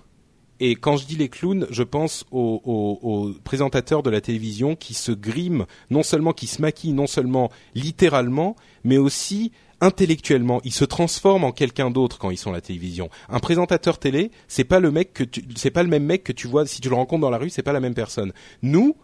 Et 0.63 0.75
quand 0.75 0.99
je 0.99 1.07
dis 1.07 1.17
les 1.17 1.31
clowns, 1.31 1.67
je 1.71 1.83
pense 1.83 2.25
aux, 2.31 2.61
aux- 2.65 2.99
aux 3.09 3.33
présentateurs 3.45 4.03
de 4.03 4.11
la 4.11 4.21
télévision 4.21 4.77
qui 4.77 4.93
se 4.93 5.11
griment, 5.11 5.65
non 5.89 6.03
seulement 6.03 6.33
qui 6.35 6.47
se 6.47 6.61
maquillent, 6.61 6.93
non 6.93 7.07
seulement 7.07 7.51
littéralement, 7.75 8.57
mais 8.85 8.99
aussi 8.99 9.53
intellectuellement. 9.81 10.61
Ils 10.65 10.73
se 10.73 10.85
transforment 10.85 11.45
en 11.45 11.53
quelqu'un 11.53 11.91
d'autre 11.91 12.19
quand 12.19 12.31
ils 12.31 12.37
sont 12.37 12.51
à 12.51 12.55
la 12.55 12.61
télévision. 12.61 13.09
Un 13.29 13.41
présentateur 13.41 13.99
télé, 13.99 14.31
c'est 14.49 14.65
pas 14.65 14.81
le 14.81 14.91
mec 14.91 15.13
que 15.13 15.25
tu, 15.25 15.45
c'est 15.57 15.71
pas 15.71 15.83
le 15.83 15.89
même 15.89 16.05
mec 16.05 16.25
que 16.25 16.33
tu 16.33 16.47
vois 16.47 16.67
si 16.67 16.81
tu 16.81 16.89
le 16.89 16.95
rencontres 16.95 17.23
dans 17.23 17.31
la 17.31 17.39
rue, 17.39 17.51
c'est 17.51 17.63
pas 17.63 17.73
la 17.73 17.81
même 17.81 17.95
personne. 17.95 18.33
Nous, 18.63 18.97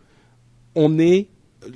on 0.74 0.98
est 0.98 1.28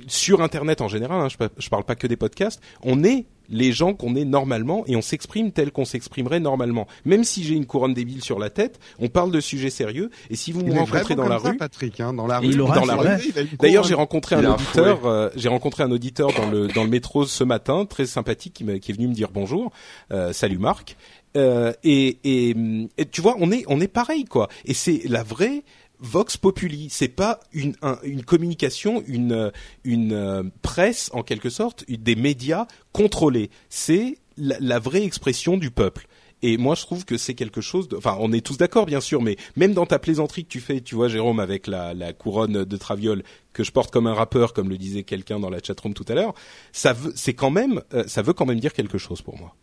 sur 0.07 0.41
Internet 0.41 0.81
en 0.81 0.87
général, 0.87 1.19
hein, 1.21 1.27
je, 1.27 1.35
je 1.57 1.69
parle 1.69 1.83
pas 1.83 1.95
que 1.95 2.07
des 2.07 2.15
podcasts, 2.15 2.61
on 2.83 3.03
est 3.03 3.25
les 3.51 3.71
gens 3.71 3.93
qu'on 3.93 4.15
est 4.15 4.25
normalement 4.25 4.83
et 4.87 4.95
on 4.95 5.01
s'exprime 5.01 5.51
tel 5.51 5.71
qu'on 5.71 5.85
s'exprimerait 5.85 6.39
normalement. 6.39 6.87
Même 7.05 7.23
si 7.23 7.43
j'ai 7.43 7.53
une 7.55 7.65
couronne 7.65 7.93
débile 7.93 8.23
sur 8.23 8.39
la 8.39 8.49
tête, 8.49 8.79
on 8.99 9.07
parle 9.09 9.31
de 9.31 9.39
sujets 9.39 9.69
sérieux 9.69 10.09
et 10.29 10.35
si 10.35 10.51
vous 10.51 10.61
Il 10.61 10.73
me 10.73 10.79
rencontrez 10.79 11.15
dans 11.15 11.27
la 11.27 11.39
ça, 11.39 11.49
rue, 11.49 11.57
Patrick, 11.57 11.99
hein, 11.99 12.13
dans 12.13 12.27
la 12.27 12.39
rue. 12.39 12.55
dans 12.55 12.85
la 12.85 12.95
rue. 12.95 13.33
D'ailleurs, 13.59 13.83
j'ai 13.83 13.93
rencontré 13.93 14.35
Il 14.39 14.45
un 14.45 14.53
auditeur. 14.53 15.05
euh, 15.05 15.29
j'ai 15.35 15.49
rencontré 15.49 15.83
un 15.83 15.91
auditeur 15.91 16.31
dans 16.33 16.49
le 16.49 16.67
dans 16.67 16.83
le 16.83 16.89
métro 16.89 17.25
ce 17.25 17.43
matin, 17.43 17.85
très 17.85 18.05
sympathique, 18.05 18.53
qui 18.81 18.91
est 18.91 18.95
venu 18.95 19.07
me 19.07 19.13
dire 19.13 19.29
bonjour. 19.33 19.71
Euh, 20.11 20.33
salut 20.33 20.57
Marc. 20.57 20.95
Euh, 21.37 21.71
et, 21.85 22.17
et, 22.25 22.55
et 22.97 23.05
tu 23.05 23.21
vois, 23.21 23.35
on 23.39 23.51
est 23.51 23.63
on 23.67 23.79
est 23.79 23.87
pareil 23.87 24.25
quoi. 24.25 24.49
Et 24.65 24.73
c'est 24.73 25.01
la 25.07 25.23
vraie 25.23 25.63
Vox 26.01 26.35
Populi. 26.35 26.87
C'est 26.89 27.07
pas 27.07 27.39
une 27.53 27.75
un- 27.81 27.99
une 28.03 28.23
communication, 28.23 29.03
une 29.07 29.51
une 29.85 30.11
euh, 30.13 30.43
presse 30.61 31.09
en 31.13 31.23
quelque 31.23 31.49
sorte, 31.49 31.85
des 31.89 32.15
médias 32.15 32.65
contrôlés. 32.91 33.49
C'est 33.69 34.17
la, 34.37 34.57
la 34.59 34.79
vraie 34.79 35.03
expression 35.03 35.55
du 35.57 35.71
peuple. 35.71 36.07
Et 36.43 36.57
moi, 36.57 36.73
je 36.73 36.81
trouve 36.81 37.05
que 37.05 37.17
c'est 37.17 37.35
quelque 37.35 37.61
chose 37.61 37.87
de. 37.87 37.95
Enfin, 37.97 38.17
on 38.19 38.33
est 38.33 38.43
tous 38.43 38.57
d'accord, 38.57 38.87
bien 38.87 38.99
sûr, 38.99 39.21
mais 39.21 39.37
même 39.55 39.73
dans 39.75 39.85
ta 39.85 39.99
plaisanterie 39.99 40.43
que 40.43 40.49
tu 40.49 40.59
fais, 40.59 40.81
tu 40.81 40.95
vois, 40.95 41.07
Jérôme, 41.07 41.39
avec 41.39 41.67
la, 41.67 41.93
la 41.93 42.13
couronne 42.13 42.63
de 42.65 42.77
Traviole 42.77 43.21
que 43.53 43.63
je 43.63 43.71
porte 43.71 43.91
comme 43.93 44.07
un 44.07 44.15
rappeur, 44.15 44.53
comme 44.53 44.67
le 44.67 44.79
disait 44.79 45.03
quelqu'un 45.03 45.39
dans 45.39 45.51
la 45.51 45.59
chatroom 45.61 45.93
tout 45.93 46.05
à 46.07 46.15
l'heure, 46.15 46.33
ça 46.71 46.93
veut, 46.93 47.13
c'est 47.15 47.35
quand 47.35 47.51
même, 47.51 47.83
euh, 47.93 48.05
ça 48.07 48.23
veut 48.23 48.33
quand 48.33 48.47
même 48.47 48.59
dire 48.59 48.73
quelque 48.73 48.97
chose 48.97 49.21
pour 49.21 49.37
moi. 49.37 49.55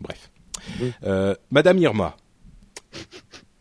Bref, 0.00 0.32
euh, 1.04 1.36
Madame 1.52 1.78
Irma, 1.78 2.16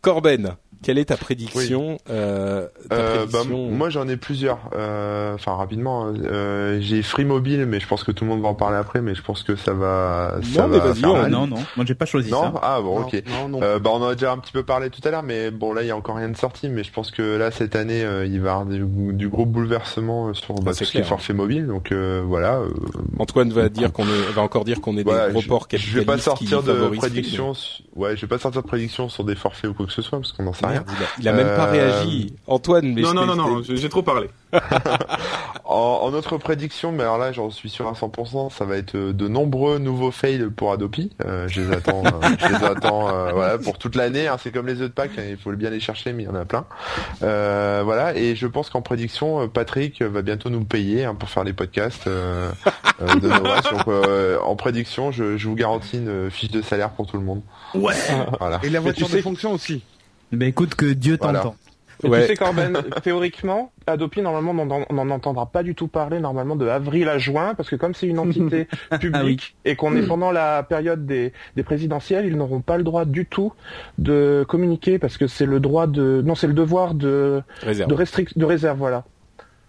Corben, 0.01 0.55
quelle 0.87 0.99
est 0.99 1.05
ta 1.05 1.17
prédiction 1.17 1.97
euh, 2.09 2.65
ta 2.89 2.95
Euh, 2.95 3.25
bah, 3.29 3.39
moi 3.49 3.89
j'en 3.89 4.07
ai 4.07 4.15
plusieurs. 4.15 4.59
Euh, 4.73 5.33
Enfin 5.35 5.53
rapidement, 5.55 6.07
euh, 6.07 6.77
j'ai 6.79 7.01
Free 7.03 7.25
Mobile, 7.25 7.65
mais 7.65 7.81
je 7.81 7.87
pense 7.87 8.05
que 8.05 8.11
tout 8.13 8.23
le 8.23 8.29
monde 8.29 8.41
va 8.41 8.47
en 8.47 8.53
parler 8.55 8.77
après. 8.77 9.01
Mais 9.01 9.13
je 9.15 9.21
pense 9.21 9.43
que 9.43 9.57
ça 9.57 9.73
va. 9.73 10.35
ça 10.41 10.61
Non, 10.61 10.67
mais 10.69 10.79
va 10.79 10.91
vas-y, 10.93 11.01
mal. 11.01 11.29
non, 11.29 11.45
non, 11.45 11.57
moi 11.75 11.85
j'ai 11.85 11.93
pas 11.93 12.05
choisi 12.05 12.31
Non, 12.31 12.41
ça. 12.43 12.53
ah 12.63 12.79
bon, 12.81 13.01
Non, 13.01 13.05
ok. 13.07 13.23
non, 13.27 13.49
non. 13.49 13.59
Euh, 13.61 13.79
bah 13.79 13.89
on 13.93 13.97
en 14.01 14.07
a 14.07 14.13
déjà 14.15 14.31
un 14.31 14.37
petit 14.37 14.53
peu 14.53 14.63
parlé 14.63 14.89
tout 14.89 15.01
à 15.03 15.11
l'heure, 15.11 15.23
mais 15.23 15.51
bon 15.51 15.73
là 15.73 15.81
il 15.83 15.87
y 15.87 15.91
a 15.91 15.97
encore 15.97 16.15
rien 16.15 16.29
de 16.29 16.37
sorti, 16.37 16.69
mais 16.69 16.85
je 16.85 16.91
pense 16.93 17.11
que 17.11 17.35
là 17.37 17.51
cette 17.51 17.75
année 17.75 18.03
euh, 18.05 18.25
il 18.25 18.39
va 18.39 18.47
y 18.47 18.51
avoir 18.53 18.65
du, 18.65 18.85
du 19.13 19.27
gros 19.27 19.45
bouleversement 19.45 20.33
sur 20.33 20.55
bah, 20.55 20.71
Ah, 20.73 20.77
tout 20.77 20.85
ce 20.85 20.91
qui 20.91 20.97
est 20.97 21.01
clair. 21.01 21.07
forfait 21.09 21.33
mobile, 21.33 21.67
donc 21.67 21.91
euh, 21.91 22.23
voilà. 22.25 22.59
euh, 22.59 22.69
Antoine 23.19 23.51
va 23.51 23.67
dire 23.67 23.91
qu'on 23.91 24.05
va 24.05 24.41
encore 24.41 24.63
dire 24.63 24.79
qu'on 24.79 24.97
est 24.97 25.03
voilà, 25.03 25.27
des 25.27 25.33
gros 25.33 25.41
je- 25.41 25.47
porcs 25.49 25.67
je, 25.73 25.99
vais 25.99 26.05
pas 26.05 26.17
sortir 26.17 26.63
de 26.63 26.87
prédictions, 26.97 27.51
ouais, 27.95 28.15
je 28.15 28.21
vais 28.21 28.27
pas 28.27 28.39
sortir 28.39 28.61
de 28.61 28.67
prédictions 28.67 29.09
sur 29.09 29.25
des 29.25 29.35
forfaits 29.35 29.69
ou 29.69 29.73
quoi 29.73 29.85
que 29.85 29.91
ce 29.91 30.01
soit 30.01 30.19
parce 30.19 30.31
qu'on 30.31 30.43
n'en 30.43 30.53
sait 30.53 30.65
rien. 30.65 30.76
Merde, 30.85 30.89
il 30.99 31.03
a, 31.03 31.07
il 31.19 31.27
a 31.29 31.31
même 31.33 31.55
pas 31.55 31.67
Euh, 31.67 31.71
réagi. 31.71 32.33
Antoine, 32.47 32.93
mais 32.93 33.01
Non, 33.01 33.13
non, 33.13 33.25
non, 33.25 33.35
non, 33.35 33.61
j'ai 33.63 33.89
trop 33.89 34.03
parlé. 34.03 34.29
En, 35.69 35.99
en 36.03 36.13
autre 36.13 36.37
prédiction, 36.37 36.93
mais 36.93 37.03
alors 37.03 37.17
là 37.17 37.33
j'en 37.33 37.49
suis 37.49 37.69
sûr 37.69 37.87
à 37.89 37.91
100%, 37.91 38.49
ça 38.51 38.63
va 38.63 38.77
être 38.77 38.95
euh, 38.95 39.11
de 39.11 39.27
nombreux 39.27 39.79
nouveaux 39.79 40.11
fails 40.11 40.49
pour 40.55 40.71
Adopi. 40.71 41.11
Euh, 41.25 41.45
je 41.49 41.59
les 41.59 41.73
attends, 41.75 42.03
euh, 42.05 42.09
je 42.39 42.47
les 42.47 42.63
attends, 42.63 43.09
euh, 43.09 43.31
voilà, 43.33 43.57
pour 43.57 43.77
toute 43.77 43.95
l'année. 43.95 44.29
hein, 44.29 44.37
c'est 44.41 44.51
comme 44.53 44.65
les 44.65 44.75
œufs 44.81 44.87
de 44.87 44.93
Pâques, 44.93 45.11
hein, 45.17 45.23
il 45.29 45.35
faut 45.35 45.51
bien 45.51 45.69
les 45.69 45.81
chercher, 45.81 46.13
mais 46.13 46.23
il 46.23 46.25
y 46.27 46.29
en 46.29 46.35
a 46.35 46.45
plein. 46.45 46.63
Euh, 47.21 47.81
voilà, 47.83 48.15
et 48.15 48.33
je 48.37 48.47
pense 48.47 48.69
qu'en 48.69 48.81
prédiction, 48.81 49.49
Patrick 49.49 50.01
va 50.01 50.21
bientôt 50.21 50.49
nous 50.49 50.63
payer 50.63 51.03
hein, 51.03 51.15
pour 51.15 51.29
faire 51.29 51.43
les 51.43 51.53
podcasts 51.53 52.07
euh, 52.07 52.49
euh, 53.01 53.15
de 53.15 53.27
Noël. 53.27 53.59
Donc 53.71 53.87
euh, 53.89 54.39
en 54.45 54.55
prédiction, 54.55 55.11
je, 55.11 55.35
je 55.35 55.47
vous 55.49 55.55
garantis 55.55 55.97
une 55.97 56.31
fiche 56.31 56.51
de 56.51 56.61
salaire 56.61 56.91
pour 56.91 57.07
tout 57.07 57.17
le 57.17 57.23
monde. 57.23 57.41
Ouais. 57.75 57.93
Voilà. 58.39 58.61
Et 58.63 58.69
la 58.69 58.79
voiture 58.79 59.07
tu 59.09 59.17
de 59.17 59.21
fonction 59.21 59.51
aussi. 59.51 59.83
Ben 60.31 60.47
écoute 60.49 60.75
que 60.75 60.85
Dieu 60.85 61.17
Voilà. 61.21 61.39
t'entend. 61.39 61.55
Mais 62.03 62.09
Ouais. 62.09 62.21
Tu 62.21 62.27
sais 62.27 62.35
Corben, 62.35 62.77
théoriquement, 63.03 63.71
Adopi 63.87 64.21
normalement 64.21 64.51
on 64.51 64.93
n'en- 64.93 65.09
entendra 65.09 65.47
pas 65.47 65.63
du 65.63 65.73
tout 65.73 65.87
parler 65.87 66.19
normalement 66.19 66.55
de 66.55 66.67
avril 66.67 67.09
à 67.09 67.17
juin 67.17 67.55
parce 67.55 67.71
que 67.71 67.75
comme 67.75 67.95
c'est 67.95 68.05
une 68.05 68.19
entité 68.19 68.67
publique 68.99 69.11
Ah 69.15 69.23
oui. 69.25 69.55
et 69.65 69.75
qu'on 69.75 69.95
est 69.95 70.05
pendant 70.05 70.29
la 70.31 70.61
période 70.61 71.07
des, 71.07 71.33
des 71.55 71.63
présidentielles, 71.63 72.27
ils 72.27 72.37
n'auront 72.37 72.61
pas 72.61 72.77
le 72.77 72.83
droit 72.83 73.05
du 73.05 73.25
tout 73.25 73.51
de 73.97 74.45
communiquer 74.47 74.99
parce 74.99 75.17
que 75.17 75.25
c'est 75.25 75.47
le 75.47 75.59
droit 75.59 75.87
de 75.87 76.21
non 76.23 76.35
c'est 76.35 76.45
le 76.45 76.53
devoir 76.53 76.93
de 76.93 77.41
réserve. 77.63 77.89
de 77.89 77.95
restrict 77.95 78.37
de 78.37 78.45
réserve 78.45 78.77
voilà. 78.77 79.03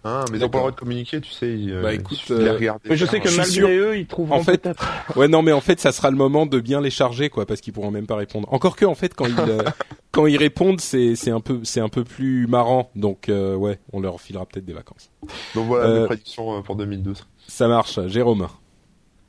Hein, 0.05 0.23
mais 0.31 0.37
ils 0.37 0.45
ont 0.45 0.49
pas 0.49 0.59
le 0.59 0.61
droit 0.61 0.71
de 0.71 0.75
communiquer, 0.77 1.19
tu 1.19 1.29
sais. 1.31 1.49
ils, 1.59 1.73
euh, 1.73 1.81
Bah, 1.81 1.93
il 1.93 1.99
écoute, 1.99 2.19
euh, 2.31 2.53
regarder 2.53 2.89
Mais 2.89 2.95
je 2.95 3.05
sais 3.05 3.19
que 3.19 3.27
malgré 3.35 3.45
sûr- 3.51 3.67
eux 3.67 3.97
ils 3.97 4.07
trouveront 4.07 4.37
En 4.37 4.43
fait, 4.43 4.57
peut-être 4.59 4.87
Ouais, 5.17 5.27
non, 5.27 5.41
mais 5.41 5.51
en 5.51 5.59
fait, 5.59 5.79
ça 5.81 5.91
sera 5.91 6.09
le 6.09 6.15
moment 6.15 6.45
de 6.45 6.59
bien 6.61 6.79
les 6.79 6.89
charger, 6.89 7.29
quoi, 7.29 7.45
parce 7.45 7.59
qu'ils 7.59 7.73
pourront 7.73 7.91
même 7.91 8.07
pas 8.07 8.15
répondre. 8.15 8.47
Encore 8.53 8.77
que, 8.77 8.85
en 8.85 8.95
fait, 8.95 9.13
quand 9.13 9.25
ils 9.25 9.37
euh, 9.39 9.61
quand 10.11 10.25
ils 10.25 10.37
répondent, 10.37 10.79
c'est 10.79 11.15
c'est 11.15 11.31
un 11.31 11.41
peu 11.41 11.59
c'est 11.63 11.81
un 11.81 11.89
peu 11.89 12.05
plus 12.05 12.47
marrant. 12.47 12.89
Donc, 12.95 13.27
euh, 13.27 13.55
ouais, 13.55 13.77
on 13.91 13.99
leur 13.99 14.21
filera 14.21 14.45
peut-être 14.45 14.65
des 14.65 14.73
vacances. 14.73 15.11
Donc 15.53 15.67
voilà 15.67 15.85
Euh, 15.87 15.99
mes 16.01 16.05
prédictions 16.07 16.57
euh, 16.57 16.61
pour 16.61 16.77
2012. 16.77 17.27
Ça 17.47 17.67
marche, 17.67 17.99
Jérôme. 18.07 18.47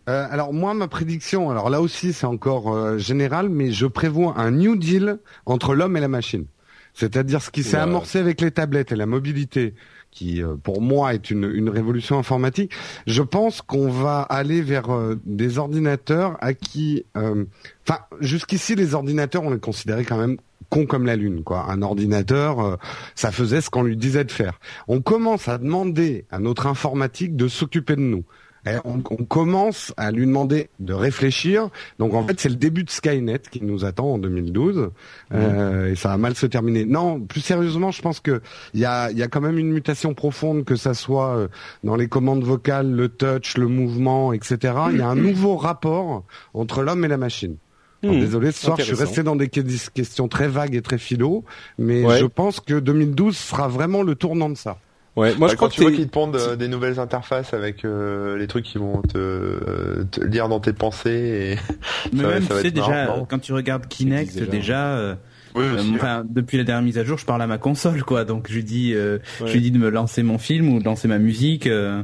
Euh, 0.09 0.27
alors 0.31 0.53
moi, 0.53 0.73
ma 0.75 0.87
prédiction, 0.89 1.51
alors 1.51 1.69
là 1.69 1.81
aussi 1.81 2.13
c'est 2.13 2.27
encore 2.27 2.73
euh, 2.75 2.97
général, 2.97 3.49
mais 3.49 3.71
je 3.73 3.87
prévois 3.87 4.35
un 4.39 4.51
New 4.53 4.77
Deal 4.77 5.19
entre 5.47 5.75
l'homme 5.75 5.97
et 5.97 6.01
la 6.01 6.09
machine. 6.09 6.47
C'est-à-dire 6.95 7.41
ce 7.43 7.51
qui 7.51 7.63
s'est 7.63 7.77
amorcé 7.77 8.19
avec 8.19 8.41
les 8.41 8.51
tablettes 8.51 8.91
et 8.93 8.97
la 8.97 9.07
mobilité, 9.07 9.75
qui 10.11 10.43
euh, 10.43 10.57
pour 10.57 10.81
moi 10.81 11.15
est 11.15 11.31
une, 11.31 11.69
révolution 11.69 12.19
informatique. 12.19 12.73
Je 13.07 13.23
pense 13.23 13.63
qu'on 13.63 13.91
va 13.91 14.23
aller 14.23 14.63
vers 14.63 14.91
euh, 14.91 15.19
des 15.25 15.59
ordinateurs 15.59 16.37
à 16.41 16.55
qui, 16.55 17.05
euh, 17.17 17.45
enfin 17.89 18.01
jusqu'ici 18.21 18.75
les 18.75 18.95
ordinateurs 18.95 19.45
on 19.45 19.51
les 19.51 19.61
considérait 19.61 20.05
quand 20.05 20.19
même 20.19 20.37
cons 20.69 20.87
comme 20.87 21.07
la 21.07 21.17
lune, 21.17 21.43
quoi. 21.43 21.67
Un 21.69 21.83
ordinateur, 21.83 22.79
ça 23.17 23.33
faisait 23.33 23.61
ce 23.61 23.71
qu'on 23.71 23.83
lui 23.83 23.97
disait 23.97 24.23
de 24.23 24.31
faire. 24.31 24.61
On 24.87 25.01
commence 25.01 25.49
à 25.49 25.59
demander 25.59 26.27
à 26.31 26.39
notre 26.39 26.69
informatique 26.69 27.35
de 27.35 27.49
s'occuper 27.49 27.97
de 27.97 28.03
nous. 28.03 28.25
Et 28.67 28.77
on, 28.85 29.03
on 29.11 29.25
commence 29.25 29.95
à 29.97 30.11
lui 30.13 30.27
demander 30.27 30.69
de 30.81 30.93
réfléchir. 30.93 31.69
Donc 31.99 32.13
en 32.15 32.27
fait, 32.27 32.39
c'est 32.39 32.49
le 32.51 32.57
début 32.57 32.85
de 32.85 32.91
Skynet 32.91 33.39
qui 33.51 33.63
nous 33.63 33.85
attend 33.87 34.13
en 34.15 34.19
2012, 34.19 34.91
euh, 35.33 35.91
et 35.93 35.97
ça 35.97 36.11
va 36.11 36.19
mal 36.19 36.35
se 36.35 36.47
terminer. 36.47 36.85
Non, 36.85 37.21
plus 37.21 37.41
sérieusement, 37.41 37.91
je 37.91 38.03
pense 38.03 38.21
que 38.21 38.43
il 38.75 38.81
y 38.81 38.85
a, 38.85 39.11
il 39.11 39.17
y 39.19 39.23
a 39.23 39.29
quand 39.29 39.41
même 39.41 39.59
une 39.59 39.71
mutation 39.73 40.13
profonde, 40.15 40.65
que 40.65 40.77
ça 40.77 40.93
soit 40.95 41.37
euh, 41.37 41.49
dans 41.85 41.97
les 41.97 42.09
commandes 42.09 42.43
vocales, 42.45 42.91
le 42.91 43.09
touch, 43.09 43.57
le 43.57 43.67
mouvement, 43.67 44.33
etc. 44.33 44.59
Il 44.93 44.99
y 44.99 45.03
a 45.03 45.09
un 45.09 45.15
nouveau 45.17 45.57
rapport 45.57 46.25
entre 46.55 46.83
l'homme 46.83 47.05
et 47.05 47.09
la 47.09 47.17
machine. 47.17 47.57
Alors, 48.03 48.15
Hmm, 48.17 48.21
désolé, 48.21 48.51
ce 48.51 48.65
soir, 48.65 48.77
je 48.79 48.85
suis 48.85 48.95
resté 48.95 49.23
dans 49.23 49.37
des 49.37 49.49
que- 49.49 49.61
questions 49.91 50.27
très 50.27 50.49
vagues 50.49 50.75
et 50.75 50.81
très 50.81 50.97
philo, 50.97 51.45
mais 51.79 52.03
Ouais. 52.05 52.19
je 52.19 52.25
pense 52.25 52.59
que 52.61 52.79
2012 52.81 53.37
sera 53.37 53.69
vraiment 53.69 54.03
le 54.03 54.15
tournant 54.15 54.49
de 54.49 54.57
ça. 54.57 54.79
Ouais, 55.17 55.35
moi 55.37 55.49
Bah, 55.49 55.53
je 55.53 55.57
crois 55.57 55.69
quand 55.69 55.71
que 55.71 55.75
tu 55.75 55.81
vois 55.83 55.91
qu'ils 55.91 56.07
te 56.07 56.13
pondent 56.13 56.37
euh, 56.37 56.55
des 56.57 56.69
nouvelles 56.69 57.01
interfaces 57.01 57.53
avec 57.53 57.85
euh, 57.85 58.37
les 58.39 58.47
trucs 58.47 58.65
qui 58.65 58.79
vont 58.79 59.03
te, 59.03 59.19
euh, 59.19 60.05
te 60.11 60.21
lire 60.23 60.49
dans 60.49 60.61
tes 60.61 60.73
pensées 60.73 61.57
et 61.59 61.75
Mais 62.13 62.23
Ça 62.23 62.29
même, 62.29 62.43
ça 62.43 62.49
tu 62.49 62.55
va 62.55 62.63
sais, 62.63 62.71
déjà, 62.71 63.07
marrant, 63.07 63.27
quand 63.29 63.39
tu 63.41 63.53
regardes 63.53 63.87
Kinect, 63.89 64.33
déjà. 64.35 64.47
déjà, 64.47 64.87
euh, 64.97 65.15
oui, 65.57 65.65
euh, 65.65 65.75
aussi, 65.75 65.89
ouais. 65.91 65.97
enfin, 65.97 66.25
depuis 66.29 66.59
la 66.59 66.65
dernière 66.65 66.85
mise 66.85 66.97
à 66.99 67.05
jour, 67.05 67.19
je 67.19 67.27
parle 67.27 67.43
à 67.43 67.49
ma 67.49 67.59
console, 67.59 68.05
quoi. 68.05 68.25
Donc, 68.25 68.47
je 68.49 68.55
lui 68.55 68.65
dis, 68.65 68.95
euh, 68.95 69.19
Ouais. 69.41 69.49
je 69.49 69.53
lui 69.55 69.61
dis 69.63 69.71
de 69.73 69.79
me 69.79 69.91
lancer 69.91 70.23
mon 70.23 70.39
film 70.39 70.69
ou 70.73 70.79
de 70.79 70.85
lancer 70.85 71.09
ma 71.09 71.19
musique. 71.19 71.67
euh, 71.67 72.03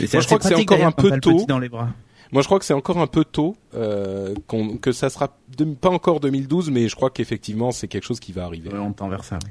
et 0.00 0.08
Moi, 0.12 0.20
je 0.20 0.26
crois 0.26 0.38
que 0.38 0.44
c'est 0.44 0.54
encore 0.56 0.84
un 0.84 0.92
peu 0.92 1.20
tôt. 1.20 1.44
dans 1.48 1.58
les 1.60 1.68
bras. 1.68 1.88
moi 2.32 2.42
je 2.42 2.46
crois 2.48 2.58
que 2.60 2.64
c'est 2.64 2.74
encore 2.74 2.98
un 2.98 3.08
peu 3.08 3.24
tôt 3.24 3.56
euh, 3.74 4.34
qu'on- 4.46 4.76
que 4.76 4.92
ça 4.92 5.08
sera 5.10 5.36
de- 5.56 5.64
pas 5.74 5.88
encore 5.90 6.20
2012, 6.20 6.70
mais 6.70 6.86
je 6.88 6.94
crois 6.94 7.10
qu'effectivement 7.10 7.72
c'est 7.72 7.88
quelque 7.88 8.04
chose 8.06 8.20
qui 8.20 8.30
va 8.32 8.44
arriver. 8.44 8.70
Ouais, 8.70 8.78
on 8.78 8.92
tend 8.92 9.08
vers 9.08 9.24
ça. 9.24 9.38
oui. 9.44 9.50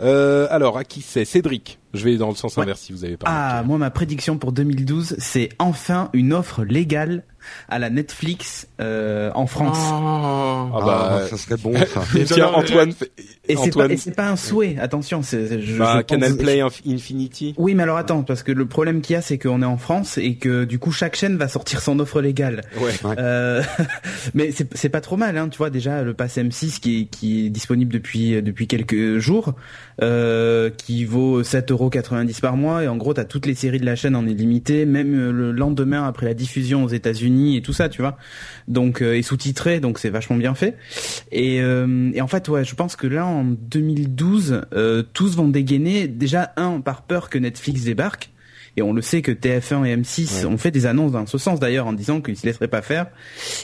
Euh, 0.00 0.46
alors 0.50 0.78
à 0.78 0.84
qui 0.84 1.02
c'est? 1.02 1.24
Cédric. 1.24 1.78
Je 1.94 2.04
vais 2.04 2.16
dans 2.16 2.28
le 2.28 2.34
sens 2.34 2.56
Ouais. 2.56 2.62
inverse 2.62 2.80
si 2.80 2.92
vous 2.92 3.04
avez 3.04 3.16
pas. 3.16 3.26
Ah, 3.28 3.62
moi, 3.64 3.78
ma 3.78 3.90
prédiction 3.90 4.38
pour 4.38 4.52
2012, 4.52 5.16
c'est 5.18 5.48
enfin 5.58 6.10
une 6.12 6.32
offre 6.32 6.62
légale 6.64 7.24
à 7.68 7.78
la 7.78 7.90
Netflix 7.90 8.68
euh, 8.80 9.30
en 9.34 9.46
France. 9.46 9.78
Oh. 9.80 10.70
Ah 10.74 10.80
bah, 10.84 11.20
ça 11.28 11.36
serait 11.36 11.56
bon 11.56 11.74
ça. 11.74 12.02
Tiens, 12.12 12.24
J'adore- 12.24 12.58
Antoine, 12.58 12.92
fait- 12.92 13.10
Et 13.48 13.56
c'est 13.56 13.70
pas, 13.74 13.84
Antoine, 13.84 13.92
un 14.32 14.36
souhait, 14.36 14.76
attention. 14.80 15.22
c'est- 15.22 15.60
je- 15.60 15.78
bah, 15.78 15.94
je 15.96 16.02
pense- 16.02 16.06
Canal 16.06 16.36
Play 16.36 16.60
Inf- 16.60 16.82
Infinity. 16.86 17.54
Oui, 17.58 17.74
mais 17.74 17.82
alors 17.84 17.96
attends, 17.96 18.22
parce 18.22 18.42
que 18.42 18.52
le 18.52 18.66
problème 18.66 19.00
qu'il 19.00 19.14
y 19.14 19.16
a, 19.16 19.22
c'est 19.22 19.38
qu'on 19.38 19.62
est 19.62 19.66
en 19.66 19.78
France 19.78 20.18
et 20.18 20.36
que 20.36 20.64
du 20.64 20.78
coup 20.78 20.92
chaque 20.92 21.16
chaîne 21.16 21.36
va 21.36 21.48
sortir 21.48 21.80
son 21.80 21.98
offre 22.00 22.20
légale. 22.20 22.62
Ouais. 22.80 22.92
Euh, 23.18 23.62
mais 24.34 24.50
c'est 24.74 24.88
pas 24.88 25.00
trop 25.00 25.16
mal, 25.16 25.36
hein. 25.38 25.48
Tu 25.48 25.58
vois 25.58 25.70
déjà 25.70 26.02
le 26.02 26.14
pass 26.14 26.36
M6 26.36 26.80
qui 26.80 27.00
est, 27.02 27.04
qui 27.06 27.46
est 27.46 27.50
disponible 27.50 27.92
depuis 27.92 28.40
depuis 28.42 28.66
quelques 28.66 29.18
jours, 29.18 29.54
euh, 30.02 30.70
qui 30.70 31.04
vaut 31.04 31.42
7,90€ 31.42 32.40
par 32.40 32.56
mois 32.56 32.84
et 32.84 32.88
en 32.88 32.96
gros 32.96 33.14
t'as 33.14 33.24
toutes 33.24 33.46
les 33.46 33.54
séries 33.54 33.80
de 33.80 33.86
la 33.86 33.96
chaîne 33.96 34.14
en 34.16 34.26
illimité, 34.26 34.84
même 34.86 35.14
euh, 35.18 35.32
le 35.32 35.52
lendemain 35.52 36.06
après 36.06 36.26
la 36.26 36.34
diffusion 36.34 36.84
aux 36.84 36.88
États-Unis 36.88 37.37
et 37.56 37.62
tout 37.62 37.72
ça, 37.72 37.88
tu 37.88 38.02
vois. 38.02 38.16
Donc 38.66 39.02
euh, 39.02 39.16
et 39.16 39.22
sous-titré, 39.22 39.80
donc 39.80 39.98
c'est 39.98 40.10
vachement 40.10 40.36
bien 40.36 40.54
fait. 40.54 40.76
Et, 41.32 41.60
euh, 41.60 42.10
et 42.14 42.20
en 42.20 42.28
fait, 42.28 42.48
ouais, 42.48 42.64
je 42.64 42.74
pense 42.74 42.96
que 42.96 43.06
là 43.06 43.26
en 43.26 43.44
2012, 43.44 44.62
euh, 44.72 45.02
tous 45.12 45.36
vont 45.36 45.48
dégainer 45.48 46.08
déjà 46.08 46.52
un 46.56 46.80
par 46.80 47.02
peur 47.02 47.30
que 47.30 47.38
Netflix 47.38 47.84
débarque. 47.84 48.30
Et 48.78 48.82
on 48.82 48.92
le 48.92 49.02
sait 49.02 49.22
que 49.22 49.32
TF1 49.32 49.84
et 49.86 49.96
M6 49.96 50.46
ont 50.46 50.56
fait 50.56 50.70
des 50.70 50.86
annonces 50.86 51.10
dans 51.10 51.26
ce 51.26 51.36
sens 51.36 51.58
d'ailleurs 51.58 51.88
en 51.88 51.92
disant 51.92 52.20
qu'ils 52.20 52.36
se 52.36 52.46
laisseraient 52.46 52.68
pas 52.68 52.80
faire 52.80 53.08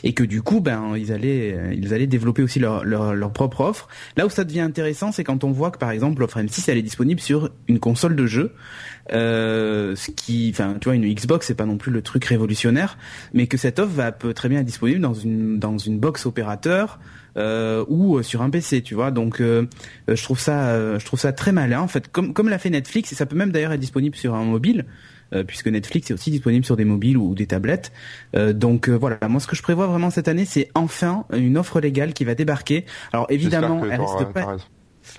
et 0.02 0.12
que 0.12 0.24
du 0.24 0.42
coup 0.42 0.60
ben 0.60 0.96
ils 0.96 1.12
allaient 1.12 1.54
euh, 1.54 1.72
ils 1.72 1.94
allaient 1.94 2.08
développer 2.08 2.42
aussi 2.42 2.58
leur, 2.58 2.84
leur 2.84 3.14
leur 3.14 3.32
propre 3.32 3.60
offre. 3.60 3.86
Là 4.16 4.26
où 4.26 4.28
ça 4.28 4.42
devient 4.42 4.60
intéressant 4.60 5.12
c'est 5.12 5.22
quand 5.22 5.44
on 5.44 5.52
voit 5.52 5.70
que 5.70 5.78
par 5.78 5.92
exemple 5.92 6.20
l'offre 6.20 6.40
M6 6.40 6.64
elle 6.66 6.78
est 6.78 6.82
disponible 6.82 7.20
sur 7.20 7.50
une 7.68 7.78
console 7.78 8.16
de 8.16 8.26
jeu 8.26 8.54
euh, 9.12 9.94
ce 9.96 10.10
qui 10.10 10.50
enfin 10.50 10.76
tu 10.80 10.86
vois 10.88 10.94
une 10.94 11.04
Xbox 11.12 11.46
c'est 11.46 11.54
pas 11.54 11.66
non 11.66 11.76
plus 11.76 11.92
le 11.92 12.00
truc 12.00 12.24
révolutionnaire 12.24 12.96
mais 13.34 13.46
que 13.46 13.58
cette 13.58 13.78
offre 13.78 13.92
va 13.92 14.12
peut 14.12 14.32
très 14.32 14.48
bien 14.48 14.60
être 14.60 14.66
disponible 14.66 15.00
dans 15.00 15.14
une 15.14 15.58
dans 15.58 15.76
une 15.76 15.98
box 15.98 16.26
opérateur 16.26 16.98
euh, 17.36 17.84
ou 17.88 18.22
sur 18.22 18.42
un 18.42 18.50
PC, 18.50 18.82
tu 18.82 18.94
vois. 18.94 19.10
Donc, 19.10 19.40
euh, 19.40 19.66
euh, 20.08 20.16
je 20.16 20.22
trouve 20.22 20.38
ça, 20.38 20.68
euh, 20.68 20.98
je 20.98 21.04
trouve 21.04 21.18
ça 21.18 21.32
très 21.32 21.52
malin. 21.52 21.80
En 21.80 21.88
fait, 21.88 22.06
comme 22.10 22.32
comme 22.32 22.48
l'a 22.48 22.58
fait 22.58 22.70
Netflix, 22.70 23.12
et 23.12 23.14
ça 23.14 23.26
peut 23.26 23.36
même 23.36 23.50
d'ailleurs 23.50 23.72
être 23.72 23.80
disponible 23.80 24.16
sur 24.16 24.34
un 24.34 24.44
mobile, 24.44 24.84
euh, 25.34 25.42
puisque 25.42 25.68
Netflix 25.68 26.10
est 26.10 26.14
aussi 26.14 26.30
disponible 26.30 26.64
sur 26.64 26.76
des 26.76 26.84
mobiles 26.84 27.16
ou 27.16 27.34
des 27.34 27.46
tablettes. 27.46 27.92
Euh, 28.36 28.52
donc 28.52 28.88
euh, 28.88 28.92
voilà, 28.92 29.18
moi 29.28 29.40
ce 29.40 29.46
que 29.46 29.56
je 29.56 29.62
prévois 29.62 29.86
vraiment 29.86 30.10
cette 30.10 30.28
année, 30.28 30.44
c'est 30.44 30.70
enfin 30.74 31.24
une 31.32 31.58
offre 31.58 31.80
légale 31.80 32.12
qui 32.12 32.24
va 32.24 32.34
débarquer. 32.34 32.84
Alors 33.12 33.26
évidemment, 33.30 33.82
elle 33.84 33.98
de 33.98 34.32
pas. 34.32 34.56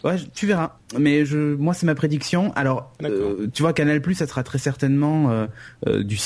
Ouais, 0.04 0.16
tu 0.34 0.48
verras. 0.48 0.78
Mais 1.00 1.26
je, 1.26 1.56
moi, 1.56 1.74
c'est 1.74 1.86
ma 1.86 1.96
prédiction. 1.96 2.52
Alors, 2.56 2.92
euh, 3.04 3.48
tu 3.54 3.62
vois, 3.62 3.74
Canal 3.74 4.02
Plus, 4.02 4.16
ça 4.16 4.28
sera 4.28 4.44
très 4.44 4.58
certainement 4.58 5.30
euh, 5.32 5.48
euh, 5.88 6.04
du 6.04 6.18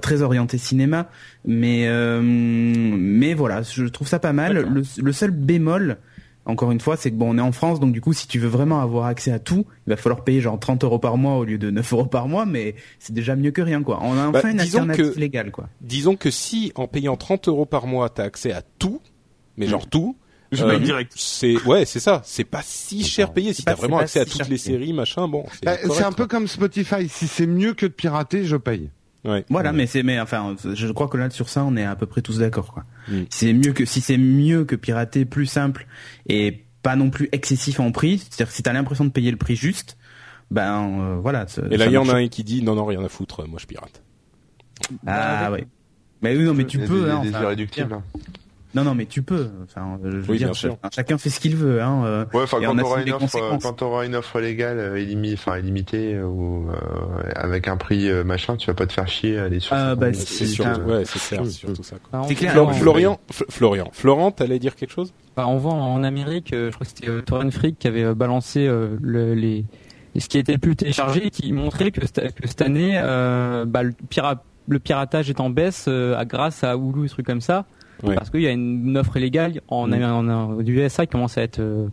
très 0.00 0.22
orienté 0.22 0.58
cinéma. 0.58 1.08
Mais, 1.44 1.86
mais 2.22 3.34
voilà, 3.34 3.62
je 3.62 3.84
trouve 3.84 4.08
ça 4.08 4.18
pas 4.18 4.32
mal. 4.32 4.52
Le, 4.54 4.82
le 5.02 5.12
seul 5.12 5.30
bémol, 5.30 5.98
encore 6.44 6.72
une 6.72 6.80
fois, 6.80 6.96
c'est 6.96 7.10
que 7.10 7.16
bon, 7.16 7.34
on 7.34 7.38
est 7.38 7.42
en 7.42 7.52
France, 7.52 7.78
donc 7.80 7.92
du 7.92 8.00
coup, 8.00 8.12
si 8.12 8.26
tu 8.26 8.38
veux 8.38 8.48
vraiment 8.48 8.80
avoir 8.80 9.06
accès 9.06 9.30
à 9.32 9.38
tout, 9.38 9.64
il 9.86 9.90
va 9.90 9.96
falloir 9.96 10.24
payer 10.24 10.40
genre 10.40 10.58
30 10.58 10.84
euros 10.84 10.98
par 10.98 11.16
mois 11.16 11.36
au 11.36 11.44
lieu 11.44 11.58
de 11.58 11.70
9 11.70 11.92
euros 11.92 12.06
par 12.06 12.28
mois. 12.28 12.46
Mais 12.46 12.74
c'est 12.98 13.12
déjà 13.12 13.36
mieux 13.36 13.50
que 13.52 13.62
rien, 13.62 13.82
quoi. 13.82 13.98
On 14.02 14.12
a 14.18 14.30
Bah, 14.30 14.38
enfin 14.40 14.50
une 14.50 14.58
disons 14.58 14.80
alternative 14.80 15.14
que- 15.14 15.20
légale, 15.20 15.50
quoi. 15.50 15.68
Disons 15.80 16.16
que 16.16 16.30
si 16.30 16.72
en 16.74 16.86
payant 16.88 17.16
30 17.16 17.48
euros 17.48 17.66
par 17.66 17.86
mois 17.86 18.08
t'as 18.08 18.24
accès 18.24 18.52
à 18.52 18.62
tout, 18.78 19.00
mais 19.56 19.66
genre 19.66 19.86
tout, 19.88 20.16
euh, 20.60 20.78
direct. 20.78 21.12
c'est 21.16 21.60
ouais 21.64 21.84
c'est 21.84 22.00
ça, 22.00 22.20
c'est 22.24 22.44
pas 22.44 22.62
si 22.62 23.04
cher 23.04 23.32
payé. 23.32 23.52
Si 23.52 23.64
t'as 23.64 23.74
vraiment 23.74 23.98
accès 23.98 24.20
à 24.20 24.24
toutes 24.24 24.40
les 24.40 24.56
payé. 24.56 24.58
séries 24.58 24.92
machin, 24.92 25.28
bon. 25.28 25.44
C'est 25.52 25.64
Bah, 25.64 26.06
un 26.06 26.12
peu 26.12 26.26
comme 26.26 26.46
Spotify. 26.46 27.08
Si 27.08 27.26
c'est 27.26 27.46
mieux 27.46 27.74
que 27.74 27.86
de 27.86 27.92
pirater, 27.92 28.44
je 28.44 28.56
paye. 28.56 28.90
Ouais. 29.24 29.44
Voilà, 29.50 29.72
mais 29.72 29.86
c'est 29.86 30.02
mais 30.02 30.18
enfin, 30.20 30.56
je 30.64 30.88
crois 30.88 31.06
que 31.08 31.16
là 31.16 31.30
sur 31.30 31.48
ça, 31.48 31.64
on 31.64 31.76
est 31.76 31.84
à 31.84 31.94
peu 31.94 32.06
près 32.06 32.22
tous 32.22 32.38
d'accord, 32.38 32.72
quoi. 32.72 32.84
Mm. 33.08 33.22
C'est 33.30 33.52
mieux 33.52 33.72
que 33.72 33.84
si 33.84 34.00
c'est 34.00 34.18
mieux 34.18 34.64
que 34.64 34.74
pirater, 34.74 35.24
plus 35.24 35.46
simple 35.46 35.86
et 36.28 36.64
pas 36.82 36.96
non 36.96 37.10
plus 37.10 37.28
excessif 37.30 37.78
en 37.78 37.92
prix. 37.92 38.18
C'est-à-dire 38.18 38.48
que 38.48 38.52
si 38.52 38.62
t'as 38.62 38.72
l'impression 38.72 39.04
de 39.04 39.10
payer 39.10 39.30
le 39.30 39.36
prix 39.36 39.54
juste, 39.54 39.96
ben 40.50 41.00
euh, 41.00 41.18
voilà. 41.22 41.46
Et 41.70 41.76
là 41.76 41.86
il 41.86 41.92
y 41.92 41.96
en 41.96 42.08
a 42.08 42.16
un 42.16 42.28
qui 42.28 42.42
dit 42.42 42.62
non 42.62 42.74
non 42.74 42.84
rien 42.84 43.02
à 43.04 43.08
foutre, 43.08 43.46
moi 43.46 43.58
je 43.60 43.66
pirate. 43.66 44.02
Ah 45.06 45.50
ouais. 45.52 45.66
Mais 46.22 46.36
oui, 46.36 46.44
non, 46.44 46.54
mais 46.54 46.66
tu 46.66 46.78
peux. 46.78 47.04
des, 47.04 47.10
hein, 47.10 47.22
des 47.54 47.66
enfin. 47.82 48.02
Hein. 48.74 48.82
Non, 48.82 48.84
non, 48.84 48.94
mais 48.94 49.06
tu 49.06 49.22
peux. 49.22 49.48
Enfin, 49.64 49.98
euh, 50.04 50.10
je 50.12 50.16
veux 50.18 50.30
Oui, 50.32 50.38
dire, 50.38 50.48
bien 50.48 50.54
sûr. 50.54 50.76
chacun 50.94 51.18
fait 51.18 51.30
ce 51.30 51.40
qu'il 51.40 51.56
veut. 51.56 51.82
Hein, 51.82 52.04
euh, 52.04 52.24
Ouais, 52.34 52.42
enfin 52.42 52.58
quand 52.60 52.72
on 52.72 52.76
t'auras 52.76 53.02
une 53.02 53.12
euh, 53.12 54.06
une 54.06 54.14
offre 54.16 54.40
légale 54.40 54.78
euh, 54.78 54.98
illimi- 55.00 55.34
enfin 55.34 55.58
illimitée 55.58 56.14
euh, 56.14 56.24
ou 56.24 56.68
euh, 56.70 56.74
avec 57.34 57.68
un 57.68 57.76
prix 57.76 58.10
machin, 58.24 58.56
tu 58.56 58.66
vas 58.68 58.74
pas 58.74 58.86
te 58.86 58.92
faire 58.92 59.08
chier 59.08 59.38
à 59.38 59.44
aller 59.44 59.60
sur. 59.60 59.74
Ah, 59.74 59.90
50 59.94 59.98
bah, 60.00 60.08
C'est 60.14 60.60
enfin, 60.60 60.80
ouais, 60.84 61.04
c'est 61.04 61.18
clair, 61.20 61.40
c'est 61.44 61.50
surtout 61.50 61.82
ça. 61.82 61.96
Quoi. 62.10 62.20
Bah, 62.20 62.34
clair. 62.34 62.54
Non, 62.56 62.72
Florian, 62.72 63.20
Florian, 63.30 63.88
Florent, 63.92 64.30
t'allais 64.30 64.58
dire 64.58 64.74
quelque 64.76 64.92
chose? 64.92 65.12
Bah, 65.36 65.46
on 65.48 65.56
voit 65.58 65.72
en 65.74 66.02
Amérique, 66.04 66.48
je 66.52 66.70
crois 66.70 66.84
que 66.86 66.92
c'était 66.94 67.08
euh, 67.08 67.20
Torrent 67.22 67.50
Freak 67.50 67.78
qui 67.78 67.88
avait 67.88 68.14
balancé 68.14 68.66
euh, 68.66 68.96
le, 69.00 69.34
les 69.34 69.64
ce 70.18 70.28
qui 70.28 70.36
était 70.38 70.52
le 70.52 70.58
plus 70.58 70.76
téléchargé 70.76 71.26
et 71.26 71.30
qui 71.30 71.52
montrait 71.54 71.90
que, 71.90 72.02
cette- 72.04 72.34
que 72.34 72.46
cette 72.46 72.60
année, 72.60 73.00
euh, 73.02 73.64
bah, 73.64 73.82
le, 73.82 73.92
pira- 74.10 74.42
le 74.68 74.78
piratage 74.78 75.30
est 75.30 75.40
en 75.40 75.48
baisse 75.48 75.86
euh, 75.88 76.14
à- 76.18 76.26
grâce 76.26 76.64
à 76.64 76.76
Hulu 76.76 77.06
et 77.06 77.08
trucs 77.08 77.24
comme 77.24 77.40
ça, 77.40 77.64
Ouais. 78.02 78.14
parce 78.16 78.30
qu'il 78.30 78.40
y 78.42 78.46
a 78.48 78.50
une 78.50 78.96
offre 78.96 79.16
illégale 79.16 79.60
en, 79.68 79.86
Mm. 79.88 80.02
en, 80.02 80.28
en- 80.28 80.54
du 80.62 80.78
USA 80.80 81.06
qui 81.06 81.12
commence 81.12 81.38
à 81.38 81.42
être 81.42 81.60
euh, 81.60 81.86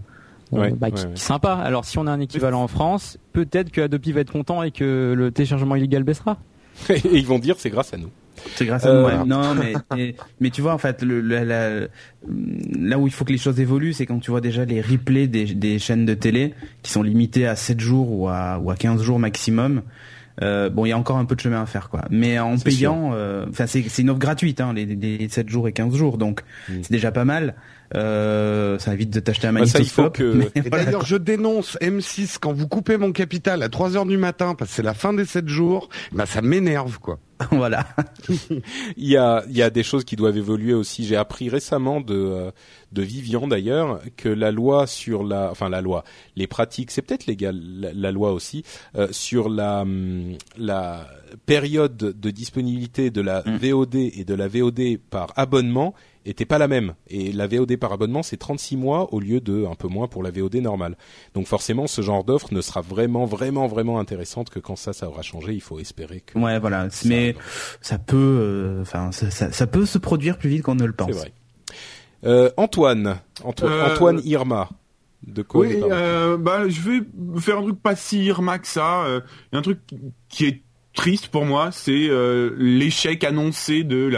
euh, 0.53 0.57
Ouais, 0.57 0.71
bah, 0.71 0.87
ouais, 0.87 0.93
qui- 0.93 1.01
ouais. 1.03 1.07
qui 1.09 1.13
est 1.13 1.17
sympa. 1.17 1.53
Alors 1.53 1.85
si 1.85 1.97
on 1.99 2.07
a 2.07 2.11
un 2.11 2.19
équivalent 2.19 2.63
en 2.63 2.67
France, 2.67 3.17
peut-être 3.33 3.71
que 3.71 3.81
Adobe 3.81 4.07
va 4.07 4.21
être 4.21 4.31
content 4.31 4.63
et 4.63 4.71
que 4.71 5.13
le 5.15 5.31
téléchargement 5.31 5.75
illégal 5.75 6.03
baissera. 6.03 6.37
Et 6.89 6.99
ils 7.17 7.25
vont 7.27 7.37
dire 7.39 7.55
c'est 7.59 7.69
grâce 7.69 7.93
à 7.93 7.97
nous. 7.97 8.09
C'est 8.55 8.65
grâce 8.65 8.85
à 8.85 8.89
Euh, 8.89 9.01
nous. 9.01 9.07
ouais. 9.19 9.25
Non, 9.27 9.53
mais, 9.53 9.73
mais 9.95 10.15
mais 10.39 10.49
tu 10.49 10.61
vois 10.61 10.73
en 10.73 10.77
fait 10.77 11.03
le, 11.03 11.19
la- 11.21 11.43
la- 11.43 11.87
là 12.79 12.97
où 12.97 13.05
il 13.05 13.11
faut 13.13 13.25
que 13.25 13.31
les 13.33 13.37
choses 13.37 13.59
évoluent, 13.59 13.93
c'est 13.93 14.05
quand 14.05 14.19
tu 14.19 14.31
vois 14.31 14.41
déjà 14.41 14.65
les 14.65 14.81
replays 14.81 15.27
des, 15.27 15.45
des 15.45 15.77
chaînes 15.77 16.05
de 16.05 16.13
télé 16.13 16.53
qui 16.81 16.91
sont 16.91 17.03
limitées 17.03 17.45
à 17.47 17.55
7 17.55 17.79
jours 17.79 18.11
ou 18.11 18.29
à 18.29 18.57
ou 18.59 18.71
à 18.71 18.75
15 18.75 19.01
jours 19.03 19.19
maximum. 19.19 19.81
Euh, 20.41 20.69
bon, 20.69 20.85
il 20.85 20.89
y 20.89 20.91
a 20.91 20.97
encore 20.97 21.17
un 21.17 21.25
peu 21.25 21.35
de 21.35 21.41
chemin 21.41 21.61
à 21.61 21.65
faire, 21.65 21.89
quoi. 21.89 22.05
Mais 22.09 22.39
en 22.39 22.57
payant, 22.57 23.11
euh, 23.13 23.45
enfin, 23.49 23.67
c'est 23.67 23.83
c'est 23.89 24.01
une 24.03 24.09
offre 24.09 24.19
gratuite, 24.19 24.61
hein, 24.61 24.73
les, 24.73 24.85
les 24.85 25.27
7 25.29 25.49
jours 25.49 25.67
et 25.67 25.73
15 25.73 25.95
jours, 25.95 26.17
donc 26.17 26.41
Mm. 26.69 26.73
c'est 26.83 26.91
déjà 26.91 27.11
pas 27.11 27.25
mal. 27.25 27.55
Euh, 27.95 28.77
ça 28.79 28.93
évite 28.93 29.09
de 29.09 29.19
t'acheter 29.19 29.47
un 29.47 29.53
Bah, 29.53 29.65
ça, 29.65 29.79
il 29.79 29.89
faut 29.89 30.03
magnétoscope. 30.03 30.51
que- 30.53 30.59
Et 30.59 30.69
voilà, 30.69 30.85
d'ailleurs, 30.85 31.05
je 31.05 31.15
dénonce 31.15 31.77
M6 31.81 32.37
quand 32.39 32.53
vous 32.53 32.67
coupez 32.67 32.97
mon 32.97 33.11
capital 33.11 33.63
à 33.63 33.69
3 33.69 33.97
heures 33.97 34.05
du 34.05 34.17
matin 34.17 34.53
parce 34.55 34.69
que 34.71 34.75
c'est 34.75 34.83
la 34.83 34.93
fin 34.93 35.13
des 35.13 35.25
7 35.25 35.47
jours. 35.47 35.89
Bah, 36.11 36.25
ça 36.25 36.41
m'énerve, 36.41 36.99
quoi. 36.99 37.19
voilà. 37.51 37.87
Il 38.97 39.07
y 39.07 39.15
a, 39.15 39.43
il 39.49 39.55
y 39.55 39.61
a 39.61 39.69
des 39.69 39.81
choses 39.83 40.03
qui 40.03 40.15
doivent 40.17 40.35
évoluer 40.37 40.73
aussi. 40.73 41.05
J'ai 41.05 41.15
appris 41.15 41.47
récemment 41.49 42.01
de, 42.01 42.13
euh, 42.13 42.51
de 42.91 43.01
Vivian 43.01 43.47
d'ailleurs 43.47 44.01
que 44.17 44.27
la 44.27 44.51
loi 44.51 44.87
sur 44.87 45.23
la, 45.23 45.49
enfin 45.49 45.69
la 45.69 45.79
loi, 45.81 46.03
les 46.35 46.47
pratiques, 46.47 46.91
c'est 46.91 47.01
peut-être 47.01 47.27
légal, 47.27 47.57
la, 47.79 47.93
la 47.93 48.11
loi 48.11 48.33
aussi, 48.33 48.63
euh, 48.97 49.07
sur 49.11 49.47
la, 49.47 49.81
hum, 49.83 50.33
la 50.57 51.07
période 51.45 51.95
de 51.95 52.29
disponibilité 52.29 53.09
de 53.09 53.21
la 53.21 53.41
Mm. 53.45 53.55
VOD 53.57 53.95
et 53.95 54.25
de 54.25 54.33
la 54.35 54.47
VOD 54.49 54.97
par 55.09 55.31
abonnement 55.37 55.95
était 56.25 56.45
pas 56.45 56.57
la 56.57 56.67
même. 56.67 56.93
Et 57.07 57.31
la 57.31 57.47
VOD 57.47 57.77
par 57.77 57.91
abonnement, 57.93 58.23
c'est 58.23 58.37
36 58.37 58.77
mois 58.77 59.13
au 59.13 59.19
lieu 59.19 59.39
de 59.41 59.65
un 59.65 59.75
peu 59.75 59.87
moins 59.87 60.07
pour 60.07 60.21
la 60.23 60.31
VOD 60.31 60.55
normale. 60.55 60.97
Donc 61.33 61.47
forcément, 61.47 61.87
ce 61.87 62.01
genre 62.01 62.23
d'offre 62.23 62.53
ne 62.53 62.61
sera 62.61 62.81
vraiment, 62.81 63.25
vraiment, 63.25 63.67
vraiment 63.67 63.99
intéressante 63.99 64.49
que 64.49 64.59
quand 64.59 64.75
ça, 64.75 64.93
ça 64.93 65.07
aura 65.07 65.21
changé. 65.21 65.53
Il 65.53 65.61
faut 65.61 65.79
espérer 65.79 66.21
que. 66.21 66.37
Ouais, 66.37 66.59
voilà. 66.59 66.87
Mais 67.05 67.35
ça 67.81 67.97
peut, 67.97 68.15
euh, 68.17 68.81
enfin, 68.81 69.11
ça, 69.11 69.31
ça, 69.31 69.51
ça 69.51 69.67
peut 69.67 69.85
se 69.85 69.97
produire 69.97 70.37
plus 70.37 70.49
vite 70.49 70.61
qu'on 70.63 70.75
ne 70.75 70.85
le 70.85 70.93
pense. 70.93 71.07
C'est 71.11 71.17
vrai. 71.17 71.33
Euh, 72.25 72.49
Antoine, 72.57 73.19
Anto- 73.43 73.65
Euh, 73.65 73.93
Antoine 73.93 74.21
Irma, 74.25 74.69
de 75.25 75.41
quoi 75.41 75.61
Oui, 75.61 75.77
euh, 75.81 76.37
bah, 76.37 76.67
je 76.67 76.81
vais 76.81 76.99
faire 77.39 77.59
un 77.59 77.61
truc 77.63 77.81
pas 77.81 77.95
si 77.95 78.25
irma 78.25 78.59
que 78.59 78.67
ça. 78.67 79.03
Euh, 79.05 79.21
Il 79.51 79.55
y 79.55 79.55
a 79.55 79.59
un 79.59 79.61
truc 79.63 79.79
qui 80.27 80.45
est 80.45 80.61
triste 80.93 81.29
pour 81.29 81.45
moi, 81.45 81.71
c'est 81.71 82.09
euh, 82.09 82.53
l'échec 82.57 83.23
annoncé 83.23 83.83
de 83.85 84.09
la 84.09 84.17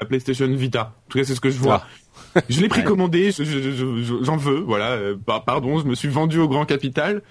la 0.00 0.06
PlayStation 0.06 0.46
Vita. 0.48 0.94
En 1.06 1.10
tout 1.10 1.18
cas, 1.18 1.24
c'est 1.24 1.34
ce 1.34 1.40
que 1.40 1.50
je 1.50 1.58
vois. 1.58 1.82
Je 2.48 2.60
l'ai 2.60 2.68
précommandé, 2.68 3.32
je- 3.32 3.42
je- 3.42 3.58
je- 3.60 4.02
je- 4.02 4.22
j'en 4.24 4.36
veux, 4.36 4.58
voilà. 4.60 4.92
euh, 4.92 5.16
pa- 5.16 5.40
pardon, 5.44 5.78
je 5.80 5.86
me 5.86 5.94
suis 5.94 6.08
vendu 6.08 6.38
au 6.38 6.46
grand 6.48 6.66
capital, 6.66 7.22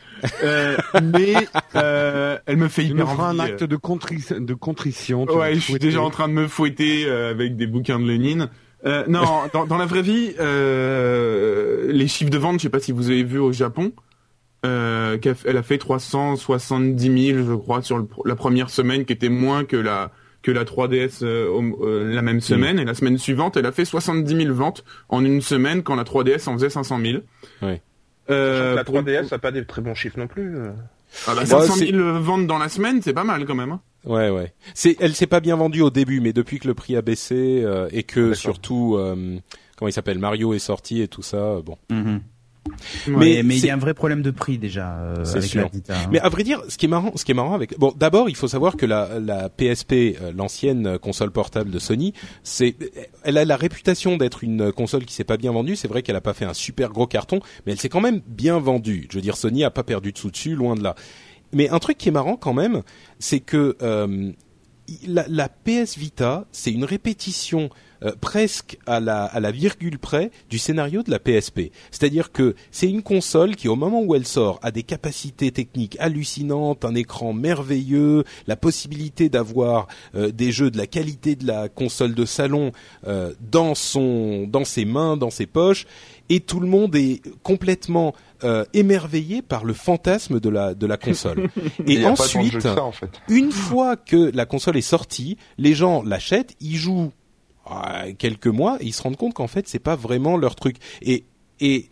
euh, 0.43 0.75
mais 1.03 1.33
euh, 1.75 2.37
elle 2.45 2.57
me 2.57 2.67
fait 2.67 2.83
Il 2.83 2.93
me 2.95 3.01
hyper 3.01 3.13
fera 3.13 3.29
un 3.29 3.39
envie, 3.39 3.51
acte 3.51 3.63
de, 3.63 3.75
contri- 3.77 4.33
de 4.45 4.53
contrition. 4.53 5.23
Ouais, 5.25 5.55
je 5.55 5.59
suis 5.59 5.79
déjà 5.79 6.01
en 6.01 6.09
train 6.09 6.27
de 6.27 6.33
me 6.33 6.47
fouetter 6.47 7.09
avec 7.09 7.55
des 7.55 7.67
bouquins 7.67 7.99
de 7.99 8.05
Lénine. 8.05 8.49
Euh, 8.85 9.05
non, 9.07 9.21
dans, 9.53 9.65
dans 9.65 9.77
la 9.77 9.85
vraie 9.85 10.01
vie, 10.01 10.33
euh, 10.39 11.91
les 11.91 12.07
chiffres 12.07 12.31
de 12.31 12.37
vente, 12.37 12.57
je 12.59 12.63
sais 12.63 12.69
pas 12.69 12.79
si 12.79 12.91
vous 12.91 13.09
avez 13.09 13.23
vu 13.23 13.39
au 13.39 13.51
Japon, 13.53 13.91
euh, 14.65 15.17
elle 15.45 15.57
a 15.57 15.63
fait 15.63 15.77
370 15.77 17.27
000, 17.33 17.45
je 17.47 17.53
crois, 17.55 17.81
sur 17.81 17.97
le 17.97 18.07
la 18.25 18.35
première 18.35 18.69
semaine, 18.69 19.05
qui 19.05 19.13
était 19.13 19.29
moins 19.29 19.63
que 19.63 19.77
la 19.77 20.11
que 20.47 20.51
la 20.51 20.63
3DS 20.63 21.23
euh, 21.23 21.49
euh, 21.81 22.13
la 22.15 22.21
même 22.21 22.39
semaine. 22.39 22.79
Et 22.79 22.85
la 22.85 22.93
semaine 22.93 23.17
suivante, 23.17 23.57
elle 23.57 23.65
a 23.65 23.73
fait 23.73 23.83
70 23.83 24.33
000 24.43 24.53
ventes 24.55 24.85
en 25.09 25.25
une 25.25 25.41
semaine, 25.41 25.83
quand 25.83 25.95
la 25.95 26.05
3DS 26.05 26.47
en 26.47 26.53
faisait 26.53 26.69
500 26.69 27.01
000. 27.01 27.17
Ouais. 27.61 27.81
Euh, 28.29 28.73
la 28.75 28.85
pour- 28.85 28.95
3DS 28.95 29.29
n'a 29.31 29.39
pas 29.39 29.51
des 29.51 29.65
très 29.65 29.81
bons 29.81 29.93
chiffres 29.93 30.17
non 30.17 30.27
plus. 30.27 30.55
Ah 31.27 31.33
bah, 31.35 31.41
Bah, 31.41 31.45
500 31.45 31.73
c'est- 31.75 31.91
000 31.91 32.19
ventes 32.21 32.47
dans 32.47 32.57
la 32.59 32.69
semaine, 32.69 33.01
c'est 33.01 33.11
pas 33.13 33.25
mal 33.25 33.45
quand 33.45 33.55
même. 33.55 33.71
hein. 33.73 33.81
Ouais, 34.05 34.29
ouais. 34.29 34.53
C'est, 34.73 34.95
elle 35.01 35.13
s'est 35.15 35.27
pas 35.27 35.41
bien 35.41 35.57
vendue 35.57 35.81
au 35.81 35.89
début, 35.89 36.21
mais 36.21 36.31
depuis 36.31 36.59
que 36.59 36.67
le 36.69 36.73
prix 36.73 36.95
a 36.95 37.01
baissé 37.01 37.61
euh, 37.65 37.89
et 37.91 38.03
que 38.03 38.33
surtout, 38.33 38.95
euh, 38.97 39.37
comment 39.75 39.89
il 39.89 39.93
s'appelle, 39.93 40.19
Mario 40.19 40.53
est 40.53 40.59
sorti 40.59 41.01
et 41.01 41.09
tout 41.09 41.23
ça, 41.23 41.37
euh, 41.37 41.61
bon. 41.61 41.77
Mhm. 41.89 42.13
Ouais. 42.15 42.21
Mais 43.07 43.41
mais 43.43 43.57
il 43.57 43.65
y 43.65 43.69
a 43.69 43.73
un 43.73 43.77
vrai 43.77 43.93
problème 43.93 44.21
de 44.21 44.31
prix 44.31 44.57
déjà 44.57 44.97
euh, 44.99 45.25
avec 45.25 45.43
sûr. 45.43 45.61
la 45.63 45.67
Vita. 45.67 45.97
hein. 45.97 46.07
Mais 46.11 46.19
à 46.19 46.29
vrai 46.29 46.43
dire, 46.43 46.61
ce 46.69 46.77
qui 46.77 46.85
est 46.85 46.89
marrant, 46.89 47.11
ce 47.15 47.25
qui 47.25 47.31
est 47.31 47.35
marrant 47.35 47.53
avec, 47.53 47.77
bon, 47.79 47.93
d'abord, 47.97 48.29
il 48.29 48.35
faut 48.35 48.47
savoir 48.47 48.75
que 48.77 48.85
la, 48.85 49.19
la 49.19 49.49
PSP, 49.49 49.93
euh, 49.93 50.31
l'ancienne 50.35 50.97
console 50.99 51.31
portable 51.31 51.69
de 51.71 51.79
Sony, 51.79 52.13
c'est, 52.43 52.75
elle 53.23 53.37
a 53.37 53.45
la 53.45 53.55
réputation 53.57 54.17
d'être 54.17 54.43
une 54.43 54.71
console 54.71 55.05
qui 55.05 55.13
s'est 55.13 55.23
pas 55.23 55.37
bien 55.37 55.51
vendue. 55.51 55.75
C'est 55.75 55.87
vrai 55.87 56.01
qu'elle 56.01 56.15
a 56.15 56.21
pas 56.21 56.33
fait 56.33 56.45
un 56.45 56.53
super 56.53 56.89
gros 56.91 57.07
carton, 57.07 57.39
mais 57.65 57.71
elle 57.73 57.79
s'est 57.79 57.89
quand 57.89 58.01
même 58.01 58.21
bien 58.27 58.59
vendue. 58.59 59.07
Je 59.09 59.17
veux 59.17 59.21
dire, 59.21 59.37
Sony 59.37 59.63
a 59.63 59.69
pas 59.71 59.83
perdu 59.83 60.11
de 60.11 60.17
sous 60.17 60.31
dessus, 60.31 60.55
loin 60.55 60.75
de 60.75 60.83
là. 60.83 60.95
Mais 61.53 61.69
un 61.69 61.79
truc 61.79 61.97
qui 61.97 62.09
est 62.09 62.11
marrant 62.11 62.35
quand 62.35 62.53
même, 62.53 62.81
c'est 63.19 63.39
que 63.39 63.77
euh, 63.81 64.31
la, 65.07 65.25
la 65.29 65.49
PS 65.49 65.97
Vita, 65.97 66.45
c'est 66.51 66.71
une 66.71 66.83
répétition 66.85 67.69
euh, 68.03 68.11
presque 68.19 68.77
à 68.85 68.99
la, 68.99 69.25
à 69.25 69.39
la 69.39 69.51
virgule 69.51 69.99
près 69.99 70.31
du 70.49 70.57
scénario 70.57 71.03
de 71.03 71.11
la 71.11 71.19
PSP. 71.19 71.71
C'est-à-dire 71.91 72.31
que 72.31 72.55
c'est 72.71 72.89
une 72.89 73.03
console 73.03 73.55
qui, 73.55 73.67
au 73.67 73.75
moment 73.75 74.01
où 74.01 74.15
elle 74.15 74.27
sort, 74.27 74.59
a 74.61 74.71
des 74.71 74.83
capacités 74.83 75.51
techniques 75.51 75.97
hallucinantes, 75.99 76.85
un 76.85 76.95
écran 76.95 77.33
merveilleux, 77.33 78.23
la 78.47 78.55
possibilité 78.55 79.29
d'avoir 79.29 79.87
euh, 80.15 80.31
des 80.31 80.51
jeux 80.51 80.71
de 80.71 80.77
la 80.77 80.87
qualité 80.87 81.35
de 81.35 81.45
la 81.47 81.69
console 81.69 82.15
de 82.15 82.25
salon 82.25 82.71
euh, 83.07 83.33
dans 83.51 83.75
son, 83.75 84.47
dans 84.47 84.65
ses 84.65 84.85
mains, 84.85 85.17
dans 85.17 85.29
ses 85.29 85.45
poches, 85.45 85.85
et 86.29 86.39
tout 86.39 86.59
le 86.59 86.67
monde 86.67 86.95
est 86.95 87.21
complètement 87.43 88.13
euh, 88.43 88.65
émerveillé 88.73 89.41
par 89.41 89.65
le 89.65 89.73
fantasme 89.73 90.39
de 90.39 90.49
la 90.49 90.73
de 90.73 90.85
la 90.85 90.97
console. 90.97 91.49
Et 91.87 92.05
ensuite, 92.05 92.53
que 92.53 92.59
ça, 92.59 92.83
en 92.83 92.91
fait. 92.91 93.09
une 93.29 93.51
fois 93.51 93.95
que 93.95 94.31
la 94.33 94.45
console 94.45 94.77
est 94.77 94.81
sortie, 94.81 95.37
les 95.57 95.73
gens 95.73 96.03
l'achètent, 96.03 96.55
ils 96.59 96.75
jouent 96.75 97.11
quelques 98.17 98.47
mois, 98.47 98.77
ils 98.81 98.93
se 98.93 99.01
rendent 99.01 99.17
compte 99.17 99.33
qu'en 99.33 99.47
fait 99.47 99.67
c'est 99.67 99.79
pas 99.79 99.95
vraiment 99.95 100.37
leur 100.37 100.55
truc. 100.55 100.77
Et 101.01 101.25
et 101.59 101.89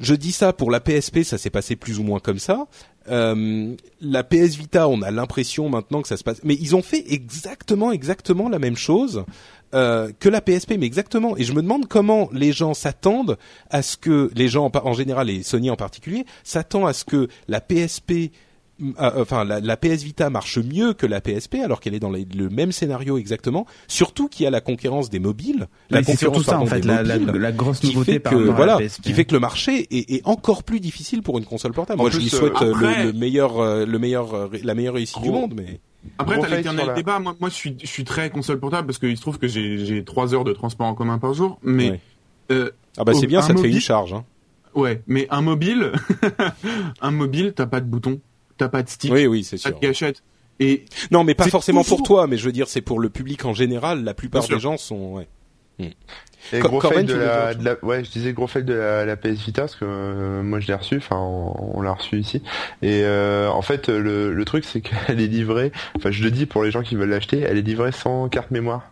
je 0.00 0.14
dis 0.14 0.32
ça 0.32 0.52
pour 0.52 0.70
la 0.70 0.80
PSP, 0.80 1.22
ça 1.22 1.38
s'est 1.38 1.50
passé 1.50 1.76
plus 1.76 1.98
ou 1.98 2.02
moins 2.02 2.20
comme 2.20 2.38
ça. 2.38 2.66
Euh, 3.08 3.74
la 4.00 4.24
PS 4.24 4.56
Vita, 4.56 4.88
on 4.88 5.02
a 5.02 5.10
l'impression 5.10 5.68
maintenant 5.68 6.02
que 6.02 6.08
ça 6.08 6.16
se 6.16 6.24
passe, 6.24 6.40
mais 6.44 6.54
ils 6.54 6.76
ont 6.76 6.82
fait 6.82 7.04
exactement 7.12 7.92
exactement 7.92 8.48
la 8.48 8.58
même 8.58 8.76
chose. 8.76 9.24
euh, 9.72 10.10
que 10.18 10.28
la 10.28 10.40
PSP, 10.40 10.72
mais 10.78 10.86
exactement. 10.86 11.36
Et 11.36 11.44
je 11.44 11.52
me 11.52 11.62
demande 11.62 11.86
comment 11.86 12.28
les 12.32 12.52
gens 12.52 12.74
s'attendent 12.74 13.38
à 13.70 13.82
ce 13.82 13.96
que 13.96 14.30
les 14.34 14.48
gens 14.48 14.70
en, 14.74 14.92
général 14.94 15.30
et 15.30 15.44
Sony 15.44 15.70
en 15.70 15.76
particulier 15.76 16.24
s'attendent 16.42 16.88
à 16.88 16.92
ce 16.92 17.04
que 17.04 17.28
la 17.46 17.60
PSP 17.60 18.32
enfin 18.98 19.44
la, 19.44 19.60
la 19.60 19.76
PS 19.76 20.02
Vita 20.02 20.30
marche 20.30 20.58
mieux 20.58 20.92
que 20.94 21.06
la 21.06 21.20
PSP 21.20 21.56
alors 21.64 21.80
qu'elle 21.80 21.94
est 21.94 22.00
dans 22.00 22.10
les- 22.10 22.26
le 22.36 22.48
même 22.48 22.72
scénario 22.72 23.18
exactement. 23.18 23.66
Surtout 23.88 24.28
qu'il 24.28 24.44
y 24.44 24.46
a 24.46 24.50
la 24.50 24.60
concurrence 24.60 25.10
des 25.10 25.18
mobiles, 25.18 25.68
la 25.90 26.02
surtout 26.02 26.42
ça 26.42 26.58
en 26.60 26.66
fait 26.66 26.80
des 26.80 26.88
la, 26.88 27.02
la, 27.02 27.18
mobiles, 27.18 27.40
la 27.40 27.52
grosse 27.52 27.80
qui 27.80 27.88
nouveauté 27.88 28.18
par 28.18 28.32
que 28.32 28.38
voilà, 28.38 28.76
à 28.76 28.80
la 28.80 28.86
PSP. 28.86 29.02
qui 29.02 29.12
fait 29.12 29.24
que 29.24 29.34
le 29.34 29.40
marché 29.40 29.86
est, 29.90 30.10
est 30.14 30.22
encore 30.26 30.62
plus 30.62 30.80
difficile 30.80 31.22
pour 31.22 31.38
une 31.38 31.44
console 31.44 31.72
portable. 31.72 32.00
En 32.00 32.04
Moi, 32.04 32.10
je 32.10 32.18
lui 32.18 32.28
souhaite 32.28 32.52
euh, 32.62 32.72
euh, 32.72 32.74
le- 32.80 32.88
après- 32.88 33.04
le, 33.04 33.12
meilleur, 33.12 33.58
euh, 33.60 33.86
le 33.86 33.98
meilleur, 33.98 34.34
euh, 34.34 34.48
la 34.62 34.74
meilleure 34.74 34.94
réussite 34.94 35.22
du 35.22 35.30
monde, 35.30 35.52
mais 35.56 35.80
Après, 36.18 36.38
t'as 36.40 36.48
l'éternel 36.48 36.86
la- 36.86 36.94
débat. 36.94 37.18
Moi, 37.18 37.34
moi, 37.40 37.48
je 37.50 37.54
suis, 37.54 37.76
je 37.80 37.86
suis 37.86 38.04
très 38.04 38.30
console 38.30 38.58
portable 38.60 38.86
parce 38.86 38.98
qu'il 38.98 39.16
se 39.16 39.20
trouve 39.22 39.38
que 39.38 39.48
j'ai, 39.48 39.84
j'ai 39.84 40.04
trois 40.04 40.34
heures 40.34 40.44
de 40.44 40.52
transport 40.52 40.86
en 40.86 40.94
commun 40.94 41.18
par 41.18 41.34
jour. 41.34 41.58
Mais, 41.62 41.90
Ouais. 41.90 42.00
euh, 42.52 42.70
ah 42.96 43.04
bah 43.04 43.12
c'est 43.14 43.26
bien, 43.26 43.42
ça 43.42 43.54
te 43.54 43.60
fait 43.60 43.68
une 43.70 43.80
charge. 43.80 44.12
Hein. 44.14 44.24
ouais, 44.74 45.02
mais 45.06 45.26
un 45.30 45.42
mobile, 45.42 45.92
un 47.00 47.10
mobile, 47.10 47.52
t'as 47.54 47.66
pas 47.66 47.80
de 47.80 47.86
bouton, 47.86 48.20
t'as 48.60 48.68
pas 48.68 48.82
de 48.82 48.88
stick, 48.88 49.12
Oui, 49.12 49.26
oui, 49.26 49.42
c'est 49.44 49.56
sûr. 49.56 49.72
de 49.74 49.80
gâchette. 49.80 50.22
Et 50.60 50.84
Non, 51.10 51.24
mais 51.24 51.34
pas 51.34 51.48
forcément 51.48 51.82
pour 51.84 52.02
toi, 52.02 52.26
mais 52.26 52.36
je 52.36 52.44
veux 52.44 52.52
dire, 52.52 52.68
c'est 52.68 52.82
pour 52.82 53.00
le 53.00 53.08
public 53.08 53.44
en 53.44 53.54
général. 53.54 54.04
La 54.04 54.14
plupart 54.14 54.46
des 54.46 54.60
gens 54.60 54.76
sont. 54.76 55.14
Ouais. 55.14 55.28
Et 56.52 56.58
gros 56.60 56.78
Corben, 56.78 57.06
fail 57.06 57.16
de 57.16 57.20
la, 57.20 57.54
de 57.54 57.64
la- 57.64 57.76
ouais, 57.84 58.02
je 58.04 58.10
disais 58.10 58.32
gros 58.32 58.46
fail 58.46 58.64
de 58.64 58.74
la, 58.74 59.04
la 59.04 59.16
PS 59.16 59.44
Vita 59.44 59.62
parce 59.62 59.76
que 59.76 59.84
euh, 59.86 60.42
moi 60.42 60.58
je 60.60 60.66
l'ai 60.68 60.74
reçu, 60.74 60.96
enfin 60.96 61.16
on, 61.16 61.78
on 61.78 61.80
l'a 61.82 61.92
reçu 61.92 62.18
ici. 62.18 62.42
Et 62.82 63.02
euh, 63.04 63.48
en 63.48 63.62
fait 63.62 63.88
le, 63.88 64.32
le 64.32 64.44
truc 64.44 64.64
c'est 64.64 64.80
qu'elle 64.80 65.20
est 65.20 65.26
livrée, 65.26 65.70
enfin 65.96 66.10
je 66.10 66.22
le 66.24 66.30
dis 66.30 66.46
pour 66.46 66.64
les 66.64 66.70
gens 66.70 66.82
qui 66.82 66.96
veulent 66.96 67.10
l'acheter, 67.10 67.40
elle 67.40 67.58
est 67.58 67.62
livrée 67.62 67.92
sans 67.92 68.28
carte 68.28 68.50
mémoire. 68.50 68.82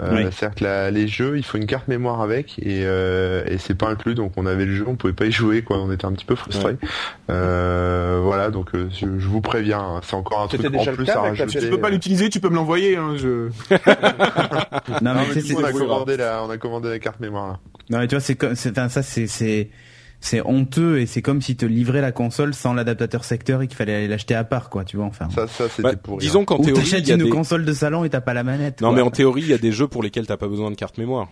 Euh, 0.00 0.08
Oui. 0.14 0.22
C'est-à-dire 0.32 0.54
que 0.56 0.64
la- 0.64 0.90
les 0.90 1.06
jeux, 1.06 1.36
il 1.36 1.44
faut 1.44 1.58
une 1.58 1.66
carte 1.66 1.86
mémoire 1.86 2.22
avec 2.22 2.58
et, 2.60 2.82
euh, 2.86 3.44
et 3.46 3.58
c'est 3.58 3.74
pas 3.74 3.88
inclus, 3.88 4.14
donc 4.14 4.32
on 4.36 4.46
avait 4.46 4.64
le 4.64 4.74
jeu, 4.74 4.84
on 4.88 4.96
pouvait 4.96 5.12
pas 5.12 5.26
y 5.26 5.30
jouer, 5.32 5.62
quoi. 5.62 5.78
On 5.78 5.92
était 5.92 6.06
un 6.06 6.12
petit 6.12 6.24
peu 6.24 6.34
frustrés. 6.34 6.76
Euh, 7.30 8.18
voilà, 8.22 8.50
donc 8.50 8.74
euh, 8.74 8.88
je, 8.90 9.06
je 9.18 9.28
vous 9.28 9.40
préviens, 9.40 9.78
hein, 9.80 10.00
c'est 10.02 10.14
encore 10.14 10.40
un 10.42 10.46
truc 10.48 10.64
en 10.64 10.84
plus 10.92 11.08
à 11.10 11.20
rajouter. 11.20 11.60
tu 11.60 11.68
peux 11.70 11.78
pas 11.78 11.90
l'utiliser, 11.90 12.30
tu 12.30 12.40
peux 12.40 12.48
me 12.48 12.56
l'envoyer. 12.56 12.96
Hein, 12.96 13.14
je... 13.16 13.48
Non, 15.02 15.14
Non, 15.14 15.20
mais 15.28 15.54
on 15.54 15.64
a 15.64 15.68
c'est- 15.72 15.78
commandé 15.78 16.16
la, 16.16 16.42
on 16.42 16.50
a 16.50 16.56
commandé 16.58 16.88
la 16.92 16.98
carte 16.98 17.20
mémoire 17.20 17.48
là. 17.48 17.60
non, 17.90 17.98
mais 17.98 18.06
tu 18.08 18.14
vois, 18.14 18.20
c'est 18.20 18.34
comme, 18.36 18.54
c'est, 18.54 18.70
enfin, 18.70 18.88
ça, 18.88 19.02
c'est, 19.02 19.26
c'est, 19.26 19.70
c'est 20.20 20.40
honteux 20.46 21.00
et 21.00 21.06
c'est 21.06 21.20
comme 21.22 21.42
si 21.42 21.56
te 21.56 21.66
livrais 21.66 22.00
la 22.00 22.12
console 22.12 22.54
sans 22.54 22.74
l'adaptateur 22.74 23.24
secteur 23.24 23.60
et 23.62 23.66
qu'il 23.68 23.76
fallait 23.76 23.94
aller 23.94 24.08
l'acheter 24.08 24.34
à 24.34 24.44
part, 24.44 24.70
quoi, 24.70 24.84
tu 24.84 24.96
vois, 24.96 25.06
enfin. 25.06 25.28
Ça, 25.34 25.46
ça 25.48 25.68
c'était 25.68 25.82
Bah, 25.82 25.96
pour 25.96 26.18
disons 26.18 26.44
qu'en 26.44 26.58
théorie, 26.58 26.80
il 26.80 26.84
t'achètes 26.90 27.08
y 27.08 27.12
a 27.12 27.14
une 27.16 27.24
des... 27.24 27.28
console 27.28 27.64
de 27.64 27.72
salon 27.72 28.04
et 28.04 28.10
t'as 28.10 28.20
pas 28.20 28.34
la 28.34 28.44
manette. 28.44 28.80
Non, 28.80 28.88
quoi. 28.88 28.96
mais 28.96 29.02
en 29.02 29.10
théorie, 29.10 29.42
il 29.42 29.48
y 29.48 29.54
a 29.54 29.58
des 29.58 29.72
jeux 29.72 29.88
pour 29.88 30.02
lesquels 30.02 30.26
t'as 30.26 30.36
pas 30.36 30.48
besoin 30.48 30.70
de 30.70 30.76
carte 30.76 30.96
mémoire. 30.98 31.28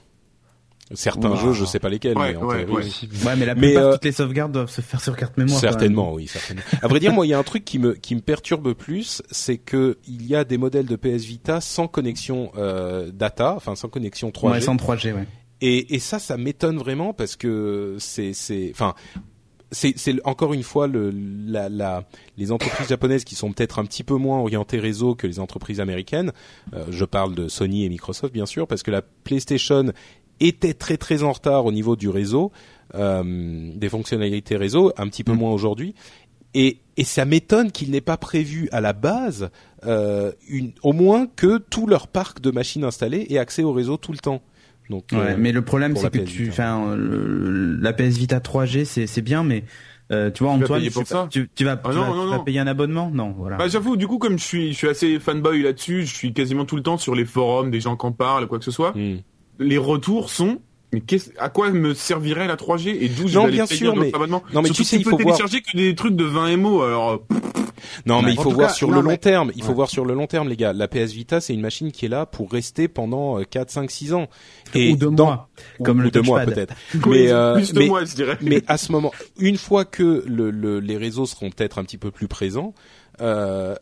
Certains 0.92 1.36
jeux, 1.36 1.52
je 1.52 1.64
sais 1.64 1.78
pas 1.78 1.88
lesquels, 1.88 2.18
Ouais, 2.18 2.32
mais 2.32 2.36
en 2.36 2.46
ouais, 2.46 2.64
théorie. 2.64 2.84
ouais. 3.12 3.24
Ouais, 3.28 3.36
mais 3.36 3.46
la 3.46 3.54
Mais, 3.54 3.68
plupart, 3.68 3.84
euh, 3.84 3.92
toutes 3.92 4.04
les 4.06 4.11
sauvegardes 4.12 4.50
doivent 4.50 4.68
se 4.70 4.80
faire 4.80 5.00
sur 5.00 5.14
carte 5.16 5.38
mémoire. 5.38 5.61
Certainement, 5.61 6.12
oui, 6.12 6.26
certainement. 6.26 6.62
À 6.82 6.88
vrai 6.88 6.98
dire, 6.98 7.12
moi, 7.12 7.24
il 7.26 7.28
y 7.28 7.32
a 7.32 7.38
un 7.38 7.44
truc 7.44 7.64
qui 7.64 7.78
me 7.78 7.92
qui 7.92 8.16
me 8.16 8.20
perturbe 8.20 8.72
plus, 8.72 9.22
c'est 9.30 9.56
que 9.58 9.98
il 10.08 10.26
y 10.26 10.34
a 10.34 10.42
des 10.42 10.58
modèles 10.58 10.86
de 10.86 10.96
PS 10.96 11.22
Vita 11.26 11.61
sans 11.61 11.86
connexion 11.86 12.50
euh, 12.58 13.12
data, 13.12 13.54
enfin 13.56 13.76
sans 13.76 13.88
connexion 13.88 14.30
3G. 14.30 14.50
Ouais, 14.50 14.61
sans 14.61 14.74
3G, 14.74 15.12
ouais. 15.14 15.28
Et, 15.61 15.94
et 15.94 15.98
ça, 15.98 16.18
ça 16.18 16.36
m'étonne 16.36 16.78
vraiment 16.78 17.12
parce 17.12 17.36
que 17.36 17.96
c'est, 17.98 18.32
c'est, 18.32 18.70
enfin, 18.72 18.94
c'est, 19.70 19.94
c'est 19.96 20.14
encore 20.24 20.52
une 20.54 20.62
fois 20.62 20.86
le, 20.86 21.11
la, 21.11 21.68
la, 21.68 22.04
les 22.38 22.50
entreprises 22.50 22.88
japonaises 22.88 23.24
qui 23.24 23.34
sont 23.34 23.52
peut-être 23.52 23.78
un 23.78 23.84
petit 23.84 24.02
peu 24.02 24.14
moins 24.14 24.38
orientées 24.38 24.78
réseau 24.78 25.14
que 25.14 25.26
les 25.26 25.38
entreprises 25.38 25.80
américaines. 25.80 26.32
Euh, 26.74 26.86
je 26.90 27.04
parle 27.04 27.34
de 27.34 27.48
Sony 27.48 27.84
et 27.84 27.88
Microsoft, 27.88 28.32
bien 28.32 28.46
sûr, 28.46 28.66
parce 28.66 28.82
que 28.82 28.90
la 28.90 29.02
PlayStation 29.02 29.92
était 30.40 30.74
très 30.74 30.96
très 30.96 31.22
en 31.22 31.32
retard 31.32 31.66
au 31.66 31.72
niveau 31.72 31.96
du 31.96 32.08
réseau, 32.08 32.50
euh, 32.94 33.70
des 33.74 33.88
fonctionnalités 33.88 34.56
réseau, 34.56 34.92
un 34.96 35.08
petit 35.08 35.24
peu 35.24 35.32
moins 35.32 35.52
aujourd'hui. 35.52 35.94
Et, 36.54 36.78
et 36.96 37.04
ça 37.04 37.24
m'étonne 37.24 37.70
qu'il 37.70 37.90
n'ait 37.90 38.00
pas 38.00 38.16
prévu 38.16 38.68
à 38.72 38.80
la 38.80 38.92
base, 38.92 39.50
euh, 39.84 40.32
une, 40.48 40.72
au 40.82 40.92
moins 40.92 41.26
que 41.26 41.58
tout 41.58 41.86
leur 41.86 42.08
parc 42.08 42.40
de 42.40 42.50
machines 42.50 42.82
installées 42.82 43.26
ait 43.30 43.38
accès 43.38 43.62
au 43.62 43.72
réseau 43.72 43.98
tout 43.98 44.12
le 44.12 44.18
temps. 44.18 44.42
Donc, 44.91 45.05
Ouais, 45.12 45.18
euh, 45.18 45.36
mais 45.38 45.53
le 45.53 45.62
problème 45.62 45.97
c'est 45.97 46.11
que 46.11 46.18
PS 46.18 46.24
tu, 46.30 46.49
enfin, 46.51 46.95
le- 46.97 47.76
la 47.80 47.93
PS 47.95 48.18
Vita 48.18 48.41
3G 48.41 48.84
c'est 48.84 49.07
c'est 49.07 49.22
bien, 49.22 49.43
mais 49.45 49.64
Euh, 50.12 50.28
tu 50.32 50.43
vois, 50.43 50.57
vas 50.57 50.64
Antoine, 50.64 50.82
tu, 50.82 50.91
pour 50.91 51.07
ça 51.07 51.28
tu, 51.30 51.49
tu 51.55 51.64
vas, 51.64 51.80
Ah 51.84 51.88
tu 51.91 51.95
non, 51.97 52.03
vas- 52.03 52.09
non, 52.09 52.24
tu 52.24 52.30
vas 52.30 52.36
non. 52.38 52.43
payer 52.45 52.59
un 52.59 52.66
abonnement 52.66 53.12
Non, 53.14 53.32
voilà. 53.38 53.57
Bah 53.57 53.68
j'avoue, 53.68 53.97
du 53.97 54.09
coup 54.09 54.18
comme 54.18 54.36
je 54.41 54.45
suis, 54.45 54.72
je 54.72 54.76
suis 54.76 54.88
assez 54.88 55.20
fanboy 55.20 55.62
là-dessus, 55.62 56.05
je 56.05 56.12
suis 56.12 56.32
quasiment 56.32 56.64
tout 56.64 56.74
le 56.74 56.82
temps 56.82 56.99
sur 56.99 57.14
les 57.14 57.24
forums, 57.24 57.70
des 57.70 57.80
gens 57.80 57.97
qui 57.97 58.05
en 58.07 58.11
parlent, 58.11 58.49
quoi 58.49 58.59
que 58.59 58.64
ce 58.64 58.72
soit. 58.72 58.91
Hmm. 58.97 59.18
Les 59.61 59.78
retours 59.78 60.28
sont, 60.30 60.61
mais 60.93 61.01
qu'est-ce- 61.01 61.30
à 61.38 61.49
quoi 61.49 61.70
me 61.70 61.95
servirait 61.95 62.47
la 62.47 62.57
3G 62.57 62.99
et 63.05 63.09
d'où 63.09 63.28
je 63.28 63.36
Non, 63.38 63.47
vais 63.47 63.53
bien 63.53 63.66
payer 63.66 63.78
sûr, 63.80 63.97
mais- 63.97 64.14
abonnement 64.14 64.43
non, 64.53 64.62
mais 64.62 64.68
Surtout 64.68 64.82
tu 64.82 64.88
sais, 64.88 64.97
il 64.97 65.05
faut 65.05 65.11
voir- 65.11 65.36
télécharger 65.36 65.61
que 65.62 65.76
des 65.76 65.95
trucs 65.95 66.16
de 66.16 66.24
20 66.24 66.57
MO, 66.57 66.82
alors 66.82 67.22
Non, 68.07 68.22
mais 68.22 68.32
il 68.32 68.41
faut 68.41 68.51
voir 68.51 68.68
cas, 68.68 68.74
sur 68.74 68.88
non, 68.88 68.97
le 68.97 69.03
mais- 69.03 69.11
long 69.12 69.16
terme. 69.16 69.53
Il 69.57 69.62
faut 69.62 69.72
voir 69.72 69.88
sur 69.88 70.05
le 70.05 70.14
long 70.14 70.26
terme, 70.26 70.49
les 70.49 70.57
gars. 70.57 70.72
La 70.72 70.86
PS 70.88 71.12
Vita, 71.12 71.41
c'est 71.41 71.55
une 71.55 71.61
machine 71.61 71.93
qui 71.93 72.07
est 72.07 72.09
là 72.09 72.26
pour 72.26 72.51
rester 72.51 72.88
pendant 72.88 73.38
euh, 73.38 73.45
4, 73.49 73.70
5, 73.70 73.91
6 73.91 74.12
ans. 74.12 74.26
Ou 74.74 74.97
deux 74.97 75.11
dans- 75.11 75.24
mois, 75.26 75.49
ou- 75.78 75.84
comme 75.84 75.99
ou 76.01 76.03
le 76.03 76.11
deux 76.11 76.22
mois 76.22 76.41
peut-être. 76.45 76.74
Mais, 77.07 77.30
euh, 77.30 77.55
plus 77.55 77.72
de 77.72 77.78
mais, 77.78 77.86
moi, 77.86 78.05
je 78.05 78.14
dirais. 78.14 78.36
mais 78.43 78.62
à 78.66 78.76
ce 78.76 78.93
moment, 78.93 79.12
une 79.38 79.57
fois 79.57 79.84
que 79.84 80.24
le, 80.26 80.51
le- 80.51 80.80
les 80.80 80.97
réseaux 80.97 81.26
seront 81.26 81.51
peut-être 81.51 81.78
un 81.78 81.84
petit 81.84 81.99
peu 81.99 82.11
plus 82.11 82.28
présents, 82.28 82.74
euh, 83.21 83.75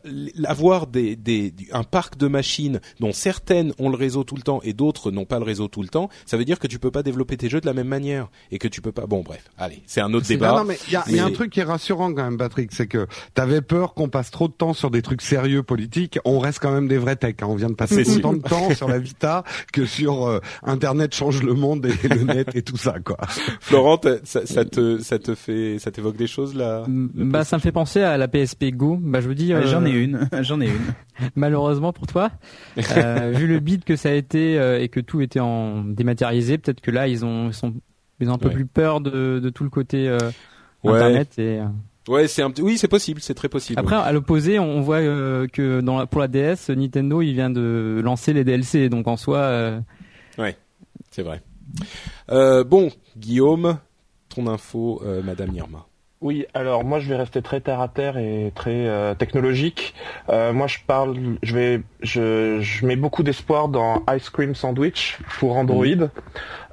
avoir 0.45 0.87
des, 0.87 1.15
des, 1.15 1.53
un 1.71 1.83
parc 1.83 2.17
de 2.17 2.27
machines 2.27 2.79
dont 2.99 3.11
certaines 3.11 3.73
ont 3.79 3.89
le 3.89 3.95
réseau 3.97 4.23
tout 4.23 4.35
le 4.35 4.41
temps 4.41 4.59
et 4.63 4.73
d'autres 4.73 5.11
n'ont 5.11 5.25
pas 5.25 5.39
le 5.39 5.45
réseau 5.45 5.67
tout 5.67 5.81
le 5.81 5.87
temps, 5.89 6.09
ça 6.25 6.37
veut 6.37 6.45
dire 6.45 6.59
que 6.59 6.67
tu 6.67 6.79
peux 6.79 6.91
pas 6.91 7.03
développer 7.03 7.37
tes 7.37 7.49
jeux 7.49 7.61
de 7.61 7.65
la 7.65 7.73
même 7.73 7.87
manière 7.87 8.27
et 8.51 8.57
que 8.59 8.67
tu 8.67 8.81
peux 8.81 8.91
pas. 8.91 9.05
Bon, 9.05 9.21
bref, 9.21 9.43
allez, 9.57 9.81
c'est 9.85 10.01
un 10.01 10.13
autre 10.13 10.27
débat. 10.27 10.51
Non, 10.51 10.57
non, 10.59 10.63
mais 10.65 10.77
il 10.87 10.93
y 10.93 10.95
a, 10.95 11.03
il 11.07 11.15
y 11.15 11.19
a 11.19 11.25
un 11.25 11.27
Mais- 11.29 11.33
truc 11.33 11.51
qui 11.51 11.59
est 11.59 11.63
rassurant 11.63 12.13
quand 12.13 12.23
même, 12.23 12.37
Patrick, 12.37 12.71
c'est 12.71 12.87
que 12.87 13.07
t'avais 13.33 13.61
peur 13.61 13.93
qu'on 13.93 14.09
passe 14.09 14.31
trop 14.31 14.47
de 14.47 14.53
temps 14.53 14.73
sur 14.73 14.91
des 14.91 15.01
trucs 15.01 15.21
sérieux 15.21 15.63
politiques. 15.63 16.19
On 16.25 16.39
reste 16.39 16.59
quand 16.59 16.71
même 16.71 16.87
des 16.87 16.97
vrais 16.97 17.15
techs. 17.15 17.41
hein. 17.43 17.47
On 17.49 17.55
vient 17.55 17.69
de 17.69 17.73
passer 17.75 18.03
C'est 18.03 18.17
autant 18.17 18.33
de 18.33 18.41
temps 18.41 18.73
sur 18.75 18.87
la 18.87 18.99
Vita 18.99 19.43
que 19.73 19.85
sur 19.85 20.27
euh, 20.27 20.39
Internet 20.63 21.13
change 21.13 21.43
le 21.43 21.53
monde 21.53 21.85
et 21.85 22.07
le 22.07 22.23
net 22.23 22.55
et 22.55 22.61
tout 22.61 22.77
ça, 22.77 22.95
quoi. 22.99 23.17
Florent, 23.61 23.99
ça, 24.23 24.45
ça 24.45 24.65
te, 24.65 24.99
ça 24.99 25.19
te 25.19 25.35
fait, 25.35 25.77
ça 25.79 25.91
t'évoque 25.91 26.15
des 26.17 26.27
choses 26.27 26.55
là? 26.55 26.83
Bah, 26.87 27.43
ça 27.43 27.57
me 27.57 27.61
fait 27.61 27.71
penser 27.71 28.01
à 28.01 28.17
la 28.17 28.27
PSP 28.27 28.65
Go. 28.71 28.97
Bah, 29.01 29.21
je 29.21 29.27
vous 29.29 29.35
dis. 29.35 29.53
Ah, 29.53 29.61
J'en 29.61 29.83
euh, 29.83 29.87
ai 29.87 29.91
une, 29.91 30.27
j'en 30.41 30.59
ai 30.61 30.67
une. 30.67 30.93
Malheureusement 31.35 31.93
pour 31.93 32.07
toi, 32.07 32.31
euh, 32.97 33.31
vu 33.35 33.47
le 33.47 33.59
bid 33.59 33.83
que 33.83 33.95
ça 33.95 34.09
a 34.09 34.13
été 34.13 34.59
euh, 34.59 34.81
et 34.81 34.89
que 34.89 34.99
tout 34.99 35.21
était 35.21 35.39
en 35.39 35.83
dématérialisé, 35.83 36.57
peut-être 36.57 36.81
que 36.81 36.91
là 36.91 37.07
ils 37.07 37.23
ont 37.25 37.47
ils 37.49 37.53
sont 37.53 37.73
ils 38.19 38.29
ont 38.29 38.33
un 38.33 38.37
peu 38.37 38.47
Ouais. 38.49 38.53
plus 38.55 38.65
peur 38.65 38.99
de, 39.01 39.39
de 39.39 39.49
tout 39.49 39.63
le 39.63 39.69
côté 39.69 40.07
euh, 40.09 40.17
Ouais. 40.83 40.93
internet 40.95 41.37
et 41.39 41.59
Ouais, 42.07 42.27
c'est 42.27 42.41
un 42.41 42.51
oui, 42.59 42.77
c'est 42.77 42.87
possible, 42.87 43.21
c'est 43.21 43.33
très 43.35 43.49
possible. 43.49 43.79
après 43.79 43.95
à 43.95 44.11
l'opposé 44.11 44.57
on 44.59 44.81
voit 44.81 44.97
euh, 44.97 45.45
que 45.47 45.79
dans 45.81 45.99
la, 45.99 46.05
pour 46.07 46.21
la 46.21 46.27
DS 46.27 46.69
Nintendo 46.69 47.21
il 47.21 47.33
vient 47.33 47.49
de 47.51 48.01
lancer 48.03 48.33
les 48.33 48.43
DLC 48.43 48.89
donc 48.89 49.07
en 49.07 49.15
soi 49.17 49.37
euh, 49.39 49.79
Ouais, 50.37 50.57
c'est 51.11 51.21
vrai. 51.21 51.41
Euh, 52.31 52.63
bon, 52.63 52.89
Guillaume, 53.17 53.77
ton 54.29 54.47
info, 54.47 55.01
euh, 55.05 55.21
Madame 55.21 55.53
Irma. 55.53 55.85
Oui, 56.21 56.45
alors 56.53 56.83
moi 56.83 56.99
je 56.99 57.07
vais 57.07 57.15
rester 57.15 57.41
très 57.41 57.61
terre 57.61 57.79
à 57.79 57.87
terre 57.87 58.17
et 58.17 58.51
très 58.53 58.87
euh, 58.87 59.15
technologique. 59.15 59.93
Euh, 60.27 60.51
moi 60.51 60.67
je 60.67 60.79
parle, 60.85 61.15
je 61.41 61.55
vais, 61.55 61.81
je, 62.01 62.59
je 62.59 62.85
mets 62.85 62.97
beaucoup 62.97 63.23
d'espoir 63.23 63.69
dans 63.69 64.03
Ice 64.13 64.29
Cream 64.29 64.53
Sandwich 64.53 65.17
pour 65.39 65.55
Android. 65.55 65.85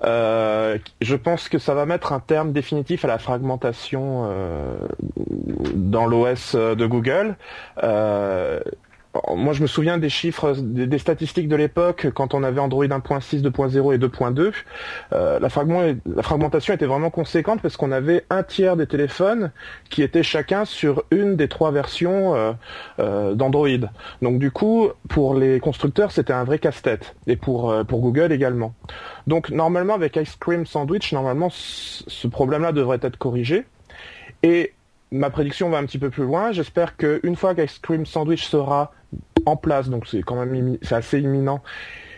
Euh, 0.02 0.78
je 1.00 1.14
pense 1.14 1.48
que 1.48 1.58
ça 1.58 1.74
va 1.74 1.86
mettre 1.86 2.12
un 2.12 2.18
terme 2.18 2.52
définitif 2.52 3.04
à 3.04 3.08
la 3.08 3.18
fragmentation 3.18 4.24
euh, 4.28 4.78
dans 5.74 6.06
l'OS 6.06 6.56
de 6.56 6.86
Google. 6.86 7.36
Moi, 9.34 9.52
je 9.52 9.62
me 9.62 9.66
souviens 9.66 9.98
des 9.98 10.08
chiffres, 10.08 10.54
des, 10.56 10.98
statistiques 10.98 11.48
de 11.48 11.56
l'époque, 11.56 12.08
quand 12.14 12.34
on 12.34 12.42
avait 12.42 12.60
Android 12.60 12.84
1.6, 12.84 13.42
2.0 13.42 13.94
et 13.94 13.98
2.2. 13.98 14.52
Euh, 15.12 15.38
la, 15.38 15.48
fragment- 15.48 15.96
la 16.06 16.22
fragmentation 16.22 16.74
était 16.74 16.86
vraiment 16.86 17.10
conséquente 17.10 17.60
parce 17.62 17.76
qu'on 17.76 17.92
avait 17.92 18.24
un 18.30 18.42
tiers 18.42 18.76
des 18.76 18.86
téléphones 18.86 19.52
qui 19.90 20.02
étaient 20.02 20.22
chacun 20.22 20.64
sur 20.64 21.04
une 21.10 21.36
des 21.36 21.48
trois 21.48 21.70
versions 21.70 22.34
euh, 22.34 22.52
euh, 22.98 23.34
d'Android. 23.34 23.68
Donc 24.22 24.38
du 24.38 24.50
coup, 24.50 24.88
pour 25.08 25.34
les 25.34 25.60
constructeurs, 25.60 26.12
c'était 26.12 26.32
un 26.32 26.44
vrai 26.44 26.58
casse-tête. 26.58 27.16
Et 27.26 27.36
pour, 27.36 27.74
pour 27.86 28.00
Google 28.00 28.32
également. 28.32 28.74
Donc 29.26 29.50
normalement, 29.50 29.94
avec 29.94 30.16
Ice 30.16 30.36
Cream 30.36 30.66
Sandwich, 30.66 31.12
normalement, 31.12 31.48
ce 31.50 32.26
problème-là 32.28 32.72
devrait 32.72 33.00
être 33.02 33.16
corrigé. 33.16 33.64
Et 34.42 34.72
ma 35.10 35.30
prédiction 35.30 35.68
va 35.70 35.78
un 35.78 35.84
petit 35.84 35.98
peu 35.98 36.10
plus 36.10 36.24
loin. 36.24 36.52
J'espère 36.52 36.96
qu'une 36.96 37.36
fois 37.36 37.54
qu'Ice 37.54 37.78
Cream 37.78 38.06
Sandwich 38.06 38.44
sera 38.44 38.92
en 39.46 39.56
place, 39.56 39.88
donc 39.88 40.06
c'est 40.06 40.22
quand 40.22 40.36
même 40.36 40.76
c'est 40.82 40.94
assez 40.94 41.20
imminent. 41.20 41.62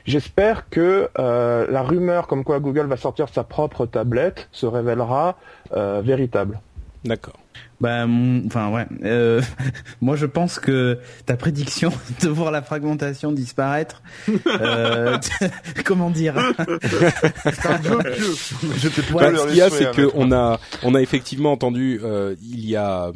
J'espère 0.06 0.70
que 0.70 1.10
euh, 1.18 1.66
la 1.70 1.82
rumeur 1.82 2.26
comme 2.26 2.42
quoi 2.42 2.60
Google 2.60 2.86
va 2.86 2.96
sortir 2.96 3.28
sa 3.28 3.44
propre 3.44 3.84
tablette 3.84 4.48
se 4.52 4.64
révélera 4.64 5.36
euh, 5.72 6.00
véritable. 6.02 6.60
D'accord. 7.04 7.38
Bah, 7.80 8.06
enfin 8.46 8.70
ouais. 8.70 8.86
Euh, 9.04 9.40
moi, 10.00 10.16
je 10.16 10.26
pense 10.26 10.58
que 10.58 10.98
ta 11.26 11.36
prédiction 11.36 11.92
de 12.22 12.28
voir 12.28 12.50
la 12.50 12.62
fragmentation 12.62 13.30
disparaître, 13.32 14.02
euh, 14.46 15.18
comment 15.84 16.10
dire? 16.10 16.34
Je 16.58 16.78
te 18.88 19.12
Bah, 19.12 19.30
ce 19.36 19.46
qu'il 19.46 19.56
y 19.56 19.62
a, 19.62 19.70
c'est 19.70 19.92
que 19.92 20.10
on 20.14 20.32
a, 20.32 20.58
on 20.82 20.94
a 20.94 21.00
effectivement 21.00 21.52
entendu 21.52 22.00
euh, 22.02 22.34
il 22.42 22.68
y 22.68 22.74
a 22.74 23.12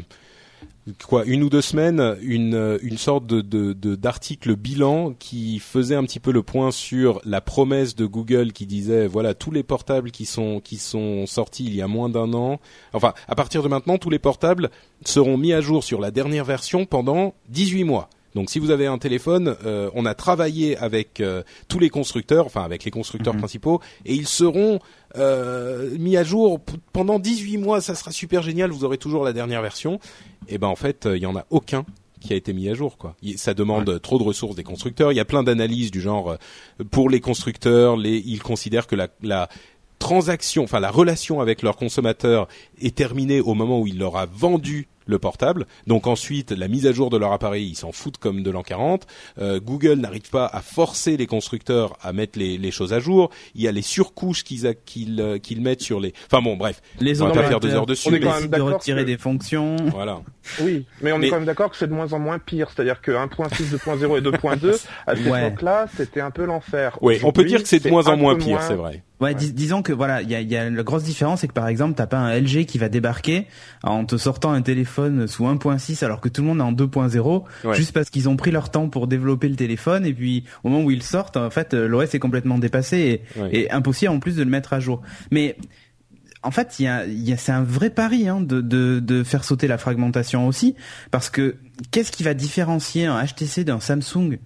quoi 1.06 1.24
une 1.26 1.44
ou 1.44 1.48
deux 1.48 1.60
semaines 1.60 2.16
une 2.22 2.54
euh, 2.54 2.78
une 2.82 2.98
sorte 2.98 3.24
de 3.26 3.40
de 3.40 3.72
de- 3.72 3.94
d'article 3.94 4.56
bilan 4.56 5.12
qui 5.16 5.60
faisait 5.60 5.94
un 5.94 6.02
petit 6.02 6.18
peu 6.18 6.32
le 6.32 6.42
point 6.42 6.72
sur 6.72 7.20
la 7.24 7.40
promesse 7.40 7.94
de 7.94 8.04
Google 8.04 8.52
qui 8.52 8.66
disait 8.66 9.06
voilà 9.06 9.32
tous 9.34 9.52
les 9.52 9.62
portables 9.62 10.10
qui 10.10 10.26
sont 10.26 10.60
qui 10.60 10.78
sont 10.78 11.24
sortis 11.26 11.64
il 11.66 11.74
y 11.76 11.82
a 11.82 11.86
moins 11.86 12.08
d'un 12.08 12.32
an 12.34 12.58
enfin 12.94 13.14
à 13.28 13.36
partir 13.36 13.62
de 13.62 13.68
maintenant 13.68 13.96
tous 13.96 14.10
les 14.10 14.18
portables 14.18 14.70
seront 15.04 15.38
mis 15.38 15.52
à 15.52 15.60
jour 15.60 15.84
sur 15.84 16.00
la 16.00 16.10
dernière 16.10 16.44
version 16.44 16.84
pendant 16.84 17.34
18 17.50 17.84
mois 17.84 18.10
donc 18.34 18.50
si 18.50 18.58
vous 18.58 18.70
avez 18.70 18.86
un 18.86 18.98
téléphone, 18.98 19.56
euh, 19.64 19.90
on 19.94 20.06
a 20.06 20.14
travaillé 20.14 20.76
avec 20.76 21.20
euh, 21.20 21.42
tous 21.68 21.78
les 21.78 21.90
constructeurs, 21.90 22.46
enfin 22.46 22.62
avec 22.62 22.84
les 22.84 22.90
constructeurs 22.90 23.36
principaux, 23.36 23.80
et 24.04 24.14
ils 24.14 24.26
seront 24.26 24.78
euh, 25.16 25.90
mis 25.98 26.16
à 26.16 26.24
jour 26.24 26.60
pendant 26.92 27.18
18 27.18 27.58
mois. 27.58 27.80
Ça 27.80 27.94
sera 27.94 28.10
super 28.10 28.42
génial. 28.42 28.70
Vous 28.70 28.84
aurez 28.84 28.98
toujours 28.98 29.24
la 29.24 29.32
dernière 29.32 29.62
version. 29.62 30.00
Et 30.48 30.58
ben 30.58 30.68
en 30.68 30.76
fait, 30.76 31.08
il 31.12 31.22
y 31.22 31.26
en 31.26 31.36
a 31.36 31.44
aucun 31.50 31.84
qui 32.20 32.32
a 32.32 32.36
été 32.36 32.52
mis 32.52 32.68
à 32.68 32.74
jour 32.74 32.98
quoi. 32.98 33.16
Ça 33.36 33.52
demande 33.52 34.00
trop 34.00 34.18
de 34.18 34.22
ressources 34.22 34.54
des 34.54 34.62
constructeurs. 34.62 35.12
Il 35.12 35.16
y 35.16 35.20
a 35.20 35.24
plein 35.24 35.42
d'analyses 35.42 35.90
du 35.90 36.00
genre 36.00 36.36
pour 36.90 37.10
les 37.10 37.20
constructeurs, 37.20 37.96
les, 37.96 38.18
ils 38.18 38.42
considèrent 38.42 38.86
que 38.86 38.94
la, 38.94 39.08
la 39.22 39.48
transaction, 39.98 40.64
enfin 40.64 40.80
la 40.80 40.90
relation 40.90 41.40
avec 41.40 41.62
leur 41.62 41.76
consommateur 41.76 42.48
est 42.80 42.94
terminée 42.94 43.40
au 43.40 43.54
moment 43.54 43.80
où 43.80 43.86
il 43.86 43.98
leur 43.98 44.16
a 44.16 44.26
vendu 44.26 44.88
le 45.12 45.18
portable. 45.20 45.66
Donc 45.86 46.06
ensuite, 46.08 46.50
la 46.50 46.66
mise 46.68 46.86
à 46.86 46.92
jour 46.92 47.08
de 47.10 47.16
leur 47.16 47.32
appareil, 47.32 47.68
ils 47.68 47.74
s'en 47.76 47.92
foutent 47.92 48.18
comme 48.18 48.42
de 48.42 48.50
l'an 48.50 48.62
40. 48.62 49.06
Euh, 49.38 49.60
Google 49.60 49.94
n'arrive 50.00 50.28
pas 50.30 50.46
à 50.46 50.60
forcer 50.60 51.16
les 51.16 51.26
constructeurs 51.26 51.96
à 52.02 52.12
mettre 52.12 52.38
les, 52.38 52.58
les 52.58 52.70
choses 52.70 52.92
à 52.92 53.00
jour. 53.00 53.30
Il 53.54 53.62
y 53.62 53.68
a 53.68 53.72
les 53.72 53.82
surcouches 53.82 54.44
qu'ils 54.44 54.66
a- 54.66 54.74
qu'ils 54.74 55.20
euh, 55.20 55.38
qu'ils 55.38 55.60
mettent 55.60 55.82
sur 55.82 56.00
les. 56.00 56.12
Enfin 56.26 56.42
bon, 56.42 56.56
bref. 56.56 56.82
les 57.00 57.22
on 57.22 57.28
va 57.28 57.32
pas 57.34 57.44
faire 57.44 57.60
deux 57.60 57.72
heures 57.74 57.86
dessus. 57.86 58.08
On 58.10 58.14
est 58.14 58.20
quand 58.20 58.40
même 58.40 58.48
de 58.50 58.60
retirer 58.60 59.02
que- 59.02 59.06
des 59.06 59.18
fonctions. 59.18 59.76
Voilà. 59.92 60.20
Oui, 60.60 60.86
mais 61.00 61.12
on 61.12 61.18
Mais- 61.18 61.28
est 61.28 61.30
quand 61.30 61.36
même 61.36 61.44
d'accord 61.44 61.70
que 61.70 61.76
c'est 61.76 61.86
de 61.86 61.92
moins 61.92 62.12
en 62.12 62.18
moins 62.18 62.40
pire. 62.40 62.68
C'est-à-dire 62.74 63.00
que 63.00 63.12
1.6, 63.12 63.70
2.0 63.70 64.18
et 64.18 64.20
2.2, 64.20 64.80
à 65.06 65.14
cette 65.14 65.26
Ouais. 65.26 65.40
La 69.30 70.82
grosse 70.82 71.04
différence, 71.04 71.40
c'est 71.40 71.48
que 71.48 71.52
par 71.52 71.68
exemple, 71.68 71.94
t'as 71.94 72.06
pas 72.06 72.18
un 72.18 72.38
LG 72.38 72.66
qui 72.66 72.78
va 72.78 72.88
débarquer 72.88 73.46
en 73.82 74.04
te 74.04 74.16
sortant 74.16 74.52
un 74.52 74.62
téléphone 74.62 75.26
sous 75.26 75.44
1.6 75.46 76.04
alors 76.04 76.20
que 76.20 76.28
tout 76.28 76.42
le 76.42 76.48
monde 76.48 76.58
est 76.58 76.62
en 76.62 76.72
2.0, 76.72 77.44
Ouais. 77.64 77.74
juste 77.74 77.92
parce 77.92 78.10
qu'ils 78.10 78.28
ont 78.28 78.36
pris 78.36 78.50
leur 78.50 78.70
temps 78.70 78.88
pour 78.88 79.06
développer 79.06 79.48
le 79.48 79.56
téléphone 79.56 80.04
et 80.06 80.12
puis 80.14 80.44
au 80.64 80.68
moment 80.68 80.84
où 80.84 80.90
ils 80.90 81.02
sortent, 81.02 81.36
en 81.36 81.50
fait, 81.50 81.74
euh, 81.74 81.86
l'OS 81.88 82.14
est 82.14 82.18
complètement 82.18 82.58
dépassé 82.58 83.22
et, 83.36 83.40
Ouais. 83.40 83.48
et 83.56 83.70
impossible 83.70 84.10
en 84.12 84.18
plus 84.18 84.36
de 84.36 84.42
le 84.42 84.50
mettre 84.50 84.72
à 84.72 84.80
jour. 84.80 85.02
Mais 85.30 85.56
en 86.42 86.50
fait, 86.50 86.80
il 86.80 86.84
y 86.84 86.88
a, 86.88 87.06
il 87.06 87.22
y 87.28 87.32
a- 87.32 87.36
c'est 87.36 87.52
un 87.52 87.62
vrai 87.62 87.88
pari 87.90 88.28
hein, 88.28 88.40
de, 88.40 88.60
de, 88.60 88.98
de 89.00 89.22
faire 89.22 89.44
sauter 89.44 89.68
la 89.68 89.78
fragmentation 89.78 90.48
aussi, 90.48 90.74
parce 91.12 91.30
que 91.30 91.56
qu'est-ce 91.92 92.10
qui 92.10 92.24
va 92.24 92.34
différencier 92.34 93.06
un 93.06 93.22
HTC 93.24 93.62
d'un 93.64 93.78
Samsung? 93.78 94.38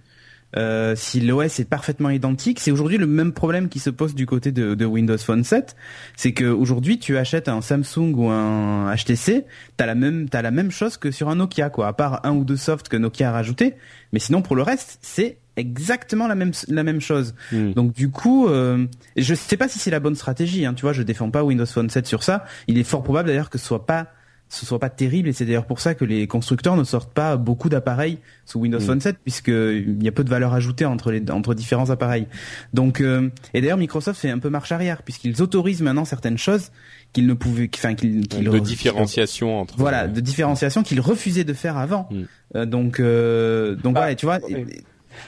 Euh, 0.55 0.95
si 0.95 1.19
l'OS 1.19 1.59
est 1.59 1.69
parfaitement 1.69 2.09
identique, 2.09 2.59
c'est 2.59 2.71
aujourd'hui 2.71 2.97
le 2.97 3.07
même 3.07 3.33
problème 3.33 3.67
qui 3.67 3.79
se 3.79 3.89
pose 3.89 4.15
du 4.15 4.25
côté 4.25 4.51
de, 4.51 4.75
de 4.75 4.85
Windows 4.85 5.17
Phone 5.17 5.43
7, 5.43 5.75
c'est 6.15 6.31
que 6.31 6.45
aujourd'hui 6.45 6.99
tu 6.99 7.17
achètes 7.17 7.49
un 7.49 7.61
Samsung 7.61 8.13
ou 8.15 8.29
un 8.29 8.93
HTC, 8.95 9.45
t'as 9.75 9.85
la 9.85 9.95
même 9.95 10.29
t'as 10.29 10.41
la 10.41 10.51
même 10.51 10.71
chose 10.71 10.95
que 10.97 11.11
sur 11.11 11.29
un 11.29 11.35
Nokia 11.35 11.69
quoi, 11.69 11.87
à 11.87 11.93
part 11.93 12.25
un 12.25 12.33
ou 12.33 12.45
deux 12.45 12.55
softs 12.55 12.87
que 12.87 12.95
Nokia 12.95 13.29
a 13.29 13.31
rajouté, 13.33 13.75
mais 14.13 14.19
sinon 14.19 14.41
pour 14.41 14.55
le 14.55 14.61
reste 14.61 14.99
c'est 15.01 15.37
exactement 15.57 16.27
la 16.27 16.35
même 16.35 16.51
la 16.69 16.83
même 16.83 17.01
chose. 17.01 17.35
Hmm. 17.51 17.73
Donc 17.73 17.93
du 17.93 18.09
coup, 18.09 18.47
euh, 18.47 18.85
je 19.17 19.33
sais 19.33 19.57
pas 19.57 19.67
si 19.67 19.79
c'est 19.79 19.91
la 19.91 19.99
bonne 19.99 20.15
stratégie. 20.15 20.65
Hein, 20.65 20.73
tu 20.73 20.83
vois, 20.83 20.93
je 20.93 21.01
défends 21.01 21.31
pas 21.31 21.43
Windows 21.43 21.65
Phone 21.65 21.89
7 21.89 22.07
sur 22.07 22.23
ça. 22.23 22.45
Il 22.67 22.77
est 22.77 22.83
fort 22.83 23.03
probable 23.03 23.27
d'ailleurs 23.27 23.49
que 23.49 23.57
ce 23.57 23.65
soit 23.65 23.85
pas 23.85 24.07
ce 24.49 24.65
soit 24.65 24.79
pas 24.79 24.89
terrible 24.89 25.27
et 25.27 25.33
c'est 25.33 25.45
d'ailleurs 25.45 25.65
pour 25.65 25.79
ça 25.81 25.93
que 25.93 26.05
les 26.05 26.25
constructeurs 26.27 26.77
ne 26.77 26.83
sortent 26.85 27.13
pas 27.13 27.35
beaucoup 27.37 27.67
d'appareils 27.69 28.19
sous 28.45 28.59
Windows 28.59 28.79
Mm. 28.79 28.81
Phone 28.81 29.01
7 29.01 29.17
puisque 29.23 29.49
il 29.49 30.01
y 30.01 30.07
a 30.07 30.11
peu 30.11 30.23
de 30.23 30.29
valeur 30.29 30.53
ajoutée 30.53 30.85
entre 30.85 31.11
les 31.11 31.21
entre 31.31 31.53
différents 31.53 31.89
appareils. 31.89 32.27
Donc 32.73 33.01
euh, 33.01 33.29
et 33.53 33.59
d'ailleurs 33.61 33.77
Microsoft 33.77 34.19
fait 34.19 34.29
un 34.29 34.39
peu 34.39 34.49
marche 34.49 34.71
arrière 34.71 35.03
puisqu'ils 35.03 35.41
autorisent 35.41 35.81
maintenant 35.81 36.05
certaines 36.05 36.37
choses 36.37 36.71
qu'ils 37.13 37.27
ne 37.27 37.33
pouvaient 37.33 37.69
enfin 37.75 37.93
qu'ils 37.93 38.27
qu'ils 38.27 38.45
de 38.45 38.49
re- 38.49 38.61
différenciation 38.61 39.59
entre. 39.59 39.75
voilà, 39.77 40.07
de 40.07 40.19
différenciation 40.21 40.81
qu'ils 40.83 41.01
refusaient 41.01 41.43
de 41.43 41.53
faire 41.53 41.77
avant. 41.77 42.07
Mm. 42.11 42.23
Euh, 42.55 42.65
donc, 42.65 42.99
euh, 43.01 43.75
donc 43.75 43.95
Ah, 43.97 43.99
voilà, 44.01 44.15
tu 44.15 44.25
vois. 44.25 44.39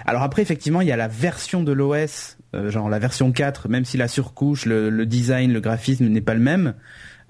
Alors 0.06 0.22
après, 0.22 0.42
effectivement, 0.42 0.82
il 0.82 0.88
y 0.88 0.92
a 0.92 0.98
la 0.98 1.08
version 1.08 1.64
de 1.64 1.72
l'OS, 1.72 2.38
euh, 2.56 2.70
genre 2.70 2.90
la 2.90 3.00
version 3.00 3.32
4, 3.32 3.70
même 3.70 3.86
si 3.86 3.98
la 3.98 4.08
surcouche, 4.08 4.66
le, 4.66 4.90
le 4.90 5.06
design, 5.06 5.52
le 5.52 5.60
graphisme 5.60 6.06
n'est 6.08 6.22
pas 6.22 6.36
le 6.36 6.40
même. 6.42 6.74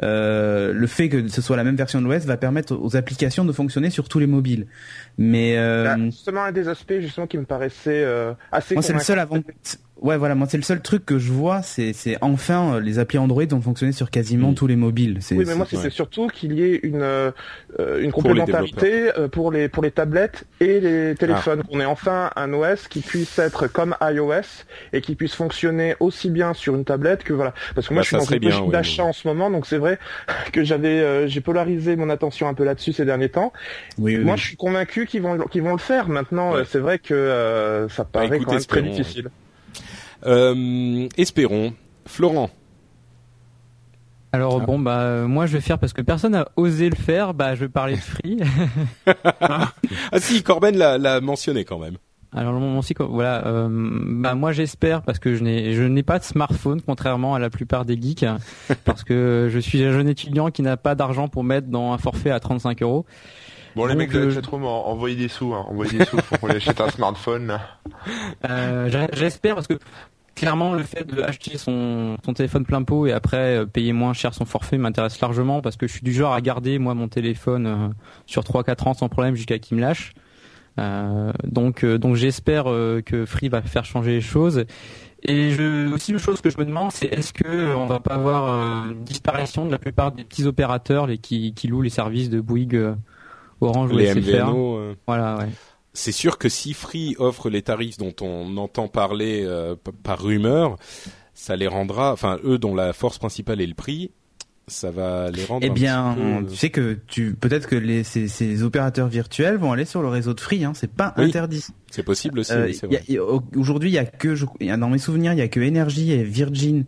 Euh, 0.02 0.72
le 0.74 0.88
fait 0.88 1.10
que 1.10 1.28
ce 1.28 1.42
soit 1.42 1.58
la 1.58 1.64
même 1.64 1.76
version 1.76 2.02
de 2.02 2.08
l'OS 2.08 2.26
va 2.26 2.38
permettre 2.38 2.76
aux 2.76 2.96
applications 2.96 3.46
de 3.46 3.52
fonctionner 3.52 3.90
sur 3.90 4.08
tous 4.08 4.20
les 4.20 4.28
mobiles. 4.28 4.68
Mais 5.22 5.58
euh, 5.58 5.84
Là, 5.84 5.98
justement, 6.06 6.44
un 6.46 6.52
des 6.54 6.70
aspects 6.70 6.94
justement 7.00 7.28
qui 7.28 7.38
me 7.38 7.44
paraissait 7.44 8.04
euh, 8.06 8.32
assez 8.54 8.74
moi, 8.74 8.82
c'est 8.82 8.94
le 8.94 9.00
seul 9.00 9.20
avant. 9.20 9.38
Ouais, 10.02 10.16
voilà, 10.16 10.34
moi 10.34 10.48
c'est 10.50 10.56
le 10.56 10.64
seul 10.64 10.80
truc 10.82 11.06
que 11.06 11.20
je 11.20 11.30
vois, 11.30 11.62
c'est 11.62 11.92
c'est 11.92 12.16
enfin 12.22 12.76
euh, 12.76 12.80
les 12.80 13.00
applis 13.00 13.18
Android 13.18 13.44
vont 13.50 13.60
fonctionner 13.60 13.92
sur 13.92 14.10
quasiment 14.12 14.52
Mm. 14.52 14.56
tous 14.56 14.66
les 14.68 14.78
mobiles. 14.78 15.20
Oui, 15.32 15.44
mais 15.46 15.56
moi 15.56 15.66
c'est- 15.70 15.76
c'était 15.76 15.90
surtout 15.90 16.28
qu'il 16.28 16.54
y 16.54 16.64
ait 16.64 16.80
une 16.84 17.02
euh, 17.02 17.32
euh, 17.82 18.00
une 18.02 18.12
Pour 18.14 18.24
les 18.24 18.30
complémentarité 18.30 19.12
euh, 19.20 19.28
pour 19.28 19.52
les 19.52 19.68
pour 19.68 19.84
les 19.84 19.92
tablettes 19.92 20.46
et 20.62 20.80
les 20.80 21.16
téléphones. 21.16 21.64
Qu'on 21.64 21.82
ait 21.82 21.86
enfin 21.86 22.30
un 22.38 22.54
OS 22.54 22.88
qui 22.88 23.02
puisse 23.02 23.38
être 23.40 23.68
comme 23.68 23.94
iOS 24.02 24.64
et 24.94 25.02
qui 25.02 25.16
puisse 25.16 25.36
fonctionner 25.36 25.98
aussi 26.00 26.30
bien 26.30 26.54
sur 26.54 26.76
une 26.76 26.86
tablette 26.86 27.26
que 27.26 27.34
voilà. 27.34 27.54
Parce 27.76 27.90
que 27.90 27.94
moi 27.94 28.00
Bah, 28.00 28.04
je 28.04 28.08
suis 28.08 28.26
dans 28.26 28.34
une 28.34 28.40
bien, 28.40 28.50
logique 28.52 28.66
oui, 28.68 28.72
d'achat 28.72 29.04
oui. 29.04 29.10
en 29.10 29.14
ce 29.14 29.28
moment, 29.28 29.52
donc 29.52 29.66
c'est 29.66 29.80
vrai 29.80 30.00
que 30.54 30.64
j'avais 30.64 31.02
euh, 31.02 31.28
j'ai 31.28 31.42
polarisé 31.42 31.98
mon 31.98 32.10
attention 32.10 32.48
un 32.48 32.54
peu 32.54 32.64
là-dessus 32.64 32.94
ces 32.94 33.04
derniers 33.04 33.28
temps. 33.28 33.52
Oui, 33.98 34.16
oui, 34.16 34.24
Moi 34.24 34.36
oui. 34.36 34.40
je 34.40 34.46
suis 34.48 34.56
convaincu 34.56 35.08
qu'ils 35.10 35.22
vont 35.22 35.38
qu'ils 35.48 35.64
vont 35.64 35.74
le 35.74 35.78
faire. 35.80 36.08
Maintenant 36.10 36.54
Ouais. 36.54 36.64
c'est 36.66 36.80
vrai 36.80 37.00
que 37.00 37.14
euh, 37.14 37.90
ça 37.90 38.06
paraît 38.06 38.28
écoute, 38.38 38.46
quand 38.48 38.54
même 38.54 38.64
très 38.64 38.82
difficile. 38.82 39.30
Euh, 40.26 41.08
espérons. 41.18 41.74
Florent. 42.06 42.50
Alors 44.32 44.60
Ah. 44.62 44.66
bon 44.66 44.78
bah 44.80 45.22
moi 45.28 45.46
je 45.48 45.54
vais 45.54 45.62
faire 45.62 45.80
parce 45.80 45.92
que 45.94 46.02
personne 46.04 46.34
n'a 46.34 46.48
osé 46.56 46.90
le 46.90 46.96
faire, 46.96 47.34
bah 47.34 47.56
je 47.56 47.62
vais 47.62 47.70
parler 47.70 47.96
de 47.96 48.00
Free. 48.02 48.40
Ah 50.12 50.20
si, 50.20 50.44
Corben 50.44 50.78
l'a 50.78 50.98
l'a 50.98 51.20
mentionné 51.22 51.66
quand 51.66 51.80
même. 51.80 51.98
Alors 52.32 52.54
le 52.54 52.60
moment 52.60 52.78
aussi 52.80 52.94
voilà 53.00 53.48
euh, 53.48 53.68
bah 53.72 54.36
moi 54.36 54.52
j'espère 54.52 55.02
parce 55.02 55.18
que 55.18 55.34
je 55.34 55.44
n'ai 55.44 55.74
je 55.74 55.82
n'ai 55.82 56.04
pas 56.04 56.20
de 56.20 56.24
smartphone 56.24 56.80
contrairement 56.80 57.34
à 57.34 57.40
la 57.40 57.50
plupart 57.50 57.86
des 57.86 58.00
geeks 58.00 58.24
parce 58.86 59.04
que 59.04 59.50
je 59.52 59.58
suis 59.58 59.84
un 59.84 59.92
jeune 59.92 60.08
étudiant 60.08 60.52
qui 60.52 60.62
n'a 60.62 60.78
pas 60.78 60.94
d'argent 60.94 61.28
pour 61.28 61.44
mettre 61.44 61.68
dans 61.70 61.92
un 61.92 61.98
forfait 61.98 62.30
à 62.30 62.40
35 62.40 62.84
euros. 62.84 63.06
Bon, 63.76 63.86
les 63.86 63.94
Donc, 63.94 64.00
mecs 64.00 64.12
de 64.12 64.20
la 64.20 64.34
chatroom, 64.34 64.66
en- 64.66 64.88
envoyez 64.88 65.16
des 65.16 65.28
sous, 65.28 65.54
hein. 65.54 65.66
envoyez 65.70 66.00
des 66.00 66.06
sous 66.06 66.18
pour 66.18 66.40
qu'on 66.40 66.48
lui 66.48 66.56
achète 66.56 66.82
un 66.82 66.90
smartphone. 66.90 67.48
là. 67.48 67.62
Euh, 68.50 69.08
J'espère 69.14 69.56
parce 69.56 69.68
que 69.68 69.78
clairement 70.36 70.74
le 70.74 70.84
fait 70.84 71.06
d'acheter 71.06 71.58
son, 71.58 72.16
son 72.24 72.34
téléphone 72.34 72.66
plein 72.66 72.82
pot 72.84 73.08
et 73.08 73.12
après 73.12 73.58
euh, 73.58 73.66
payer 73.66 73.92
moins 73.92 74.14
cher 74.14 74.34
son 74.34 74.46
forfait 74.46 74.78
m'intéresse 74.78 75.20
largement 75.20 75.62
parce 75.62 75.76
que 75.76 75.86
je 75.86 75.92
suis 75.92 76.02
du 76.02 76.14
genre 76.14 76.34
à 76.34 76.40
garder 76.40 76.80
moi 76.80 76.94
mon 76.94 77.10
téléphone 77.10 77.66
euh, 77.68 77.88
sur 78.26 78.44
3-4 78.44 78.88
ans 78.88 78.94
sans 78.94 79.10
problème 79.10 79.36
jusqu'à 79.36 79.60
qu'il 79.60 79.76
me 79.78 79.82
lâche. 79.82 80.14
Euh, 80.80 81.34
donc 81.44 81.84
euh, 81.84 81.98
donc 81.98 82.16
j'espère 82.16 82.70
euh, 82.72 83.02
que 83.02 83.26
Free 83.26 83.50
va 83.50 83.62
faire 83.62 83.84
changer 83.84 84.12
les 84.12 84.22
choses. 84.22 84.64
Et 85.24 85.52
je, 85.52 85.92
aussi 85.94 86.14
une 86.14 86.20
chose 86.20 86.40
que 86.40 86.50
je 86.50 86.58
me 86.58 86.64
demande 86.66 86.94
c'est 86.94 87.08
est-ce 87.08 87.34
que 87.34 87.76
on 87.76 87.86
va 87.88 88.00
pas 88.00 88.14
avoir 88.16 88.54
euh, 88.88 88.92
une 88.92 89.04
disparition 89.04 89.66
de 89.66 89.72
la 89.72 89.78
plupart 89.80 90.14
des 90.14 90.24
petits 90.24 90.46
opérateurs 90.46 91.06
les 91.08 91.18
qui, 91.18 91.54
qui 91.54 91.68
louent 91.68 91.82
les 91.82 91.90
services 91.90 92.30
de 92.30 92.40
Bouygues, 92.40 92.96
Orange 93.62 93.92
ou 93.92 93.98
Les 93.98 94.08
SFR. 94.08 94.20
MVNO. 94.48 94.78
euh, 94.78 94.96
Voilà 95.08 95.38
ouais. 95.40 95.50
c'est 95.94 96.12
sûr 96.12 96.38
que 96.38 96.50
si 96.50 96.74
Free 96.74 97.16
offre 97.20 97.50
les 97.50 97.62
tarifs 97.62 97.98
dont 97.98 98.14
on 98.22 98.56
entend 98.58 98.88
parler 98.88 99.44
euh, 99.46 99.76
par 100.04 100.22
rumeur, 100.22 100.78
ça 101.34 101.56
les 101.56 101.68
rendra, 101.68 102.12
enfin 102.14 102.38
eux 102.44 102.58
dont 102.58 102.76
la 102.76 102.94
force 102.94 103.18
principale 103.18 103.62
est 103.62 103.68
le 103.68 103.74
prix, 103.74 104.12
ça 104.68 104.92
va 104.92 105.32
les 105.32 105.46
rendre. 105.46 105.66
Eh 105.66 105.72
bien, 105.72 106.14
peu, 106.16 106.22
euh, 106.22 106.42
tu 106.48 106.56
sais 106.56 106.70
que 106.70 107.00
tu 107.08 107.34
peut-être 107.34 107.68
que 107.68 107.76
les, 107.76 108.04
ces, 108.04 108.28
ces 108.28 108.62
opérateurs 108.62 109.08
virtuels 109.08 109.58
vont 109.58 109.72
aller 109.72 109.86
sur 109.86 110.02
le 110.04 110.10
réseau 110.10 110.34
de 110.36 110.40
Free, 110.40 110.64
hein, 110.64 110.74
c'est 110.76 110.92
pas 110.92 111.14
Oui. 111.18 111.26
interdit. 111.26 111.66
c'est 111.90 112.04
possible 112.04 112.40
aussi. 112.40 112.52
Euh, 112.54 112.72
oui, 112.88 113.18
Aujourd'hui, 113.58 113.90
il 113.90 113.94
y 113.94 113.98
a 113.98 114.06
que 114.06 114.36
je- 114.36 114.46
dans 114.78 114.90
mes 114.90 115.00
souvenirs, 115.00 115.34
il 115.34 115.40
y 115.40 115.42
a 115.42 115.48
que 115.48 115.60
Energy 115.60 116.12
et 116.12 116.24
Virgin. 116.24 116.86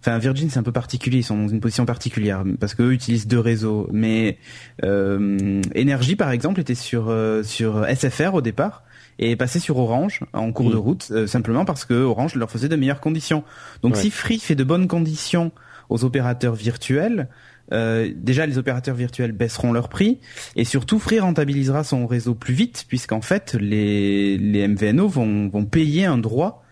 Enfin, 0.00 0.16
Virgin, 0.18 0.48
c'est 0.48 0.58
un 0.58 0.62
peu 0.62 0.72
particulier, 0.72 1.18
ils 1.18 1.22
sont 1.24 1.36
dans 1.36 1.48
une 1.48 1.60
position 1.60 1.84
particulière 1.84 2.42
parce 2.58 2.74
qu'eux 2.74 2.92
utilisent 2.92 3.26
deux 3.26 3.38
réseaux. 3.38 3.88
Mais 3.92 4.38
euh, 4.84 5.60
Energy, 5.76 6.16
par 6.16 6.30
exemple, 6.30 6.60
était 6.60 6.74
sur 6.74 7.06
euh, 7.10 7.42
sur 7.42 7.84
SFR 7.86 8.34
au 8.34 8.40
départ 8.40 8.82
et 9.18 9.32
est 9.32 9.36
passé 9.36 9.58
sur 9.58 9.76
Orange 9.76 10.20
en 10.32 10.52
cours 10.52 10.68
Mm. 10.68 10.72
de 10.72 10.76
route 10.76 11.08
euh, 11.10 11.26
simplement 11.26 11.64
parce 11.64 11.84
que 11.84 11.94
Orange 11.94 12.34
leur 12.36 12.50
faisait 12.50 12.68
de 12.68 12.76
meilleures 12.76 13.00
conditions. 13.00 13.44
Donc, 13.82 13.94
Ouais. 13.94 14.00
si 14.00 14.10
Free 14.10 14.38
fait 14.38 14.54
de 14.54 14.64
bonnes 14.64 14.88
conditions 14.88 15.52
aux 15.90 16.04
opérateurs 16.04 16.54
virtuels, 16.54 17.28
euh, 17.72 18.10
déjà 18.16 18.46
les 18.46 18.58
opérateurs 18.58 18.94
virtuels 18.96 19.32
baisseront 19.32 19.72
leur 19.72 19.88
prix 19.88 20.18
et 20.56 20.64
surtout 20.64 20.98
Free 20.98 21.20
rentabilisera 21.20 21.84
son 21.84 22.06
réseau 22.06 22.34
plus 22.34 22.54
vite 22.54 22.84
puisqu'en 22.88 23.20
fait 23.20 23.54
les, 23.60 24.38
les 24.38 24.66
MVNO 24.66 25.06
vont, 25.08 25.48
vont 25.48 25.64
payer 25.66 26.04
un 26.06 26.18
droit 26.18 26.64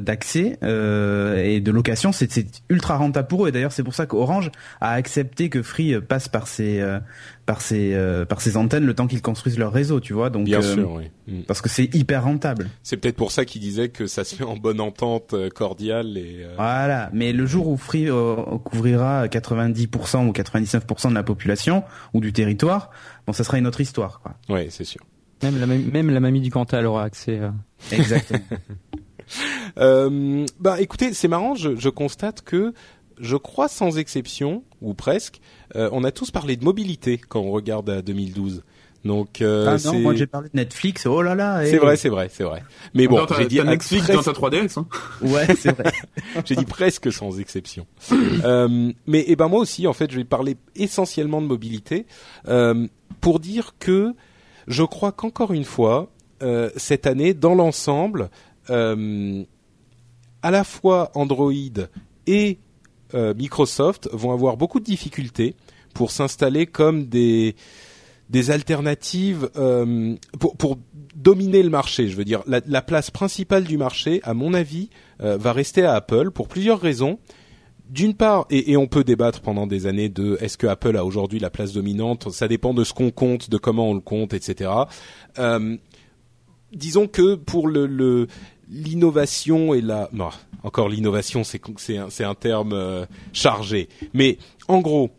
d'accès 0.00 0.58
euh, 0.62 1.42
et 1.42 1.60
de 1.60 1.70
location 1.72 2.12
c'est 2.12 2.28
ultra 2.68 2.96
rentable 2.96 3.26
pour 3.28 3.44
eux 3.44 3.48
et 3.48 3.52
d'ailleurs 3.52 3.72
c'est 3.72 3.82
pour 3.82 3.94
ça 3.94 4.06
qu'Orange 4.06 4.50
a 4.80 4.92
accepté 4.92 5.48
que 5.48 5.62
Free 5.62 5.94
euh, 5.94 6.00
passe 6.00 6.28
par 6.28 6.46
ses 6.46 6.80
euh, 6.80 7.00
par 7.46 7.60
ses 7.62 7.94
euh, 7.94 8.24
par 8.24 8.40
ses 8.40 8.56
antennes 8.56 8.84
le 8.84 8.94
temps 8.94 9.06
qu'ils 9.06 9.22
construisent 9.22 9.58
leur 9.58 9.72
réseau 9.72 10.00
tu 10.00 10.12
vois 10.12 10.28
donc 10.30 10.44
Bien 10.44 10.60
euh, 10.60 10.74
sûr, 10.74 10.92
oui. 10.92 11.10
Mm. 11.26 11.42
parce 11.46 11.60
que 11.62 11.68
c'est 11.68 11.92
hyper 11.94 12.24
rentable 12.24 12.68
C'est 12.82 12.96
peut-être 12.98 13.16
pour 13.16 13.32
ça 13.32 13.44
qu'ils 13.44 13.60
disaient 13.62 13.88
que 13.88 14.06
ça 14.06 14.24
se 14.24 14.34
fait 14.36 14.44
en 14.44 14.56
bonne 14.56 14.80
entente 14.80 15.32
euh, 15.34 15.48
cordiale 15.48 16.16
et. 16.18 16.44
euh, 16.44 16.54
Voilà, 16.56 17.08
mais 17.12 17.32
le 17.32 17.46
jour 17.46 17.68
où 17.68 17.76
Free 17.76 18.10
euh, 18.10 18.36
couvrira 18.64 19.26
90% 19.26 20.26
ou 20.28 20.32
99% 20.32 21.08
de 21.10 21.14
la 21.14 21.22
population 21.22 21.82
ou 22.14 22.20
du 22.20 22.32
territoire, 22.32 22.90
bon, 23.26 23.32
ça 23.32 23.44
sera 23.44 23.58
une 23.58 23.66
autre 23.66 23.80
histoire, 23.80 24.20
quoi. 24.20 24.34
Ouais, 24.48 24.68
c'est 24.70 24.84
sûr. 24.84 25.00
Même 25.42 25.58
la, 25.60 25.66
même 25.66 26.10
la 26.10 26.20
mamie 26.20 26.40
du 26.40 26.50
Cantal 26.50 26.84
aura 26.86 27.04
accès. 27.04 27.38
euh. 27.38 27.50
Exactement. 27.92 28.40
Euh, 29.78 30.44
bah 30.58 30.80
écoutez, 30.80 31.12
c'est 31.12 31.28
marrant, 31.28 31.54
je, 31.54 31.76
je 31.76 31.88
constate 31.88 32.42
que 32.42 32.72
je 33.20 33.36
crois 33.36 33.68
sans 33.68 33.98
exception, 33.98 34.64
ou 34.80 34.94
presque, 34.94 35.40
euh, 35.76 35.88
on 35.92 36.02
a 36.04 36.10
tous 36.10 36.30
parlé 36.30 36.56
de 36.56 36.64
mobilité 36.64 37.18
quand 37.18 37.40
on 37.40 37.50
regarde 37.52 37.88
à 37.90 38.02
2012. 38.02 38.64
Donc 39.04 39.40
euh, 39.40 39.66
ah 39.68 39.72
non, 39.72 39.78
c'est 39.78 39.98
moi 40.00 40.14
j'ai 40.14 40.26
parlé 40.26 40.48
de 40.52 40.56
Netflix, 40.56 41.06
oh 41.06 41.22
là 41.22 41.34
là. 41.36 41.64
eh. 41.64 41.70
c'est 41.70 41.76
vrai, 41.78 41.96
c'est 41.96 42.08
vrai, 42.08 42.28
c'est 42.32 42.42
vrai. 42.42 42.62
Mais 42.94 43.06
bon, 43.06 43.24
j'ai 43.36 43.46
dit 43.46 43.60
Netflix 43.62 44.06
presque- 44.06 44.26
dans 44.26 44.32
ta 44.32 44.38
3DS. 44.38 44.78
Hein. 44.78 44.86
Ouais, 45.22 45.46
c'est 45.56 45.70
vrai. 45.72 45.92
j'ai 46.44 46.56
dit 46.56 46.64
presque 46.64 47.12
sans 47.12 47.38
exception. 47.38 47.86
Euh, 48.12 48.92
mais 49.06 49.24
eh 49.28 49.36
ben 49.36 49.46
moi 49.48 49.60
aussi, 49.60 49.86
en 49.86 49.92
fait, 49.92 50.10
je 50.10 50.16
vais 50.16 50.24
parler 50.24 50.56
essentiellement 50.74 51.40
de 51.40 51.46
mobilité 51.46 52.06
euh, 52.48 52.88
pour 53.20 53.38
dire 53.38 53.74
que 53.78 54.14
je 54.66 54.82
crois 54.82 55.12
qu'encore 55.12 55.52
une 55.52 55.64
fois, 55.64 56.10
euh, 56.42 56.70
cette 56.76 57.06
année, 57.06 57.34
dans 57.34 57.54
l'ensemble, 57.54 58.30
euh, 58.70 59.44
à 60.42 60.50
la 60.50 60.64
fois 60.64 61.10
Android 61.14 61.52
et 62.26 62.58
euh, 63.14 63.34
Microsoft 63.34 64.08
vont 64.12 64.32
avoir 64.32 64.56
beaucoup 64.56 64.80
de 64.80 64.84
difficultés 64.84 65.56
pour 65.94 66.10
s'installer 66.10 66.66
comme 66.66 67.06
des 67.06 67.54
alternatives 68.48 69.50
euh, 69.56 70.14
pour, 70.38 70.78
dominer 71.16 71.64
le 71.64 71.70
marché. 71.70 72.08
Je 72.08 72.16
veux 72.16 72.24
dire, 72.24 72.42
la, 72.46 72.60
la 72.66 72.80
place 72.80 73.10
principale 73.10 73.64
du 73.64 73.76
marché, 73.76 74.20
à 74.22 74.34
mon 74.34 74.54
avis, 74.54 74.88
va 75.18 75.52
rester 75.52 75.84
à 75.84 75.94
Apple 75.94 76.30
pour 76.30 76.46
plusieurs 76.46 76.80
raisons. 76.80 77.18
D'une 77.90 78.14
part, 78.14 78.46
et, 78.50 78.76
on 78.76 78.86
peut 78.86 79.02
débattre 79.02 79.40
pendant 79.40 79.66
des 79.66 79.86
années 79.86 80.08
de 80.08 80.38
est-ce 80.40 80.56
que 80.56 80.68
Apple 80.68 80.96
a 80.96 81.04
aujourd'hui 81.04 81.40
la 81.40 81.50
place 81.50 81.72
dominante? 81.72 82.30
Ça 82.30 82.46
dépend 82.46 82.72
de 82.72 82.84
ce 82.84 82.92
qu'on 82.92 83.10
compte, 83.10 83.50
de 83.50 83.58
comment 83.58 83.90
on 83.90 83.94
le 83.94 84.00
compte, 84.00 84.32
etc. 84.32 84.70
Disons 86.72 87.08
que 87.08 87.34
pour 87.34 87.66
le 87.66 88.28
l'innovation 88.70 89.74
et 89.74 89.80
la 89.80 90.10
encore 90.62 90.88
l'innovation 90.88 91.44
c'est 91.44 91.60
c'est 91.76 91.96
un, 91.96 92.10
c'est 92.10 92.24
un 92.24 92.34
terme 92.34 92.72
euh, 92.72 93.06
chargé. 93.32 93.88
Mais 94.12 94.38
en 94.66 94.80
gros 94.80 95.10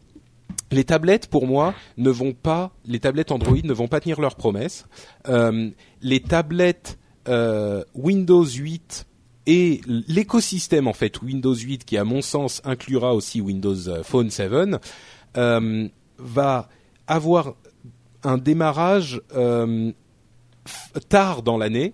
les 0.71 0.83
tablettes 0.83 1.27
pour 1.27 1.47
moi 1.47 1.73
ne 1.97 2.09
vont 2.09 2.33
pas 2.33 2.71
les 2.85 2.99
tablettes 2.99 3.31
Android 3.31 3.57
ne 3.63 3.73
vont 3.73 3.87
pas 3.87 3.99
tenir 3.99 4.21
leurs 4.21 4.35
promesses. 4.35 4.85
Euh, 5.27 5.69
les 6.01 6.19
tablettes 6.19 6.99
euh, 7.27 7.83
Windows 7.95 8.45
8 8.45 9.05
et 9.47 9.81
l'écosystème 9.85 10.87
en 10.87 10.93
fait 10.93 11.21
Windows 11.21 11.55
8 11.55 11.85
qui 11.85 11.97
à 11.97 12.03
mon 12.03 12.21
sens 12.21 12.61
inclura 12.65 13.15
aussi 13.15 13.41
Windows 13.41 14.03
Phone 14.03 14.29
7 14.29 14.51
euh, 15.37 15.87
va 16.17 16.69
avoir 17.07 17.55
un 18.23 18.37
démarrage 18.37 19.21
tard 21.07 21.41
dans 21.41 21.57
l'année 21.57 21.93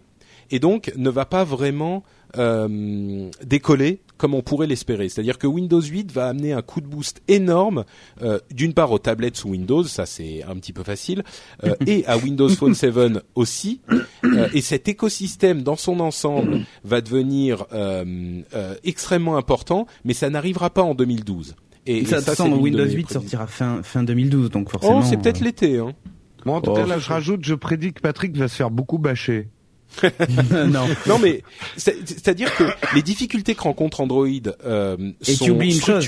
et 0.52 0.60
donc 0.60 0.92
ne 0.96 1.10
va 1.10 1.26
pas 1.26 1.44
vraiment 1.44 2.04
euh, 2.38 3.30
décoller 3.46 4.02
comme 4.18 4.34
on 4.34 4.42
pourrait 4.42 4.68
l'espérer. 4.68 5.10
C'est-à-dire 5.10 5.38
que 5.38 5.48
Windows 5.48 5.82
8 5.82 6.12
va 6.12 6.28
amener 6.28 6.54
un 6.54 6.62
coup 6.62 6.80
de 6.82 6.88
boost 6.88 7.22
énorme, 7.28 7.84
euh, 8.22 8.40
d'une 8.52 8.74
part 8.74 8.92
aux 8.92 9.00
tablettes 9.00 9.36
sous 9.36 9.50
Windows, 9.50 9.84
ça 9.84 10.06
c'est 10.06 10.42
un 10.44 10.56
petit 10.56 10.72
peu 10.74 10.84
facile, 10.84 11.24
euh, 11.66 11.74
et 11.86 12.06
à 12.08 12.18
Windows 12.18 12.50
Phone 12.50 12.74
7 12.76 12.94
aussi. 13.36 13.82
Euh, 14.24 14.48
et 14.54 14.62
cet 14.62 14.88
écosystème 14.88 15.64
dans 15.64 15.76
son 15.76 16.00
ensemble 16.00 16.62
va 16.84 17.02
devenir 17.02 17.66
euh, 17.74 18.42
euh, 18.54 18.76
extrêmement 18.84 19.38
important, 19.38 19.86
mais 20.06 20.14
ça 20.14 20.30
n'arrivera 20.30 20.70
pas 20.70 20.84
en 20.84 20.96
2012. 20.96 21.56
Et, 21.88 22.00
et 22.00 22.06
ça, 22.06 22.20
ça, 22.22 22.36
de 22.46 22.50
Windows 22.54 22.84
mes 22.86 22.92
8 22.92 23.04
prévisions. 23.04 23.20
sortira 23.22 23.48
fin 23.48 23.84
fin 23.84 24.02
2012, 24.04 24.50
donc 24.50 24.70
forcément. 24.72 25.00
Oh, 25.00 25.04
c'est 25.08 25.18
peut-être 25.18 25.42
euh, 25.42 25.46
l'été. 25.46 25.78
Hein. 25.78 25.94
Moi, 26.46 26.56
en 26.58 26.62
tout 26.62 26.72
Oh, 26.72 26.76
cas, 26.76 26.86
là, 26.88 26.98
je- 26.98 27.04
je 27.04 27.10
rajoute, 27.10 27.44
je 27.44 27.54
prédis 27.54 27.92
que 27.94 28.02
Patrick 28.02 28.36
va 28.38 28.48
se 28.48 28.56
faire 28.56 28.72
beaucoup 28.72 28.98
bâcher. 28.98 29.50
non. 30.68 30.88
Non, 31.08 31.20
mais 31.20 31.42
c'est- 31.78 31.98
c'est-à-dire 32.06 32.56
que 32.56 32.64
les 32.96 33.02
difficultés 33.02 33.56
que 33.56 33.62
rencontre 33.62 34.02
Android 34.02 34.28
euh, 34.66 34.98
sont 35.36 35.46
chose. 35.72 36.04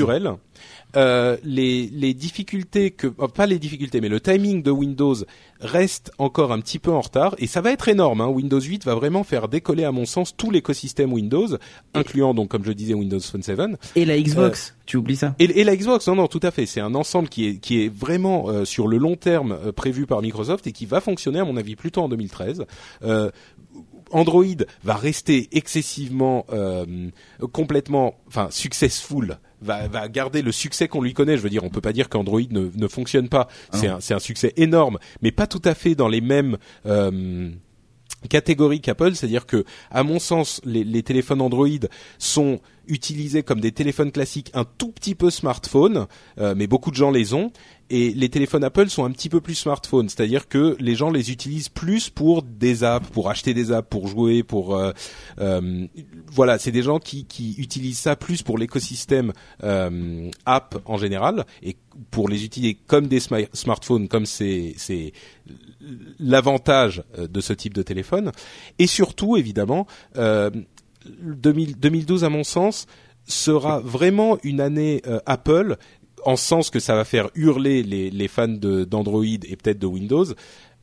Euh, 0.96 1.36
les, 1.44 1.88
les 1.92 2.14
difficultés 2.14 2.92
que 2.92 3.08
oh, 3.18 3.28
pas 3.28 3.46
les 3.46 3.60
difficultés 3.60 4.00
mais 4.00 4.08
le 4.08 4.22
timing 4.22 4.64
de 4.64 4.72
Windows 4.72 5.16
reste 5.60 6.12
encore 6.18 6.54
un 6.54 6.62
petit 6.62 6.80
peu 6.80 6.92
en 6.92 7.02
retard 7.02 7.36
et 7.40 7.48
ça 7.48 7.60
va 7.60 7.72
être 7.72 7.90
énorme 7.90 8.22
hein. 8.22 8.28
Windows 8.28 8.62
8 8.62 8.86
va 8.86 8.96
vraiment 8.96 9.26
faire 9.26 9.50
décoller 9.50 9.84
à 9.84 9.92
mon 9.92 10.06
sens 10.06 10.36
tout 10.38 10.50
l'écosystème 10.50 11.12
Windows 11.12 11.58
incluant 11.94 12.34
donc 12.34 12.48
comme 12.50 12.64
je 12.64 12.70
le 12.70 12.76
disais 12.76 12.94
Windows 12.94 13.20
Phone 13.20 13.44
7 13.44 13.60
Et 13.96 14.06
la 14.06 14.18
Xbox, 14.20 14.76
tu 14.86 14.98
oublies 14.98 15.16
ça? 15.16 15.36
et, 15.40 15.60
et 15.60 15.64
la 15.64 15.76
Xbox, 15.76 16.08
non, 16.08 16.16
non, 16.16 16.28
tout 16.28 16.40
à 16.44 16.52
fait. 16.52 16.66
C'est 16.66 16.82
un 16.82 16.96
ensemble 16.96 17.30
qui 17.30 17.48
est 17.48 17.58
qui 17.58 17.84
est 17.84 17.90
vraiment 17.90 18.50
euh, 18.50 18.66
sur 18.66 18.88
le 18.88 18.98
long 18.98 19.16
terme 19.16 19.52
euh, 19.52 19.72
prévu 19.72 20.06
par 20.06 20.22
Microsoft 20.22 20.68
et 20.68 20.72
qui 20.72 20.86
va 20.86 21.02
fonctionner 21.02 21.40
à 21.40 21.46
mon 21.46 21.58
avis 21.58 21.76
plutôt 21.76 22.02
en 22.02 22.10
2013. 22.10 22.66
Euh, 23.04 23.32
Android 24.12 24.46
va 24.84 24.96
rester 24.96 25.50
excessivement 25.52 26.46
euh, 26.52 27.10
complètement, 27.52 28.16
enfin 28.28 28.48
successful. 28.52 29.38
Va, 29.60 29.88
va 29.88 30.08
garder 30.08 30.44
le 30.44 30.52
succès 30.52 30.88
qu'on 30.88 31.02
lui 31.02 31.14
connaît. 31.14 31.36
Je 31.36 31.42
veux 31.42 31.50
dire, 31.50 31.64
on 31.64 31.70
peut 31.70 31.82
pas 31.82 31.94
dire 31.94 32.10
qu'Android 32.10 32.42
ne, 32.52 32.70
ne 32.76 32.88
fonctionne 32.88 33.28
pas. 33.28 33.48
C'est 33.74 33.88
un, 33.88 34.00
c'est 34.00 34.14
un 34.14 34.20
succès 34.20 34.54
énorme, 34.56 35.00
mais 35.22 35.32
pas 35.32 35.48
tout 35.48 35.62
à 35.66 35.74
fait 35.74 35.96
dans 35.96 36.08
les 36.08 36.22
mêmes 36.22 36.58
euh, 36.86 37.50
catégorie 38.30 38.82
qu'Apple, 38.82 39.16
c'est-à-dire 39.16 39.46
que, 39.46 39.66
à 39.90 40.04
mon 40.04 40.20
sens, 40.20 40.62
les, 40.64 40.84
les 40.84 41.04
téléphones 41.04 41.42
Android 41.42 41.68
sont 42.20 42.60
utilisés 42.88 43.44
comme 43.44 43.60
des 43.60 43.72
téléphones 43.72 44.12
classiques, 44.12 44.52
un 44.54 44.66
tout 44.66 44.92
petit 44.92 45.16
peu 45.16 45.30
smartphone, 45.30 46.08
euh, 46.40 46.54
mais 46.56 46.68
beaucoup 46.68 46.92
de 46.92 46.96
gens 46.96 47.12
les 47.12 47.34
ont. 47.34 47.52
Et 47.90 48.12
les 48.12 48.28
téléphones 48.28 48.66
Apple 48.66 48.90
sont 48.90 49.06
un 49.06 49.12
petit 49.12 49.30
peu 49.30 49.40
plus 49.40 49.56
smartphone, 49.56 50.10
c'est-à-dire 50.10 50.50
que 50.50 50.76
les 50.78 50.94
gens 50.94 51.10
les 51.10 51.32
utilisent 51.32 51.70
plus 51.70 52.10
pour 52.10 52.44
des 52.44 52.84
apps, 52.84 53.08
pour 53.12 53.30
acheter 53.30 53.54
des 53.54 53.72
apps, 53.72 53.88
pour 53.90 54.10
jouer, 54.10 54.44
pour 54.44 54.76
euh, 54.76 54.92
euh, 55.40 55.88
voilà, 56.30 56.60
c'est 56.60 56.74
des 56.74 56.84
gens 56.84 57.00
qui, 57.00 57.24
qui 57.24 57.56
utilisent 57.58 58.00
ça 58.00 58.18
plus 58.18 58.44
pour 58.44 58.58
l'écosystème 58.58 59.32
euh, 59.64 60.30
app 60.46 60.82
en 60.84 60.98
général 60.98 61.46
et 61.64 61.78
pour 62.12 62.28
les 62.28 62.44
utiliser 62.44 62.74
comme 62.74 63.08
des 63.08 63.22
sma- 63.22 63.48
smartphones, 63.54 64.10
comme 64.10 64.26
c'est 64.26 64.74
c'est 64.76 65.14
l'avantage 66.20 67.04
euh, 67.18 67.28
de 67.28 67.40
ce 67.40 67.54
type 67.54 67.74
de 67.74 67.84
téléphone. 67.84 68.34
Et 68.80 68.88
surtout, 68.88 69.38
évidemment, 69.38 69.88
euh, 70.18 70.50
2000 71.20 71.78
2012, 71.78 72.24
à 72.24 72.30
mon 72.30 72.44
sens, 72.44 72.88
sera 73.26 73.80
vraiment 73.80 74.38
une 74.44 74.62
année 74.62 75.02
euh, 75.08 75.20
Apple, 75.26 75.78
en 76.26 76.36
sens 76.36 76.70
que 76.70 76.80
ça 76.80 76.96
va 76.96 77.04
faire 77.04 77.30
hurler 77.36 77.84
les, 77.84 78.28
fans 78.28 78.48
d'Android 78.48 79.24
et 79.24 79.56
peut-être 79.56 79.80
de 79.80 79.86
Windows, 79.86 80.26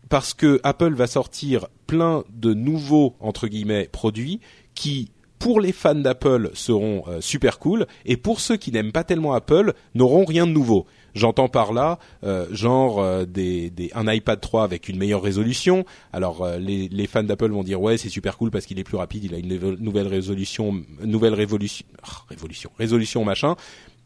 parce 0.09 0.35
que 0.35 0.61
Apple 0.63 0.95
va 0.95 1.07
sortir 1.07 1.67
plein 1.87 2.25
de 2.33 2.55
nouveaux 2.55 3.17
entre 3.21 3.49
guillemets 3.49 3.89
produits 3.91 4.41
qui 4.75 5.11
pour 5.39 5.61
les 5.61 5.73
fans 5.73 5.95
d'Apple 5.95 6.51
seront 6.55 7.05
euh, 7.09 7.21
super 7.21 7.59
cool 7.59 7.87
et 8.07 8.17
pour 8.17 8.41
ceux 8.41 8.57
qui 8.57 8.73
n'aiment 8.73 8.93
pas 8.93 9.05
tellement 9.05 9.35
Apple 9.35 9.75
n'auront 9.95 10.25
rien 10.25 10.47
de 10.47 10.53
nouveau. 10.53 10.87
J'entends 11.15 11.49
par 11.49 11.73
là 11.73 11.99
euh, 12.25 12.47
genre 12.51 13.01
euh, 13.01 13.25
des, 13.25 13.71
des, 13.71 13.91
un 13.95 14.13
iPad 14.13 14.41
3 14.41 14.65
avec 14.65 14.89
une 14.89 14.99
meilleure 14.99 15.23
résolution. 15.23 15.85
Alors 16.13 16.43
euh, 16.43 16.59
les, 16.59 16.89
les 16.89 17.07
fans 17.07 17.23
d'Apple 17.23 17.51
vont 17.51 17.63
dire 17.63 17.81
ouais 17.81 17.97
c'est 17.99 18.09
super 18.09 18.37
cool 18.37 18.51
parce 18.51 18.67
qu'il 18.67 18.79
est 18.79 18.85
plus 18.85 18.97
rapide, 18.97 19.25
il 19.25 19.35
a 19.35 19.39
une 19.39 19.49
nouvel- 19.49 19.77
nouvelle 19.79 20.09
résolution, 20.09 20.83
nouvelle 21.05 21.35
révolution, 21.35 21.87
ah, 22.03 22.25
révolution, 22.29 22.71
résolution 22.79 23.25
machin. 23.25 23.55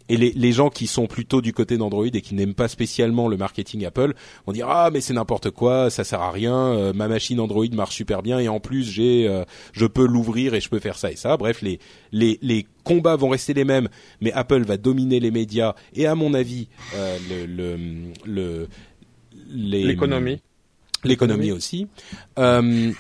Et 0.09 0.16
les, 0.16 0.32
les 0.32 0.52
gens 0.52 0.70
qui 0.70 0.86
sont 0.86 1.06
plutôt 1.06 1.40
du 1.43 1.52
côté 1.52 1.76
d'Android 1.76 2.06
et 2.06 2.20
qui 2.22 2.35
n'aiment 2.35 2.55
pas 2.55 2.68
spécialement 2.68 3.28
le 3.28 3.36
marketing 3.36 3.85
Apple 3.85 4.14
vont 4.47 4.52
dire 4.52 4.68
ah 4.68 4.90
mais 4.93 5.01
c'est 5.02 5.12
n'importe 5.12 5.51
quoi, 5.51 5.90
ça 5.90 6.02
sert 6.05 6.22
à 6.22 6.30
rien, 6.30 6.56
euh, 6.56 6.93
ma 6.94 7.09
machine 7.09 7.40
Android 7.40 7.66
marche 7.72 7.94
super 7.97 8.22
bien 8.22 8.39
et 8.39 8.48
en 8.48 8.59
plus 8.60 8.85
j'ai 8.85 9.28
euh, 9.28 9.44
je 9.72 9.85
peux 9.86 10.06
l'ouvrir 10.06 10.55
et 10.55 10.60
je 10.60 10.68
peux 10.70 10.78
faire 10.78 10.97
ça 10.97 11.10
et 11.12 11.16
ça. 11.16 11.36
Bref, 11.36 11.60
les 11.62 11.78
les 12.12 12.39
les 12.43 12.66
combats 12.85 13.16
vont 13.16 13.28
rester 13.28 13.52
les 13.52 13.64
mêmes, 13.64 13.89
mais 14.22 14.32
Apple 14.32 14.62
va 14.64 14.76
dominer 14.78 15.20
les 15.20 15.30
médias 15.30 15.74
et 15.94 16.06
à 16.06 16.14
mon 16.14 16.32
avis 16.32 16.68
euh, 16.94 17.18
le 17.28 17.47
le 17.47 17.76
le 18.24 18.68
les- 19.51 19.85
L'économie. 19.85 20.40
l'économie 21.05 21.52
aussi. 21.52 21.86
Euh, 22.39 22.93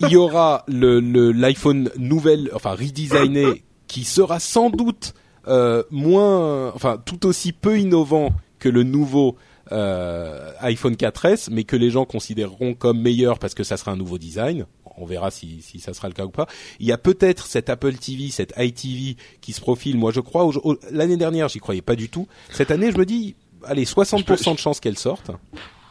il 0.00 0.08
y 0.08 0.16
aura 0.16 0.64
le 0.68 1.00
le- 1.00 1.32
l'iPhone 1.32 1.90
nouvelle, 1.98 2.50
enfin 2.54 2.70
redesigné, 2.74 3.62
qui 3.88 4.04
sera 4.04 4.40
sans 4.40 4.70
doute 4.70 5.14
euh, 5.48 5.82
moins, 5.90 6.72
enfin 6.74 7.00
tout 7.04 7.26
aussi 7.26 7.52
peu 7.52 7.78
innovant 7.78 8.30
que 8.58 8.68
le 8.68 8.82
nouveau 8.82 9.36
euh, 9.72 10.52
iPhone 10.60 10.94
4S, 10.94 11.48
mais 11.50 11.64
que 11.64 11.76
les 11.76 11.90
gens 11.90 12.04
considéreront 12.04 12.74
comme 12.74 13.00
meilleur 13.00 13.38
parce 13.38 13.54
que 13.54 13.64
ça 13.64 13.76
sera 13.76 13.92
un 13.92 13.96
nouveau 13.96 14.18
design. 14.18 14.66
On 14.98 15.04
verra 15.04 15.30
si, 15.30 15.60
si 15.60 15.78
ça 15.78 15.92
sera 15.92 16.08
le 16.08 16.14
cas 16.14 16.24
ou 16.24 16.30
pas. 16.30 16.46
Il 16.80 16.86
y 16.86 16.92
a 16.92 16.98
peut-être 16.98 17.46
cette 17.46 17.68
Apple 17.68 17.94
TV, 17.94 18.30
cette 18.30 18.54
iTV 18.56 19.16
qui 19.40 19.52
se 19.52 19.60
profile. 19.60 19.98
Moi, 19.98 20.10
je 20.10 20.20
crois 20.20 20.48
l'année 20.90 21.18
dernière, 21.18 21.48
j'y 21.48 21.58
croyais 21.58 21.82
pas 21.82 21.96
du 21.96 22.08
tout. 22.08 22.26
Cette 22.50 22.70
année, 22.70 22.90
je 22.92 22.96
me 22.96 23.04
dis, 23.04 23.34
allez, 23.64 23.84
60% 23.84 24.54
de 24.54 24.58
chances 24.58 24.80
qu'elle 24.80 24.96
sorte. 24.96 25.30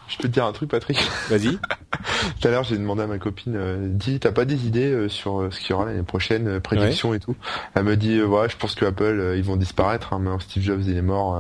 Je 0.08 0.18
peux 0.18 0.24
te 0.28 0.34
dire 0.34 0.46
un 0.46 0.52
truc, 0.52 0.70
Patrick? 0.70 0.98
Vas-y. 1.30 1.58
Tout 2.42 2.48
à 2.48 2.52
l'heure, 2.52 2.64
j'ai 2.64 2.78
demandé 2.78 3.02
à 3.04 3.08
ma 3.08 3.18
copine, 3.18 3.56
euh, 3.56 3.88
dis, 3.90 4.20
t'as 4.20 4.32
pas 4.32 4.46
des 4.46 4.68
idées 4.68 4.92
euh, 4.92 5.10
sur 5.10 5.42
euh, 5.42 5.50
ce 5.52 5.60
qu'il 5.60 5.72
y 5.72 5.74
aura 5.74 5.86
l'année 5.86 6.04
prochaine, 6.04 6.48
euh, 6.48 6.60
prédictions 6.60 7.14
et 7.14 7.20
tout? 7.20 7.36
Elle 7.74 7.84
me 7.84 7.96
dit, 7.98 8.18
euh, 8.20 8.26
ouais, 8.28 8.50
je 8.50 8.58
pense 8.58 8.76
que 8.76 8.86
Apple, 8.86 9.04
euh, 9.04 9.38
ils 9.38 9.44
vont 9.44 9.56
disparaître. 9.56 10.14
Hein, 10.14 10.20
mais 10.22 10.30
Steve 10.42 10.64
Jobs, 10.64 10.82
il 10.86 10.98
est 10.98 11.02
mort. 11.02 11.36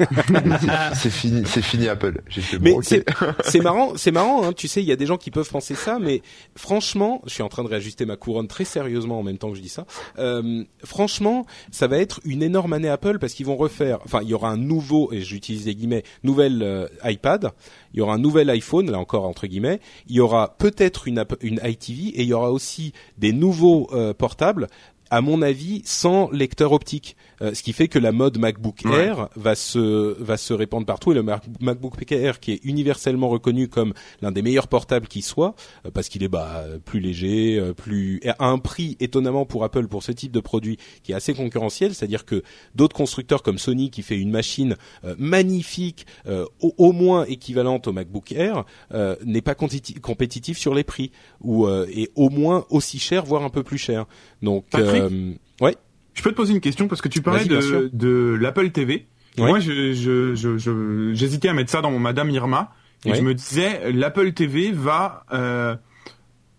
euh, 0.00 0.04
c'est- 0.94 1.10
fini, 1.10 1.42
c'est 1.46 1.62
fini 1.62 1.88
Apple. 1.88 2.20
Fait, 2.30 2.58
Mais 2.58 2.72
bon, 2.72 2.78
ok. 2.78 3.02
c'est 3.44 3.60
marrant, 3.60 3.92
c'est 3.96 4.12
marrant. 4.12 4.44
Hein, 4.44 4.52
tu 4.52 4.68
sais, 4.68 4.80
il 4.82 4.86
y 4.86 4.92
a 4.92 4.96
des 4.96 5.06
gens 5.06 5.16
qui 5.18 5.30
peuvent 5.30 5.48
penser 5.50 5.74
ça, 5.74 5.98
mais 5.98 6.22
franchement, 6.56 7.22
je 7.26 7.32
suis 7.34 7.42
en 7.42 7.48
train 7.48 7.64
de 7.64 7.68
réajuster 7.68 8.06
ma 8.06 8.16
couronne 8.16 8.48
très 8.48 8.64
sérieusement 8.64 9.18
en 9.18 9.22
même 9.22 9.38
temps 9.38 9.50
que 9.50 9.56
je 9.56 9.62
dis 9.62 9.68
ça. 9.68 9.86
Euh, 10.18 10.64
franchement, 10.84 11.46
ça 11.70 11.86
va 11.86 11.98
être 11.98 12.20
une 12.24 12.42
énorme 12.42 12.72
année 12.72 12.88
Apple 12.88 13.18
parce 13.18 13.34
qu'ils 13.34 13.46
vont 13.46 13.56
refaire. 13.56 13.98
Enfin, 14.04 14.20
il 14.22 14.28
y 14.28 14.34
aura 14.34 14.50
un 14.50 14.56
nouveau, 14.56 15.12
et 15.12 15.20
j'utilise 15.20 15.64
des 15.64 15.74
guillemets, 15.74 16.04
nouvelle 16.22 16.62
euh, 16.62 16.86
iPad. 17.04 17.50
Il 17.92 17.98
y 18.00 18.02
aura 18.02 18.05
un 18.10 18.18
nouvel 18.18 18.50
iPhone, 18.50 18.90
là 18.90 18.98
encore 18.98 19.24
entre 19.24 19.46
guillemets. 19.46 19.80
Il 20.08 20.16
y 20.16 20.20
aura 20.20 20.56
peut-être 20.58 21.08
une, 21.08 21.24
iTV 21.62 22.08
et 22.08 22.22
il 22.22 22.28
y 22.28 22.32
aura 22.32 22.50
aussi 22.50 22.92
des 23.18 23.32
nouveaux 23.32 23.88
euh, 23.92 24.14
portables. 24.14 24.68
À 25.10 25.20
mon 25.20 25.40
avis, 25.40 25.82
sans 25.84 26.30
lecteur 26.30 26.72
optique, 26.72 27.16
Euh, 27.42 27.52
ce 27.52 27.62
qui 27.62 27.72
fait 27.74 27.88
que 27.88 27.98
la 27.98 28.12
mode 28.12 28.38
MacBook 28.38 28.80
Ouais. 28.86 29.04
Air 29.06 29.28
va 29.36 29.54
se 29.54 30.20
va 30.22 30.36
se 30.38 30.54
répandre 30.54 30.86
partout 30.86 31.12
et 31.12 31.14
le 31.14 31.22
Mac- 31.22 31.44
MacBook 31.60 31.94
Air 32.10 32.40
qui 32.40 32.52
est 32.52 32.60
universellement 32.64 33.28
reconnu 33.28 33.68
comme 33.68 33.92
l'un 34.22 34.32
des 34.32 34.40
meilleurs 34.42 34.68
portables 34.68 35.06
qui 35.06 35.20
soit 35.22 35.54
euh, 35.84 35.90
parce 35.90 36.08
qu'il 36.08 36.22
est 36.22 36.28
bah 36.28 36.64
plus 36.84 37.00
léger, 37.00 37.58
euh, 37.58 37.74
plus 37.74 38.20
à 38.38 38.46
un 38.46 38.58
prix 38.58 38.96
étonnamment 39.00 39.44
pour 39.44 39.64
Apple 39.64 39.86
pour 39.86 40.02
ce 40.02 40.12
type 40.12 40.32
de 40.32 40.40
produit 40.40 40.78
qui 41.02 41.12
est 41.12 41.14
assez 41.14 41.34
concurrentiel, 41.34 41.94
c'est-à-dire 41.94 42.24
que 42.24 42.42
d'autres 42.74 42.96
constructeurs 42.96 43.42
comme 43.42 43.58
Sony 43.58 43.90
qui 43.90 44.02
fait 44.02 44.18
une 44.18 44.30
machine 44.30 44.76
euh, 45.04 45.14
magnifique 45.18 46.06
euh, 46.26 46.46
au, 46.60 46.72
au 46.78 46.92
moins 46.92 47.24
équivalente 47.26 47.86
au 47.86 47.92
MacBook 47.92 48.32
Air 48.32 48.64
euh, 48.94 49.14
n'est 49.24 49.42
pas 49.42 49.54
compéti- 49.54 50.00
compétitif 50.00 50.58
sur 50.58 50.74
les 50.74 50.84
prix 50.84 51.10
ou 51.42 51.66
euh, 51.66 51.86
est 51.94 52.10
au 52.14 52.30
moins 52.30 52.64
aussi 52.70 52.98
cher 52.98 53.24
voire 53.26 53.42
un 53.44 53.50
peu 53.50 53.62
plus 53.62 53.78
cher. 53.78 54.06
Donc 54.42 54.64
Patrick 54.70 55.02
euh, 55.02 55.32
ouais. 55.60 55.76
Je 56.16 56.22
peux 56.22 56.30
te 56.32 56.36
poser 56.36 56.52
une 56.54 56.60
question 56.60 56.88
parce 56.88 57.00
que 57.02 57.08
tu 57.08 57.22
parlais 57.22 57.44
de, 57.44 57.90
de 57.92 58.36
l'Apple 58.40 58.70
TV. 58.70 59.06
Moi, 59.38 59.60
je, 59.60 59.92
je, 59.92 60.34
je, 60.34 60.56
je- 60.58 61.10
j'hésitais 61.14 61.48
à 61.48 61.52
mettre 61.54 61.70
ça 61.70 61.82
dans 61.82 61.90
mon 61.90 61.98
Madame 62.00 62.30
Irma 62.30 62.72
et 63.04 63.14
je 63.14 63.20
me 63.20 63.34
disais 63.34 63.92
l'Apple 63.92 64.32
TV 64.32 64.72
va 64.72 65.24
euh, 65.32 65.76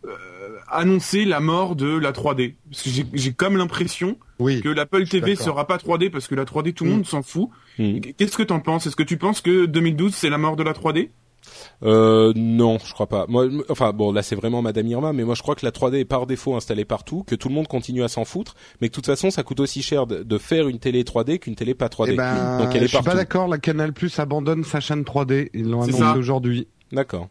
euh, 0.06 0.10
annoncer 0.70 1.26
la 1.26 1.40
mort 1.40 1.76
de 1.76 1.88
la 1.98 2.12
3D. 2.12 2.54
Parce 2.70 2.84
que 2.84 2.90
j'ai, 3.14 3.34
comme 3.34 3.58
l'impression 3.58 4.18
Oui. 4.40 4.62
que 4.62 4.70
l'Apple 4.70 5.06
TV 5.08 5.36
sera 5.36 5.66
pas 5.68 5.78
3D 5.78 6.10
parce 6.12 6.28
que 6.28 6.36
la 6.36 6.46
3D 6.46 6.74
tout 6.74 6.84
le 6.84 6.92
Mm. 6.92 6.94
monde 6.94 7.06
s'en 7.08 7.24
fout. 7.24 7.50
Mm. 7.80 8.00
Qu'est-ce 8.16 8.38
que 8.38 8.44
t'en 8.44 8.60
penses? 8.60 8.86
Est-ce 8.88 8.96
que 8.96 9.04
tu 9.04 9.18
penses 9.18 9.42
que 9.42 9.66
2012 9.66 10.14
c'est 10.14 10.30
la 10.30 10.38
mort 10.38 10.56
de 10.56 10.64
la 10.64 10.74
3D 10.74 11.10
Euh, 11.84 12.34
non, 12.36 12.78
je 12.84 12.94
crois 12.94 13.08
pas. 13.08 13.26
Moi, 13.28 13.48
enfin 13.70 13.94
bon, 13.94 14.12
là 14.12 14.24
c'est 14.24 14.36
vraiment 14.36 14.62
Madame 14.62 14.88
Irma, 14.88 15.14
mais 15.14 15.24
moi 15.24 15.36
je 15.36 15.42
crois 15.42 15.56
que 15.56 15.66
la 15.66 15.72
3D 15.72 16.00
est 16.00 16.06
par 16.06 16.26
défaut 16.28 16.56
installée 16.56 16.86
partout, 16.86 17.24
que 17.26 17.36
tout 17.36 17.50
le 17.50 17.56
monde 17.56 17.68
continue 17.68 18.04
à 18.04 18.08
s'en 18.08 18.26
foutre, 18.26 18.56
mais 18.82 18.88
que 18.88 18.92
de 18.92 18.96
toute 18.96 19.06
façon 19.06 19.30
ça 19.32 19.44
coûte 19.44 19.60
aussi 19.60 19.82
cher 19.82 20.08
de, 20.08 20.24
de 20.24 20.38
faire 20.38 20.68
une 20.68 20.80
télé 20.80 21.04
3D 21.04 21.40
qu'une 21.40 21.56
télé 21.56 21.74
pas 21.74 21.88
3D. 21.88 22.10
Eh 22.12 22.16
ben, 22.16 22.58
Donc 22.60 22.70
elle 22.76 22.84
est 22.84 22.88
je 22.88 22.96
suis 22.96 23.04
pas 23.04 23.16
d'accord, 23.16 23.48
la 23.48 23.58
Canal 23.58 23.94
Plus 23.94 24.18
abandonne 24.20 24.64
sa 24.64 24.80
chaîne 24.80 25.04
3D. 25.04 25.50
Ils 25.54 25.70
l'ont 25.70 25.84
C'est 25.84 25.90
annoncé 25.90 26.04
ça. 26.04 26.18
aujourd'hui. 26.18 26.68
D'accord. 26.92 27.28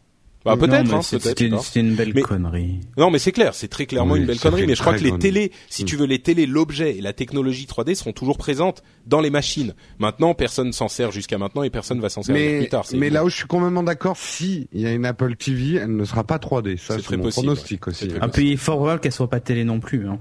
Bah 0.55 0.67
Non, 0.67 0.67
peut-être, 0.67 0.87
mais 0.87 0.93
hein, 0.95 1.01
c'est- 1.01 1.17
peut-être. 1.17 1.29
C'était 1.29 1.45
une, 1.45 1.55
pas. 1.55 1.61
c'était 1.61 1.79
une 1.81 1.95
belle 1.95 2.11
Mais- 2.15 2.21
connerie. 2.21 2.79
Non, 2.97 3.11
mais 3.11 3.19
c'est 3.19 3.31
clair, 3.31 3.53
c'est 3.53 3.67
très 3.67 3.85
clairement 3.85 4.13
Oui, 4.13 4.19
une 4.21 4.25
belle 4.25 4.39
connerie. 4.39 4.65
Mais 4.67 4.75
je 4.75 4.81
crois 4.81 4.95
que 4.97 5.03
les 5.03 5.17
télés, 5.17 5.51
si 5.69 5.83
Mm. 5.83 5.85
tu 5.85 5.95
veux 5.97 6.05
les 6.05 6.19
télés, 6.19 6.45
l'objet 6.45 6.97
et 6.97 7.01
la 7.01 7.13
technologie 7.13 7.65
3D 7.67 7.95
seront 7.95 8.13
toujours 8.13 8.37
présentes 8.37 8.83
dans 9.05 9.21
les 9.21 9.29
machines. 9.29 9.73
Maintenant, 9.99 10.33
personne 10.33 10.73
s'en 10.73 10.87
sert 10.87 11.11
jusqu'à 11.11 11.37
maintenant 11.37 11.63
et 11.63 11.69
personne 11.69 11.99
va 11.99 12.09
s'en 12.09 12.23
servir 12.23 12.41
Mais, 12.51 12.57
plus 12.59 12.69
tard. 12.69 12.85
mais 12.93 13.09
là 13.09 13.23
où 13.25 13.29
je 13.29 13.35
suis 13.35 13.47
complètement 13.47 13.83
d'accord, 13.83 14.17
si 14.17 14.67
il 14.73 14.81
y 14.81 14.85
a 14.85 14.91
une 14.93 15.05
Apple 15.05 15.35
TV, 15.35 15.75
elle 15.75 15.95
ne 15.95 16.05
sera 16.05 16.23
pas 16.23 16.37
3D. 16.39 16.77
Ça, 16.77 16.95
C'est 16.95 17.01
très 17.03 17.17
mon 17.17 17.23
possible, 17.23 17.45
pronostic 17.47 17.85
ouais. 17.87 17.91
aussi. 17.91 18.09
Un 18.21 18.29
il 18.37 18.57
faut 18.57 18.77
voir 18.77 18.99
qu'elle 19.01 19.11
soit 19.11 19.29
pas 19.29 19.39
télé 19.39 19.63
non 19.63 19.79
plus. 19.79 20.07
Hein. 20.07 20.19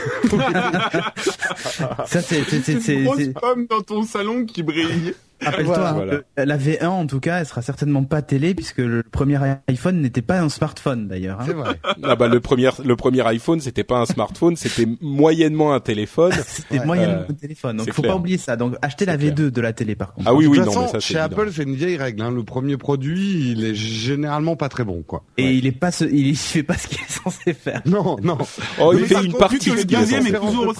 Ça 2.06 2.22
c'est 2.22 2.44
c'est 2.44 2.80
c'est 2.80 2.94
Une 2.96 3.06
grosse 3.06 3.28
pomme 3.40 3.66
dans 3.68 3.82
ton 3.82 4.04
salon 4.04 4.46
qui 4.46 4.64
brille. 4.64 5.14
Rappelle-toi, 5.42 5.76
Voilà. 5.94 6.14
hein, 6.14 6.22
le- 6.38 6.46
la 6.46 6.58
V1 6.58 6.86
en 6.88 7.06
tout 7.08 7.20
cas, 7.20 7.40
elle 7.40 7.46
sera 7.46 7.62
certainement 7.62 8.04
pas 8.04 8.22
télé 8.22 8.54
puisque 8.54 8.80
le 8.80 9.04
premier 9.04 9.38
iPhone 9.68 10.02
n'était 10.02 10.22
pas 10.22 10.40
un 10.42 10.50
smartphone 10.50 11.08
d'ailleurs. 11.08 11.40
hein. 11.40 11.46
C'est 11.48 11.54
vrai. 11.54 11.80
Ah 12.04 12.16
bah 12.16 12.28
le 12.28 12.40
premier 12.40 12.70
le 12.84 12.96
premier 12.96 13.26
iPhone, 13.28 13.60
c'était 13.62 13.84
pas 13.84 13.98
un 14.00 14.06
smartphone, 14.06 14.56
c'était 14.56 14.86
moyennement 15.02 15.74
un 15.74 15.80
téléphone. 15.80 16.32
C'était 16.46 16.80
Ouais. 16.80 16.86
moyennement 16.86 17.22
Euh, 17.22 17.32
un 17.32 17.34
téléphone. 17.34 17.78
Donc 17.78 17.92
faut 17.92 18.02
clair. 18.02 18.14
pas 18.14 18.20
oublier 18.20 18.38
ça. 18.38 18.56
Donc 18.58 18.76
achetez 18.82 19.06
la 19.06 19.14
C'est 19.14 19.20
clair. 19.20 19.34
V2 19.36 19.50
de 19.52 19.62
la 19.62 19.74
télé 19.74 19.96
par 19.96 20.14
contre. 20.14 20.28
Ah 20.30 20.34
oui 20.34 20.44
de 20.46 20.50
oui 20.50 20.58
toute 20.58 20.68
non 20.68 20.82
mais 20.82 20.88
ça 20.88 20.92
c'est 20.94 21.00
chez 21.02 21.14
évident. 21.20 21.26
Apple, 21.42 21.52
c'est 21.54 21.64
une 21.64 21.76
vieille 21.76 21.98
règle. 21.98 22.22
Hein. 22.22 22.32
Le 22.32 22.44
premier 22.44 22.78
produit, 22.78 23.52
il 23.52 23.64
est 23.64 23.76
généralement 23.76 24.56
pas 24.56 24.70
très 24.70 24.84
bon, 24.84 25.04
quoi. 25.06 25.24
Et 25.38 25.44
Ouais. 25.44 25.56
il 25.56 25.66
est 25.66 25.72
pas 25.72 25.92
ce- 25.92 26.06
il, 26.06 26.28
il 26.28 26.36
fait 26.38 26.64
pas 26.64 26.78
ce 26.78 26.88
qu'il 26.88 26.98
est 27.00 27.12
censé 27.24 27.54
faire. 27.54 27.82
Non, 27.86 28.18
non. 28.22 28.38
Oh, 28.82 28.92
il 28.94 29.02
Mais 29.02 29.08
fait 29.08 29.24
une 29.26 29.34
partie 29.34 29.72
le 29.72 29.84
deuxième 29.86 30.28
est 30.28 30.32
toujours. 30.34 30.74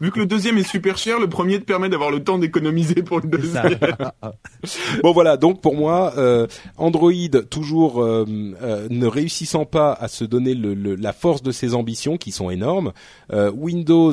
Vu 0.00 0.10
que 0.10 0.18
le 0.18 0.26
deuxième 0.26 0.58
est 0.58 0.68
super 0.68 0.96
cher, 0.98 1.18
le 1.20 1.28
premier 1.28 1.58
te 1.60 1.64
permet 1.64 1.88
d'avoir 1.88 2.10
le 2.10 2.22
temps 2.22 2.38
d'économiser 2.38 3.02
pour 3.02 3.20
le 3.20 3.28
deuxième. 3.28 3.78
Bon 5.02 5.12
voilà, 5.12 5.36
donc 5.36 5.60
pour 5.60 5.74
moi, 5.76 6.14
euh, 6.16 6.46
Android 6.78 7.12
toujours 7.50 8.02
euh, 8.02 8.24
euh, 8.62 8.86
ne 8.90 9.06
réussissant 9.06 9.64
pas 9.66 9.92
à 9.92 10.08
se 10.08 10.24
donner 10.24 10.54
le, 10.54 10.74
le- 10.74 10.94
la 10.94 11.12
force 11.12 11.42
de 11.42 11.52
ses 11.52 11.74
ambitions 11.74 12.16
qui 12.16 12.32
sont 12.32 12.50
énormes, 12.50 12.92
euh, 13.32 13.50
Windows 13.50 14.12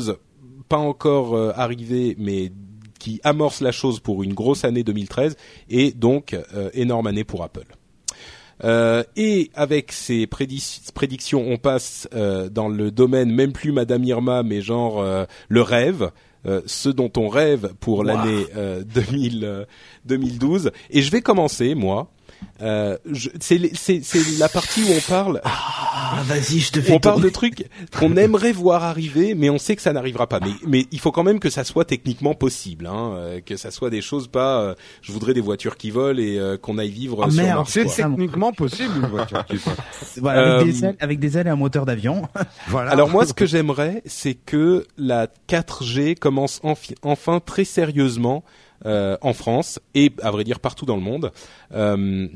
pas 0.67 0.77
encore 0.77 1.35
euh, 1.35 1.51
arrivé 1.55 2.15
mais 2.19 2.51
qui 2.99 3.19
amorce 3.23 3.61
la 3.61 3.71
chose 3.71 3.99
pour 3.99 4.23
une 4.23 4.33
grosse 4.33 4.63
année 4.65 4.83
2013 4.83 5.35
et 5.69 5.91
donc 5.91 6.33
euh, 6.33 6.69
énorme 6.73 7.07
année 7.07 7.23
pour 7.23 7.43
Apple. 7.43 7.65
Euh, 8.63 9.03
et 9.15 9.49
avec 9.55 9.91
ces 9.91 10.25
prédic- 10.27 10.91
prédictions, 10.93 11.43
on 11.47 11.57
passe 11.57 12.07
euh, 12.13 12.49
dans 12.49 12.67
le 12.67 12.91
domaine 12.91 13.31
même 13.31 13.53
plus 13.53 13.71
Madame 13.71 14.03
Irma, 14.03 14.43
mais 14.43 14.61
genre 14.61 15.01
euh, 15.01 15.25
le 15.49 15.61
rêve, 15.61 16.11
ce 16.65 16.89
dont 16.89 17.11
on 17.17 17.27
rêve 17.29 17.73
pour 17.79 18.03
l'année 18.03 18.45
2000, 18.83 19.43
euh, 19.43 19.65
2012. 20.05 20.71
Et 20.89 21.01
je 21.03 21.11
vais 21.11 21.21
commencer 21.21 21.75
moi. 21.75 22.11
Euh, 22.61 22.95
je- 23.11 23.29
c'est 23.39 23.57
les- 23.57 23.71
c'est 23.73 24.01
c'est 24.03 24.37
la 24.37 24.47
partie 24.47 24.83
où 24.83 24.87
on 24.95 24.99
parle. 25.09 25.41
Ah 25.43 26.21
vas-y, 26.25 26.59
je 26.59 26.71
te 26.71 26.79
On 26.79 26.83
fais 26.83 26.99
parle 26.99 27.15
tourner. 27.15 27.29
de 27.29 27.33
trucs 27.33 27.65
qu'on 27.97 28.15
aimerait 28.17 28.51
voir 28.51 28.83
arriver, 28.83 29.33
mais 29.33 29.49
on 29.49 29.57
sait 29.57 29.75
que 29.75 29.81
ça 29.81 29.93
n'arrivera 29.93 30.27
pas. 30.27 30.39
Mais, 30.41 30.51
mais 30.67 30.85
il 30.91 30.99
faut 30.99 31.11
quand 31.11 31.23
même 31.23 31.39
que 31.39 31.49
ça 31.49 31.63
soit 31.63 31.85
techniquement 31.85 32.35
possible, 32.35 32.85
hein, 32.85 33.13
euh, 33.15 33.39
que 33.41 33.57
ça 33.57 33.71
soit 33.71 33.89
des 33.89 34.01
choses 34.01 34.27
pas. 34.27 34.61
euh, 34.61 34.75
je 35.01 35.11
voudrais 35.11 35.33
des 35.33 35.41
voitures 35.41 35.75
qui 35.75 35.89
volent 35.89 36.19
et 36.19 36.37
euh, 36.37 36.57
qu'on 36.57 36.77
aille 36.77 36.91
vivre 36.91 37.23
Ah, 37.25 37.31
sur 37.31 37.41
merde. 37.41 37.65
C'est 37.67 37.85
techniquement 37.85 38.51
possible 38.53 38.93
une 38.95 39.07
voiture 39.07 39.43
qui 39.45 39.57
peut. 39.57 39.71
Voilà, 40.17 40.41
avec, 40.57 40.61
Euh, 40.61 40.71
des 40.71 40.85
ailes, 40.85 40.95
avec 40.99 41.19
des 41.19 41.37
ailes 41.39 41.47
et 41.47 41.51
un 41.51 41.55
moteur 41.55 41.85
d'avion. 41.87 42.27
Voilà. 42.67 42.91
Alors 42.91 43.09
moi, 43.09 43.25
ce 43.25 43.33
que 43.33 43.45
j'aimerais, 43.47 44.03
c'est 44.05 44.35
que 44.35 44.85
la 44.97 45.27
4G 45.47 46.15
commence 46.15 46.59
enfi- 46.63 46.95
enfin 47.01 47.39
très 47.43 47.63
sérieusement 47.65 48.43
en 48.85 49.33
France 49.33 49.79
et, 49.95 50.11
à 50.21 50.31
vrai 50.31 50.43
dire, 50.43 50.59
partout 50.59 50.85
dans 50.85 50.95
le 50.95 51.01
monde. 51.01 51.31
Euh, 51.73 52.27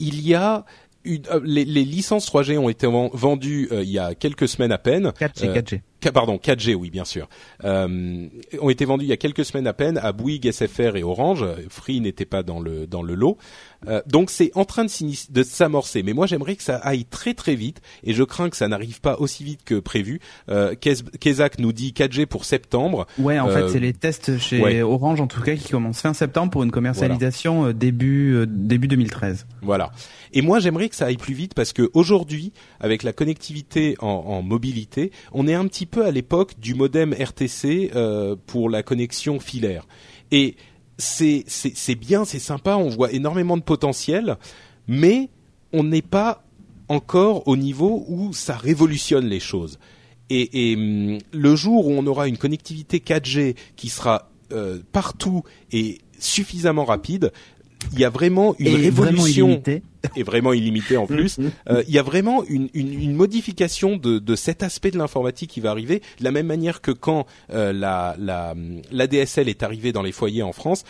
il 0.00 0.20
y 0.26 0.34
a 0.34 0.64
une- 1.04 1.22
euh, 1.30 1.40
les, 1.44 1.64
les 1.64 1.84
licences 1.84 2.26
3G 2.30 2.56
ont 2.58 2.68
été 2.68 2.86
ven- 2.86 3.10
vendues 3.12 3.68
euh, 3.72 3.82
il 3.82 3.90
y 3.90 3.98
a 3.98 4.14
quelques 4.14 4.48
semaines 4.48 4.72
à 4.72 4.78
peine. 4.78 5.12
4G, 5.18 5.48
Euh, 5.48 5.54
4G. 5.54 5.80
Pardon, 6.14 6.36
4G, 6.36 6.74
oui, 6.74 6.90
bien 6.90 7.04
sûr. 7.04 7.28
Euh, 7.64 8.26
ont 8.60 8.70
été 8.70 8.84
vendus 8.84 9.04
il 9.04 9.08
y 9.08 9.12
a 9.12 9.16
quelques 9.16 9.44
semaines 9.44 9.66
à 9.66 9.72
peine 9.72 9.98
à 9.98 10.12
Bouygues, 10.12 10.50
SFR 10.50 10.96
et 10.96 11.02
Orange. 11.02 11.44
Free 11.68 12.00
n'était 12.00 12.24
pas 12.24 12.42
dans 12.42 12.60
le 12.60 12.86
dans 12.86 13.02
le 13.02 13.14
lot. 13.14 13.36
Euh, 13.86 14.00
donc 14.06 14.30
c'est 14.30 14.50
en 14.54 14.64
train 14.64 14.84
de, 14.84 15.42
s'amorcer. 15.42 16.02
Mais 16.02 16.12
moi 16.12 16.26
j'aimerais 16.26 16.56
que 16.56 16.62
ça 16.62 16.76
aille 16.76 17.04
très 17.04 17.34
très 17.34 17.54
vite 17.54 17.80
et 18.04 18.12
je 18.14 18.22
crains 18.24 18.48
que 18.50 18.56
ça 18.56 18.66
n'arrive 18.68 19.00
pas 19.00 19.16
aussi 19.18 19.44
vite 19.44 19.60
que 19.64 19.76
prévu. 19.78 20.20
Euh, 20.48 20.74
Kez- 20.74 21.04
Kezak 21.18 21.58
nous 21.58 21.72
dit 21.72 21.92
4G 21.96 22.26
pour 22.26 22.44
septembre. 22.44 23.06
Ouais, 23.18 23.38
en 23.38 23.48
Euh, 23.48 23.52
fait, 23.66 23.72
c'est 23.72 23.80
les 23.80 23.92
tests 23.92 24.38
chez 24.38 24.60
ouais. 24.60 24.82
Orange 24.82 25.20
en 25.20 25.26
tout 25.26 25.40
cas 25.42 25.54
qui 25.56 25.68
commencent 25.68 26.00
fin 26.00 26.14
septembre 26.14 26.50
pour 26.50 26.62
une 26.64 26.70
commercialisation 26.72 27.66
euh, 27.66 27.72
début 27.72 28.34
euh, 28.34 28.46
début 28.48 28.88
2013. 28.88 29.46
Voilà. 29.62 29.90
Et 30.32 30.42
moi, 30.42 30.60
j'aimerais 30.60 30.88
que 30.88 30.94
ça 30.94 31.06
aille 31.06 31.16
plus 31.16 31.34
vite 31.34 31.54
parce 31.54 31.72
que 31.72 31.90
aujourd'hui, 31.94 32.52
avec 32.80 33.02
la 33.02 33.12
connectivité 33.12 33.96
en, 34.00 34.42
mobilité, 34.42 35.12
on 35.32 35.46
est 35.46 35.54
un 35.54 35.66
petit 35.66 35.86
peu 35.86 36.04
à 36.04 36.10
l'époque 36.10 36.58
du 36.58 36.74
modem 36.74 37.14
RTC 37.14 37.90
euh, 37.94 38.36
pour 38.46 38.70
la 38.70 38.82
connexion 38.82 39.40
filaire. 39.40 39.86
Et 40.30 40.56
c'est 40.98 41.44
bien, 41.98 42.24
c'est 42.24 42.38
sympa, 42.38 42.76
on 42.76 42.88
voit 42.88 43.12
énormément 43.12 43.56
de 43.56 43.62
potentiel, 43.62 44.36
mais 44.86 45.30
on 45.72 45.84
n'est 45.84 46.02
pas 46.02 46.44
encore 46.88 47.46
au 47.46 47.56
niveau 47.56 48.04
où 48.08 48.32
ça 48.32 48.56
révolutionne 48.56 49.26
les 49.26 49.40
choses. 49.40 49.78
Et, 50.30 50.72
et, 50.72 50.76
hum, 50.76 51.18
le 51.32 51.56
jour 51.56 51.86
où 51.86 51.92
on 51.92 52.06
aura 52.06 52.28
une 52.28 52.36
connectivité 52.36 52.98
4G 52.98 53.56
qui 53.76 53.88
sera 53.88 54.30
euh, 54.52 54.78
partout 54.92 55.42
et 55.72 55.98
suffisamment 56.18 56.84
rapide, 56.84 57.32
il 57.92 57.98
y 58.00 58.04
a 58.04 58.10
vraiment 58.10 58.54
une 58.58 58.66
et 58.66 58.90
vraiment 58.90 59.22
révolution 59.22 59.46
illimité. 59.48 59.82
et 60.16 60.22
vraiment 60.22 60.52
illimité 60.52 60.96
en 60.96 61.06
plus. 61.06 61.38
Euh, 61.70 61.82
Il 61.86 61.94
y 61.94 61.98
a 61.98 62.02
vraiment 62.02 62.44
une, 62.44 62.68
une, 62.74 62.92
une 62.92 63.14
modification 63.14 63.96
de, 63.96 64.18
de 64.18 64.36
cet 64.36 64.62
aspect 64.62 64.90
de 64.90 64.98
l'informatique 64.98 65.50
qui 65.50 65.60
va 65.60 65.70
arriver, 65.70 66.02
de 66.18 66.24
la 66.24 66.30
même 66.30 66.46
manière 66.46 66.80
que 66.80 66.90
quand 66.90 67.26
euh, 67.52 67.72
la, 67.72 68.16
la, 68.18 68.54
l'ADSL 68.90 69.48
est 69.48 69.62
arrivée 69.62 69.92
dans 69.92 70.02
les 70.02 70.12
foyers 70.12 70.42
en 70.42 70.52
France. 70.52 70.84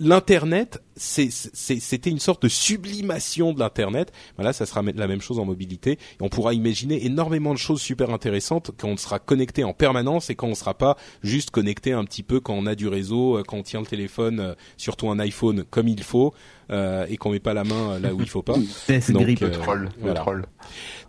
L'internet, 0.00 0.80
c'est- 0.96 1.30
c'est- 1.32 1.80
c'était 1.80 2.10
une 2.10 2.20
sorte 2.20 2.42
de 2.44 2.48
sublimation 2.48 3.52
de 3.52 3.58
l'internet. 3.58 4.12
Voilà, 4.36 4.52
ça 4.52 4.64
sera 4.64 4.80
la 4.82 5.08
même 5.08 5.20
chose 5.20 5.40
en 5.40 5.44
mobilité. 5.44 5.92
Et 5.92 5.98
on 6.20 6.28
pourra 6.28 6.54
imaginer 6.54 7.04
énormément 7.04 7.52
de 7.52 7.58
choses 7.58 7.80
super 7.80 8.10
intéressantes 8.10 8.70
quand 8.78 8.88
on 8.88 8.96
sera 8.96 9.18
connecté 9.18 9.64
en 9.64 9.72
permanence 9.72 10.30
et 10.30 10.36
quand 10.36 10.46
on 10.46 10.54
sera 10.54 10.74
pas 10.74 10.96
juste 11.22 11.50
connecté 11.50 11.92
un 11.92 12.04
petit 12.04 12.22
peu 12.22 12.38
quand 12.38 12.54
on 12.54 12.66
a 12.66 12.76
du 12.76 12.86
réseau, 12.86 13.38
euh, 13.38 13.42
quand 13.42 13.56
on 13.56 13.62
tient 13.64 13.80
le 13.80 13.86
téléphone, 13.86 14.38
euh, 14.40 14.54
surtout 14.76 15.10
un 15.10 15.18
iPhone 15.18 15.64
comme 15.68 15.88
il 15.88 16.02
faut, 16.04 16.32
euh, 16.70 17.04
et 17.08 17.16
qu'on 17.16 17.30
met 17.30 17.40
pas 17.40 17.54
la 17.54 17.64
main 17.64 17.92
euh, 17.94 17.98
là 17.98 18.14
où 18.14 18.20
il 18.20 18.28
faut 18.28 18.42
pas. 18.42 18.54
Test 18.86 19.10
Donc, 19.10 19.22
grip. 19.22 19.42
euh, 19.42 19.46
Le 19.46 19.52
troll, 19.52 19.80
le 19.96 20.02
voilà. 20.02 20.20
troll. 20.20 20.46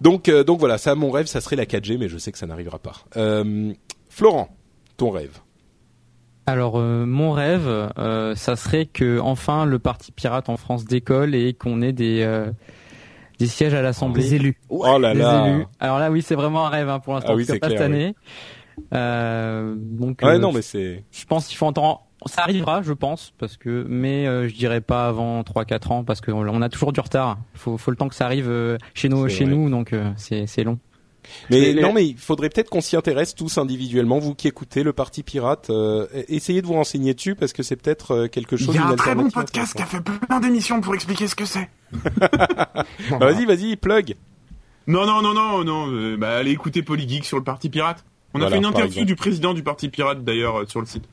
Donc, 0.02 0.30
euh, 0.30 0.44
donc 0.44 0.60
voilà, 0.60 0.80
ça, 0.80 0.96
mon 0.96 1.12
rêve, 1.12 1.28
ça 1.28 1.42
serait 1.42 1.56
la 1.58 1.66
4G, 1.68 1.98
mais 2.00 2.10
je 2.10 2.18
sais 2.18 2.32
que 2.32 2.38
ça 2.40 2.48
n'arrivera 2.48 2.80
pas. 2.80 2.96
Euh, 3.18 3.72
Florent, 4.10 4.50
ton 4.98 5.12
rêve. 5.12 5.38
Alors 6.50 6.80
euh, 6.80 7.06
mon 7.06 7.32
rêve, 7.32 7.68
euh, 8.00 8.34
ça 8.36 8.56
serait 8.56 8.86
que 8.88 9.20
enfin 9.20 9.66
le 9.66 9.78
parti 9.78 10.12
pirate 10.12 10.50
en 10.50 10.58
France 10.58 10.84
décolle 10.86 11.36
et 11.36 11.54
qu'on 11.54 11.82
ait 11.84 11.94
des 11.94 12.24
euh, 12.24 12.50
des 13.38 13.46
sièges 13.46 13.74
à 13.76 13.82
l'Assemblée. 13.84 14.24
Des 14.24 14.36
élus. 14.36 14.58
oh 14.70 14.98
là 14.98 15.14
Des 15.14 15.20
là. 15.20 15.48
élus. 15.48 15.66
Alors 15.80 16.00
là 16.00 16.10
oui, 16.10 16.22
c'est 16.24 16.36
vraiment 16.36 16.66
un 16.66 16.70
rêve 16.70 16.90
hein, 16.90 17.00
pour 17.00 17.14
l'instant. 17.14 17.34
Ah 17.34 17.36
oui, 17.36 17.46
pas 17.46 17.58
clair, 17.60 17.70
cette 17.70 17.80
oui. 17.80 17.86
année. 17.86 18.16
Euh, 18.94 19.76
donc 19.78 20.22
Ouais, 20.24 20.36
euh, 20.36 20.40
non, 20.40 20.52
mais 20.52 20.62
c'est. 20.62 21.04
je 21.12 21.26
pense 21.26 21.48
qu'il 21.48 21.58
faut 21.58 21.66
entendre. 21.68 22.06
Ça 22.26 22.42
arrivera, 22.42 22.82
je 22.82 22.92
pense, 22.92 23.32
parce 23.38 23.56
que 23.56 23.86
mais 23.88 24.28
euh, 24.28 24.48
je 24.50 24.54
dirais 24.56 24.82
pas 24.82 25.08
avant 25.08 25.42
3-4 25.42 25.94
ans 25.94 26.04
parce 26.04 26.20
qu'on 26.20 26.48
on 26.50 26.62
a 26.62 26.68
toujours 26.70 26.92
du 26.92 27.00
retard. 27.00 27.38
Faut 27.54 27.78
faut 27.78 27.92
le 27.92 27.98
temps 27.98 28.10
que 28.10 28.16
ça 28.16 28.26
arrive 28.26 28.50
euh, 28.50 28.78
chez 28.94 29.08
nous 29.08 29.30
chez 29.30 29.46
vrai. 29.46 29.54
nous 29.54 29.70
donc 29.70 29.94
euh, 29.94 30.12
c'est 30.18 30.46
c'est 30.48 30.64
long. 30.64 30.80
Mais 31.50 31.74
les- 31.74 31.82
non, 31.82 31.94
mais 31.94 32.06
il 32.08 32.18
faudrait 32.18 32.50
peut-être 32.50 32.70
qu'on 32.70 32.82
s'y 32.82 32.96
intéresse 32.96 33.36
tous 33.36 33.58
individuellement. 33.58 34.20
Vous 34.20 34.36
qui 34.36 34.48
écoutez 34.48 34.84
le 34.84 34.94
Parti 34.94 35.24
Pirate, 35.24 35.70
euh, 35.70 36.08
essayez 36.28 36.62
de 36.62 36.68
vous 36.68 36.74
renseigner 36.74 37.14
dessus 37.14 37.36
parce 37.36 37.54
que 37.54 37.64
c'est 37.64 37.76
peut-être 37.76 38.12
euh, 38.12 38.28
quelque 38.28 38.58
chose. 38.58 38.70
Il 38.70 38.76
y 38.76 38.78
a 38.78 38.86
un 38.88 38.96
très 38.96 39.16
bon 39.16 39.30
podcast 39.30 39.74
qui 39.76 39.82
a 39.82 39.86
fait 39.86 40.02
plein 40.02 40.40
d'émissions 40.40 40.82
pour 40.82 40.96
expliquer 40.96 41.28
ce 41.28 41.36
que 41.36 41.46
c'est. 41.46 41.70
Bah, 42.34 42.86
vas-y, 43.20 43.46
vas-y, 43.46 43.76
plug. 43.76 44.16
Non, 44.88 45.06
non, 45.06 45.22
non, 45.22 45.34
non, 45.34 45.64
non. 45.64 45.88
euh, 45.92 46.18
bah, 46.18 46.38
allez 46.38 46.52
écouter 46.52 46.82
Polygeek 46.84 47.26
sur 47.26 47.38
le 47.38 47.44
Parti 47.44 47.70
Pirate. 47.70 48.04
On 48.34 48.38
a 48.38 48.42
Voilà, 48.42 48.56
fait 48.56 48.58
une 48.60 48.66
interview 48.66 49.06
du 49.06 49.16
président 49.16 49.54
du 49.54 49.64
Parti 49.64 49.90
Pirate 49.90 50.24
d'ailleurs 50.24 50.62
euh, 50.62 50.66
sur 50.68 50.80
le 50.80 50.86
site. 50.86 51.04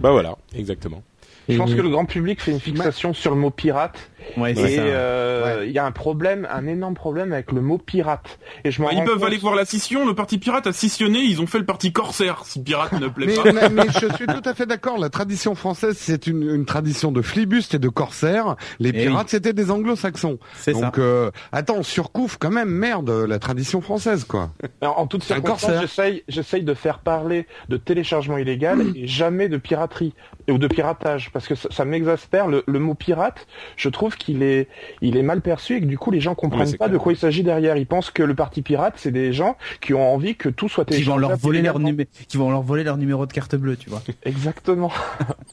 Bah 0.00 0.10
voilà, 0.12 0.36
exactement. 0.54 1.02
Je 1.48 1.56
pense 1.58 1.74
que 1.74 1.80
le 1.80 1.88
grand 1.90 2.06
public 2.06 2.40
fait 2.40 2.52
une 2.52 2.60
fixation 2.60 3.12
sur 3.12 3.34
le 3.34 3.40
mot 3.40 3.50
pirate 3.50 3.98
Ouais, 4.36 4.52
et 4.52 4.76
euh, 4.80 5.64
il 5.66 5.72
y 5.72 5.78
a 5.78 5.84
un 5.84 5.92
problème, 5.92 6.48
un 6.50 6.66
énorme 6.66 6.94
problème 6.94 7.32
avec 7.32 7.52
le 7.52 7.60
mot 7.60 7.78
pirate. 7.78 8.38
Et 8.64 8.70
je 8.70 8.82
Bah, 8.82 8.88
ils 8.92 9.04
peuvent 9.04 9.14
compte- 9.18 9.24
aller 9.26 9.36
voir 9.38 9.54
la 9.54 9.64
scission. 9.64 10.06
Le 10.06 10.14
Parti 10.14 10.38
Pirate 10.38 10.66
a 10.66 10.72
scissionné. 10.72 11.20
Ils 11.20 11.40
ont 11.40 11.46
fait 11.46 11.58
le 11.58 11.66
Parti 11.66 11.92
Corsaire. 11.92 12.42
Si 12.44 12.62
Pirate 12.62 12.92
ne 12.92 13.08
plaît 13.08 13.26
Mais, 13.26 13.34
pas. 13.36 13.52
mais- 13.52 13.68
mais 13.68 13.86
je 13.88 14.12
suis 14.14 14.26
tout 14.26 14.42
à 14.44 14.54
fait 14.54 14.66
d'accord. 14.66 14.98
La 14.98 15.08
tradition 15.10 15.54
française, 15.54 15.96
c'est 15.98 16.26
une, 16.26 16.42
une 16.42 16.64
tradition 16.64 17.12
de 17.12 17.22
flibuste 17.22 17.74
et 17.74 17.78
de 17.78 17.88
corsaires. 17.88 18.56
Les 18.80 18.90
Eh 18.90 19.06
pirates, 19.06 19.28
c'était 19.28 19.52
des 19.52 19.70
anglo-saxons. 19.70 20.38
C'est 20.54 20.74
ça. 20.74 20.80
Donc, 20.80 20.98
euh, 20.98 21.30
attends, 21.52 21.82
surcouffe 21.82 22.36
quand 22.38 22.50
même, 22.50 22.70
merde, 22.70 23.10
la 23.10 23.38
tradition 23.38 23.80
française, 23.80 24.24
quoi. 24.24 24.50
Alors, 24.80 24.98
en 24.98 25.08
circonstances, 25.20 25.42
corsaire. 25.62 25.80
j'essaye, 25.80 26.24
j'essaye 26.28 26.62
de 26.64 26.74
faire 26.74 26.98
parler 26.98 27.46
de 27.68 27.76
téléchargement 27.76 28.38
illégal 28.38 28.82
et 28.96 29.06
jamais 29.06 29.48
de 29.48 29.56
piraterie 29.58 30.14
ou 30.50 30.58
de 30.58 30.66
piratage. 30.66 31.30
parce 31.32 31.46
que 31.46 31.54
ça, 31.54 31.68
ça 31.70 31.84
m'exaspère. 31.84 32.48
Le, 32.48 32.64
le 32.66 32.78
mot 32.78 32.94
pirate, 32.94 33.46
je 33.76 33.88
trouve 33.88 34.13
qu'il 34.16 34.42
est, 34.42 34.68
il 35.00 35.16
est 35.16 35.22
mal 35.22 35.40
perçu 35.40 35.76
et 35.76 35.80
que 35.80 35.86
du 35.86 35.98
coup 35.98 36.10
les 36.10 36.20
gens 36.20 36.34
comprennent 36.34 36.76
pas 36.76 36.88
de 36.88 36.98
quoi 36.98 37.12
il 37.12 37.18
s'agit 37.18 37.42
derrière. 37.42 37.76
Ils 37.76 37.86
pensent 37.86 38.10
que 38.10 38.22
le 38.22 38.34
parti 38.34 38.62
pirate, 38.62 38.94
c'est 38.96 39.10
des 39.12 39.32
gens 39.32 39.56
qui 39.80 39.94
ont 39.94 40.12
envie 40.14 40.36
que 40.36 40.48
tout 40.48 40.68
soit 40.68 40.84
Qui 40.84 41.02
vont 41.02 41.16
leur 41.16 41.36
voler 41.36 41.62
leur 41.62 41.78
numé- 41.78 42.08
qui 42.28 42.36
vont 42.36 42.50
leur 42.50 42.62
voler 42.62 42.84
leur 42.84 42.96
numéro 42.96 43.26
de 43.26 43.32
carte 43.32 43.54
bleue, 43.56 43.76
tu 43.76 43.90
vois. 43.90 44.02
Exactement. 44.24 44.92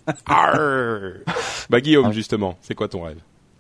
Bah 1.69 1.81
Guillaume, 1.81 2.11
justement, 2.11 2.57
c'est 2.61 2.75
quoi 2.75 2.88
ton 2.88 3.03
rêve? 3.03 3.17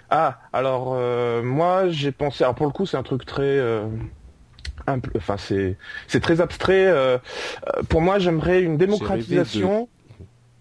Ah, 0.09 0.39
alors 0.51 0.93
euh, 0.97 1.41
moi 1.41 1.89
j'ai 1.89 2.11
pensé. 2.11 2.43
Alors 2.43 2.55
pour 2.55 2.65
le 2.65 2.71
coup, 2.73 2.85
c'est 2.85 2.97
un 2.97 3.03
truc 3.03 3.25
très. 3.25 3.43
euh, 3.43 3.85
Enfin, 5.15 5.37
c'est 5.37 5.77
c'est 6.07 6.19
très 6.19 6.41
abstrait. 6.41 6.87
euh, 6.87 7.17
euh, 7.77 7.83
pour 7.87 8.01
moi, 8.01 8.19
j'aimerais 8.19 8.61
une 8.61 8.77
démocratisation 8.77 9.87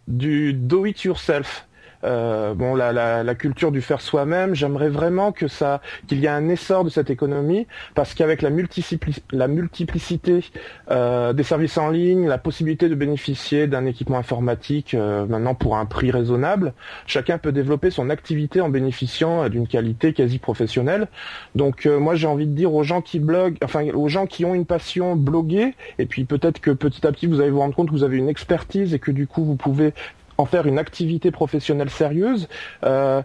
du 0.06 0.52
do 0.52 0.84
it 0.86 1.02
yourself. 1.04 1.66
Euh, 2.04 2.54
bon, 2.54 2.74
la, 2.74 3.34
culture 3.34 3.72
du 3.72 3.80
faire 3.80 4.00
soi-même, 4.00 4.54
j'aimerais 4.54 4.88
vraiment 4.88 5.32
que 5.32 5.48
ça, 5.48 5.80
qu'il 6.06 6.20
y 6.20 6.26
ait 6.26 6.28
un 6.28 6.48
essor 6.48 6.84
de 6.84 6.90
cette 6.90 7.10
économie, 7.10 7.66
parce 7.94 8.14
qu'avec 8.14 8.42
la, 8.42 8.50
multipli- 8.50 9.22
la 9.32 9.48
multiplicité 9.48 10.44
euh, 10.90 11.32
des 11.32 11.42
services 11.42 11.78
en 11.78 11.90
ligne, 11.90 12.26
la 12.26 12.38
possibilité 12.38 12.88
de 12.88 12.94
bénéficier 12.94 13.66
d'un 13.66 13.86
équipement 13.86 14.18
informatique 14.18 14.94
euh, 14.94 15.26
maintenant 15.26 15.54
pour 15.54 15.76
un 15.76 15.86
prix 15.86 16.10
raisonnable, 16.10 16.74
chacun 17.06 17.38
peut 17.38 17.52
développer 17.52 17.90
son 17.90 18.10
activité 18.10 18.60
en 18.60 18.68
bénéficiant 18.68 19.48
d'une 19.48 19.66
qualité 19.66 20.12
quasi 20.12 20.38
professionnelle. 20.38 21.08
Donc 21.54 21.86
moi 21.86 22.14
j'ai 22.14 22.26
envie 22.26 22.46
de 22.46 22.52
dire 22.54 22.74
aux 22.74 22.82
gens 22.82 23.00
qui 23.00 23.20
bloguent, 23.20 23.56
enfin 23.64 23.88
aux 23.94 24.08
gens 24.08 24.26
qui 24.26 24.44
ont 24.44 24.54
une 24.54 24.66
passion 24.66 25.16
bloguer, 25.16 25.74
et 25.98 26.06
puis 26.06 26.24
peut-être 26.24 26.60
que 26.60 26.70
petit 26.70 27.06
à 27.06 27.12
petit 27.12 27.26
vous 27.26 27.40
allez 27.40 27.50
vous 27.50 27.60
rendre 27.60 27.74
compte 27.74 27.88
que 27.88 27.92
vous 27.92 28.04
avez 28.04 28.16
une 28.16 28.28
expertise 28.28 28.94
et 28.94 28.98
que 28.98 29.10
du 29.10 29.26
coup 29.26 29.44
vous 29.44 29.56
pouvez 29.56 29.92
en 30.40 30.46
faire 30.46 30.66
une 30.66 30.78
activité 30.78 31.30
professionnelle 31.30 31.90
sérieuse. 31.90 32.48
Euh, 32.84 33.22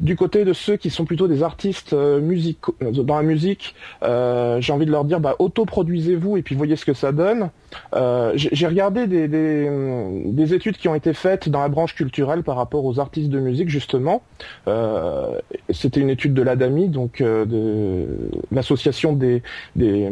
du 0.00 0.16
côté 0.16 0.44
de 0.44 0.52
ceux 0.52 0.76
qui 0.76 0.90
sont 0.90 1.04
plutôt 1.04 1.28
des 1.28 1.42
artistes 1.42 1.92
euh, 1.92 2.20
musicaux- 2.20 2.74
dans 2.80 3.16
la 3.16 3.22
musique, 3.22 3.74
euh, 4.02 4.60
j'ai 4.60 4.72
envie 4.72 4.86
de 4.86 4.90
leur 4.90 5.04
dire 5.04 5.20
bah, 5.20 5.36
autoproduisez-vous 5.38 6.36
et 6.36 6.42
puis 6.42 6.54
voyez 6.54 6.76
ce 6.76 6.84
que 6.84 6.94
ça 6.94 7.12
donne. 7.12 7.50
Euh, 7.94 8.32
j'ai 8.34 8.66
regardé 8.66 9.06
des, 9.06 9.28
des, 9.28 9.68
des 10.24 10.54
études 10.54 10.76
qui 10.76 10.88
ont 10.88 10.94
été 10.94 11.12
faites 11.14 11.48
dans 11.48 11.60
la 11.60 11.68
branche 11.68 11.94
culturelle 11.94 12.42
par 12.42 12.56
rapport 12.56 12.84
aux 12.84 12.98
artistes 13.00 13.28
de 13.30 13.40
musique 13.40 13.68
justement. 13.68 14.22
Euh, 14.68 15.38
C'était 15.70 16.00
une 16.00 16.10
étude 16.10 16.34
de 16.34 16.42
l'ADAMI, 16.42 16.88
donc 16.88 17.20
euh, 17.20 17.44
de 17.44 18.30
l'association 18.52 19.12
des, 19.12 19.42
des, 19.74 20.10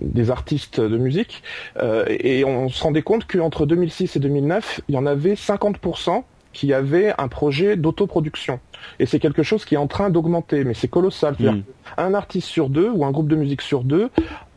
des 0.00 0.30
artistes 0.30 0.80
de 0.80 0.98
musique, 0.98 1.42
Euh, 1.80 2.04
et 2.08 2.44
on 2.44 2.68
se 2.68 2.82
rendait 2.82 3.02
compte 3.02 3.26
qu'entre 3.26 3.66
2006 3.66 4.16
et 4.16 4.20
2009, 4.20 4.80
il 4.88 4.94
y 4.94 4.98
en 4.98 5.06
avait 5.06 5.34
50% 5.34 6.22
qui 6.52 6.72
avaient 6.72 7.12
un 7.18 7.28
projet 7.28 7.76
d'autoproduction. 7.76 8.60
Et 9.00 9.06
c'est 9.06 9.18
quelque 9.18 9.42
chose 9.42 9.64
qui 9.64 9.74
est 9.74 9.78
en 9.78 9.88
train 9.88 10.08
d'augmenter, 10.10 10.64
mais 10.64 10.74
c'est 10.74 10.88
colossal. 10.88 11.34
C'est-à-dire 11.38 11.62
Un 11.96 12.14
artiste 12.14 12.48
sur 12.48 12.68
deux 12.68 12.90
ou 12.90 13.04
un 13.04 13.10
groupe 13.10 13.28
de 13.28 13.36
musique 13.36 13.60
sur 13.62 13.82
deux 13.82 14.08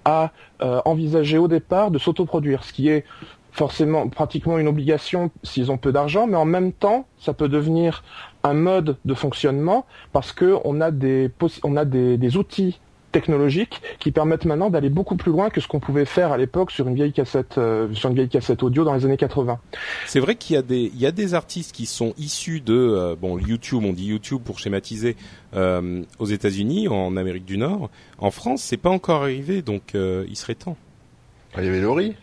a 0.08 0.32
euh, 0.62 0.82
envisagé 0.86 1.38
au 1.38 1.50
départ 1.50 1.92
de 1.92 2.00
s'autoproduire, 2.00 2.64
ce 2.64 2.72
qui 2.72 2.88
est 2.88 3.04
forcément 3.52 4.08
pratiquement 4.08 4.58
une 4.58 4.70
obligation 4.70 5.32
s'ils 5.44 5.70
ont 5.70 5.78
peu 5.78 5.92
d'argent, 5.92 6.28
mais 6.28 6.38
en 6.38 6.46
même 6.46 6.72
temps, 6.72 7.06
ça 7.20 7.34
peut 7.34 7.50
devenir 7.50 8.04
un 8.44 8.54
mode 8.54 8.98
de 9.04 9.14
fonctionnement 9.14 9.86
parce 10.14 10.32
que 10.32 10.58
on 10.64 10.80
a 10.80 10.92
des 10.92 11.30
on 11.64 11.76
a 11.76 11.84
des, 11.84 12.18
des 12.18 12.38
outils 12.38 12.80
technologiques 13.12 13.82
qui 14.00 14.12
permettent 14.12 14.46
maintenant 14.46 14.70
d'aller 14.70 14.90
beaucoup 14.90 15.16
plus 15.16 15.32
loin 15.32 15.50
que 15.50 15.62
ce 15.62 15.68
qu'on 15.68 15.80
pouvait 15.80 16.06
faire 16.06 16.32
à 16.32 16.38
l'époque 16.38 16.72
sur 16.72 16.88
une 16.88 16.96
vieille 16.96 17.14
cassette 17.14 17.58
euh, 17.58 17.94
sur 17.94 18.10
une 18.10 18.16
vieille 18.16 18.30
cassette 18.30 18.64
audio 18.64 18.84
dans 18.84 18.94
les 18.94 19.06
années 19.06 19.18
80. 19.18 19.60
C'est 20.06 20.20
vrai 20.20 20.36
qu'il 20.36 20.56
y 20.56 20.58
a 20.58 20.62
des 20.62 20.92
il 20.94 21.00
y 21.00 21.06
a 21.06 21.12
des 21.12 21.34
artistes 21.34 21.72
qui 21.72 21.86
sont 21.86 22.14
issus 22.18 22.62
de 22.62 22.74
euh, 22.76 23.16
bon 23.20 23.38
YouTube, 23.38 23.84
on 23.84 23.94
dit 23.94 24.06
YouTube 24.06 24.42
pour 24.44 24.60
schématiser 24.60 25.16
euh, 25.56 26.04
aux 26.20 26.26
États-Unis, 26.26 26.88
en 26.88 27.18
Amérique 27.18 27.46
du 27.46 27.58
Nord. 27.58 27.90
En 28.18 28.32
France, 28.32 28.62
c'est 28.62 28.78
pas 28.78 28.90
encore 28.90 29.24
arrivé, 29.24 29.62
donc 29.62 29.96
euh, 29.96 30.26
il 30.30 30.36
serait 30.36 30.56
temps. 30.56 30.78
Ah, 31.54 31.62
Il 31.62 31.66
y 31.66 31.70
avait 31.70 31.82
Laurie. 31.82 32.16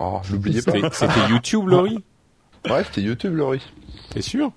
Oh, 0.00 0.20
n'oubliez 0.30 0.62
pas. 0.62 0.72
C'était 0.72 0.90
c'était 0.92 1.28
YouTube, 1.28 1.68
Laurie. 1.68 1.98
Ouais, 2.68 2.82
c'était 2.84 3.02
YouTube, 3.02 3.36
Laurie. 3.36 3.62
T'es 4.10 4.22
sûr 4.22 4.52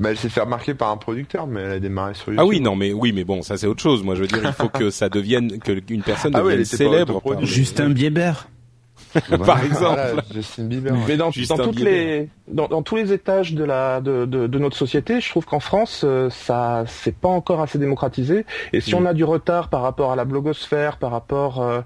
Bah, 0.00 0.10
elle 0.10 0.16
s'est 0.16 0.28
fait 0.30 0.40
remarquer 0.40 0.74
par 0.74 0.90
un 0.90 0.96
producteur, 0.96 1.46
mais 1.46 1.60
elle 1.60 1.70
a 1.72 1.78
démarré 1.78 2.14
sur 2.14 2.28
YouTube. 2.32 2.40
Ah 2.40 2.46
oui, 2.46 2.60
non, 2.60 2.74
mais 2.74 2.92
oui, 2.92 3.12
mais 3.12 3.22
bon, 3.24 3.42
ça 3.42 3.56
c'est 3.56 3.66
autre 3.66 3.82
chose. 3.82 4.02
Moi, 4.02 4.14
je 4.16 4.22
veux 4.22 4.26
dire, 4.26 4.40
il 4.42 4.52
faut 4.52 4.68
que 4.70 4.90
ça 4.90 5.08
devienne 5.08 5.58
que 5.58 5.72
une 5.92 6.02
personne 6.02 6.32
Ah 6.34 6.38
ouais, 6.42 6.52
devienne 6.52 6.64
célèbre. 6.64 7.20
par- 7.20 7.44
Justin 7.44 7.90
Bieber. 7.90 8.48
Par 9.44 9.64
exemple. 9.64 9.80
Voilà, 9.80 10.22
Justin 10.32 10.64
Bieber. 10.64 10.92
ouais. 10.92 10.98
Mais 11.08 11.16
dans, 11.16 11.30
Justin 11.32 11.56
dans 11.56 11.64
toutes 11.64 11.76
Bieber. 11.76 11.90
les 11.92 12.28
dans, 12.46 12.68
dans 12.68 12.82
tous 12.82 12.94
les 12.94 13.12
étages 13.12 13.54
de 13.54 13.64
la 13.64 14.00
de, 14.00 14.24
de, 14.24 14.46
de 14.46 14.58
notre 14.60 14.76
société, 14.76 15.20
je 15.20 15.28
trouve 15.28 15.44
qu'en 15.46 15.58
France 15.58 16.02
euh, 16.04 16.30
ça 16.30 16.84
c'est 16.86 17.16
pas 17.16 17.28
encore 17.28 17.60
assez 17.60 17.76
démocratisé 17.78 18.44
et 18.72 18.80
si 18.80 18.94
Mm. 18.94 18.98
on 18.98 19.06
a 19.06 19.12
du 19.14 19.24
retard 19.24 19.68
par 19.68 19.82
rapport 19.82 20.12
à 20.12 20.16
la 20.16 20.24
blogosphère, 20.24 20.96
par 20.96 21.10
rapport 21.10 21.60
euh, 21.60 21.80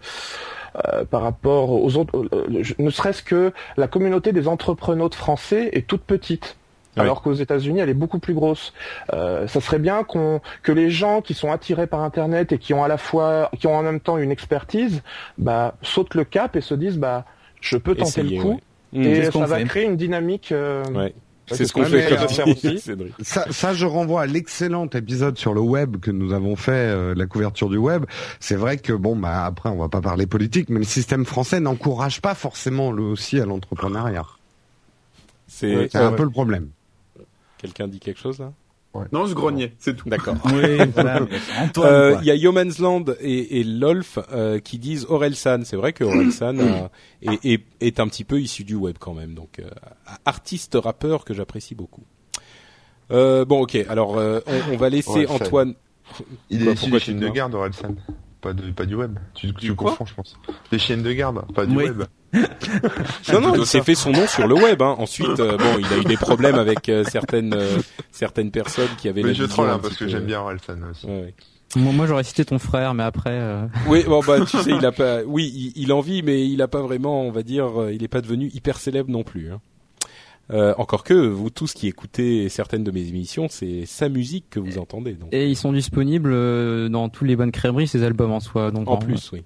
euh, 0.92 1.04
par 1.06 1.22
rapport 1.22 1.70
aux 1.70 1.96
autres 1.96 2.12
euh, 2.34 2.62
ne 2.78 2.90
serait-ce 2.90 3.22
que 3.22 3.52
la 3.78 3.88
communauté 3.88 4.32
des 4.32 4.46
entrepreneurs 4.46 5.14
français 5.14 5.70
est 5.72 5.86
toute 5.86 6.02
petite. 6.02 6.56
Alors 6.96 7.22
qu'aux 7.22 7.32
États-Unis, 7.34 7.80
elle 7.80 7.88
est 7.88 7.94
beaucoup 7.94 8.18
plus 8.18 8.34
grosse. 8.34 8.72
Euh, 9.12 9.46
ça 9.48 9.60
serait 9.60 9.78
bien 9.78 10.04
qu'on 10.04 10.40
que 10.62 10.72
les 10.72 10.90
gens 10.90 11.20
qui 11.22 11.34
sont 11.34 11.50
attirés 11.50 11.86
par 11.86 12.00
Internet 12.00 12.52
et 12.52 12.58
qui 12.58 12.72
ont 12.74 12.84
à 12.84 12.88
la 12.88 12.98
fois, 12.98 13.50
qui 13.58 13.66
ont 13.66 13.76
en 13.76 13.82
même 13.82 14.00
temps 14.00 14.18
une 14.18 14.30
expertise, 14.30 15.02
bah 15.38 15.74
sautent 15.82 16.14
le 16.14 16.24
cap 16.24 16.56
et 16.56 16.60
se 16.60 16.74
disent 16.74 16.98
bah 16.98 17.24
je 17.60 17.76
peux 17.76 17.94
tenter 17.94 18.20
Essayer, 18.20 18.36
le 18.36 18.42
coup. 18.42 18.60
ouais. 18.92 19.00
Mm. 19.00 19.02
Et 19.02 19.30
ça 19.30 19.46
va 19.46 19.58
fait. 19.58 19.64
créer 19.64 19.84
une 19.84 19.96
dynamique. 19.96 20.52
euh, 20.52 20.84
Ouais. 20.94 21.14
C'est 21.46 21.56
c'est 21.56 21.66
ce 21.66 21.72
qu'on 21.74 21.84
fait 21.84 22.08
comme 22.08 22.50
aussi. 22.52 22.80
Ça, 23.20 23.44
ça, 23.50 23.74
je 23.74 23.84
renvoie 23.84 24.22
à 24.22 24.26
l'excellent 24.26 24.86
épisode 24.86 25.36
sur 25.36 25.52
le 25.52 25.60
web 25.60 25.98
que 25.98 26.10
nous 26.10 26.32
avons 26.32 26.56
fait, 26.56 26.72
euh, 26.72 27.14
la 27.14 27.26
couverture 27.26 27.68
du 27.68 27.76
web. 27.76 28.06
C'est 28.40 28.54
vrai 28.54 28.78
que 28.78 28.94
bon, 28.94 29.14
bah 29.14 29.44
après, 29.44 29.68
on 29.68 29.76
va 29.76 29.90
pas 29.90 30.00
parler 30.00 30.26
politique, 30.26 30.70
mais 30.70 30.78
le 30.78 30.86
système 30.86 31.26
français 31.26 31.60
n'encourage 31.60 32.22
pas 32.22 32.34
forcément 32.34 32.92
le 32.92 33.02
aussi 33.02 33.38
à 33.40 33.44
l'entrepreneuriat. 33.44 34.24
C'est 35.46 35.88
C'est 35.90 35.98
un 35.98 36.12
peu 36.12 36.22
le 36.24 36.30
problème. 36.30 36.70
Quelqu'un 37.64 37.88
dit 37.88 37.98
quelque 38.00 38.20
chose 38.20 38.38
là 38.38 38.52
Non, 39.12 39.26
je 39.26 39.34
grognais, 39.34 39.72
c'est 39.78 39.96
tout. 39.96 40.08
D'accord. 40.08 40.36
Oui, 40.52 40.76
voilà. 40.94 41.20
Antoine. 41.60 41.92
Euh. 41.92 42.16
Il 42.20 42.26
y 42.26 42.30
a 42.30 42.34
Yomansland 42.36 43.16
et, 43.20 43.60
et 43.60 43.64
Lolf 43.64 44.18
euh, 44.32 44.58
qui 44.60 44.78
disent 44.78 45.06
Orelsan. 45.08 45.62
C'est 45.64 45.76
vrai 45.76 45.92
que 45.92 46.04
Orelsan 46.04 46.58
a- 46.60 46.90
est, 47.22 47.44
est, 47.44 47.64
est 47.80 48.00
un 48.00 48.06
petit 48.08 48.24
peu 48.24 48.40
issu 48.40 48.64
du 48.64 48.74
web 48.74 48.96
quand 49.00 49.14
même. 49.14 49.34
Donc 49.34 49.58
euh, 49.58 49.68
artiste 50.24 50.76
rappeur 50.80 51.24
que 51.24 51.32
j'apprécie 51.34 51.74
beaucoup. 51.74 52.04
Euh, 53.10 53.44
bon, 53.44 53.62
ok. 53.62 53.76
Alors 53.88 54.16
euh, 54.18 54.40
on, 54.46 54.74
on 54.74 54.76
va 54.76 54.88
laisser 54.90 55.24
Orelsan. 55.26 55.34
Antoine. 55.34 55.74
Il 56.50 56.62
est 56.62 56.66
Bah, 56.66 56.72
issu 56.72 56.80
pourquoi 56.90 56.98
des 57.00 57.04
te 57.20 57.24
de 57.24 57.28
garde, 57.30 57.54
Orelsan. 57.54 57.94
Pas, 58.40 58.52
de, 58.52 58.70
pas 58.72 58.84
du 58.84 58.94
web. 58.94 59.18
Tu, 59.34 59.54
tu 59.54 59.74
confonds, 59.74 60.04
je 60.04 60.14
pense. 60.14 60.36
Des 60.70 60.78
chiennes 60.78 61.02
de 61.02 61.12
garde, 61.12 61.50
pas 61.54 61.64
du 61.66 61.74
Oui. 61.74 61.84
web. 61.84 62.02
Non, 63.32 63.40
non, 63.40 63.54
il 63.54 63.66
s'est 63.66 63.82
fait 63.82 63.94
son 63.94 64.10
nom 64.10 64.26
sur 64.26 64.46
le 64.46 64.54
web. 64.54 64.82
Hein. 64.82 64.96
Ensuite, 64.98 65.38
euh, 65.40 65.56
bon, 65.56 65.78
il 65.78 65.86
a 65.92 65.98
eu 65.98 66.04
des 66.04 66.16
problèmes 66.16 66.56
avec 66.56 66.88
euh, 66.88 67.04
certaines 67.04 67.54
euh, 67.54 67.78
certaines 68.10 68.50
personnes 68.50 68.88
qui 68.98 69.08
avaient. 69.08 69.22
Mais 69.22 69.28
la 69.28 69.34
je 69.34 69.44
troll 69.44 69.68
un 69.68 69.74
hein, 69.74 69.78
parce 69.80 69.96
que 69.96 70.08
j'aime 70.08 70.24
bien 70.24 70.40
Orelsan 70.40 70.78
aussi. 70.90 71.06
Ouais, 71.06 71.12
ouais. 71.20 71.34
Moi, 71.76 71.92
moi, 71.92 72.06
j'aurais 72.06 72.22
cité 72.24 72.44
ton 72.44 72.58
frère, 72.58 72.94
mais 72.94 73.02
après. 73.02 73.30
euh, 73.32 73.66
Oui, 73.88 74.04
bon 74.06 74.20
bah 74.26 74.38
tu 74.48 74.58
sais, 74.58 74.70
il 74.70 74.84
a 74.86 74.92
pas. 74.92 75.22
Oui, 75.26 75.50
il, 75.54 75.82
il 75.82 75.92
en 75.92 76.00
vit, 76.00 76.22
mais 76.22 76.46
il 76.48 76.60
a 76.62 76.68
pas 76.68 76.82
vraiment, 76.82 77.22
on 77.22 77.30
va 77.32 77.42
dire, 77.42 77.70
il 77.92 78.02
est 78.02 78.08
pas 78.08 78.20
devenu 78.20 78.50
hyper 78.54 78.78
célèbre 78.78 79.10
non 79.10 79.22
plus. 79.24 79.50
Hein. 79.52 79.60
Euh, 80.52 80.74
encore 80.76 81.04
que 81.04 81.14
vous 81.14 81.48
tous 81.48 81.72
qui 81.72 81.88
écoutez 81.88 82.50
certaines 82.50 82.84
de 82.84 82.90
mes 82.90 83.08
émissions, 83.08 83.46
c'est 83.48 83.86
sa 83.86 84.10
musique 84.10 84.44
que 84.50 84.60
vous 84.60 84.76
entendez. 84.78 85.14
Donc. 85.14 85.30
Et 85.32 85.48
ils 85.48 85.56
sont 85.56 85.72
disponibles 85.72 86.90
dans 86.90 87.08
tous 87.08 87.24
les 87.24 87.34
bonnes 87.34 87.50
crèmeries, 87.50 87.88
ces 87.88 88.02
albums 88.04 88.30
en 88.32 88.40
soi. 88.40 88.70
Donc 88.70 88.88
En 88.90 88.98
plus, 88.98 89.30
oui. 89.32 89.42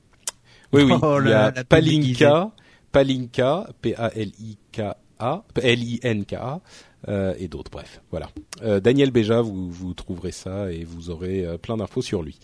Oui, 0.73 0.83
oui. 0.83 0.93
Oh 1.03 1.19
il 1.23 1.31
y 1.31 1.33
a 1.33 1.53
la 1.53 1.65
Palinka, 1.65 2.51
Palinka, 2.99 3.69
P-A-L-I-K-A, 3.81 5.45
L-I-N-K-A, 5.63 6.61
euh, 7.07 7.33
et 7.39 7.47
d'autres. 7.47 7.71
Bref, 7.71 8.03
voilà. 8.11 8.27
Euh, 8.65 8.81
Daniel 8.81 9.13
Béja, 9.13 9.41
vous, 9.41 9.71
vous 9.71 9.95
trouverez 9.95 10.33
ça 10.33 10.73
et 10.73 10.83
vous 10.83 11.11
aurez 11.11 11.47
euh, 11.47 11.59
plein 11.59 11.77
d'infos 11.77 12.03
sur 12.03 12.25
lui. 12.25 12.41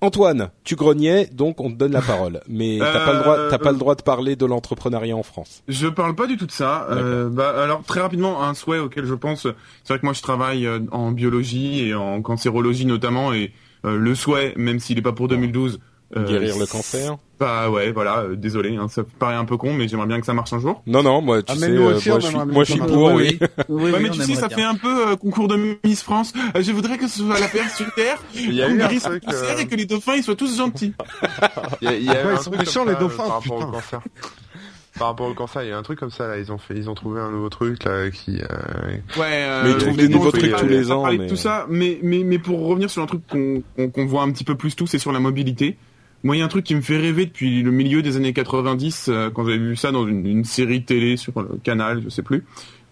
Antoine, 0.00 0.50
tu 0.62 0.76
grognais, 0.76 1.26
donc 1.32 1.60
on 1.60 1.68
te 1.68 1.74
donne 1.74 1.90
la 1.90 2.02
parole. 2.12 2.42
Mais 2.46 2.78
t'as 2.78 3.04
pas 3.04 3.12
le 3.12 3.18
droit, 3.18 3.48
t'as 3.50 3.58
pas 3.58 3.72
le 3.72 3.78
droit 3.78 3.96
de 3.96 4.02
parler 4.02 4.36
de 4.36 4.46
l'entrepreneuriat 4.46 5.16
en 5.16 5.24
France. 5.24 5.64
Je 5.66 5.88
parle 5.88 6.14
pas 6.14 6.28
du 6.28 6.36
tout 6.36 6.46
de 6.46 6.52
ça. 6.52 6.86
Bah, 7.32 7.60
alors 7.60 7.82
très 7.82 8.02
rapidement, 8.02 8.44
un 8.44 8.54
souhait 8.54 8.78
auquel 8.78 9.04
je 9.04 9.14
pense, 9.14 9.48
c'est 9.82 9.88
vrai 9.88 9.98
que 9.98 10.06
moi 10.06 10.12
je 10.12 10.22
travaille 10.22 10.68
en 10.92 11.10
biologie 11.10 11.88
et 11.88 11.94
en 11.96 12.22
cancérologie 12.22 12.86
notamment, 12.86 13.32
et 13.32 13.50
le 13.82 14.14
souhait, 14.14 14.54
même 14.56 14.78
s'il 14.78 14.96
est 14.96 15.02
pas 15.02 15.12
pour 15.12 15.26
2012, 15.26 15.80
euh, 16.16 16.26
Guérir 16.26 16.58
le 16.58 16.66
cancer. 16.66 17.16
Bah 17.40 17.68
ouais, 17.68 17.90
voilà. 17.90 18.18
euh, 18.20 18.36
désolé, 18.36 18.76
hein, 18.76 18.86
ça 18.88 19.02
paraît 19.18 19.34
un 19.34 19.44
peu 19.44 19.56
con, 19.56 19.72
mais 19.74 19.88
j'aimerais 19.88 20.06
bien 20.06 20.20
que 20.20 20.26
ça 20.26 20.34
marche 20.34 20.52
un 20.52 20.60
jour. 20.60 20.82
Non, 20.86 21.02
non, 21.02 21.20
moi, 21.20 21.42
tu 21.42 21.52
Ah, 21.52 21.54
mais 21.56 21.66
sais, 21.66 21.72
nous 21.72 21.82
euh, 21.82 21.94
aussi, 21.96 22.08
moi, 22.08 22.16
on 22.16 22.20
je 22.20 22.26
suis, 22.26 22.34
aimerait 22.34 22.44
bien 22.46 22.54
moi, 22.54 22.64
je 22.64 22.70
suis 22.72 22.80
ça. 22.80 22.86
pour, 22.86 23.02
Oui, 23.12 23.12
oui. 23.14 23.38
oui, 23.40 23.82
ouais, 23.84 23.92
oui, 23.92 23.98
mais 24.02 24.08
on 24.08 24.12
tu 24.12 24.18
sais, 24.20 24.24
aimerait 24.32 24.40
ça 24.40 24.48
bien. 24.48 24.56
fait 24.56 24.62
un 24.64 24.74
peu 24.76 25.08
euh, 25.08 25.16
concours 25.16 25.48
de 25.48 25.76
Miss 25.84 26.02
France. 26.02 26.32
Euh, 26.56 26.62
je 26.62 26.70
voudrais 26.72 26.96
que 26.96 27.08
ce 27.08 27.18
soit 27.22 27.40
la 27.40 27.48
paire 27.48 27.68
sur 27.70 27.92
terre, 27.94 28.18
Il 28.34 28.52
y 28.54 28.62
a 28.62 28.66
qu'on 28.66 28.72
eu 28.72 28.74
un 28.74 28.78
guérisse 28.86 29.04
le 29.08 29.10
truc, 29.18 29.24
cancer 29.24 29.56
euh, 29.56 29.60
et 29.60 29.66
que 29.66 29.74
les 29.74 29.84
dauphins 29.86 30.14
ils 30.14 30.22
soient 30.22 30.36
tous 30.36 30.56
gentils. 30.56 30.94
Il 31.82 31.88
y 31.88 31.88
a, 31.88 31.96
il 31.96 32.04
y 32.04 32.08
a 32.10 32.22
eu 32.22 32.26
Ouais, 32.26 32.32
un 32.32 32.36
ils 32.36 32.38
sont 32.42 32.50
truc 32.50 32.66
méchants, 32.66 32.80
comme 32.84 32.88
les 32.90 32.94
ça, 32.94 33.00
dauphins, 33.00 33.16
par 33.24 33.32
rapport 33.32 33.56
putain. 33.56 33.68
au 33.68 33.72
cancer. 33.72 34.00
par 34.98 35.08
rapport 35.08 35.26
au 35.28 35.34
cancer, 35.34 35.62
il 35.64 35.68
y 35.70 35.72
a 35.72 35.76
un 35.78 35.82
truc 35.82 35.98
comme 35.98 36.10
ça 36.12 36.28
là. 36.28 36.38
Ils 36.38 36.52
ont 36.52 36.58
fait, 36.58 36.74
ils 36.76 36.88
ont 36.88 36.94
trouvé 36.94 37.20
un 37.20 37.30
nouveau 37.32 37.48
truc 37.48 37.82
là 37.84 38.10
qui. 38.10 38.40
euh, 38.40 38.46
Ouais, 39.16 39.22
euh, 39.26 39.62
Mais 39.64 39.70
ils 39.72 39.76
trouvent 39.78 39.96
des 39.96 40.08
bon, 40.08 40.18
nouveaux 40.18 40.30
trucs 40.30 40.52
pas- 40.52 40.60
tous 40.60 40.66
les 40.66 40.82
pas 40.84 40.90
ans, 40.92 41.02
parler 41.02 41.18
de 41.18 41.22
mais- 41.24 41.28
tout 41.28 41.36
ça, 41.36 41.66
mais, 41.68 41.98
mais, 42.02 42.22
mais 42.24 42.38
pour 42.38 42.64
revenir 42.66 42.88
sur 42.90 43.02
un 43.02 43.06
truc 43.06 43.22
qu'on 43.28 43.62
qu'on 43.76 43.90
qu'on 43.90 44.06
voit 44.06 44.22
un 44.22 44.30
petit 44.30 44.44
peu 44.44 44.54
plus 44.54 44.76
tous, 44.76 44.86
c'est 44.86 44.98
sur 45.00 45.10
la 45.12 45.18
mobilité. 45.20 45.76
Moi, 46.24 46.36
il 46.36 46.38
y 46.40 46.42
a 46.42 46.44
un 46.44 46.48
truc 46.48 46.64
qui 46.64 46.74
me 46.74 46.80
fait 46.80 46.96
rêver 46.98 47.26
depuis 47.26 47.62
le 47.62 47.70
milieu 47.70 48.02
des 48.02 48.16
années 48.16 48.32
90, 48.32 49.06
euh, 49.08 49.30
quand 49.30 49.44
j'avais 49.44 49.58
vu 49.58 49.76
ça 49.76 49.92
dans 49.92 50.08
une, 50.08 50.26
une 50.26 50.44
série 50.44 50.82
télé 50.84 51.16
sur 51.16 51.32
le 51.40 51.58
canal, 51.62 52.02
je 52.02 52.08
sais 52.08 52.22
plus. 52.22 52.44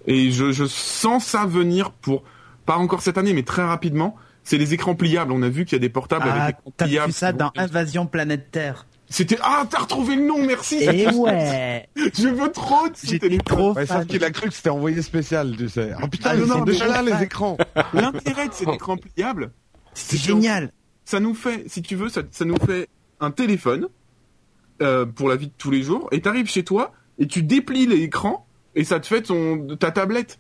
Et 0.07 0.31
je, 0.31 0.53
je 0.53 0.65
sens 0.67 1.25
ça 1.25 1.47
venir 1.47 1.91
pour, 1.93 2.23
pas 2.67 2.77
encore 2.77 3.01
cette 3.03 3.19
année, 3.19 3.33
mais 3.33 3.43
très 3.43 3.65
rapidement. 3.65 4.15
C'est 4.45 4.59
les 4.59 4.75
écrans 4.75 4.95
pliables. 4.95 5.33
On 5.33 5.43
a 5.43 5.49
vu 5.49 5.65
qu'il 5.65 5.75
y 5.75 5.77
a 5.77 5.79
des 5.81 5.89
portables 5.89 6.25
Ah, 6.29 6.45
avec 6.45 6.57
écrans 6.59 6.73
t'as 6.77 6.85
pliables. 6.87 7.07
vu 7.07 7.13
ça 7.13 7.33
dans 7.33 7.53
Invasion 7.57 8.07
Planète 8.07 8.51
Terre. 8.51 8.87
C'était 9.09 9.37
ah 9.43 9.65
t'as 9.71 9.81
retrouvé 9.81 10.17
le 10.17 10.27
nom 10.27 10.45
merci. 10.45 10.77
Et 10.83 11.07
ouais. 11.09 11.89
Je 11.97 12.29
veux 12.29 12.51
trop 12.51 12.89
de 12.89 12.97
ce 12.97 13.07
J'étais 13.07 13.29
téléphone. 13.29 13.45
trop 13.45 13.73
Ouais, 13.75 13.87
sauf 13.87 14.07
qu'il 14.07 14.25
a 14.25 14.31
cru 14.31 14.49
que 14.49 14.55
c'était 14.55 14.71
envoyé 14.71 15.01
spécial, 15.03 15.55
tu 15.57 15.69
sais. 15.69 15.93
Oh 16.03 16.09
putain, 16.09 16.31
Ah, 16.33 16.37
non, 16.37 16.47
non, 16.47 16.65
déjà 16.65 16.89
là, 16.89 17.03
les 17.03 17.23
écrans. 17.25 17.57
L'intérêt 17.95 18.49
de 18.49 18.53
cet 18.55 18.69
écran 18.69 18.97
pliable, 18.97 19.53
C'est 19.95 20.17
génial. 20.19 20.73
ça 21.05 21.21
nous 21.21 21.35
fait, 21.35 21.65
si 21.69 21.81
tu 21.83 21.95
veux, 21.95 22.09
ça, 22.09 22.23
ça 22.31 22.45
nous 22.45 22.57
fait 22.67 22.89
un 23.23 23.31
téléphone 23.31 23.89
euh, 24.83 25.07
pour 25.07 25.29
la 25.29 25.37
vie 25.37 25.47
de 25.47 25.53
tous 25.57 25.71
les 25.71 25.83
jours. 25.83 26.09
Et 26.13 26.21
t'arrives 26.21 26.51
chez 26.51 26.65
toi 26.65 26.93
et 27.19 27.27
tu 27.27 27.43
déplies 27.43 27.87
l'écran 27.87 28.47
et 28.75 28.85
ça 28.85 29.01
te 29.01 29.07
fait 29.07 29.23
ton 29.23 29.77
ta 29.77 29.91
tablette. 29.91 30.39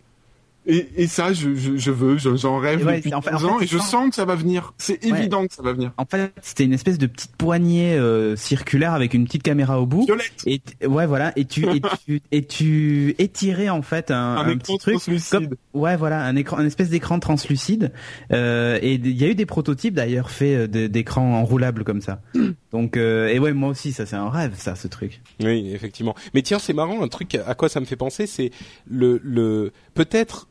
Et, 0.65 0.89
et 0.97 1.07
ça, 1.09 1.33
je, 1.33 1.55
je, 1.57 1.77
je 1.77 1.91
veux, 1.91 2.19
je- 2.19 2.37
j'en 2.37 2.59
rêve 2.59 2.87
ouais, 2.87 2.99
depuis 2.99 3.13
en 3.15 3.21
fait- 3.21 3.31
15 3.31 3.45
en 3.45 3.59
fait, 3.59 3.65
et 3.65 3.69
je 3.69 3.79
sens 3.79 4.11
que 4.11 4.15
ça 4.15 4.25
va 4.25 4.37
venir. 4.37 4.75
C'est 4.79 5.05
Ouais. 5.05 5.19
évident 5.19 5.45
que 5.47 5.53
ça 5.53 5.63
va 5.63 5.73
venir. 5.73 5.91
En 5.97 6.05
fait, 6.05 6.33
c'était 6.41 6.63
une 6.65 6.73
espèce 6.73 6.99
de 6.99 7.07
petite 7.09 7.35
poignée 7.37 7.95
euh, 7.95 8.37
circulaire 8.37 8.93
avec 8.93 9.13
une 9.15 9.25
petite 9.25 9.43
caméra 9.43 9.81
au 9.81 9.87
bout. 9.87 10.05
Violette, 10.07 10.33
Et 10.47 10.87
ouais, 10.87 11.07
voilà. 11.07 11.33
Et 11.35 11.47
tu 11.47 11.67
et 11.69 11.81
tu 12.07 12.21
et 12.31 12.45
tu 12.47 13.17
étirais 13.19 13.71
en 13.71 13.83
fait 13.83 14.13
un, 14.13 14.17
un, 14.17 14.37
un 14.37 14.43
écran 14.51 14.59
petit 14.59 14.79
truc. 14.79 14.95
translucide. 14.95 15.57
Ouais, 15.75 15.97
voilà, 15.97 16.23
un 16.25 16.37
écran, 16.37 16.59
un 16.59 16.67
espèce 16.67 16.91
d'écran 16.91 17.19
translucide. 17.19 17.91
Euh, 18.33 18.79
et 18.83 18.95
il 18.95 19.21
y 19.21 19.25
a 19.25 19.29
eu 19.29 19.35
des 19.35 19.47
prototypes 19.47 19.95
d'ailleurs 19.95 20.31
faits 20.31 20.77
euh, 20.77 20.89
d'écrans 20.89 21.41
enroulables 21.41 21.83
comme 21.83 22.01
ça. 22.03 22.21
Donc, 22.73 22.97
euh, 22.97 23.27
et 23.29 23.39
ouais, 23.41 23.53
moi 23.53 23.69
aussi, 23.71 23.93
ça 23.93 24.07
c'est 24.07 24.17
un 24.17 24.31
rêve, 24.31 24.53
ça, 24.57 24.77
ce 24.77 24.87
truc. 24.87 25.21
Oui, 25.43 25.73
effectivement. 25.75 26.15
Mais 26.35 26.43
tiens, 26.43 26.59
c'est 26.61 26.73
marrant, 26.73 27.03
un 27.03 27.09
truc 27.09 27.35
à 27.35 27.55
quoi 27.57 27.69
ça 27.69 27.81
me 27.81 27.85
fait 27.85 27.97
penser, 27.97 28.27
c'est 28.29 28.51
le, 28.89 29.21
le 29.25 29.73
peut-être 29.95 30.47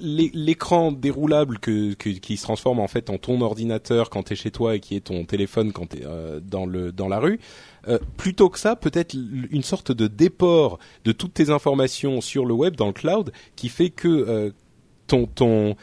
l'écran 0.00 0.92
déroulable 0.92 1.58
que, 1.58 1.94
que- 1.94 2.08
qui 2.10 2.36
se 2.36 2.42
transforme 2.42 2.78
en 2.80 2.88
fait 2.88 3.10
en 3.10 3.18
ton 3.18 3.40
ordinateur 3.40 4.10
quand 4.10 4.24
t'es 4.24 4.34
chez 4.34 4.50
toi 4.50 4.76
et 4.76 4.80
qui 4.80 4.96
est 4.96 5.00
ton 5.00 5.24
téléphone 5.24 5.72
quand 5.72 5.86
t'es 5.86 6.04
euh, 6.04 6.40
dans 6.40 6.66
le 6.66 6.92
dans 6.92 7.08
la 7.08 7.18
rue. 7.18 7.38
Euh, 7.88 7.98
plutôt 8.16 8.48
que 8.48 8.58
ça, 8.58 8.76
peut-être 8.76 9.14
une 9.14 9.62
sorte 9.62 9.92
de 9.92 10.06
déport 10.06 10.78
de 11.04 11.12
toutes 11.12 11.34
tes 11.34 11.50
informations 11.50 12.20
sur 12.20 12.46
le 12.46 12.54
web 12.54 12.76
dans 12.76 12.86
le 12.86 12.92
cloud 12.92 13.32
qui 13.56 13.68
fait 13.68 13.90
que 13.90 14.08
euh, 14.08 14.50
ton 15.06 15.26
ton 15.26 15.76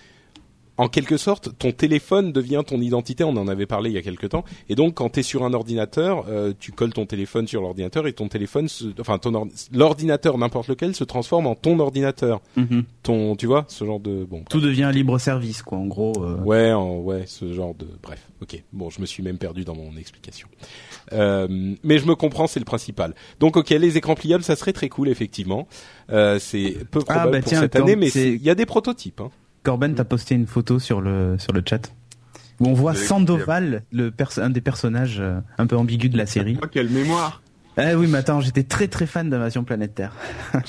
en 0.79 0.87
quelque 0.87 1.17
sorte, 1.17 1.49
ton 1.59 1.71
téléphone 1.71 2.31
devient 2.31 2.63
ton 2.65 2.79
identité. 2.81 3.23
On 3.23 3.35
en 3.37 3.47
avait 3.47 3.65
parlé 3.65 3.89
il 3.89 3.93
y 3.93 3.97
a 3.97 4.01
quelque 4.01 4.25
temps. 4.27 4.43
Et 4.69 4.75
donc, 4.75 4.95
quand 4.95 5.09
tu 5.09 5.19
es 5.19 5.23
sur 5.23 5.43
un 5.43 5.53
ordinateur, 5.53 6.25
euh, 6.29 6.53
tu 6.59 6.71
colles 6.71 6.93
ton 6.93 7.05
téléphone 7.05 7.47
sur 7.47 7.61
l'ordinateur 7.61 8.07
et 8.07 8.13
ton 8.13 8.27
téléphone, 8.29 8.67
se, 8.67 8.85
enfin, 8.99 9.17
ton 9.17 9.33
or- 9.35 9.47
l'ordinateur 9.73 10.37
n'importe 10.37 10.69
lequel 10.69 10.95
se 10.95 11.03
transforme 11.03 11.47
en 11.47 11.55
ton 11.55 11.77
ordinateur. 11.79 12.41
Ton, 13.03 13.35
tu 13.35 13.45
vois, 13.45 13.65
ce 13.67 13.85
genre 13.85 13.99
de 13.99 14.23
bon. 14.23 14.43
Tout 14.49 14.61
devient 14.61 14.89
libre 14.93 15.17
service, 15.19 15.61
quoi. 15.63 15.77
En 15.77 15.85
gros. 15.85 16.13
euh. 16.23 16.37
Ouais, 16.43 16.71
en- 16.71 16.97
ouais, 16.99 17.23
ce 17.27 17.53
genre 17.53 17.75
de. 17.75 17.85
Bref, 18.01 18.25
ok. 18.41 18.63
Bon, 18.73 18.89
je 18.89 19.01
me 19.01 19.05
suis 19.05 19.21
même 19.21 19.37
perdu 19.37 19.65
dans 19.65 19.75
mon 19.75 19.95
explication. 19.97 20.47
Euh, 21.13 21.47
mais 21.83 21.97
je 21.99 22.05
me 22.05 22.15
comprends, 22.15 22.47
c'est 22.47 22.59
le 22.59 22.65
principal. 22.65 23.13
Donc, 23.39 23.57
ok, 23.57 23.69
les 23.71 23.97
écrans 23.97 24.15
pliables, 24.15 24.43
ça 24.43 24.55
serait 24.55 24.73
très 24.73 24.89
cool, 24.89 25.09
effectivement. 25.09 25.67
C'est 26.07 26.77
peu 26.91 26.99
Ah, 27.01 27.03
probable 27.05 27.31
bah, 27.31 27.39
pour 27.41 27.49
tiens, 27.49 27.59
cette 27.61 27.75
année, 27.75 27.95
mais 27.95 28.07
il 28.09 28.41
y 28.41 28.49
a 28.49 28.55
des 28.55 28.65
prototypes. 28.65 29.21
Hein. 29.21 29.29
Corben, 29.63 29.93
t'as 29.95 30.03
posté 30.03 30.35
une 30.35 30.47
photo 30.47 30.79
sur 30.79 31.01
le 31.01 31.37
sur 31.37 31.53
le 31.53 31.61
chat 31.67 31.91
où 32.59 32.67
on 32.67 32.73
voit 32.73 32.93
Sandoval, 32.93 33.83
le 33.91 34.11
un 34.37 34.49
des 34.49 34.61
personnages 34.61 35.19
euh, 35.19 35.39
un 35.57 35.67
peu 35.67 35.77
ambigus 35.77 36.09
de 36.09 36.17
la 36.17 36.25
série. 36.25 36.57
Oh, 36.61 36.67
quelle 36.69 36.89
mémoire. 36.89 37.41
Ah 37.77 37.95
oui, 37.95 38.07
mais 38.07 38.17
attends, 38.17 38.41
j'étais 38.41 38.63
très 38.63 38.87
très 38.87 39.05
fan 39.05 39.29
d'Invasion 39.29 39.63
Planète 39.63 39.95
Terre. 39.95 40.13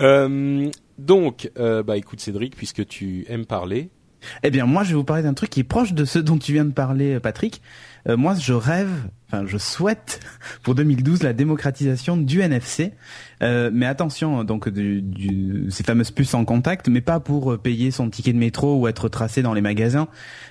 Euh, 0.00 0.70
donc, 0.96 1.50
euh, 1.58 1.82
bah 1.82 1.98
écoute 1.98 2.18
Cédric, 2.18 2.56
puisque 2.56 2.86
tu 2.86 3.26
aimes 3.28 3.44
parler, 3.44 3.90
Eh 4.42 4.50
bien, 4.50 4.64
moi, 4.64 4.84
je 4.84 4.88
vais 4.88 4.94
vous 4.94 5.04
parler 5.04 5.22
d'un 5.22 5.34
truc 5.34 5.50
qui 5.50 5.60
est 5.60 5.64
proche 5.64 5.92
de 5.92 6.06
ce 6.06 6.18
dont 6.18 6.38
tu 6.38 6.54
viens 6.54 6.64
de 6.64 6.72
parler, 6.72 7.20
Patrick. 7.20 7.60
Euh, 8.08 8.16
moi, 8.16 8.34
je 8.34 8.52
rêve, 8.52 8.90
enfin, 9.28 9.44
je 9.46 9.58
souhaite 9.58 10.20
pour 10.62 10.74
2012 10.74 11.22
la 11.22 11.32
démocratisation 11.32 12.16
du 12.16 12.40
NFC. 12.40 12.92
Euh, 13.42 13.70
mais 13.72 13.86
attention, 13.86 14.44
donc 14.44 14.68
du, 14.68 15.02
du- 15.02 15.66
ces 15.70 15.84
fameuses 15.84 16.10
puces 16.10 16.34
en 16.34 16.44
contact, 16.44 16.88
mais 16.88 17.00
pas 17.00 17.20
pour 17.20 17.52
euh, 17.52 17.58
payer 17.58 17.90
son 17.90 18.10
ticket 18.10 18.32
de 18.32 18.38
métro 18.38 18.78
ou 18.80 18.88
être 18.88 19.08
tracé 19.08 19.42
dans 19.42 19.54
les 19.54 19.60
magasins, 19.60 20.08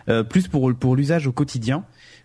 euh, 0.10 0.24
plus 0.24 0.48
pour 0.48 0.74
pour 0.76 0.96
l'usage 0.96 1.28
au 1.28 1.32
quotidien. 1.32 1.84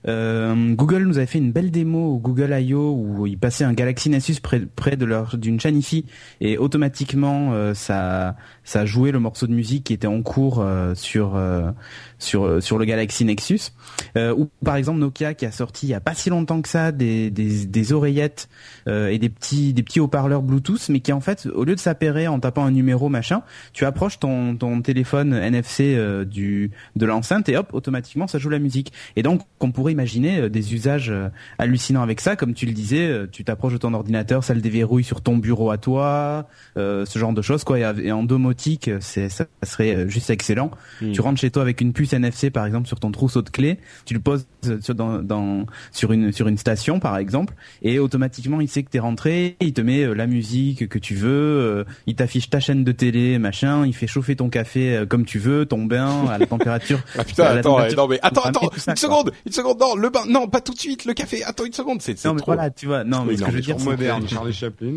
Euh, 0.08 0.74
Google 0.74 1.02
nous 1.04 1.16
avait 1.18 1.26
fait 1.26 1.38
une 1.38 1.50
belle 1.50 1.72
démo 1.72 2.14
au 2.14 2.18
Google 2.18 2.52
I.O. 2.56 2.94
où 2.96 3.26
ils 3.26 3.38
passaient 3.38 3.64
un 3.64 3.72
Galaxy 3.72 4.08
Nexus 4.08 4.36
près, 4.40 4.60
près 4.60 4.96
de 4.96 5.04
leur 5.04 5.36
d'une 5.36 5.58
chaîne 5.58 5.76
IFI 5.76 6.04
et 6.40 6.58
automatiquement 6.58 7.52
euh, 7.54 7.74
ça 7.74 8.36
ça 8.66 8.84
jouait 8.84 9.12
le 9.12 9.20
morceau 9.20 9.46
de 9.46 9.52
musique 9.52 9.84
qui 9.84 9.92
était 9.94 10.08
en 10.08 10.20
cours 10.22 10.58
euh, 10.58 10.94
sur 10.94 11.36
euh, 11.36 11.70
sur 12.18 12.44
euh, 12.44 12.60
sur 12.60 12.78
le 12.78 12.84
Galaxy 12.84 13.24
Nexus. 13.24 13.60
Euh, 14.16 14.34
ou 14.36 14.50
par 14.64 14.76
exemple 14.76 14.98
Nokia 14.98 15.34
qui 15.34 15.46
a 15.46 15.52
sorti 15.52 15.86
il 15.86 15.90
y 15.90 15.94
a 15.94 16.00
pas 16.00 16.14
si 16.14 16.30
longtemps 16.30 16.60
que 16.62 16.68
ça 16.68 16.92
des 16.92 17.30
des, 17.30 17.66
des 17.66 17.92
oreillettes 17.92 18.48
euh, 18.88 19.08
et 19.08 19.18
des 19.18 19.28
petits 19.28 19.72
des 19.72 19.82
petits 19.82 20.00
haut-parleurs 20.00 20.42
Bluetooth, 20.42 20.88
mais 20.88 21.00
qui 21.00 21.12
en 21.12 21.20
fait 21.20 21.46
au 21.46 21.64
lieu 21.64 21.74
de 21.74 21.80
s'appairer 21.80 22.26
en 22.28 22.40
tapant 22.40 22.64
un 22.64 22.70
numéro 22.70 23.08
machin, 23.08 23.42
tu 23.72 23.84
approches 23.84 24.18
ton 24.18 24.56
ton 24.56 24.82
téléphone 24.82 25.32
NFC 25.32 25.96
du 26.26 26.70
de 26.96 27.06
l'enceinte 27.06 27.48
et 27.48 27.56
hop 27.56 27.70
automatiquement 27.72 28.26
ça 28.26 28.38
joue 28.38 28.50
la 28.50 28.58
musique. 28.58 28.92
Et 29.14 29.22
donc 29.22 29.42
on 29.60 29.70
pourrait 29.70 29.92
imaginer 29.92 30.48
des 30.50 30.74
usages 30.74 31.12
hallucinants 31.58 32.02
avec 32.02 32.20
ça, 32.20 32.36
comme 32.36 32.54
tu 32.54 32.66
le 32.66 32.72
disais, 32.72 33.26
tu 33.30 33.44
t'approches 33.44 33.74
de 33.74 33.78
ton 33.78 33.94
ordinateur, 33.94 34.44
ça 34.44 34.54
le 34.54 34.60
déverrouille 34.60 35.04
sur 35.04 35.20
ton 35.20 35.36
bureau 35.36 35.70
à 35.70 35.78
toi, 35.78 36.48
ce 36.76 37.18
genre 37.18 37.32
de 37.32 37.42
choses 37.42 37.64
quoi. 37.64 37.78
Et, 37.78 38.12
en 38.12 38.22
domotique, 38.22 38.55
c'est 39.00 39.28
ça 39.28 39.46
serait 39.64 39.94
euh, 39.94 40.08
juste 40.08 40.30
excellent. 40.30 40.70
Hmm. 41.00 41.12
Tu 41.12 41.20
rentres 41.20 41.40
chez 41.40 41.50
toi 41.50 41.62
avec 41.62 41.80
une 41.80 41.92
puce 41.92 42.12
NFC 42.12 42.50
par 42.50 42.66
exemple 42.66 42.86
sur 42.88 43.00
ton 43.00 43.10
trousseau 43.10 43.42
de 43.42 43.50
clés, 43.50 43.78
tu 44.04 44.14
le 44.14 44.20
poses 44.20 44.46
euh, 44.66 44.78
sur, 44.80 44.94
dans, 44.94 45.22
dans, 45.22 45.66
sur 45.92 46.12
une 46.12 46.32
sur 46.32 46.48
une 46.48 46.58
station 46.58 47.00
par 47.00 47.16
exemple, 47.16 47.54
et 47.82 47.98
automatiquement 47.98 48.60
il 48.60 48.68
sait 48.68 48.82
que 48.82 48.90
t'es 48.90 48.98
rentré, 48.98 49.56
il 49.60 49.72
te 49.72 49.80
met 49.80 50.02
euh, 50.02 50.14
la 50.14 50.26
musique 50.26 50.88
que 50.88 50.98
tu 50.98 51.14
veux, 51.14 51.28
euh, 51.30 51.84
il 52.06 52.14
t'affiche 52.14 52.50
ta 52.50 52.60
chaîne 52.60 52.84
de 52.84 52.92
télé 52.92 53.38
machin, 53.38 53.86
il 53.86 53.94
fait 53.94 54.06
chauffer 54.06 54.36
ton 54.36 54.48
café 54.48 55.04
comme 55.08 55.24
tu 55.24 55.38
veux, 55.38 55.66
ton 55.66 55.84
bain 55.84 56.26
à 56.28 56.38
la 56.38 56.46
température. 56.46 57.00
Ah 57.18 57.24
putain, 57.24 57.44
attends, 57.44 57.70
température 57.70 57.98
non 57.98 58.08
mais 58.08 58.18
attends, 58.22 58.42
attends, 58.42 58.70
ça, 58.76 58.92
une 58.92 58.96
quoi. 58.96 58.96
seconde, 58.96 59.32
une 59.46 59.52
seconde, 59.52 59.80
non, 59.80 59.96
le 59.96 60.10
bain, 60.10 60.20
non, 60.28 60.48
pas 60.48 60.60
tout 60.60 60.74
de 60.74 60.78
suite, 60.78 61.04
le 61.06 61.14
café, 61.14 61.42
attends 61.44 61.64
une 61.64 61.72
seconde, 61.72 62.02
c'est 62.02 62.18
c'est 62.18 62.28
Non 62.28 62.34
mais 62.34 62.40
trop. 62.40 62.52
voilà, 62.52 62.70
tu 62.70 62.86
vois, 62.86 63.04
non 63.04 63.24
mais 63.24 63.36
ce 63.36 63.40
non, 63.40 63.46
que 63.46 63.52
je 63.52 63.56
veux 63.56 63.62
dire, 63.62 63.76
c'est 63.78 63.84
moderne, 63.84 64.28
Charlie 64.28 64.52
Chaplin. 64.52 64.96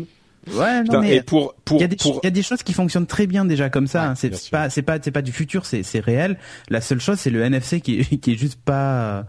Ouais, 0.52 0.82
non 0.84 1.00
mais 1.00 1.16
et 1.16 1.22
pour 1.22 1.54
pour 1.64 1.78
il 1.78 1.80
y 1.82 1.84
a 1.84 1.88
des 1.88 1.96
pour 1.96 2.20
il 2.22 2.26
y 2.26 2.28
a 2.28 2.30
des 2.30 2.42
choses 2.42 2.62
qui 2.62 2.72
fonctionnent 2.72 3.06
très 3.06 3.26
bien 3.26 3.44
déjà 3.44 3.68
comme 3.68 3.86
ça. 3.86 4.00
Ouais, 4.02 4.06
hein. 4.08 4.14
C'est 4.14 4.50
pas 4.50 4.70
c'est 4.70 4.82
pas 4.82 4.98
c'est 5.02 5.10
pas 5.10 5.22
du 5.22 5.32
futur, 5.32 5.66
c'est 5.66 5.82
c'est 5.82 6.00
réel. 6.00 6.38
La 6.70 6.80
seule 6.80 7.00
chose 7.00 7.18
c'est 7.18 7.30
le 7.30 7.42
NFC 7.42 7.80
qui 7.80 8.00
est, 8.00 8.16
qui 8.20 8.32
est 8.32 8.36
juste 8.36 8.58
pas 8.58 9.26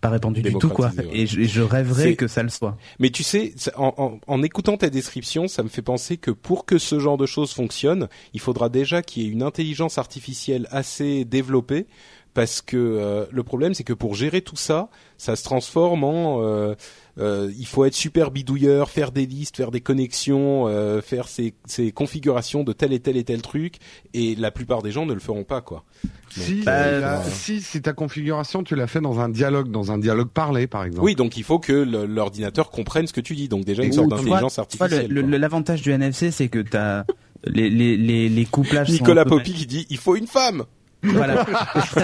pas 0.00 0.08
répandu 0.08 0.42
du 0.42 0.52
tout 0.54 0.68
quoi. 0.68 0.90
Ouais. 0.96 1.06
Et 1.12 1.26
je, 1.26 1.42
je 1.42 1.60
rêverais 1.62 2.16
que 2.16 2.26
ça 2.26 2.42
le 2.42 2.48
soit. 2.48 2.76
Mais 2.98 3.10
tu 3.10 3.22
sais, 3.22 3.54
en, 3.76 3.94
en, 3.96 4.18
en 4.26 4.42
écoutant 4.42 4.76
ta 4.76 4.90
description, 4.90 5.46
ça 5.46 5.62
me 5.62 5.68
fait 5.68 5.82
penser 5.82 6.16
que 6.16 6.32
pour 6.32 6.64
que 6.64 6.78
ce 6.78 6.98
genre 6.98 7.16
de 7.16 7.26
choses 7.26 7.52
fonctionne, 7.52 8.08
il 8.34 8.40
faudra 8.40 8.68
déjà 8.68 9.02
qu'il 9.02 9.22
y 9.22 9.26
ait 9.26 9.30
une 9.30 9.42
intelligence 9.44 9.98
artificielle 9.98 10.66
assez 10.72 11.24
développée, 11.24 11.86
parce 12.34 12.60
que 12.62 12.76
euh, 12.76 13.26
le 13.30 13.42
problème, 13.44 13.74
c'est 13.74 13.84
que 13.84 13.92
pour 13.92 14.14
gérer 14.14 14.40
tout 14.40 14.56
ça, 14.56 14.88
ça 15.18 15.36
se 15.36 15.44
transforme 15.44 16.02
en... 16.04 16.42
euh, 16.42 16.74
euh, 17.20 17.52
il 17.58 17.66
faut 17.66 17.84
être 17.84 17.94
super 17.94 18.30
bidouilleur, 18.30 18.90
faire 18.90 19.12
des 19.12 19.26
listes, 19.26 19.56
faire 19.56 19.70
des 19.70 19.80
connexions, 19.80 20.66
euh, 20.68 21.00
faire 21.02 21.28
ces, 21.28 21.54
ces 21.66 21.92
configurations 21.92 22.64
de 22.64 22.72
tel 22.72 22.92
et 22.92 23.00
tel 23.00 23.16
et 23.16 23.24
tel 23.24 23.42
truc, 23.42 23.74
et 24.14 24.34
la 24.36 24.50
plupart 24.50 24.82
des 24.82 24.90
gens 24.90 25.06
ne 25.06 25.12
le 25.14 25.20
feront 25.20 25.44
pas, 25.44 25.60
quoi. 25.60 25.84
Si, 26.30 26.56
Donc, 26.56 26.64
Bah, 26.64 26.72
euh, 26.72 27.00
la- 27.00 27.22
si, 27.24 27.60
si 27.60 27.82
ta 27.82 27.92
configuration, 27.92 28.62
tu 28.62 28.74
l'as 28.76 28.86
fait 28.86 29.00
dans 29.00 29.20
un 29.20 29.28
dialogue, 29.28 29.70
dans 29.70 29.92
un 29.92 29.98
dialogue 29.98 30.28
parlé, 30.28 30.66
par 30.66 30.84
exemple. 30.84 31.04
oui, 31.04 31.14
donc 31.14 31.36
il 31.36 31.44
faut 31.44 31.58
que 31.58 31.72
l'ordinateur 31.72 32.70
comprenne 32.70 33.06
ce 33.06 33.12
que 33.12 33.20
tu 33.20 33.34
dis, 33.34 33.48
donc 33.48 33.64
déjà 33.64 33.82
une 33.82 33.92
sorte 33.92 34.08
d'intelligence 34.10 34.58
artificielle. 34.58 35.12
L'avantage 35.12 35.82
du 35.82 35.90
NFC 35.90 36.30
c'est 36.30 36.48
que 36.48 36.58
t'as 36.60 37.04
les 37.44 37.68
les 37.70 37.96
les 37.96 38.28
les 38.28 38.44
couplages. 38.44 38.88
Nicolas. 38.90 39.24
Poppy 39.24 39.52
qui 39.54 39.66
dit 39.66 39.86
il 39.90 39.96
faut 39.98 40.16
une 40.16 40.26
femme. 40.26 40.64
Voilà. 41.02 41.46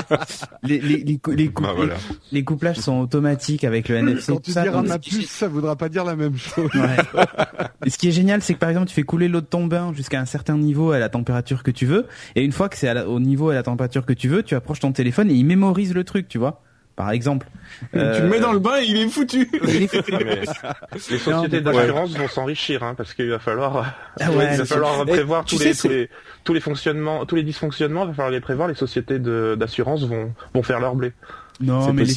les, 0.62 0.78
les, 0.80 0.96
les, 1.04 1.18
cou- 1.18 1.32
les, 1.32 1.48
cou- 1.50 1.62
Bah, 1.62 1.72
voilà. 1.76 1.94
les 2.32 2.44
couplages 2.44 2.76
sont 2.78 2.98
automatiques 3.00 3.64
avec 3.64 3.88
le 3.88 3.96
NFC. 3.96 4.32
Quand 4.32 4.36
tout 4.36 4.42
tu 4.44 4.52
ça, 4.52 4.62
diras 4.62 4.82
ma 4.82 4.94
ce 4.94 4.98
qui- 4.98 5.10
puce, 5.18 5.28
ça 5.30 5.48
voudra 5.48 5.76
pas 5.76 5.88
dire 5.88 6.04
la 6.04 6.16
même 6.16 6.36
chose. 6.36 6.70
Ouais. 6.74 6.96
Et 7.84 7.90
ce 7.90 7.98
qui 7.98 8.08
est 8.08 8.12
génial, 8.12 8.42
c'est 8.42 8.54
que 8.54 8.58
par 8.58 8.68
exemple, 8.70 8.88
tu 8.88 8.94
fais 8.94 9.02
couler 9.02 9.28
l'eau 9.28 9.40
de 9.40 9.46
ton 9.46 9.66
bain 9.66 9.92
jusqu'à 9.94 10.20
un 10.20 10.24
certain 10.24 10.56
niveau 10.56 10.92
à 10.92 10.98
la 10.98 11.08
température 11.08 11.62
que 11.62 11.70
tu 11.70 11.86
veux, 11.86 12.06
et 12.34 12.42
une 12.44 12.52
fois 12.52 12.68
que 12.68 12.76
c'est 12.76 12.90
au 13.04 13.20
niveau 13.20 13.50
et 13.50 13.54
à 13.54 13.56
la 13.58 13.62
température 13.62 14.06
que 14.06 14.12
tu 14.12 14.28
veux, 14.28 14.42
tu 14.42 14.54
approches 14.54 14.80
ton 14.80 14.92
téléphone 14.92 15.30
et 15.30 15.34
il 15.34 15.44
mémorise 15.44 15.94
le 15.94 16.04
truc, 16.04 16.28
tu 16.28 16.38
vois. 16.38 16.62
Par 16.96 17.10
exemple. 17.12 17.46
Tu 17.92 17.98
le 17.98 18.28
mets 18.28 18.40
dans 18.40 18.52
le 18.52 18.58
bain 18.58 18.78
et 18.80 18.84
il 18.86 18.96
est 18.96 19.08
foutu. 19.08 19.48
Les 21.10 21.18
sociétés 21.18 21.60
d'assurance 21.60 22.16
vont 22.16 22.28
s'enrichir, 22.28 22.82
hein, 22.82 22.94
parce 22.96 23.14
qu'il 23.14 23.28
va 23.28 23.38
falloir, 23.38 23.94
Ah 24.20 24.30
ouais, 24.32 24.48
il 24.52 24.58
va 24.58 24.64
falloir 24.64 25.04
prévoir 25.04 25.44
tous 25.44 25.58
les, 25.58 25.74
c'est- 25.74 25.82
tous 25.88 25.88
les 25.94 26.08
tous 26.44 26.54
les 26.54 26.60
fonctionnements, 26.60 27.26
tous 27.26 27.36
les 27.36 27.42
dysfonctionnements, 27.42 28.04
il 28.04 28.08
va 28.08 28.14
falloir 28.14 28.30
les 28.30 28.40
prévoir. 28.40 28.68
Les 28.68 28.74
sociétés 28.74 29.18
d'assurance 29.18 30.04
vont 30.04 30.32
vont 30.54 30.62
faire 30.62 30.80
leur 30.80 30.94
blé. 30.94 31.12
Non, 31.60 31.86
C'est 31.86 31.92
mais 31.92 32.04
les, 32.04 32.12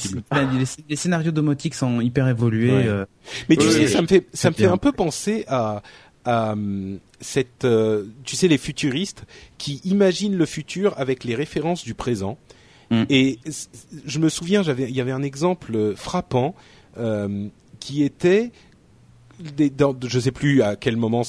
les- 0.59 0.65
les 0.89 0.95
scénarios 0.97 1.31
domotiques 1.31 1.75
sont 1.75 2.01
hyper 2.01 2.27
évolués. 2.27 2.71
Ouais. 2.75 2.87
euh, 2.87 3.05
Mais 3.49 3.55
tu 3.55 3.67
Oui, 3.67 3.71
sais, 3.73 3.79
oui, 3.81 3.87
ça 3.89 4.01
me 4.01 4.07
fait, 4.07 4.27
ça 4.33 4.49
me 4.49 4.55
fait 4.55 4.65
un 4.65 4.75
peu 4.77 4.91
penser 4.91 5.45
à, 5.47 5.81
à 6.25 6.51
hum, 6.51 6.99
cette, 7.21 7.63
euh, 7.63 8.03
tu 8.25 8.35
sais, 8.35 8.47
les 8.49 8.57
futuristes 8.57 9.23
qui 9.57 9.79
imaginent 9.85 10.37
le 10.37 10.45
futur 10.45 10.93
avec 10.97 11.23
les 11.23 11.35
références 11.35 11.83
du 11.85 11.93
présent. 11.93 12.37
Mm. 12.89 13.03
Et 13.09 13.39
je 14.05 14.19
me 14.19 14.29
souviens, 14.29 14.63
il 14.63 14.95
y 14.95 15.01
avait 15.01 15.11
un 15.11 15.23
exemple 15.23 15.75
euh, 15.75 15.95
frappant 15.95 16.55
euh, 16.97 17.47
qui 17.79 18.03
était 18.03 18.51
je 20.03 20.19
sais 20.19 20.31
plus 20.31 20.61
à 20.61 20.75
quel 20.75 20.97
moment 20.97 21.21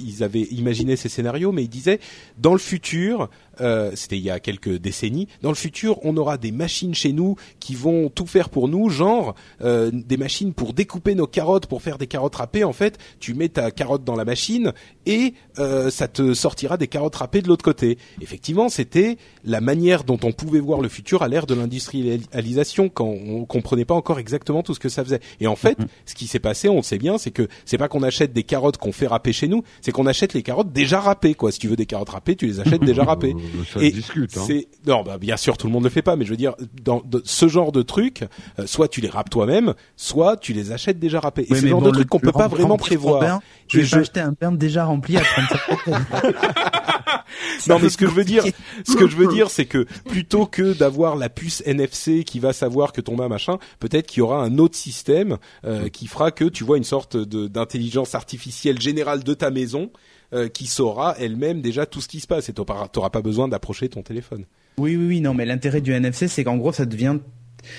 ils 0.00 0.22
avaient 0.22 0.42
imaginé 0.52 0.96
ces 0.96 1.08
scénarios, 1.08 1.52
mais 1.52 1.64
ils 1.64 1.68
disaient 1.68 2.00
dans 2.38 2.52
le 2.52 2.58
futur, 2.58 3.28
euh, 3.60 3.92
c'était 3.94 4.16
il 4.16 4.22
y 4.22 4.30
a 4.30 4.40
quelques 4.40 4.76
décennies, 4.78 5.28
dans 5.42 5.50
le 5.50 5.54
futur, 5.54 5.98
on 6.04 6.16
aura 6.16 6.36
des 6.36 6.52
machines 6.52 6.94
chez 6.94 7.12
nous 7.12 7.36
qui 7.58 7.74
vont 7.74 8.08
tout 8.08 8.26
faire 8.26 8.48
pour 8.48 8.68
nous, 8.68 8.88
genre 8.88 9.34
euh, 9.62 9.90
des 9.92 10.16
machines 10.16 10.52
pour 10.52 10.72
découper 10.72 11.14
nos 11.14 11.26
carottes, 11.26 11.66
pour 11.66 11.82
faire 11.82 11.98
des 11.98 12.06
carottes 12.06 12.36
râpées. 12.36 12.64
En 12.64 12.72
fait, 12.72 12.98
tu 13.18 13.34
mets 13.34 13.48
ta 13.48 13.70
carotte 13.70 14.04
dans 14.04 14.16
la 14.16 14.24
machine 14.24 14.72
et 15.06 15.34
euh, 15.58 15.90
ça 15.90 16.08
te 16.08 16.34
sortira 16.34 16.76
des 16.76 16.88
carottes 16.88 17.16
râpées 17.16 17.42
de 17.42 17.48
l'autre 17.48 17.64
côté. 17.64 17.98
Effectivement, 18.20 18.68
c'était 18.68 19.16
la 19.44 19.60
manière 19.60 20.04
dont 20.04 20.18
on 20.22 20.32
pouvait 20.32 20.60
voir 20.60 20.80
le 20.80 20.88
futur 20.88 21.22
à 21.22 21.28
l'ère 21.28 21.46
de 21.46 21.54
l'industrialisation, 21.54 22.88
quand 22.88 23.06
on 23.06 23.44
comprenait 23.44 23.84
pas 23.84 23.94
encore 23.94 24.18
exactement 24.18 24.62
tout 24.62 24.74
ce 24.74 24.80
que 24.80 24.88
ça 24.88 25.04
faisait. 25.04 25.20
Et 25.40 25.46
en 25.46 25.56
fait, 25.56 25.78
ce 26.06 26.14
qui 26.14 26.26
s'est 26.26 26.38
passé, 26.38 26.68
on 26.68 26.76
le 26.76 26.82
sait 26.82 26.98
bien, 26.98 27.18
c'est 27.18 27.30
que 27.30 27.48
c'est 27.64 27.78
pas 27.78 27.88
qu'on 27.88 28.02
achète 28.02 28.32
des 28.32 28.42
carottes 28.42 28.76
qu'on 28.76 28.92
fait 28.92 29.06
râper 29.06 29.32
chez 29.32 29.48
nous, 29.48 29.62
c'est 29.80 29.92
qu'on 29.92 30.06
achète 30.06 30.34
les 30.34 30.42
carottes 30.42 30.72
déjà 30.72 31.00
râpées. 31.00 31.34
Quoi, 31.34 31.52
si 31.52 31.58
tu 31.58 31.68
veux 31.68 31.76
des 31.76 31.86
carottes 31.86 32.10
râpées, 32.10 32.36
tu 32.36 32.46
les 32.46 32.60
achètes 32.60 32.84
déjà 32.84 33.04
râpées. 33.04 33.34
Ça 33.72 33.80
se 33.80 33.84
discute. 33.86 34.36
Hein. 34.36 34.42
c'est 34.46 34.68
non, 34.86 35.02
bah 35.02 35.18
bien 35.18 35.36
sûr, 35.36 35.56
tout 35.56 35.66
le 35.66 35.72
monde 35.72 35.84
le 35.84 35.90
fait 35.90 36.02
pas, 36.02 36.16
mais 36.16 36.24
je 36.24 36.30
veux 36.30 36.36
dire, 36.36 36.54
dans, 36.82 37.02
de- 37.04 37.22
ce 37.24 37.48
genre 37.48 37.72
de 37.72 37.82
truc, 37.82 38.24
euh, 38.58 38.66
soit 38.66 38.88
tu 38.88 39.00
les 39.00 39.08
râpes 39.08 39.30
toi-même, 39.30 39.74
soit 39.96 40.36
tu 40.36 40.52
les 40.52 40.72
achètes 40.72 40.98
déjà 40.98 41.20
râpés. 41.20 41.46
Et 41.50 41.54
c'est 41.54 41.62
le 41.62 41.68
genre 41.68 41.82
de 41.82 41.90
truc 41.90 42.08
qu'on 42.08 42.18
peut 42.20 42.32
pas 42.32 42.48
vraiment 42.48 42.76
prévoir. 42.76 43.20
bain, 43.20 43.40
je 43.68 43.78
vais 43.78 43.84
je- 43.84 43.98
acheter 43.98 44.20
un 44.20 44.32
bain 44.38 44.52
déjà 44.52 44.84
rempli 44.84 45.16
à 45.16 45.22
35 45.22 45.60
euros. 45.70 45.98
Non, 47.68 47.78
mais 47.78 47.88
ce 47.88 47.96
que 47.96 48.06
je 48.06 48.12
veux 48.12 48.24
dire, 48.24 48.44
ce 48.86 48.94
que 48.94 49.06
je 49.06 49.16
veux 49.16 49.28
dire, 49.28 49.50
c'est 49.50 49.66
que 49.66 49.86
plutôt 50.06 50.46
que 50.46 50.72
d'avoir 50.72 51.16
la 51.16 51.28
puce 51.28 51.62
NFC 51.66 52.24
qui 52.24 52.40
va 52.40 52.52
savoir 52.52 52.92
que 52.92 53.00
ton 53.00 53.16
bain 53.16 53.28
machin, 53.28 53.58
peut-être 53.78 54.06
qu'il 54.06 54.20
y 54.20 54.22
aura 54.22 54.42
un 54.42 54.58
autre 54.58 54.76
système 54.76 55.38
euh, 55.64 55.88
qui 55.88 56.06
fera 56.06 56.30
que 56.30 56.44
tu 56.44 56.64
vois 56.64 56.78
une 56.78 56.84
sorte 56.84 57.16
d'intelligence 57.16 58.14
artificielle 58.14 58.80
générale 58.80 59.22
de 59.22 59.34
ta 59.34 59.50
maison 59.50 59.90
euh, 60.32 60.48
qui 60.48 60.66
saura 60.66 61.16
elle-même 61.18 61.60
déjà 61.60 61.86
tout 61.86 62.00
ce 62.00 62.08
qui 62.08 62.20
se 62.20 62.26
passe 62.26 62.48
et 62.48 62.52
t'auras 62.52 63.10
pas 63.10 63.22
besoin 63.22 63.48
d'approcher 63.48 63.88
ton 63.88 64.02
téléphone. 64.02 64.44
Oui, 64.78 64.96
oui, 64.96 65.06
oui, 65.06 65.20
non, 65.20 65.34
mais 65.34 65.44
l'intérêt 65.44 65.80
du 65.80 65.92
NFC, 65.92 66.28
c'est 66.28 66.44
qu'en 66.44 66.56
gros, 66.56 66.72
ça 66.72 66.86
devient. 66.86 67.18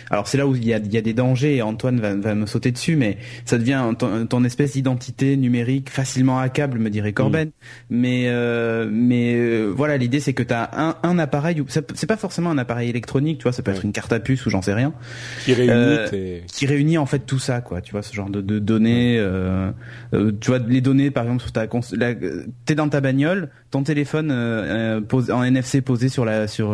Alors 0.09 0.27
c'est 0.27 0.37
là 0.37 0.47
où 0.47 0.55
il 0.55 0.65
y 0.65 0.73
a, 0.73 0.77
il 0.77 0.93
y 0.93 0.97
a 0.97 1.01
des 1.01 1.13
dangers 1.13 1.55
et 1.55 1.61
Antoine 1.61 1.99
va, 1.99 2.15
va 2.15 2.35
me 2.35 2.45
sauter 2.45 2.71
dessus, 2.71 2.95
mais 2.95 3.17
ça 3.45 3.57
devient 3.57 3.83
ton, 3.97 4.25
ton 4.25 4.43
espèce 4.43 4.73
d'identité 4.73 5.37
numérique 5.37 5.89
facilement 5.89 6.39
hackable, 6.39 6.79
me 6.79 6.89
dirait 6.89 7.13
Corben. 7.13 7.51
Mais 7.89 8.25
euh, 8.27 8.89
mais 8.91 9.35
euh, 9.35 9.73
voilà, 9.75 9.97
l'idée 9.97 10.19
c'est 10.19 10.33
que 10.33 10.43
tu 10.43 10.53
as 10.53 10.69
un, 10.73 10.95
un 11.03 11.19
appareil, 11.19 11.63
c'est 11.67 12.07
pas 12.07 12.17
forcément 12.17 12.49
un 12.51 12.57
appareil 12.57 12.89
électronique, 12.89 13.39
tu 13.39 13.43
vois, 13.43 13.51
ça 13.51 13.63
peut 13.63 13.71
être 13.71 13.85
une 13.85 13.91
carte 13.93 14.13
à 14.13 14.19
puce 14.19 14.45
ou 14.45 14.49
j'en 14.49 14.61
sais 14.61 14.73
rien, 14.73 14.93
Qui 15.45 15.53
réunit 15.53 15.71
Euh, 15.71 16.39
qui 16.47 16.65
réunit 16.65 16.97
en 16.97 17.05
fait 17.05 17.19
tout 17.19 17.39
ça, 17.39 17.61
quoi. 17.61 17.81
Tu 17.81 17.91
vois, 17.91 18.01
ce 18.01 18.13
genre 18.13 18.29
de, 18.29 18.41
de 18.41 18.59
données. 18.59 19.17
Tu 20.41 20.47
vois, 20.47 20.59
les 20.59 20.81
données, 20.81 21.11
par 21.11 21.23
exemple, 21.23 21.41
sur 21.41 21.51
ta 21.51 21.67
t'es 22.65 22.75
dans 22.75 22.89
ta 22.89 23.01
bagnole, 23.01 23.49
ton 23.71 23.83
téléphone 23.83 25.03
pose, 25.07 25.31
en 25.31 25.43
NFC 25.43 25.81
posé 25.81 26.09
sur 26.09 26.25
la 26.25 26.47
sur 26.47 26.69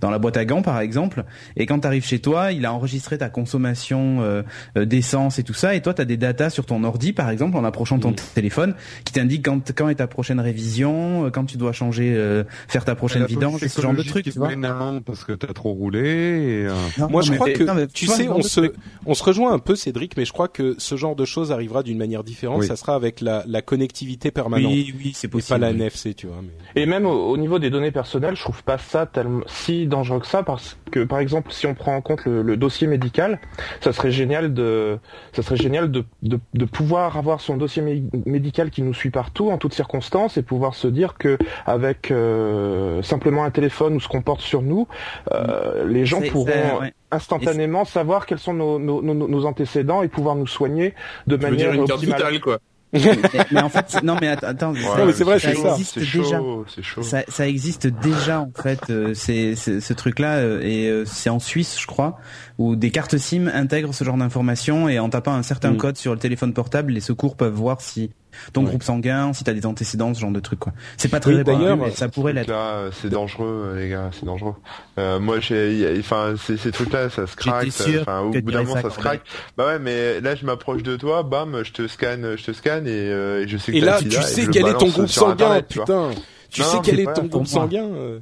dans 0.00 0.10
la 0.10 0.18
boîte 0.18 0.36
à 0.36 0.44
gants, 0.44 0.62
par 0.62 0.80
exemple, 0.80 1.24
et 1.56 1.66
quand 1.66 1.80
t'arrives 1.80 2.04
chez 2.04 2.18
toi, 2.18 2.33
il 2.52 2.66
a 2.66 2.72
enregistré 2.72 3.18
ta 3.18 3.28
consommation 3.28 4.18
euh, 4.22 4.42
euh, 4.76 4.84
d'essence 4.84 5.38
et 5.38 5.42
tout 5.44 5.54
ça, 5.54 5.74
et 5.74 5.80
toi, 5.82 5.94
t'as 5.94 6.04
des 6.04 6.16
datas 6.16 6.50
sur 6.50 6.66
ton 6.66 6.82
ordi, 6.84 7.12
par 7.12 7.30
exemple, 7.30 7.56
en 7.56 7.64
approchant 7.64 7.98
ton 7.98 8.12
téléphone, 8.34 8.74
qui 9.04 9.12
t'indique 9.12 9.44
quand 9.44 9.72
quand 9.74 9.88
est 9.88 9.96
ta 9.96 10.06
prochaine 10.06 10.40
révision, 10.40 11.26
euh, 11.26 11.30
quand 11.30 11.44
tu 11.44 11.56
dois 11.56 11.72
changer, 11.72 12.12
euh, 12.14 12.44
faire 12.68 12.84
ta 12.84 12.94
prochaine 12.94 13.24
vidange, 13.26 13.62
et 13.62 13.68
ce 13.68 13.80
genre 13.80 13.94
de 13.94 14.02
qui 14.02 14.22
tu 14.22 14.30
vois. 14.38 14.48
amende 14.50 15.04
parce 15.04 15.24
que 15.24 15.32
t'as 15.32 15.52
trop 15.52 15.72
roulé. 15.72 16.00
Et, 16.00 16.66
euh, 16.66 16.72
Non, 16.98 17.08
Moi, 17.08 17.20
non, 17.20 17.20
je 17.22 17.30
mais- 17.32 17.36
crois 17.36 17.50
que, 17.50 17.62
non, 17.64 17.86
tu 17.92 18.06
sais, 18.06 18.28
on 18.28 18.42
se, 18.42 18.72
on 19.06 19.14
se 19.14 19.22
rejoint 19.24 19.52
un 19.52 19.58
peu, 19.58 19.76
Cédric, 19.76 20.16
mais 20.16 20.24
je 20.24 20.32
crois 20.32 20.48
que 20.48 20.74
ce 20.78 20.96
genre 20.96 21.16
de 21.16 21.24
choses 21.24 21.52
arrivera 21.52 21.82
d'une 21.82 21.98
manière 21.98 22.24
différente. 22.24 22.60
Oui. 22.60 22.66
Ça 22.66 22.76
sera 22.76 22.94
avec 22.94 23.20
la, 23.20 23.44
la 23.46 23.62
connectivité 23.62 24.30
permanente. 24.30 24.70
Oui, 24.72 24.94
oui, 24.98 25.12
c'est 25.14 25.26
Et 25.26 25.30
possible. 25.30 25.60
pas 25.60 25.66
la. 25.66 25.70
NFC, 25.74 26.14
tu 26.14 26.26
vois. 26.26 26.40
Mais... 26.42 26.82
Et 26.82 26.86
même 26.86 27.06
au, 27.06 27.30
au 27.30 27.36
niveau 27.36 27.58
des 27.58 27.70
données 27.70 27.90
personnelles, 27.90 28.36
je 28.36 28.40
trouve 28.42 28.62
pas 28.62 28.78
ça 28.78 29.06
tellement 29.06 29.42
si 29.46 29.86
dangereux 29.86 30.20
que 30.20 30.26
ça 30.26 30.42
parce 30.42 30.76
que 30.90 31.04
par 31.04 31.18
exemple, 31.18 31.52
si 31.52 31.66
on 31.66 31.74
prend 31.74 31.94
en 31.96 32.00
compte 32.00 32.23
le, 32.26 32.42
le 32.42 32.56
dossier 32.56 32.86
médical, 32.86 33.38
ça 33.80 33.92
serait 33.92 34.10
génial 34.10 34.54
de, 34.54 34.98
ça 35.32 35.42
serait 35.42 35.56
génial 35.56 35.90
de, 35.90 36.04
de, 36.22 36.38
de 36.54 36.64
pouvoir 36.64 37.16
avoir 37.16 37.40
son 37.40 37.56
dossier 37.56 37.82
mé- 37.82 38.04
médical 38.26 38.70
qui 38.70 38.82
nous 38.82 38.94
suit 38.94 39.10
partout 39.10 39.50
en 39.50 39.58
toutes 39.58 39.74
circonstances 39.74 40.36
et 40.36 40.42
pouvoir 40.42 40.74
se 40.74 40.88
dire 40.88 41.14
que 41.18 41.38
avec 41.66 42.10
euh, 42.10 43.02
simplement 43.02 43.44
un 43.44 43.50
téléphone 43.50 43.94
ou 43.94 44.00
ce 44.00 44.08
qu'on 44.08 44.22
porte 44.22 44.40
sur 44.40 44.62
nous, 44.62 44.86
euh, 45.32 45.86
les 45.86 46.06
gens 46.06 46.20
pourront 46.20 46.80
ouais. 46.80 46.92
instantanément 47.10 47.84
savoir 47.84 48.26
quels 48.26 48.38
sont 48.38 48.54
nos, 48.54 48.78
nos, 48.78 49.02
nos, 49.02 49.14
nos 49.14 49.44
antécédents 49.46 50.02
et 50.02 50.08
pouvoir 50.08 50.36
nous 50.36 50.46
soigner 50.46 50.94
de 51.26 51.36
dire 51.36 51.50
manière 51.50 51.72
une 51.72 51.84
carte 51.84 52.00
optimale. 52.00 52.18
vitale, 52.18 52.40
quoi. 52.40 52.58
Mais, 52.94 53.18
mais 53.50 53.60
en 53.62 53.68
fait, 53.68 54.02
non, 54.02 54.16
mais 54.20 54.28
att- 54.28 54.44
attends, 54.44 54.72
Ouais, 54.72 54.80
Non, 54.98 55.06
mais 55.06 55.12
c'est 55.12 55.24
vrai, 55.24 55.38
ça 55.38 55.50
c'est 55.50 55.60
ça. 55.60 55.70
existe 55.72 55.94
C'est 55.94 56.00
déjà. 56.18 56.38
chaud, 56.38 56.64
c'est 56.74 56.82
chaud. 56.82 57.02
Ça, 57.02 57.22
ça 57.28 57.46
existe 57.48 57.86
déjà 57.86 58.40
en 58.40 58.50
fait, 58.54 58.80
euh, 58.90 59.12
c'est 59.14 59.54
c'est- 59.56 59.80
ce 59.80 59.92
truc-là 59.92 60.36
euh, 60.36 60.60
et 60.62 60.88
euh, 60.88 61.04
c'est 61.04 61.30
en 61.30 61.38
Suisse, 61.38 61.76
je 61.80 61.86
crois, 61.86 62.18
où 62.58 62.76
des 62.76 62.90
cartes 62.90 63.16
SIM 63.18 63.48
intègrent 63.52 63.92
ce 63.94 64.04
genre 64.04 64.16
d'informations 64.16 64.88
et 64.88 64.98
en 64.98 65.08
tapant 65.10 65.34
un 65.34 65.42
certain 65.42 65.72
Mm. 65.72 65.76
code 65.76 65.96
sur 65.96 66.12
le 66.12 66.18
téléphone 66.18 66.52
portable, 66.52 66.92
les 66.92 67.00
secours 67.00 67.36
peuvent 67.36 67.52
voir 67.54 67.80
si 67.80 68.10
ton 68.52 68.62
Ouais. 68.62 68.68
groupe 68.68 68.82
sanguin, 68.82 69.32
si 69.32 69.44
t'as 69.44 69.52
des 69.52 69.66
antécédents, 69.66 70.12
ce 70.14 70.20
genre 70.20 70.30
de 70.30 70.40
truc 70.40 70.58
quoi. 70.58 70.72
C'est 70.96 71.08
pas 71.08 71.20
très 71.20 71.30
Oui, 71.32 71.36
répandu, 71.38 71.58
d'ailleurs, 71.62 71.76
mais 71.76 71.90
ça 71.90 72.08
pourrait 72.08 72.32
l'être. 72.32 72.48
Là, 72.48 72.90
c'est 72.92 73.08
dangereux, 73.10 73.74
les 73.78 73.88
gars, 73.88 74.10
c'est 74.12 74.24
dangereux. 74.24 74.54
Euh, 74.98 75.18
moi, 75.20 75.40
j'ai, 75.40 75.94
enfin, 75.98 76.34
ces, 76.36 76.56
ces 76.56 76.70
trucs-là, 76.72 77.10
ça 77.10 77.26
se 77.26 77.36
craque. 77.36 77.68
Enfin, 78.00 78.20
au 78.20 78.30
bout 78.30 78.40
d'un 78.52 78.62
moment, 78.62 78.80
ça, 78.80 78.90
se 78.90 78.98
craque. 78.98 79.22
Bah 79.56 79.66
ouais, 79.66 79.78
mais 79.78 80.20
là, 80.20 80.34
je 80.34 80.44
m'approche 80.46 80.82
de 80.82 80.96
toi, 80.96 81.22
bam, 81.22 81.62
je 81.64 81.72
te 81.72 81.86
scanne, 81.88 82.36
je 82.36 82.44
te 82.44 82.52
scanne 82.52 82.86
et, 82.86 82.90
euh, 82.90 83.42
et 83.44 83.48
je 83.48 83.56
sais 83.58 83.72
que 83.72 83.76
Et 83.76 83.80
là, 83.80 83.98
tu 84.00 84.10
sais 84.10 84.46
quel 84.46 84.66
est 84.66 84.74
ton 84.78 84.88
groupe 84.88 85.08
sanguin, 85.08 85.60
putain. 85.62 86.10
Tu 86.50 86.60
Non, 86.60 86.66
sais 86.68 86.78
quel 86.84 87.00
est 87.00 87.12
ton 87.12 87.24
groupe 87.24 87.46
sanguin. 87.46 87.84
euh. 87.84 88.20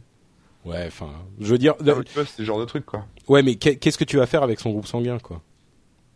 Ouais, 0.64 0.84
enfin, 0.86 1.08
je 1.40 1.48
veux 1.50 1.58
dire, 1.58 1.74
c'est 2.14 2.26
ce 2.38 2.42
genre 2.44 2.60
de 2.60 2.64
truc, 2.64 2.86
quoi. 2.86 3.04
ouais, 3.28 3.42
mais 3.42 3.56
qu'est- 3.56 3.76
qu'est-ce 3.76 3.98
que 3.98 4.04
tu 4.04 4.16
vas 4.16 4.26
faire 4.26 4.42
avec 4.44 4.60
son 4.60 4.70
groupe 4.70 4.86
sanguin, 4.86 5.18
quoi? 5.18 5.40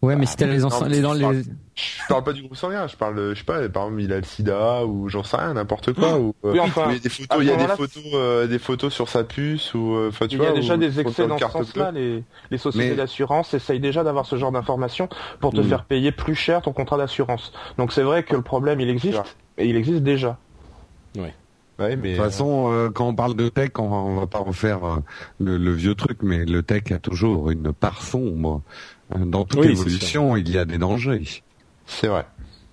Ouais, 0.02 0.14
mais 0.14 0.26
si 0.26 0.36
t'as 0.36 0.46
les, 0.46 0.52
les, 0.56 0.58
dans 0.60 0.68
je 0.68 0.78
parle- 0.78 0.90
les, 1.34 1.42
Je 1.74 2.06
parle 2.08 2.22
pas 2.22 2.32
du 2.34 2.42
groupe 2.42 2.54
sanguin, 2.56 2.86
je 2.86 2.96
parle, 2.96 3.16
de- 3.16 3.34
je 3.34 3.38
sais 3.38 3.44
pas, 3.44 3.66
par 3.70 3.84
exemple, 3.86 4.02
il 4.02 4.12
a 4.12 4.16
le 4.18 4.22
sida 4.24 4.84
ou 4.84 5.08
j'en 5.08 5.22
sais 5.24 5.36
rien, 5.38 5.54
n'importe 5.54 5.94
quoi. 5.94 6.18
Ou, 6.18 6.34
euh, 6.44 6.52
Oui, 6.52 6.60
enfin, 6.60 6.84
il 6.88 6.92
y 6.92 6.96
a 6.96 6.98
des 7.00 7.08
photos, 7.08 7.38
à 7.38 7.42
il 7.42 7.46
y 7.46 7.50
a 7.50 7.52
ce 7.52 7.56
des 7.56 7.62
moment-là, 7.62 7.76
photos, 7.76 8.02
euh, 8.14 8.46
des 8.46 8.58
photos 8.58 8.92
sur 8.92 9.08
sa 9.08 9.24
puce 9.24 9.72
ou, 9.74 9.94
euh, 9.94 10.08
enfin, 10.10 10.26
tu 10.28 10.34
Il 10.34 10.38
vois. 10.38 10.46
y 10.48 10.50
a 10.50 10.52
déjà 10.52 10.76
des 10.76 11.00
excès 11.00 11.14
sur 11.14 11.28
dans 11.28 11.38
ce 11.38 11.48
sens-là. 11.48 11.90
Les, 11.92 12.22
les 12.50 12.58
sociétés 12.58 12.90
Mais- 12.90 12.94
d'assurance 12.96 13.54
essayent 13.54 13.80
déjà 13.80 14.04
d'avoir 14.04 14.26
ce 14.26 14.36
genre 14.36 14.52
d'informations 14.52 15.08
pour 15.40 15.52
te 15.52 15.60
Mm. 15.60 15.64
faire 15.64 15.84
payer 15.84 16.12
plus 16.12 16.34
cher 16.34 16.60
ton 16.62 16.72
contrat 16.72 16.98
d'assurance. 16.98 17.52
Donc 17.78 17.92
c'est 17.92 18.02
vrai 18.02 18.22
que 18.22 18.36
le 18.36 18.42
problème, 18.42 18.80
il 18.80 18.90
existe, 18.90 19.36
et 19.58 19.66
il 19.66 19.76
existe 19.76 20.02
déjà. 20.02 20.36
Ouais, 21.78 21.94
mais. 21.96 22.12
De 22.12 22.16
toute 22.16 22.24
façon, 22.24 22.72
euh, 22.72 22.88
quand 22.90 23.06
on 23.08 23.14
parle 23.14 23.34
de 23.36 23.48
tech, 23.50 23.70
on 23.78 23.88
va, 23.88 23.96
on 23.96 24.16
va 24.20 24.26
pas 24.26 24.38
refaire 24.38 24.82
euh, 24.84 24.96
le, 25.40 25.58
le 25.58 25.72
vieux 25.72 25.94
truc, 25.94 26.18
mais 26.22 26.44
le 26.46 26.62
tech 26.62 26.90
a 26.90 26.98
toujours 26.98 27.50
une 27.50 27.70
part 27.72 28.00
sombre. 28.02 28.62
Dans 29.14 29.44
toute 29.44 29.60
Oui, 29.60 29.68
évolution, 29.70 30.36
il 30.36 30.48
y 30.50 30.58
a 30.58 30.64
des 30.64 30.78
dangers. 30.78 31.42
C'est 31.86 32.08
vrai. 32.08 32.26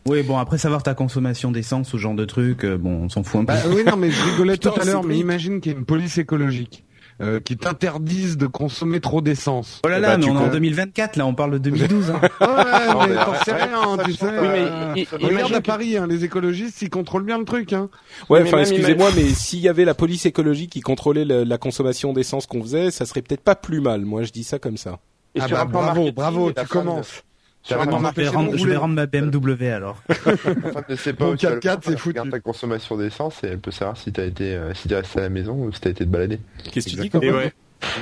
Oui, 0.06 0.22
bon 0.24 0.38
après 0.38 0.58
savoir 0.58 0.84
ta 0.84 0.94
consommation 0.96 1.52
d'essence, 1.52 1.90
ce 1.90 1.98
genre 1.98 2.16
de 2.16 2.26
truc, 2.26 2.66
euh, 2.66 2.78
bon, 2.78 3.04
on 3.04 3.10
s'en 3.10 3.24
fout 3.24 3.42
un 3.42 3.46
peu. 3.46 3.54
Bah, 3.54 3.60
oui, 3.74 3.84
non, 3.86 3.96
mais 3.96 4.12
je 4.12 4.22
rigolais 4.32 4.58
tout 4.58 4.70
à 4.80 4.84
l'heure, 4.84 5.04
mais 5.04 5.18
imagine 5.18 5.62
qu'il 5.62 5.72
y 5.72 5.76
a 5.76 5.78
une 5.78 5.86
police 5.86 6.18
écologique 6.18 6.84
euh, 7.22 7.40
qui 7.40 7.56
t'interdise 7.56 8.36
de 8.36 8.48
consommer 8.48 9.00
trop 9.00 9.22
d'essence. 9.22 9.80
Oh 9.86 9.88
là 9.88 10.00
Eh 10.00 10.02
là, 10.02 10.08
bah, 10.10 10.18
mais 10.18 10.26
on 10.26 10.36
est 10.36 10.40
en 10.40 10.46
con- 10.48 10.52
2024, 10.52 11.16
là, 11.16 11.26
on 11.26 11.36
parle 11.36 11.52
de 11.52 11.58
2012. 11.60 12.10
Hein. 12.10 12.20
Ouais, 12.42 12.88
Non, 12.92 13.02
mais 13.04 13.08
mais 13.10 13.16
t'en 13.24 13.34
sais 13.46 13.54
rien, 13.54 13.98
tu 14.04 14.14
sais. 14.14 14.26
Oui, 14.26 14.32
mais 14.42 14.66
euh, 14.68 14.94
i- 14.98 15.08
Regarde 15.26 15.54
à 15.54 15.62
Paris, 15.62 15.96
hein, 15.96 16.08
les 16.08 16.26
écologistes, 16.26 16.82
ils 16.82 16.90
contrôlent 16.90 17.24
bien 17.24 17.38
le 17.38 17.46
truc. 17.46 17.72
Hein. 17.72 17.90
Ouais, 18.30 18.42
Mais 18.42 18.50
enfin, 18.50 18.60
excusez-moi, 18.60 19.10
mais 19.16 19.30
s'il 19.30 19.60
y 19.60 19.70
avait 19.70 19.86
la 19.86 19.94
police 19.94 20.26
écologique 20.26 20.72
qui 20.72 20.82
contrôlait 20.82 21.24
le- 21.24 21.44
la 21.46 21.58
consommation 21.58 22.12
d'essence 22.12 22.46
qu'on 22.48 22.62
faisait, 22.64 22.92
ça 22.92 23.06
serait 23.06 23.22
peut-être 23.22 23.44
pas 23.44 23.56
plus 23.56 23.80
mal. 23.80 24.02
Moi, 24.04 24.24
je 24.24 24.32
dis 24.32 24.44
ça 24.44 24.60
comme 24.60 24.76
ça. 24.78 25.00
Et 25.36 25.40
Ah 25.42 25.48
sur 25.48 25.58
bah, 25.58 25.64
un 25.64 25.66
plan 25.68 25.80
bravo, 25.82 25.86
marketing, 26.02 26.14
bravo, 26.16 26.52
tu 26.52 26.62
de- 26.64 26.68
commences. 26.68 27.24
Sur 27.66 27.80
je, 27.82 27.86
vais 28.22 28.28
rendre, 28.28 28.58
je 28.58 28.68
vais 28.68 28.76
rendre 28.76 28.94
ma 28.96 29.06
BMW 29.06 29.68
alors. 29.72 30.04
La 30.10 30.16
femme 30.36 30.84
ne 30.90 30.96
sait 30.98 31.14
pas 31.14 31.26
Mon 31.28 31.32
où 31.32 31.36
tu 31.38 31.46
vas 31.46 31.54
le 31.56 31.60
4x4, 31.62 31.62
voir, 31.62 31.78
c'est 31.84 31.92
elle 31.92 31.98
foutu. 31.98 32.08
regarde 32.10 32.30
ta 32.32 32.40
consommation 32.42 32.98
d'essence 32.98 33.42
et 33.44 33.48
elle 33.48 33.60
peut 33.60 33.72
savoir 33.72 33.96
si 33.96 34.12
t'as 34.12 34.26
été, 34.26 34.54
euh, 34.56 34.74
si 34.74 34.90
t'es 34.90 34.96
resté 34.96 35.20
à 35.20 35.22
la 35.24 35.30
maison 35.30 35.54
ou 35.54 35.72
si 35.72 35.80
t'as 35.80 35.92
été 35.92 36.04
te 36.04 36.10
balader. 36.10 36.40
Qu'est-ce 36.74 36.88
que 36.88 36.92
tu 36.92 36.96
dis, 36.98 37.10
quand 37.10 37.22
même 37.22 37.36
ouais. 37.36 37.54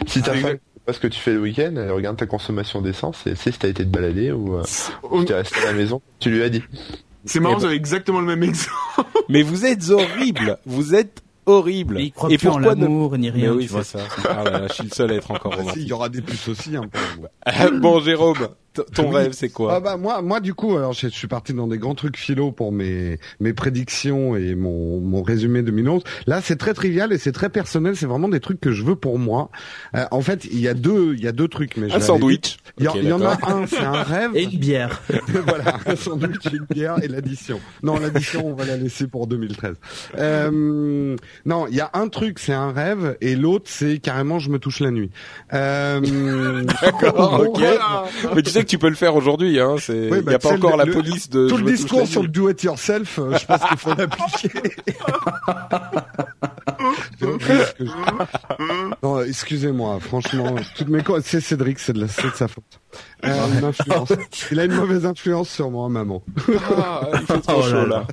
Si 0.07 0.21
ta 0.23 0.31
Ah, 0.31 0.33
femme 0.33 0.37
exact. 0.37 0.51
ne 0.53 0.57
sait 0.57 0.85
pas 0.87 0.93
ce 0.93 0.99
que 0.99 1.07
tu 1.07 1.19
fais 1.19 1.33
le 1.33 1.41
week-end, 1.41 1.73
elle 1.77 1.91
regarde 1.91 2.17
ta 2.17 2.25
consommation 2.25 2.81
d'essence 2.81 3.27
et 3.27 3.35
sait 3.35 3.51
si 3.51 3.59
t'as 3.59 3.67
été 3.67 3.83
te 3.83 3.89
balader 3.89 4.31
ou 4.31 4.55
euh, 4.55 4.63
si 4.65 4.91
t'es 5.25 5.35
resté 5.35 5.59
à 5.61 5.65
la 5.65 5.73
maison. 5.73 6.01
Tu 6.19 6.31
lui 6.31 6.41
as 6.41 6.49
dit. 6.49 6.63
C'est 7.25 7.39
marrant, 7.39 7.59
j'avais 7.59 7.75
exactement 7.75 8.19
le 8.19 8.25
même 8.25 8.41
exemple. 8.41 8.73
Mais 9.29 9.43
vous 9.43 9.63
êtes 9.67 9.91
horrible, 9.91 10.57
vous 10.65 10.95
êtes 10.95 11.21
horrible. 11.45 11.95
Mais 11.95 12.03
il 12.05 12.11
croit 12.11 12.31
Et 12.31 12.37
plus 12.37 12.47
en 12.47 12.53
pourquoi 12.53 12.75
ne- 12.75 12.81
l'amour 12.83 13.17
ni 13.17 13.29
rien, 13.29 13.51
Mais 13.51 13.57
oui, 13.57 13.69
c'est 13.71 13.83
ça. 13.83 13.99
Ah 14.29 14.43
là 14.43 14.51
là, 14.59 14.67
je 14.67 14.73
suis 14.73 14.83
le 14.83 14.89
seul 14.89 15.11
à 15.11 15.15
être 15.15 15.31
encore 15.31 15.53
Ah, 15.53 15.57
si, 15.57 15.61
il 15.61 15.65
romantique. 15.67 15.87
y 15.89 15.93
aura 15.93 16.09
des 16.09 16.21
puces 16.21 16.47
aussi. 16.47 16.75
Hein, 16.75 16.83
pour- 16.91 17.71
bon, 17.79 17.99
Jérôme, 18.01 18.49
ton 18.93 19.09
Oui. 19.09 19.15
rêve, 19.15 19.31
c'est 19.33 19.49
quoi 19.49 19.73
Ah 19.75 19.79
bah 19.79 19.97
moi, 19.97 20.21
moi 20.21 20.39
du 20.39 20.53
coup, 20.53 20.77
alors 20.77 20.93
je, 20.93 21.07
je 21.07 21.13
suis 21.13 21.27
parti 21.27 21.53
dans 21.53 21.67
des 21.67 21.77
grands 21.77 21.95
trucs 21.95 22.17
philo 22.17 22.51
pour 22.51 22.71
mes 22.71 23.19
mes 23.39 23.53
prédictions 23.53 24.35
et 24.35 24.55
mon 24.55 24.99
mon 25.01 25.23
résumé 25.23 25.61
2011. 25.61 26.03
Là, 26.27 26.39
c'est 26.41 26.55
très 26.55 26.73
trivial 26.73 27.11
et 27.11 27.17
c'est 27.17 27.31
très 27.33 27.49
personnel. 27.49 27.95
C'est 27.95 28.05
vraiment 28.05 28.29
des 28.29 28.39
trucs 28.39 28.59
que 28.61 28.71
je 28.71 28.83
veux 28.83 28.95
pour 28.95 29.19
moi. 29.19 29.49
Euh, 29.95 30.05
en 30.11 30.21
fait, 30.21 30.45
il 30.45 30.59
y 30.59 30.67
a 30.67 30.73
deux 30.73 31.13
il 31.15 31.23
y 31.23 31.27
a 31.27 31.31
deux 31.33 31.47
trucs. 31.47 31.75
Mais 31.77 31.89
je 31.89 31.95
Un 31.95 31.99
sandwich. 31.99 32.57
Il 32.77 32.85
y, 32.85 32.87
en- 32.87 32.95
y 32.95 33.11
a 33.11 33.39
un, 33.47 33.67
c'est 33.67 33.79
un 33.79 34.03
rêve. 34.03 34.31
Et 34.35 34.43
une 34.43 34.57
bière. 34.59 35.01
voilà, 35.45 35.77
un 35.85 35.95
sandwich, 35.95 36.45
une 36.53 36.65
bière 36.69 36.95
et 37.03 37.07
l'addition. 37.07 37.59
Non, 37.83 37.99
l'addition, 37.99 38.47
on 38.47 38.53
va 38.53 38.65
la 38.65 38.77
laisser 38.77 39.07
pour 39.07 39.27
2013. 39.27 39.75
Euh, 40.17 41.15
non, 41.45 41.67
il 41.67 41.75
y 41.75 41.81
a 41.81 41.89
un 41.93 42.07
truc, 42.07 42.39
c'est 42.39 42.53
un 42.53 42.71
rêve, 42.71 43.17
et 43.21 43.35
l'autre, 43.35 43.65
c'est 43.67 43.99
carrément, 43.99 44.39
je 44.39 44.49
me 44.49 44.59
touche 44.59 44.79
la 44.79 44.91
nuit. 44.91 45.11
Euh, 45.53 46.63
D'accord, 46.81 47.41
ok. 47.47 47.57
voilà. 47.59 48.05
Mais 48.35 48.41
tu 48.41 48.51
sais 48.51 48.60
que 48.63 48.69
tu 48.69 48.77
peux 48.79 48.89
le 48.89 48.95
faire 48.95 49.15
aujourd'hui, 49.15 49.59
hein. 49.59 49.75
C'est, 49.79 49.95
il 50.07 50.11
Oui, 50.11 50.19
y 50.19 50.21
bah, 50.21 50.31
a 50.33 50.35
tu 50.35 50.41
pas 50.43 50.49
sais, 50.49 50.55
encore 50.55 50.77
le- 50.77 50.85
la 50.85 50.91
police 50.91 51.29
de. 51.29 51.47
Tout 51.47 51.57
le 51.57 51.65
discours 51.71 52.07
sur 52.07 52.21
le 52.21 52.27
do 52.27 52.49
it 52.49 52.61
yourself, 52.63 53.19
euh, 53.19 53.37
je 53.37 53.45
pense 53.45 53.61
qu'il 53.67 53.77
faut 53.77 53.93
l'appliquer. 53.93 54.49
Non, 59.03 59.21
excusez-moi, 59.21 59.99
franchement, 59.99 60.55
toutes 60.75 60.89
mes 60.89 61.03
co- 61.03 61.19
c'est 61.21 61.39
Cédric, 61.41 61.79
c'est 61.79 61.93
de, 61.93 62.01
la... 62.01 62.07
c'est 62.07 62.27
de 62.29 62.35
sa 62.35 62.47
faute. 62.47 62.63
Euh. 63.25 63.71
Il 64.51 64.59
a 64.59 64.65
une 64.65 64.73
mauvaise 64.73 65.05
influence 65.05 65.49
sur 65.49 65.69
moi, 65.71 65.89
maman. 65.89 66.21
Ah, 66.77 67.01
il 67.13 67.19
fait 67.25 67.39
trop 67.41 67.59
Oh 67.59 67.63
chaud, 67.63 67.85
là. 67.85 68.05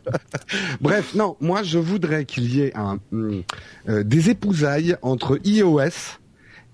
Bref, 0.81 1.15
non, 1.15 1.37
moi 1.41 1.63
je 1.63 1.79
voudrais 1.79 2.25
qu'il 2.25 2.55
y 2.55 2.63
ait 2.63 2.77
un, 2.77 2.99
hum, 3.13 3.43
euh, 3.89 4.03
des 4.05 4.31
épousailles 4.31 4.97
entre 5.03 5.39
iOS 5.45 6.19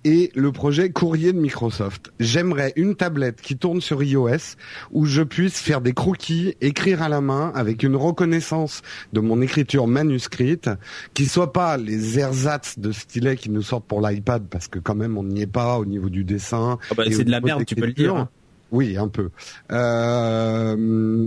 et 0.04 0.30
le 0.34 0.52
projet 0.52 0.90
courrier 0.90 1.32
de 1.32 1.38
Microsoft. 1.38 2.12
J'aimerais 2.20 2.72
une 2.76 2.94
tablette 2.94 3.40
qui 3.40 3.56
tourne 3.56 3.80
sur 3.80 4.02
iOS 4.02 4.56
où 4.92 5.06
je 5.06 5.22
puisse 5.22 5.58
faire 5.58 5.80
des 5.80 5.92
croquis, 5.92 6.54
écrire 6.60 7.02
à 7.02 7.08
la 7.08 7.20
main 7.20 7.52
avec 7.54 7.82
une 7.82 7.96
reconnaissance 7.96 8.82
de 9.12 9.20
mon 9.20 9.40
écriture 9.40 9.86
manuscrite, 9.86 10.70
qui 11.14 11.26
soit 11.26 11.52
pas 11.52 11.76
les 11.76 12.18
ersatz 12.18 12.78
de 12.78 12.92
stylet 12.92 13.36
qui 13.36 13.50
nous 13.50 13.62
sortent 13.62 13.86
pour 13.86 14.00
l'iPad 14.00 14.44
parce 14.50 14.68
que 14.68 14.78
quand 14.78 14.94
même 14.94 15.16
on 15.16 15.24
n'y 15.24 15.42
est 15.42 15.46
pas 15.46 15.78
au 15.78 15.86
niveau 15.86 16.08
du 16.08 16.24
dessin. 16.24 16.78
Ah 16.90 16.94
bah, 16.94 17.04
c'est 17.10 17.24
de 17.24 17.30
la 17.30 17.40
merde, 17.40 17.64
tu 17.64 17.74
peux 17.74 17.86
le 17.86 17.92
dire, 17.92 18.14
hein. 18.14 18.28
Oui, 18.74 18.96
un 18.96 19.06
peu. 19.08 19.30
Euh, 19.70 20.74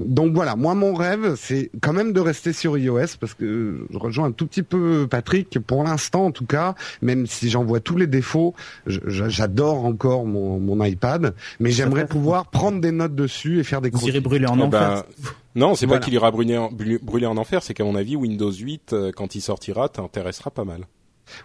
donc 0.05 0.33
voilà, 0.33 0.55
moi 0.55 0.75
mon 0.75 0.93
rêve, 0.93 1.35
c'est 1.37 1.71
quand 1.81 1.93
même 1.93 2.11
de 2.13 2.19
rester 2.19 2.51
sur 2.53 2.77
iOS 2.77 3.15
parce 3.19 3.33
que 3.33 3.87
je 3.89 3.97
rejoins 3.97 4.27
un 4.27 4.31
tout 4.31 4.45
petit 4.47 4.63
peu 4.63 5.07
Patrick. 5.09 5.57
Pour 5.65 5.83
l'instant, 5.83 6.25
en 6.25 6.31
tout 6.31 6.45
cas, 6.45 6.75
même 7.01 7.25
si 7.25 7.49
j'en 7.49 7.63
vois 7.63 7.79
tous 7.79 7.95
les 7.97 8.07
défauts, 8.07 8.53
j'adore 8.85 9.85
encore 9.85 10.25
mon, 10.25 10.59
mon 10.59 10.83
iPad, 10.83 11.33
mais 11.59 11.71
j'aimerais 11.71 12.05
pouvoir 12.05 12.47
prendre 12.47 12.81
des 12.81 12.91
notes 12.91 13.15
dessus 13.15 13.59
et 13.59 13.63
faire 13.63 13.81
des 13.81 13.89
Vous 13.89 13.99
irez 14.01 14.11
croquis. 14.19 14.23
brûler 14.23 14.47
en 14.47 14.59
Eh 14.59 14.63
enfer. 14.63 14.79
ben, 14.79 15.03
non, 15.55 15.73
c'est 15.75 15.85
Voilà. 15.85 15.99
pas 16.01 16.05
qu'il 16.05 16.13
ira 16.13 16.29
brûler 16.31 16.57
en, 16.57 16.69
brûler- 16.69 16.99
brûler 17.01 17.25
en 17.27 17.37
enfer, 17.37 17.63
c'est 17.63 17.73
qu'à 17.73 17.83
mon 17.85 17.95
avis, 17.95 18.15
Windows 18.15 18.51
8, 18.51 18.91
euh, 18.93 19.11
quand 19.15 19.35
il 19.35 19.41
sortira, 19.41 19.87
t'intéressera 19.89 20.51
pas 20.51 20.65
mal. 20.65 20.81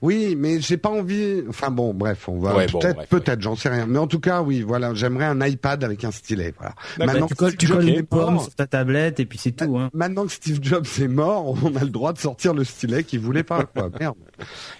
Oui, 0.00 0.36
mais 0.36 0.60
j'ai 0.60 0.76
pas 0.76 0.90
envie. 0.90 1.42
Enfin 1.48 1.70
bon, 1.70 1.94
bref, 1.94 2.28
on 2.28 2.38
va 2.38 2.54
Ouais, 2.54 2.66
bon, 2.66 2.78
peut-être, 2.78 3.06
peut-être, 3.06 3.40
j'en 3.40 3.56
sais 3.56 3.68
rien. 3.68 3.86
Mais 3.86 3.98
en 3.98 4.06
tout 4.06 4.20
cas, 4.20 4.42
oui, 4.42 4.62
voilà, 4.62 4.94
j'aimerais 4.94 5.24
un 5.24 5.40
iPad 5.44 5.82
avec 5.84 6.04
un 6.04 6.10
stylet. 6.10 6.54
Voilà. 6.58 6.74
Maintenant, 6.98 7.26
tu 7.26 7.34
colles, 7.34 7.56
tu 7.56 7.66
des 7.66 8.02
pommes 8.02 8.38
sur 8.38 8.54
ta 8.54 8.66
tablette 8.66 9.20
et 9.20 9.26
puis 9.26 9.38
c'est 9.38 9.52
tout. 9.52 9.78
Hein. 9.78 9.90
Maintenant 9.92 10.26
que 10.26 10.32
Steve 10.32 10.58
Jobs 10.62 10.86
est 11.00 11.08
mort, 11.08 11.54
on 11.62 11.74
a 11.76 11.80
le 11.80 11.90
droit 11.90 12.12
de 12.12 12.18
sortir 12.18 12.54
le 12.54 12.64
stylet 12.64 13.04
qu'il 13.04 13.20
voulait 13.20 13.42
pas. 13.42 13.64
Quoi. 13.64 13.90
Merde. 14.00 14.16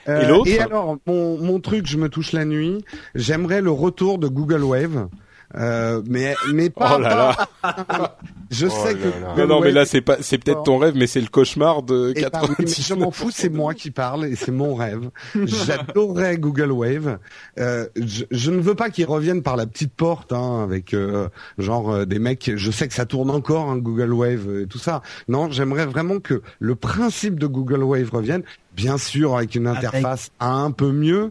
Et 0.07 0.27
l'autre 0.27 0.49
Et 0.49 0.59
alors, 0.61 0.97
mon, 1.07 1.39
mon 1.39 1.61
truc, 1.61 1.87
je 1.87 1.97
me 1.97 2.09
touche 2.09 2.33
la 2.33 2.45
nuit. 2.45 2.85
J'aimerais 3.15 3.61
le 3.61 3.71
retour 3.71 4.19
de 4.19 4.29
Google 4.29 4.63
Wave. 4.63 5.09
Euh, 5.55 6.01
mais 6.07 6.35
mais 6.53 6.71
pas. 6.71 6.97
Oh 6.97 7.01
là 7.01 7.37
là. 7.63 8.17
je 8.51 8.67
Oh 8.67 8.71
sais 8.71 8.95
là 8.95 8.99
que. 8.99 9.05
là. 9.05 9.13
Non, 9.21 9.29
Google 9.35 9.49
non, 9.49 9.61
mais 9.61 9.67
Wave- 9.69 9.75
là, 9.75 9.85
c'est 9.85 10.01
pas, 10.01 10.17
c'est 10.21 10.39
peut-être 10.39 10.63
ton 10.63 10.79
rêve, 10.79 10.95
mais 10.97 11.07
c'est 11.07 11.21
le 11.21 11.27
cauchemar 11.29 11.83
de 11.83 12.13
eh 12.17 12.23
ben 12.23 12.31
oui, 12.43 12.49
mais 12.59 12.65
96. 12.65 12.87
je 12.87 12.95
m'en 12.95 13.11
fous, 13.11 13.31
c'est 13.31 13.49
moi 13.51 13.75
qui 13.75 13.91
parle 13.91 14.25
et 14.27 14.35
c'est 14.37 14.51
mon 14.51 14.75
rêve. 14.75 15.11
J'adorerais 15.35 16.39
Google 16.39 16.71
Wave. 16.73 17.19
Euh, 17.59 17.87
je, 17.97 18.25
je 18.31 18.51
ne 18.51 18.61
veux 18.61 18.75
pas 18.75 18.91
qu'ils 18.91 19.07
reviennent 19.07 19.43
par 19.43 19.57
la 19.57 19.67
petite 19.67 19.93
porte, 19.95 20.33
hein, 20.33 20.63
avec 20.63 20.95
euh, 20.95 21.29
genre 21.59 21.91
euh, 21.93 22.05
des 22.07 22.19
mecs. 22.19 22.51
Je 22.55 22.71
sais 22.71 22.89
que 22.89 22.95
ça 22.95 23.07
tourne 23.07 23.31
encore, 23.31 23.71
hein, 23.71 23.79
Google 23.79 24.13
Wave 24.13 24.61
et 24.63 24.67
tout 24.67 24.79
ça. 24.79 25.03
Non, 25.29 25.51
j'aimerais 25.51 25.87
vraiment 25.87 26.19
que 26.19 26.43
le 26.59 26.75
principe 26.75 27.39
de 27.39 27.47
Google 27.47 27.83
Wave 27.83 28.11
revienne. 28.11 28.43
Bien 28.75 28.97
sûr, 28.97 29.37
avec 29.37 29.55
une 29.55 29.67
Avec- 29.67 29.85
interface 29.85 30.31
un 30.41 30.71
peu 30.71 30.93
mieux. 30.93 31.31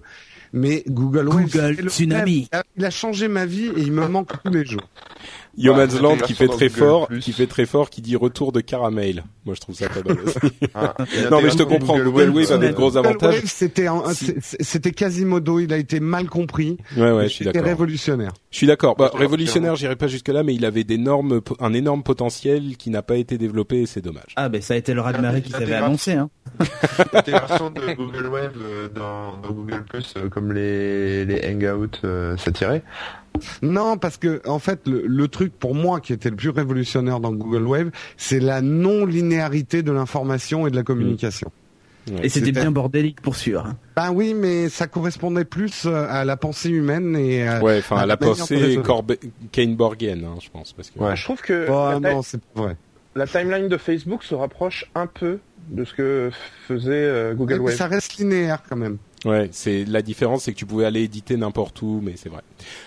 Mais 0.54 0.84
Google 0.88 1.30
Google 1.30 1.90
Tsunami. 1.90 2.50
Il 2.78 2.86
a 2.86 2.90
changé 2.90 3.28
ma 3.28 3.46
vie 3.46 3.68
et 3.68 3.82
il 3.82 3.92
me 3.92 4.08
manque 4.08 4.32
tous 4.44 4.52
les 4.52 4.66
jours. 4.66 4.88
Yoman's 5.58 5.94
Ouais, 5.96 6.02
Land 6.02 6.18
qui 6.18 6.34
fait 6.34 6.48
très 6.48 6.70
fort, 6.70 7.10
qui 7.20 7.34
fait 7.34 7.48
très 7.48 7.66
fort, 7.66 7.90
qui 7.90 8.02
dit 8.02 8.16
retour 8.16 8.52
de 8.52 8.62
caramel. 8.62 9.24
Moi, 9.46 9.56
je 9.56 9.60
trouve 9.62 9.76
ça 9.76 9.90
pas 9.90 10.02
mal 10.08 10.18
aussi. 10.24 10.38
Ah, 10.74 10.94
non, 11.32 11.42
mais 11.42 11.50
je 11.50 11.58
te 11.58 11.64
comprends. 11.64 11.98
Google 11.98 12.10
Google 12.12 12.30
Wave, 12.30 12.50
Wave 12.50 12.52
a 12.52 12.58
des 12.68 12.74
gros 12.74 12.92
Google 12.92 13.08
avantages. 13.08 13.36
Wave, 13.36 13.46
c'était 13.48 13.88
Si. 14.14 14.34
c'était 14.60 14.92
Quasimodo. 14.92 15.60
Il 15.60 15.74
a 15.74 15.78
été 15.78 16.00
mal 16.00 16.28
compris. 16.30 16.78
Ouais, 16.96 17.12
ouais, 17.12 17.24
je 17.24 17.30
suis 17.30 17.38
C'était 17.46 17.54
d'accord. 17.60 17.68
révolutionnaire. 17.70 18.32
Je 18.52 18.58
suis 18.58 18.68
d'accord. 18.68 18.96
Bah, 18.96 19.12
révolutionnaire, 19.14 19.76
j'irai 19.76 19.96
pas 19.96 20.08
jusque 20.08 20.28
là, 20.30 20.44
mais 20.44 20.54
il 20.56 20.64
avait 20.66 20.84
d'énormes, 20.84 21.42
un 21.60 21.74
énorme 21.74 22.04
potentiel 22.04 22.78
qui 22.78 22.90
n'a 22.90 23.02
pas 23.02 23.18
été 23.18 23.38
développé 23.38 23.82
et 23.82 23.86
c'est 23.86 24.02
dommage. 24.02 24.34
Ah 24.36 24.48
ben 24.50 24.62
ça 24.62 24.76
a 24.76 24.78
été 24.78 24.94
le 24.94 25.02
raz-de-marée 25.02 25.42
qui 25.42 25.52
s'avait 25.52 25.66
L'intégration. 25.66 25.86
annoncé. 25.88 26.14
Hein. 26.14 26.30
L'intégration 27.14 27.70
de 27.72 27.94
Google 27.96 28.28
Wave 28.28 28.54
euh, 28.62 28.90
dans, 28.90 29.38
dans 29.42 29.54
Google 29.54 29.84
Plus, 29.90 30.14
euh, 30.18 30.30
comme 30.30 30.52
les, 30.54 31.26
les 31.26 31.42
Hangouts, 31.50 31.88
euh, 32.04 32.38
ça 32.38 32.52
tirait. 32.52 32.84
Non, 33.62 33.98
parce 33.98 34.18
que 34.18 34.42
en 34.48 34.60
fait, 34.60 34.88
le, 34.88 35.04
le 35.08 35.28
truc 35.28 35.54
pour 35.58 35.74
moi 35.76 36.00
qui 36.00 36.14
était 36.14 36.30
le 36.30 36.36
plus 36.36 36.50
révolutionnaire 36.50 37.20
dans 37.20 37.32
Google 37.32 37.64
Wave, 37.64 37.92
c'est 38.18 38.40
la 38.40 38.62
non-linéarité 38.62 39.84
de 39.84 39.92
l'information 39.92 40.68
et 40.68 40.72
de 40.72 40.76
la 40.76 40.84
communication. 40.84 41.52
Et 42.24 42.30
c'était 42.30 42.52
bien 42.52 42.72
bordélique 42.72 43.22
pour 43.22 43.36
sûr. 43.36 43.66
hein. 43.66 43.78
Ben 43.96 44.12
oui, 44.12 44.34
mais 44.34 44.70
ça 44.70 44.88
correspondait 44.88 45.46
plus 45.46 45.86
euh, 45.86 46.08
à 46.10 46.26
la 46.26 46.36
pensée 46.36 46.70
humaine 46.70 47.16
et 47.16 47.48
à, 47.48 47.62
Ouais, 47.64 47.78
enfin, 47.78 47.98
à 47.98 48.02
à 48.02 48.06
la 48.08 48.18
pensée 48.18 48.80
Kaneborgienne, 49.52 50.24
hein, 50.26 50.36
je 50.42 50.50
pense, 50.50 50.74
parce 50.74 50.90
que. 50.90 51.00
Ouais. 51.00 51.16
Je 51.16 51.24
trouve 51.24 51.42
que 51.42 51.68
Oh, 51.70 52.00
non, 52.00 52.22
c'est 52.22 52.42
vrai. 52.56 52.76
la 53.16 53.28
timeline 53.28 53.68
de 53.68 53.78
Facebook 53.78 54.24
se 54.24 54.34
rapproche 54.36 54.86
un 54.96 55.08
peu 55.08 55.40
de 55.70 55.86
ce 55.86 55.94
que 55.94 56.32
faisait 56.68 56.90
euh, 56.92 57.34
Google 57.36 57.54
Ouais, 57.54 57.60
mais 57.60 57.66
Wave. 57.66 57.76
ça 57.78 57.88
reste 57.88 58.18
linéaire 58.18 58.64
quand 58.68 58.76
même. 58.78 58.98
Ouais, 59.26 59.50
c'est 59.52 59.86
la 59.86 60.02
différence, 60.02 60.44
c'est 60.44 60.54
que 60.54 60.58
tu 60.58 60.66
pouvais 60.66 60.86
aller 60.86 61.04
éditer 61.04 61.38
n'importe 61.38 61.82
où, 61.82 62.00
mais 62.02 62.14
c'est 62.16 62.30
vrai. 62.30 62.42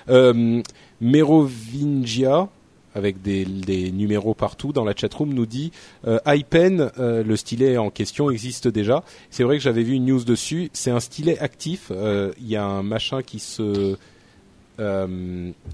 Euh, 0.08 0.62
Merovingia, 1.00 2.48
avec 2.94 3.22
des, 3.22 3.44
numéros 3.92 4.34
partout 4.34 4.72
dans 4.72 4.84
la 4.84 4.94
chatroom, 4.96 5.32
nous 5.32 5.46
dit 5.46 5.70
euh, 6.06 6.18
iPen, 6.26 6.90
euh, 6.98 7.22
le 7.22 7.36
stylet 7.36 7.76
en 7.76 7.90
question 7.90 8.30
existe 8.30 8.66
déjà. 8.66 9.04
C'est 9.30 9.44
vrai 9.44 9.58
que 9.58 9.62
j'avais 9.62 9.82
vu 9.82 9.94
une 9.94 10.06
news 10.06 10.24
dessus. 10.24 10.70
C'est 10.72 10.90
un 10.90 11.00
stylet 11.00 11.38
actif. 11.38 11.90
Il 11.90 12.48
y 12.48 12.56
a 12.56 12.64
un 12.64 12.82
machin 12.82 13.22
qui 13.22 13.38
se 13.38 13.96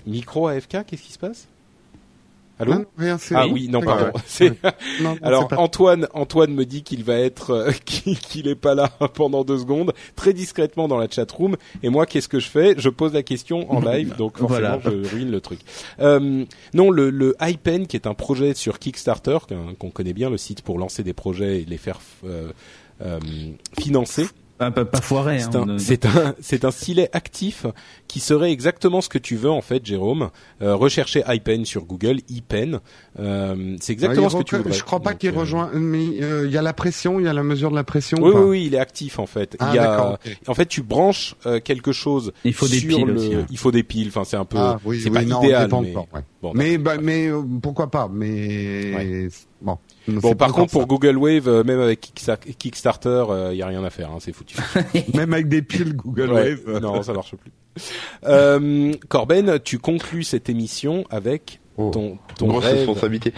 micro 0.06 0.48
AFK. 0.48 0.84
Qu'est-ce 0.86 1.02
qui 1.02 1.12
se 1.12 1.18
passe? 1.18 1.48
Allô 2.60 2.74
Non, 2.74 2.84
rien, 2.98 3.18
c'est- 3.18 3.34
Ah 3.34 3.46
oui, 3.48 3.68
non, 3.68 3.80
pardon. 3.80 4.12
Non, 5.00 5.16
alors 5.22 5.48
pas- 5.48 5.56
Antoine, 5.58 6.06
Antoine 6.14 6.52
me 6.52 6.64
dit 6.66 6.82
qu'il 6.82 7.02
va 7.02 7.14
être, 7.14 7.50
euh, 7.50 7.72
qu'il 7.84 8.46
est 8.48 8.54
pas 8.54 8.74
là 8.74 8.88
pendant 9.14 9.42
deux 9.44 9.58
secondes, 9.58 9.92
très 10.14 10.32
discrètement 10.32 10.86
dans 10.86 10.98
la 10.98 11.08
chat 11.10 11.30
room. 11.32 11.56
Et 11.82 11.88
moi, 11.88 12.06
qu'est-ce 12.06 12.28
que 12.28 12.38
je 12.38 12.48
fais? 12.48 12.74
Je 12.76 12.88
pose 12.90 13.12
la 13.14 13.22
question 13.22 13.72
en 13.72 13.80
live, 13.80 14.14
donc 14.16 14.38
forcément, 14.38 14.78
Voilà. 14.78 14.80
je 14.84 14.90
ruine 15.14 15.30
le 15.30 15.40
truc. 15.40 15.60
Euh, 16.00 16.44
non, 16.74 16.90
le, 16.90 17.10
le 17.10 17.34
iPen, 17.40 17.86
qui 17.86 17.96
est 17.96 18.06
un 18.06 18.14
projet 18.14 18.54
sur 18.54 18.78
Kickstarter, 18.78 19.38
qu'on 19.78 19.90
connaît 19.90 20.12
bien, 20.12 20.28
le 20.30 20.36
site 20.38 20.62
pour 20.62 20.78
lancer 20.78 21.02
des 21.02 21.14
projets 21.14 21.62
et 21.62 21.64
les 21.64 21.78
faire 21.78 21.98
euh, 22.26 22.52
euh, 23.02 23.18
financer. 23.78 24.26
Pas, 24.60 24.70
pas, 24.70 24.84
pas 24.84 25.00
foiré. 25.00 25.38
C'est 25.38 25.56
hein, 25.56 25.64
un, 25.66 25.78
c'est 25.78 26.04
un, 26.04 26.34
c'est 26.42 26.66
un 26.66 26.70
stylet 26.70 27.08
actif 27.14 27.64
qui 28.08 28.20
serait 28.20 28.52
exactement 28.52 29.00
ce 29.00 29.08
que 29.08 29.16
tu 29.16 29.36
veux 29.36 29.48
en 29.48 29.62
fait, 29.62 29.86
Jérôme. 29.86 30.28
Euh, 30.60 30.74
rechercher 30.76 31.22
iPen 31.26 31.64
sur 31.64 31.86
Google, 31.86 32.18
iPen. 32.28 32.80
Euh, 33.18 33.76
c'est 33.80 33.94
exactement 33.94 34.26
Ah, 34.26 34.30
ce 34.30 34.36
que 34.36 34.42
tu 34.42 34.56
voudrais. 34.56 34.74
Je 34.74 34.84
crois 34.84 35.00
pas 35.00 35.14
qu'il 35.14 35.30
euh, 35.30 35.38
rejoint, 35.38 35.70
mais 35.72 36.22
euh, 36.22 36.44
il 36.46 36.52
y 36.52 36.58
a 36.58 36.62
la 36.62 36.74
pression, 36.74 37.18
il 37.18 37.24
y 37.24 37.28
a 37.28 37.32
la 37.32 37.42
mesure 37.42 37.70
de 37.70 37.74
la 37.74 37.84
pression. 37.84 38.18
Oui, 38.20 38.28
ou 38.28 38.32
pas 38.34 38.40
oui, 38.40 38.48
oui, 38.50 38.66
il 38.66 38.74
est 38.74 38.78
actif 38.78 39.18
en 39.18 39.24
fait. 39.24 39.56
Ah, 39.60 39.70
il 39.72 39.76
y 39.76 39.78
a, 39.78 40.18
en 40.46 40.52
fait, 40.54 40.66
tu 40.66 40.82
branches 40.82 41.36
euh, 41.46 41.58
quelque 41.60 41.92
chose. 41.92 42.34
Il 42.44 42.52
faut 42.52 42.68
des 42.68 42.80
piles 42.80 43.06
le, 43.06 43.14
aussi, 43.14 43.34
hein. 43.34 43.46
Il 43.50 43.56
faut 43.56 43.72
des 43.72 43.82
piles. 43.82 44.08
Enfin, 44.08 44.24
c'est 44.24 44.36
un 44.36 44.44
peu, 44.44 44.58
Ah, 44.58 44.78
oui, 44.84 45.00
c'est 45.00 45.08
oui, 45.08 45.14
pas 45.14 45.24
non, 45.24 45.42
idéal, 45.42 45.70
pas 45.70 45.80
mais 45.80 45.90
encore, 45.90 46.08
ouais. 46.12 46.20
Bon, 46.42 46.52
Mais 46.54 46.76
bah, 46.76 46.96
mais 47.00 47.28
euh, 47.28 47.40
pourquoi 47.62 47.90
pas 47.90 48.10
Mais 48.12 49.28
bon. 49.62 49.78
Bon, 50.08 50.34
par 50.34 50.52
contre, 50.52 50.72
pour 50.72 50.86
Google 50.86 51.16
Wave, 51.16 51.46
euh, 51.48 51.62
même 51.64 51.80
avec 51.80 52.00
Kicksta- 52.02 52.54
Kickstarter, 52.56 53.24
il 53.52 53.56
y 53.58 53.62
a 53.62 53.66
rien 53.66 53.84
à 53.84 53.90
faire, 53.90 54.10
hein, 54.10 54.16
c'est 54.20 54.32
foutu. 54.32 54.56
même 55.14 55.32
avec 55.32 55.48
des 55.48 55.62
piles 55.62 55.94
Google 55.94 56.32
Ouais, 56.32 56.50
Wave. 56.50 56.60
euh, 56.68 56.80
non, 56.80 57.02
ça 57.02 57.12
marche 57.12 57.34
plus. 57.36 57.52
Euh, 58.26 58.92
Corben, 59.08 59.58
tu 59.62 59.78
conclus 59.78 60.24
cette 60.24 60.48
émission 60.48 61.04
avec 61.10 61.60
Oh. 61.88 61.90
ton, 61.90 62.18
ton 62.38 62.46
Grosse 62.48 62.64
rêve. 62.64 62.76
responsabilité. 62.78 63.32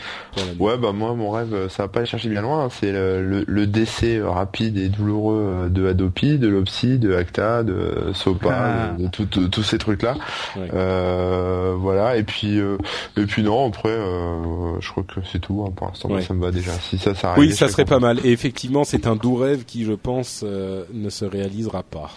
Ouais, 0.59 0.77
bah 0.79 0.93
moi, 0.93 1.15
mon 1.15 1.31
rêve, 1.31 1.53
euh, 1.55 1.69
ça 1.69 1.85
va 1.85 1.89
pas 1.89 2.01
aller 2.01 2.09
chercher 2.09 2.29
bien 2.29 2.43
loin. 2.43 2.65
hein. 2.65 2.69
C'est 2.71 2.93
le, 2.93 3.25
le- 3.25 3.45
le 3.47 3.67
décès 3.67 4.17
euh, 4.19 4.31
rapide 4.31 4.77
et 4.79 4.89
douloureux 4.89 5.43
euh, 5.65 5.69
de 5.69 5.87
Adopi, 5.87 6.39
de 6.39 6.49
Lopsy, 6.49 6.99
de 6.99 7.15
Acta, 7.15 7.63
de 7.63 8.13
Sopa, 8.15 8.51
Ah. 8.53 8.89
de, 8.99 9.41
de 9.41 9.47
tous 9.47 9.63
ces 9.63 9.79
trucs-là. 9.79 10.15
Ouais. 10.57 10.69
Euh, 10.75 11.75
voilà. 11.79 12.17
Et 12.17 12.23
puis, 12.23 12.59
euh, 12.61 12.77
et 13.17 13.25
puis 13.27 13.43
non, 13.43 13.69
après, 13.69 13.89
euh, 13.91 14.81
je 14.81 14.91
crois 14.91 15.03
que 15.05 15.21
c'est 15.31 15.39
tout. 15.41 15.65
hein, 15.67 15.73
pour 15.75 15.87
l'instant, 15.89 16.11
Ouais. 16.11 16.23
ça 16.23 16.35
me 16.35 16.41
va 16.41 16.51
déjà. 16.51 16.73
Si 16.73 16.99
ça, 16.99 17.15
ça 17.15 17.35
Oui, 17.39 17.53
ça 17.53 17.69
serait 17.69 17.85
pas 17.85 17.99
mal. 18.01 18.19
Et 18.25 18.33
effectivement, 18.33 18.85
c'est 18.85 19.07
un 19.07 19.17
doux 19.17 19.35
rêve 19.37 19.65
qui, 19.65 19.85
je 19.85 19.93
pense, 19.93 20.43
euh, 20.45 20.85
ne 20.93 21.11
se 21.11 21.25
réalisera 21.25 21.83
pas. 21.83 22.11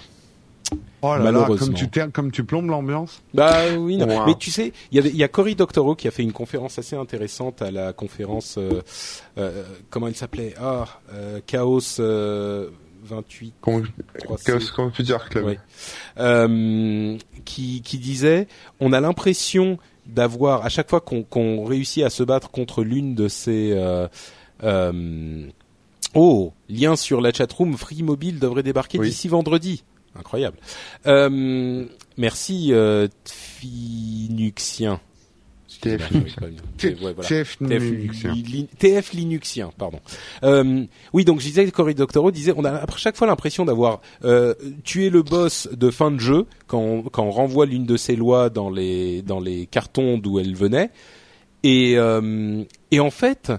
Oh 1.07 1.11
là 1.11 1.17
là, 1.19 1.23
Malheureusement. 1.31 1.65
comme 1.67 1.75
tu 1.75 1.87
ter- 1.89 2.11
comme 2.11 2.31
tu 2.31 2.43
plombes 2.43 2.67
l'ambiance. 2.69 3.21
Bah 3.33 3.53
oui, 3.77 3.97
non. 3.97 4.25
Mais 4.25 4.35
tu 4.35 4.49
sais, 4.49 4.73
il 4.91 5.15
y 5.15 5.23
a 5.23 5.27
Cory 5.27 5.55
Doctorow 5.55 5.95
qui 5.95 6.07
a 6.07 6.11
fait 6.11 6.23
une 6.23 6.31
conférence 6.33 6.79
assez 6.79 6.95
intéressante 6.95 7.61
à 7.61 7.69
la 7.69 7.93
conférence, 7.93 8.55
euh, 8.57 8.81
euh, 9.37 9.63
comment 9.89 10.07
elle 10.07 10.15
s'appelait? 10.15 10.53
Ah, 10.59 10.85
euh, 11.13 11.39
Chaos 11.45 11.99
euh, 11.99 12.69
28. 13.03 13.53
Com- 13.61 13.85
3C. 14.23 14.43
Chaos 14.45 14.59
Computer 14.75 15.17
Club. 15.29 15.45
Ouais. 15.45 15.59
Qui, 17.45 17.81
qui 17.83 17.97
disait, 17.99 18.47
on 18.79 18.91
a 18.93 18.99
l'impression 18.99 19.77
d'avoir 20.07 20.65
à 20.65 20.69
chaque 20.69 20.89
fois 20.89 21.01
qu'on 21.01 21.23
qu'on 21.23 21.65
réussit 21.65 22.03
à 22.03 22.09
se 22.09 22.23
battre 22.23 22.49
contre 22.51 22.83
l'une 22.83 23.13
de 23.15 23.27
ces 23.27 23.75
oh 26.13 26.53
lien 26.69 26.95
sur 26.95 27.21
la 27.21 27.31
chatroom 27.33 27.75
Free 27.77 28.03
Mobile 28.03 28.39
devrait 28.39 28.63
débarquer 28.63 28.97
Oui. 28.99 29.09
d'ici 29.09 29.27
vendredi. 29.27 29.83
Incroyable. 30.17 30.57
Euh, 31.07 31.85
merci 32.17 32.71
euh, 32.73 33.07
Finuxien. 33.25 34.99
TF 37.57 37.59
Linuxien. 37.59 38.33
Li- 38.33 38.67
TF 38.79 39.13
Linuxien, 39.13 39.71
pardon. 39.77 39.99
Euh, 40.43 40.85
oui, 41.13 41.25
donc 41.25 41.39
je 41.41 41.45
disais, 41.47 41.69
Cory 41.71 41.95
Doctorow 41.95 42.31
disait, 42.31 42.53
on 42.55 42.63
a 42.63 42.71
à 42.71 42.85
chaque 42.97 43.17
fois 43.17 43.27
l'impression 43.27 43.65
d'avoir 43.65 44.01
euh, 44.23 44.53
tué 44.83 45.09
le 45.09 45.21
boss 45.21 45.67
de 45.71 45.89
fin 45.91 46.11
de 46.11 46.19
jeu 46.19 46.45
quand 46.67 46.79
on, 46.79 47.03
quand 47.03 47.23
on 47.25 47.31
renvoie 47.31 47.65
l'une 47.65 47.85
de 47.85 47.97
ses 47.97 48.15
lois 48.15 48.49
dans 48.49 48.69
les 48.69 49.21
dans 49.21 49.39
les 49.41 49.65
cartons 49.67 50.17
d'où 50.17 50.39
elle 50.39 50.55
venait, 50.55 50.91
et 51.63 51.97
euh, 51.97 52.63
et 52.91 52.99
en 53.01 53.11
fait, 53.11 53.51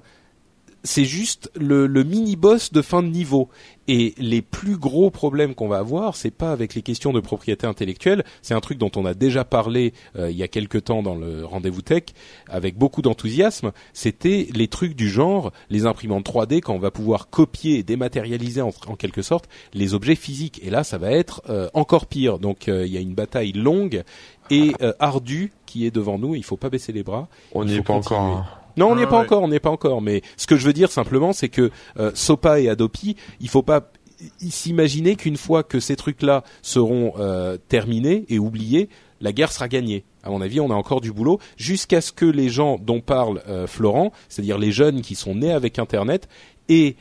c'est 0.85 1.05
juste 1.05 1.51
le, 1.55 1.87
le 1.87 2.03
mini 2.05 2.37
boss 2.37 2.73
de 2.73 2.81
fin 2.83 3.03
de 3.03 3.09
niveau. 3.09 3.51
Et 3.89 4.15
les 4.19 4.43
plus 4.43 4.77
gros 4.77 5.11
problèmes 5.11 5.55
qu'on 5.55 5.69
va 5.69 5.79
avoir, 5.79 6.17
c'est 6.17 6.31
pas 6.31 6.53
avec 6.53 6.75
les 6.75 6.83
questions 6.83 7.13
de 7.13 7.21
propriété 7.21 7.67
intellectuelle. 7.67 8.25
C'est 8.43 8.55
un 8.55 8.61
truc 8.61 8.79
dont 8.79 8.91
on 8.97 9.05
a 9.05 9.15
déjà 9.15 9.45
parlé 9.45 9.93
euh, 10.17 10.31
il 10.31 10.37
y 10.37 10.43
a 10.43 10.49
quelque 10.49 10.79
temps 10.79 11.03
dans 11.03 11.15
le 11.15 11.45
rendez-vous 11.45 11.83
tech 11.83 12.05
avec 12.49 12.77
beaucoup 12.77 13.03
d'enthousiasme. 13.03 13.73
C'était 13.93 14.49
les 14.53 14.69
trucs 14.69 14.95
du 14.95 15.09
genre 15.09 15.53
les 15.71 15.87
imprimantes 15.87 16.27
3D 16.27 16.61
quand 16.61 16.75
on 16.75 16.79
va 16.79 16.91
pouvoir 16.91 17.31
copier 17.31 17.79
et 17.79 17.83
dématérialiser 17.83 18.61
en, 18.61 18.73
en 18.87 18.97
quelque 18.97 19.23
sorte 19.23 19.49
les 19.75 19.95
objets 19.95 20.15
physiques. 20.15 20.61
Et 20.63 20.71
là, 20.71 20.85
ça 20.85 20.99
va 20.99 21.11
être 21.11 21.43
euh, 21.49 21.69
encore 21.75 22.07
pire. 22.07 22.39
Donc 22.39 22.69
euh, 22.69 22.87
il 22.87 22.93
y 22.93 22.97
a 22.97 23.01
une 23.01 23.15
bataille 23.15 23.53
longue 23.53 24.03
et 24.51 24.73
euh, 24.81 24.93
ardue 24.99 25.53
qui 25.67 25.87
est 25.87 25.91
devant 25.91 26.19
nous. 26.19 26.35
Il 26.35 26.45
faut 26.45 26.57
pas 26.57 26.71
baisser 26.71 26.93
les 26.93 27.03
bras. 27.03 27.29
On 27.53 27.65
n'y 27.65 27.77
est 27.77 27.83
pas 27.83 27.95
continuer. 27.95 28.21
encore. 28.21 28.66
Non, 28.77 28.91
on 28.91 28.97
n'y 28.97 29.03
est 29.03 29.05
Ah 29.05 29.09
pas 29.09 29.19
ouais. 29.19 29.25
encore, 29.25 29.43
on 29.43 29.49
n'y 29.49 29.55
est 29.57 29.61
pas 29.61 29.71
encore. 29.71 30.03
Mais 30.03 30.23
ce 30.37 30.47
que 30.47 30.57
je 30.57 30.67
veux 30.67 30.73
dire 30.73 30.91
simplement, 30.91 31.33
c'est 31.33 31.49
que 31.49 31.71
euh, 31.99 32.11
Sopa 32.15 32.61
et 32.61 32.69
Adopi, 32.69 33.17
il 33.41 33.49
faut 33.49 33.63
pas 33.63 33.91
s'imaginer 34.39 35.17
qu'une 35.17 35.37
fois 35.37 35.63
que 35.63 35.81
ces 35.81 35.97
trucs-là 35.97 36.43
seront 36.63 37.13
euh, 37.19 37.57
terminés 37.69 38.25
et 38.29 38.39
oubliés, 38.39 38.89
la 39.21 39.33
guerre 39.33 39.53
sera 39.53 39.69
gagnée. 39.69 40.05
À 40.23 40.31
mon 40.31 40.41
avis, 40.41 40.61
on 40.61 40.71
a 40.71 40.75
encore 40.75 41.01
du 41.01 41.13
boulot 41.13 41.39
jusqu'à 41.57 42.01
ce 42.01 42.13
que 42.13 42.27
les 42.27 42.49
gens 42.49 42.79
dont 42.79 43.01
parle 43.01 43.43
euh, 43.49 43.67
Florent, 43.67 44.13
c'est-à-dire 44.29 44.59
les 44.59 44.73
jeunes 44.73 45.01
qui 45.03 45.15
sont 45.15 45.35
nés 45.37 45.53
avec 45.53 45.79
Internet, 45.79 46.29
et 46.69 46.97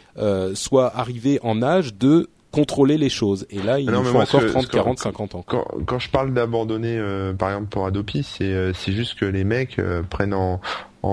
soient 0.53 0.95
arrivés 0.95 1.39
en 1.41 1.64
âge 1.64 1.95
de 1.95 2.30
contrôler 2.52 2.97
les 2.97 3.10
choses. 3.10 3.47
Et 3.49 3.60
là, 3.61 3.80
il 3.80 3.88
Non, 3.89 4.03
nous 4.03 4.06
faut 4.11 4.18
encore 4.22 4.41
que- 4.41 4.45
30, 4.47 4.61
ce 4.64 4.68
que- 4.68 4.73
40, 4.73 4.99
50 4.99 5.35
ans. 5.35 5.43
Quand, 5.45 5.65
quand 5.88 5.99
je 5.99 6.10
parle 6.10 6.34
d'abandonner, 6.34 6.95
euh, 6.97 7.34
par 7.34 7.49
exemple 7.49 7.68
pour 7.69 7.85
Adopi, 7.88 8.23
c'est 8.23 8.45
euh, 8.45 8.72
juste 8.88 9.15
que 9.19 9.26
les 9.26 9.43
mecs 9.43 9.77
euh, 9.80 10.03
prennent 10.03 10.34
en, 10.35 10.61
en 11.03 11.10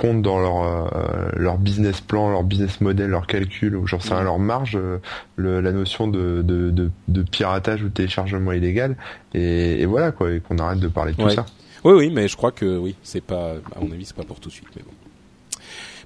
compte 0.00 0.22
dans 0.22 0.38
leur 0.40 0.62
euh, 0.62 1.28
leur 1.36 1.58
business 1.58 2.00
plan, 2.00 2.30
leur 2.30 2.42
business 2.42 2.80
model, 2.80 3.10
leur 3.10 3.26
calcul 3.26 3.76
ou 3.76 3.86
j'en 3.86 4.00
sais 4.00 4.14
rien, 4.14 4.22
leur 4.22 4.38
marge, 4.38 4.76
euh, 4.76 4.96
le, 5.36 5.60
la 5.60 5.72
notion 5.72 6.08
de, 6.08 6.40
de, 6.40 6.70
de, 6.70 6.90
de 7.08 7.22
piratage 7.22 7.82
ou 7.82 7.90
téléchargement 7.90 8.52
illégal 8.52 8.96
et, 9.34 9.82
et 9.82 9.84
voilà 9.84 10.10
quoi, 10.10 10.32
et 10.32 10.40
qu'on 10.40 10.56
arrête 10.58 10.80
de 10.80 10.88
parler 10.88 11.12
de 11.12 11.18
tout 11.18 11.24
Ouais. 11.24 11.34
ça. 11.34 11.44
Oui, 11.84 11.92
oui, 11.94 12.10
mais 12.10 12.28
je 12.28 12.36
crois 12.36 12.50
que 12.50 12.78
oui, 12.78 12.94
c'est 13.02 13.22
pas, 13.22 13.56
à 13.76 13.80
mon 13.80 13.92
avis, 13.92 14.06
c'est 14.06 14.16
pas 14.16 14.24
pour 14.24 14.40
tout 14.40 14.48
de 14.48 14.54
suite, 14.54 14.68
mais 14.74 14.82
bon. 14.82 14.92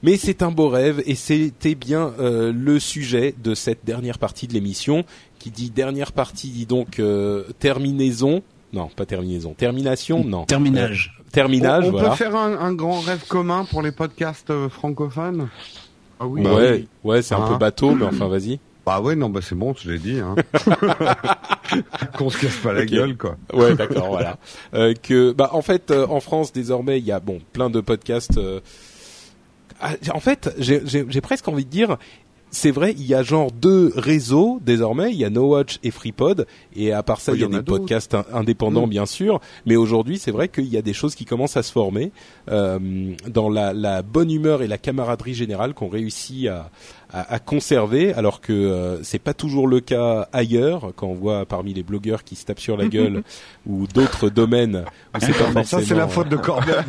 Mais 0.03 0.17
c'est 0.17 0.43
un 0.43 0.51
beau 0.51 0.69
rêve 0.69 1.01
et 1.07 1.15
c'était 1.15 1.77
bien 1.77 2.13
euh, 2.19 2.53
le 2.53 2.79
sujet 2.81 3.33
de 3.43 3.55
cette 3.55 3.85
dernière 3.85 4.19
partie 4.19 4.49
de 4.49 4.53
l'émission 4.55 5.05
qui 5.39 5.51
dit 5.51 5.71
dernière 5.71 6.11
partie 6.13 6.51
dit 6.51 6.67
donc 6.67 6.99
euh, 6.99 7.45
terminaison. 7.61 8.43
Non, 8.73 8.89
pas 8.89 9.07
terminaison. 9.07 9.55
Termination, 9.55 10.25
non. 10.25 10.45
Terminage. 10.47 11.14
Terminage, 11.35 11.85
on, 11.85 11.89
on 11.89 11.91
voilà. 11.93 12.09
peut 12.11 12.15
faire 12.17 12.35
un, 12.37 12.59
un 12.59 12.73
grand 12.73 13.01
rêve 13.01 13.25
commun 13.29 13.65
pour 13.71 13.83
les 13.83 13.93
podcasts 13.93 14.51
euh, 14.51 14.69
francophones? 14.69 15.49
Ah 16.21 16.27
oui. 16.27 16.43
Bah 16.43 16.55
ouais, 16.55 16.87
ouais, 17.03 17.23
c'est 17.23 17.35
un 17.35 17.43
Hein. 17.43 17.49
peu 17.49 17.59
bateau, 17.59 17.95
mais 17.95 18.07
enfin, 18.07 18.29
vas-y. 18.29 18.61
Bah 18.87 19.01
ouais, 19.01 19.17
non, 19.17 19.31
bah 19.31 19.41
c'est 19.43 19.55
bon, 19.55 19.75
je 19.77 19.91
l'ai 19.91 19.99
dit. 19.99 20.21
Hein. 20.21 20.35
Qu'on 22.19 22.31
se 22.31 22.39
casse 22.39 22.57
pas 22.59 22.73
la 22.73 22.85
gueule, 22.85 23.17
quoi. 23.17 23.37
Ouais, 23.53 23.75
d'accord, 23.75 24.09
voilà. 24.09 24.37
Euh, 24.75 24.95
que, 24.95 25.33
bah, 25.33 25.51
en 25.53 25.63
fait, 25.63 25.91
euh, 25.91 26.07
en 26.09 26.21
France 26.21 26.53
désormais, 26.53 26.99
il 26.99 27.05
y 27.05 27.13
a 27.13 27.19
bon 27.21 27.41
plein 27.53 27.71
de 27.71 27.81
podcasts. 27.81 28.37
euh, 28.39 28.61
ah, 29.81 29.93
en 30.13 30.21
fait, 30.21 30.55
j'ai 30.59 31.21
presque 31.21 31.49
envie 31.49 31.65
de 31.65 31.71
dire, 31.71 31.97
c'est 32.55 32.71
vrai, 32.71 32.95
il 32.97 33.05
y 33.07 33.15
a 33.15 33.23
genre 33.23 33.51
deux 33.53 33.93
réseaux 33.97 34.61
désormais. 34.65 35.11
Il 35.11 35.17
y 35.19 35.25
a 35.25 35.31
No 35.31 35.49
Watch 35.49 35.79
et 35.83 35.91
FreePod, 35.91 36.47
et 36.75 36.93
à 36.93 37.03
part 37.03 37.21
ça, 37.21 37.33
Oh, 37.33 37.35
il 37.35 37.41
y 37.43 37.45
a 37.45 37.49
des 37.49 37.63
podcasts 37.63 38.15
in- 38.15 38.25
indépendants, 38.33 38.87
Mm. 38.87 38.91
bien 38.91 39.07
sûr. 39.07 39.41
Mais 39.67 39.77
aujourd'hui, 39.77 40.19
c'est 40.19 40.31
vrai 40.31 40.49
qu'il 40.49 40.67
y 40.67 40.77
a 40.77 40.83
des 40.83 40.93
choses 40.95 41.15
qui 41.15 41.25
commencent 41.25 41.57
à 41.57 41.63
se 41.63 41.73
former 41.73 42.13
euh, 42.51 42.79
dans 43.29 43.49
la, 43.51 43.73
la 43.73 44.03
bonne 44.03 44.31
humeur 44.31 44.63
et 44.63 44.67
la 44.69 44.79
camaraderie 44.79 45.35
générale 45.35 45.75
qu'on 45.75 45.89
réussit 45.89 46.47
à, 46.47 46.71
à, 47.15 47.35
à 47.35 47.39
conserver, 47.39 48.13
alors 48.15 48.41
que 48.41 48.53
euh, 48.53 49.03
c'est 49.03 49.19
pas 49.19 49.35
toujours 49.35 49.69
le 49.69 49.81
cas 49.81 50.29
ailleurs. 50.33 50.93
Quand 50.97 51.07
on 51.07 51.15
voit 51.15 51.47
parmi 51.47 51.73
les 51.73 51.83
blogueurs 51.83 52.25
qui 52.25 52.35
se 52.37 52.45
tapent 52.45 52.61
sur 52.61 52.77
la 52.77 52.87
gueule 52.87 53.23
ou 53.67 53.87
d'autres 53.87 54.29
domaines 54.31 54.85
où 55.15 55.21
c'est 55.21 55.33
pas 55.33 55.63
Ça, 55.65 55.81
c'est 55.81 55.95
la 55.95 56.07
forcément- 56.07 56.09
faute 56.09 56.29
de 56.29 56.37
Corben. 56.37 56.85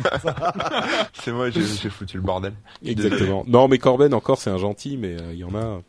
C'est 1.22 1.32
moi, 1.32 1.50
j'ai 1.50 1.62
j'ai 1.62 1.90
foutu 1.90 2.16
le 2.16 2.22
bordel. 2.22 2.52
Exactement. 2.84 3.44
Non, 3.46 3.68
mais 3.68 3.78
Corben 3.78 4.12
encore, 4.14 4.38
c'est 4.38 4.50
un 4.50 4.58
gentil, 4.58 4.96
mais 4.96 5.14
euh, 5.20 5.32
il 5.32 5.38
y 5.38 5.44
en 5.44 5.54
a. 5.54 5.80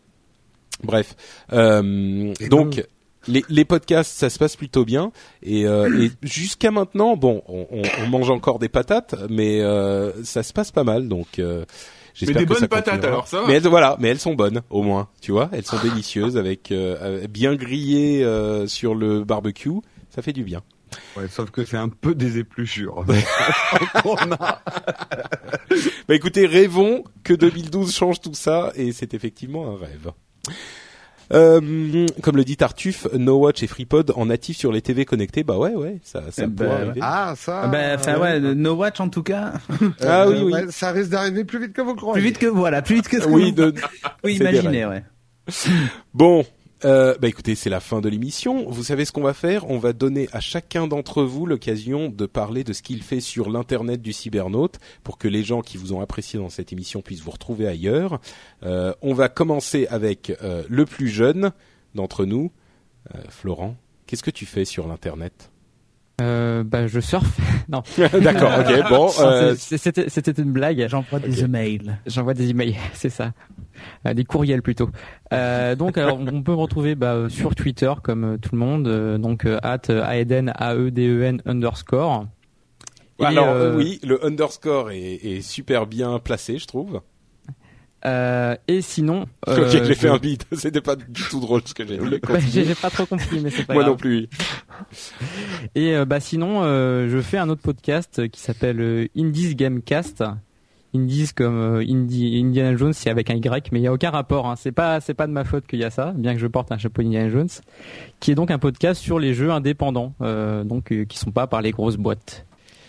Bref, 0.83 1.15
Euh, 1.53 2.33
donc 2.49 2.77
non. 2.77 2.83
les, 3.27 3.43
les 3.49 3.65
podcasts, 3.65 4.15
ça 4.17 4.29
se 4.29 4.37
passe 4.37 4.55
plutôt 4.55 4.85
bien, 4.85 5.11
et, 5.41 5.65
euh, 5.65 6.03
et 6.03 6.11
jusqu'à 6.21 6.69
maintenant, 6.71 7.17
bon, 7.17 7.41
on, 7.47 7.65
on- 7.71 7.81
on 8.03 8.07
mange 8.09 8.29
encore 8.29 8.59
des 8.59 8.69
patates, 8.69 9.15
mais 9.29 9.61
euh, 9.61 10.11
ça 10.23 10.43
se 10.43 10.53
passe 10.53 10.71
pas 10.71 10.83
mal, 10.83 11.07
donc. 11.07 11.39
Euh, 11.39 11.65
Mais 12.25 12.33
des 12.33 12.45
bonnes 12.45 12.67
patates, 12.67 13.03
alors, 13.05 13.27
ça 13.27 13.41
va. 13.41 13.47
Mais 13.47 13.53
elles, 13.55 13.67
voilà, 13.67 13.95
mais 13.99 14.07
elles 14.07 14.19
sont 14.19 14.33
bonnes 14.33 14.61
au 14.69 14.81
moins, 14.81 15.07
tu 15.21 15.31
vois, 15.31 15.49
elles 15.51 15.65
sont 15.65 15.77
délicieuses 15.83 16.37
avec 16.37 16.71
euh, 16.71 17.27
bien 17.27 17.55
grillées 17.55 18.23
euh, 18.23 18.65
sur 18.67 18.95
le 18.95 19.23
barbecue, 19.23 19.69
ça 20.09 20.21
fait 20.21 20.33
du 20.33 20.43
bien. 20.43 20.61
Ouais, 21.17 21.27
sauf 21.29 21.51
que 21.51 21.65
c'est 21.65 21.77
un 21.77 21.89
peu 21.89 22.15
des 22.15 22.37
épluchures. 22.39 23.05
A- 24.39 24.61
Bah 26.07 26.15
écoutez, 26.15 26.45
rêvons 26.47 27.03
que 27.23 27.33
2012 27.33 27.93
change 27.93 28.21
tout 28.21 28.33
ça 28.33 28.71
et 28.75 28.91
c'est 28.93 29.13
effectivement 29.13 29.69
un 29.73 29.77
rêve. 29.77 30.11
Euh, 31.33 32.05
comme 32.21 32.37
le 32.37 32.45
dit 32.45 32.55
Tartuffe, 32.55 33.05
No 33.13 33.37
Watch 33.37 33.61
et 33.61 33.67
FreePod 33.67 34.13
en 34.15 34.27
natif 34.27 34.55
sur 34.57 34.71
les 34.71 34.81
TV 34.81 35.03
connectées, 35.05 35.43
bah 35.43 35.57
ouais, 35.57 35.75
ouais, 35.75 35.97
ça, 36.03 36.21
ça 36.31 36.43
Eh 36.45 36.47
pourrait 36.47 36.69
ben, 36.69 36.75
arriver. 36.75 36.99
Ah, 37.03 37.33
ça. 37.35 37.61
Ah 37.63 37.67
bah, 37.67 37.77
enfin 37.95 38.17
ouais, 38.19 38.39
No 38.39 38.75
Watch 38.75 38.99
en 39.01 39.09
tout 39.09 39.23
cas. 39.23 39.53
Ah 40.01 40.23
Euh, 40.23 40.29
oui, 40.31 40.39
oui. 40.43 40.53
ouais, 40.53 40.65
ça 40.69 40.91
risque 40.91 41.09
d'arriver 41.09 41.43
plus 41.43 41.59
vite 41.59 41.73
que 41.73 41.81
vous 41.81 41.95
croyez. 41.95 42.21
plus 42.21 42.29
vite 42.29 42.37
que 42.37 42.45
voilà, 42.45 42.81
plus 42.81 42.95
vite 42.95 43.09
que 43.09 43.19
ce 43.19 43.25
que 43.25 43.29
Oui, 43.31 43.49
vous- 43.51 43.71
de- 43.71 43.73
oui, 44.23 44.35
imaginez, 44.35 44.85
ouais. 44.85 45.03
Bon, 46.13 46.45
euh, 46.85 47.15
bah 47.19 47.27
écoutez, 47.27 47.55
c'est 47.55 47.69
la 47.69 47.79
fin 47.79 48.01
de 48.01 48.09
l'émission. 48.09 48.69
Vous 48.69 48.83
savez 48.83 49.05
ce 49.05 49.11
qu'on 49.11 49.23
va 49.23 49.33
faire? 49.33 49.69
On 49.69 49.79
va 49.79 49.93
donner 49.93 50.29
à 50.31 50.39
chacun 50.39 50.87
d'entre 50.87 51.23
vous 51.23 51.45
l'occasion 51.45 52.09
de 52.09 52.25
parler 52.25 52.63
de 52.63 52.73
ce 52.73 52.81
qu'il 52.83 53.01
fait 53.01 53.19
sur 53.19 53.49
l'internet 53.49 54.01
du 54.01 54.13
cybernaute 54.13 54.79
pour 55.03 55.17
que 55.17 55.27
les 55.27 55.43
gens 55.43 55.61
qui 55.61 55.77
vous 55.77 55.93
ont 55.93 56.01
apprécié 56.01 56.39
dans 56.39 56.49
cette 56.49 56.71
émission 56.71 57.01
puissent 57.01 57.21
vous 57.21 57.31
retrouver 57.31 57.67
ailleurs. 57.67 58.19
Euh, 58.63 58.93
on 59.01 59.13
va 59.13 59.29
commencer 59.29 59.87
avec 59.87 60.31
euh, 60.43 60.63
le 60.69 60.85
plus 60.85 61.09
jeune 61.09 61.51
d'entre 61.95 62.25
nous, 62.25 62.51
euh, 63.15 63.21
Florent. 63.29 63.75
Qu'est-ce 64.05 64.23
que 64.23 64.31
tu 64.31 64.45
fais 64.45 64.65
sur 64.65 64.87
l'internet? 64.87 65.51
Euh, 66.19 66.63
bah, 66.63 66.87
je 66.87 66.99
surfe. 66.99 67.39
non. 67.69 67.83
D'accord, 68.21 68.51
ok, 68.59 68.89
bon, 68.89 69.05
Non, 69.05 69.11
euh, 69.19 69.55
C'était 69.55 70.09
c'était 70.09 70.31
une 70.41 70.51
blague. 70.51 70.87
J'envoie 70.89 71.19
des 71.19 71.43
emails. 71.43 71.97
J'envoie 72.07 72.33
des 72.33 72.49
emails, 72.49 72.75
c'est 72.93 73.09
ça. 73.09 73.33
Euh, 74.07 74.15
des 74.15 74.25
courriels 74.25 74.63
plutôt. 74.63 74.89
Euh, 75.31 75.75
donc 75.75 75.97
alors 75.99 76.19
on 76.19 76.41
peut 76.41 76.53
me 76.53 76.57
retrouver 76.57 76.95
bah, 76.95 77.13
euh, 77.13 77.29
sur 77.29 77.53
Twitter 77.53 77.93
comme 78.01 78.23
euh, 78.23 78.37
tout 78.37 78.49
le 78.53 78.59
monde, 78.59 78.87
euh, 78.87 79.19
donc 79.19 79.45
euh, 79.45 79.59
at 79.61 79.81
euh, 79.91 80.03
aeden 80.09 80.51
a 80.55 80.75
e 80.75 80.89
d 80.89 81.07
e 81.07 81.23
n 81.23 81.41
underscore. 81.45 82.25
Et, 83.19 83.25
Alors 83.25 83.49
euh, 83.49 83.75
oui, 83.75 83.99
le 84.03 84.23
underscore 84.25 84.89
est, 84.91 85.19
est 85.23 85.41
super 85.41 85.85
bien 85.85 86.17
placé, 86.17 86.57
je 86.57 86.65
trouve. 86.65 87.01
Euh, 88.07 88.55
et 88.67 88.81
sinon, 88.81 89.21
ok, 89.47 89.57
euh, 89.57 89.69
j'ai 89.69 89.93
fait 89.95 90.07
je- 90.07 90.13
un 90.13 90.17
beat. 90.17 90.45
C'était 90.53 90.81
pas 90.81 90.95
du 90.95 91.21
tout 91.29 91.39
drôle 91.39 91.61
ce 91.65 91.73
que 91.73 91.85
j'ai 91.85 91.99
j'ai 92.51 92.63
j'ai 92.65 92.75
pas 92.75 92.89
trop 92.89 93.05
compris, 93.05 93.39
mais 93.41 93.49
c'est 93.49 93.65
pas 93.65 93.73
Moi 93.73 93.83
grave. 93.83 93.93
non 93.93 93.97
plus. 93.97 94.27
Et 95.75 95.95
euh, 95.95 96.05
bah 96.05 96.19
sinon, 96.19 96.63
je 96.63 97.19
fais 97.21 97.37
un 97.37 97.49
autre 97.49 97.61
podcast 97.61 98.27
qui 98.29 98.39
s'appelle 98.39 99.09
Indies 99.15 99.55
Gamecast. 99.55 100.23
Indies 100.95 101.31
comme 101.35 101.81
Indie, 101.87 102.39
Indiana 102.43 102.75
Jones, 102.77 102.93
c'est 102.93 103.09
avec 103.09 103.29
un 103.29 103.35
Y, 103.35 103.71
mais 103.71 103.79
il 103.79 103.83
y 103.83 103.87
a 103.87 103.93
aucun 103.93 104.09
rapport. 104.09 104.47
Hein. 104.47 104.55
C'est 104.57 104.71
pas 104.71 105.01
c'est 105.01 105.13
pas 105.13 105.27
de 105.27 105.31
ma 105.33 105.43
faute 105.43 105.67
qu'il 105.67 105.79
y 105.79 105.83
a 105.83 105.91
ça, 105.91 106.13
bien 106.15 106.33
que 106.33 106.39
je 106.39 106.47
porte 106.47 106.71
un 106.71 106.77
chapeau 106.77 107.01
Indiana 107.01 107.29
Jones, 107.29 107.49
qui 108.19 108.31
est 108.31 108.35
donc 108.35 108.51
un 108.51 108.57
podcast 108.57 108.99
sur 109.01 109.19
les 109.19 109.33
jeux 109.33 109.51
indépendants, 109.51 110.13
donc 110.65 110.93
qui 111.07 111.17
sont 111.17 111.31
pas 111.31 111.45
par 111.45 111.61
les 111.61 111.71
grosses 111.71 111.97
boîtes. 111.97 112.45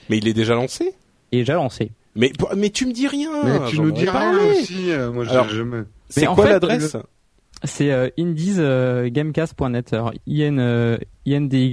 Mais 0.08 0.18
il 0.18 0.28
est 0.28 0.32
déjà 0.32 0.54
lancé? 0.54 0.94
Et 1.32 1.38
déjà 1.38 1.54
lancé. 1.54 1.90
Mais 2.14 2.32
mais 2.56 2.70
tu 2.70 2.86
me 2.86 2.92
dis 2.92 3.06
rien. 3.06 3.30
Mais 3.44 3.70
tu 3.70 3.80
nous 3.80 3.92
dis 3.92 4.08
rien 4.08 4.38
aussi. 4.38 4.90
euh, 4.90 5.12
moi, 5.12 5.28
Alors, 5.28 5.48
jamais. 5.48 5.82
C'est 6.08 6.26
quoi 6.26 6.48
l'adresse 6.48 6.96
C'est 7.64 7.90
euh, 7.92 8.08
indies 8.18 8.56
euh, 8.58 9.08
gamecast.net. 9.10 9.92
Alors 9.92 10.12
i 10.26 10.42
n 10.42 10.58
euh, 10.58 10.96
indy 11.26 11.70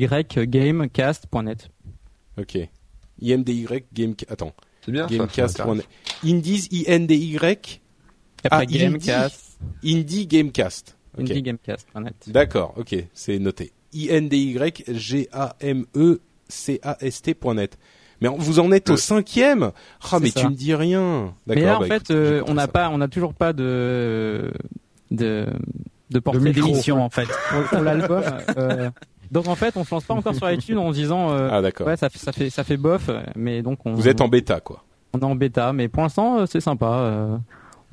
gamecast.net. 0.47 1.69
Ok. 2.37 2.57
INDY 3.23 3.67
Game. 3.93 4.13
Attends. 4.29 4.53
C'est 4.85 4.91
bien 4.91 5.07
ça, 5.07 5.15
Gamecast. 5.15 5.57
ça 5.57 5.65
m'intéresse. 5.65 5.87
Indies 6.23 6.85
INDY. 6.87 7.37
Après 7.37 7.69
Ah, 8.51 8.65
Gamecast, 8.65 9.57
Indie 9.83 10.27
Gamecast. 10.27 10.97
Indie 11.17 11.41
Gamecast.net. 11.41 12.13
D'accord, 12.27 12.73
ok, 12.77 12.95
c'est 13.13 13.39
noté. 13.39 13.71
INDY 13.95 14.57
G 14.89 15.27
A 15.31 15.55
M 15.61 15.85
E 15.95 16.19
C 16.47 16.79
A 16.83 16.97
S 16.99 17.21
T.net. 17.21 17.77
Mais 18.21 18.29
vous 18.35 18.59
en 18.59 18.71
êtes 18.71 18.89
au 18.89 18.97
cinquième 18.97 19.71
Ah 20.11 20.19
mais 20.21 20.29
ça. 20.29 20.41
tu 20.41 20.47
me 20.47 20.53
dis 20.53 20.73
rien. 20.73 21.33
Mais 21.47 21.55
là, 21.55 21.77
en 21.77 21.79
bah, 21.81 21.87
fait, 21.87 21.95
écoute, 21.95 22.11
euh, 22.11 22.43
on 22.47 22.53
n'a 22.53 22.67
pas, 22.67 22.89
on 22.89 22.97
n'a 22.97 23.07
toujours 23.07 23.33
pas 23.33 23.53
de 23.53 24.51
de 25.11 25.47
de 26.11 26.19
portée. 26.19 26.51
D'émission 26.51 27.03
en 27.03 27.09
fait. 27.09 27.27
pour, 27.49 27.63
pour 27.69 27.81
l'album. 27.81 28.23
euh, 28.57 28.89
donc 29.31 29.47
en 29.47 29.55
fait, 29.55 29.75
on 29.75 29.83
se 29.83 29.93
lance 29.93 30.03
pas 30.05 30.13
encore 30.13 30.35
sur 30.35 30.49
iTunes 30.49 30.77
en 30.77 30.91
se 30.91 30.97
disant 30.97 31.31
euh, 31.31 31.49
Ah 31.51 31.61
d'accord. 31.61 31.87
ouais, 31.87 31.97
ça 31.97 32.09
fait 32.09 32.19
ça 32.19 32.31
fait 32.31 32.49
ça 32.49 32.63
fait 32.63 32.77
bof, 32.77 33.09
mais 33.35 33.61
donc 33.61 33.79
on 33.85 33.93
Vous 33.93 34.07
êtes 34.07 34.21
en 34.21 34.27
bêta 34.27 34.59
quoi. 34.59 34.83
on 35.13 35.19
est 35.19 35.25
en 35.25 35.35
bêta, 35.35 35.73
mais 35.73 35.87
pour 35.87 36.03
l'instant 36.03 36.39
euh, 36.39 36.45
c'est 36.45 36.61
sympa. 36.61 37.39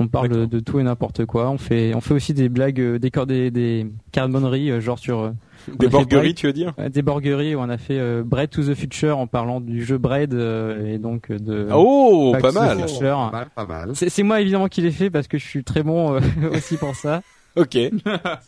On 0.03 0.09
parle 0.09 0.47
de, 0.47 0.61
tout 0.61 0.81
et 0.81 0.83
n'importe 0.83 1.25
quoi. 1.27 1.51
On 1.51 1.59
fait 1.59 1.95
on 1.95 2.01
fait 2.01 2.15
aussi 2.15 2.35
des 2.35 2.49
blagues, 2.49 2.81
euh, 2.81 2.99
des 2.99 3.11
des 3.11 3.51
des 3.51 3.87
carboneries, 4.11 4.71
euh, 4.71 4.81
genre 4.81 4.99
sur 4.99 5.21
euh, 5.21 5.31
Des 5.79 5.89
borgueries 5.89 6.35
tu 6.35 6.47
veux 6.47 6.53
dire 6.53 6.75
des 6.91 7.03
borgueries 7.03 7.55
où 7.55 7.61
on 7.61 7.69
a 7.69 7.79
fait 7.79 7.99
euh, 7.99 8.23
Bread 8.25 8.51
to 8.51 8.63
the 8.63 8.75
Future 8.75 9.19
en 9.19 9.27
parlant 9.27 9.61
du 9.61 9.85
jeu 9.85 9.99
Bread 9.99 10.35
euh, 10.35 10.95
et 10.95 10.99
donc 10.99 11.31
de 11.31 11.69
Oh, 11.73 12.33
Back 12.33 12.43
pas 12.43 12.53
mal. 12.53 12.87
Pas 12.87 13.31
mal, 13.31 13.49
pas 13.55 13.67
mal. 13.67 13.93
C'est 13.95 14.23
moi 14.23 14.41
évidemment 14.41 14.69
qui 14.69 14.83
l'ai 14.83 14.91
fait 14.91 15.11
parce 15.11 15.29
que 15.29 15.39
je 15.39 15.47
suis 15.47 15.65
très 15.65 15.83
bon 15.83 16.15
euh, 16.15 16.21
aussi 16.55 16.77
pour 16.77 16.95
ça. 16.95 17.23
Ok, 17.55 17.77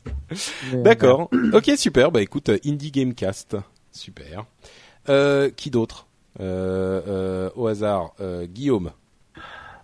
d'accord. 0.72 1.28
ok, 1.52 1.72
super. 1.76 2.10
Bah 2.10 2.22
écoute, 2.22 2.50
Indie 2.64 2.90
Gamecast, 2.90 3.56
super. 3.92 4.46
Euh, 5.10 5.50
qui 5.54 5.70
d'autre? 5.70 6.06
Euh, 6.40 7.00
euh, 7.06 7.50
Au 7.54 7.66
hasard, 7.66 8.14
euh, 8.20 8.46
Guillaume. 8.46 8.90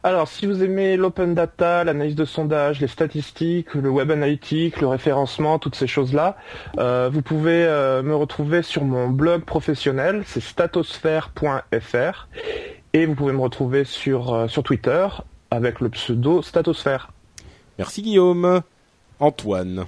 Alors, 0.03 0.29
si 0.29 0.47
vous 0.47 0.63
aimez 0.63 0.97
l'open 0.97 1.35
data, 1.35 1.85
l'analyse 1.85 2.15
de 2.15 2.25
sondage, 2.25 2.81
les 2.81 2.89
statistiques, 2.89 3.75
le 3.75 3.91
web 3.91 4.11
analytique, 4.11 4.81
le 4.81 4.87
référencement, 4.87 5.59
toutes 5.59 5.75
ces 5.75 5.87
choses-là, 5.87 6.39
euh, 6.79 7.11
vous 7.13 7.21
pouvez 7.21 7.65
euh, 7.67 8.03
me 8.03 8.15
retrouver 8.15 8.63
sur 8.63 8.83
mon 8.85 9.11
blog 9.11 9.45
professionnel, 9.45 10.23
c'est 10.25 10.41
statosphère.fr, 10.41 12.29
et 12.95 13.05
vous 13.05 13.15
pouvez 13.15 13.35
me 13.35 13.41
retrouver 13.41 13.85
sur, 13.85 14.33
euh, 14.33 14.49
sur 14.49 14.63
Twitter 14.63 15.07
avec 15.51 15.81
le 15.81 15.91
pseudo 15.91 16.41
Statosphère. 16.41 17.13
Merci 17.79 18.01
Guillaume. 18.01 18.63
Antoine. 19.19 19.85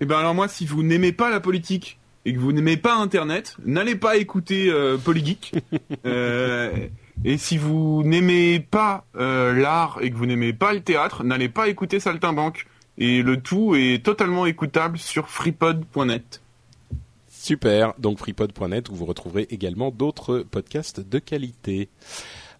Eh 0.00 0.04
ben 0.04 0.18
alors 0.18 0.34
moi, 0.34 0.48
si 0.48 0.66
vous 0.66 0.82
n'aimez 0.82 1.12
pas 1.12 1.30
la 1.30 1.38
politique 1.38 2.00
et 2.24 2.34
que 2.34 2.40
vous 2.40 2.52
n'aimez 2.52 2.76
pas 2.76 2.96
Internet, 2.96 3.56
n'allez 3.64 3.94
pas 3.94 4.16
écouter 4.16 4.68
euh, 4.68 4.96
Polygeek. 4.96 5.52
Et 7.24 7.38
si 7.38 7.56
vous 7.56 8.02
n'aimez 8.04 8.60
pas 8.60 9.04
euh, 9.16 9.54
l'art 9.54 9.98
et 10.00 10.10
que 10.10 10.16
vous 10.16 10.26
n'aimez 10.26 10.52
pas 10.52 10.72
le 10.72 10.80
théâtre, 10.80 11.22
n'allez 11.24 11.48
pas 11.48 11.68
écouter 11.68 12.00
Saltimbanque. 12.00 12.66
Et 12.98 13.22
le 13.22 13.40
tout 13.40 13.74
est 13.74 14.04
totalement 14.04 14.46
écoutable 14.46 14.98
sur 14.98 15.28
freepod.net. 15.28 16.40
Super, 17.28 17.94
donc 17.98 18.18
freepod.net 18.18 18.88
où 18.88 18.94
vous 18.94 19.04
retrouverez 19.04 19.46
également 19.50 19.90
d'autres 19.90 20.40
podcasts 20.50 21.00
de 21.00 21.18
qualité. 21.18 21.88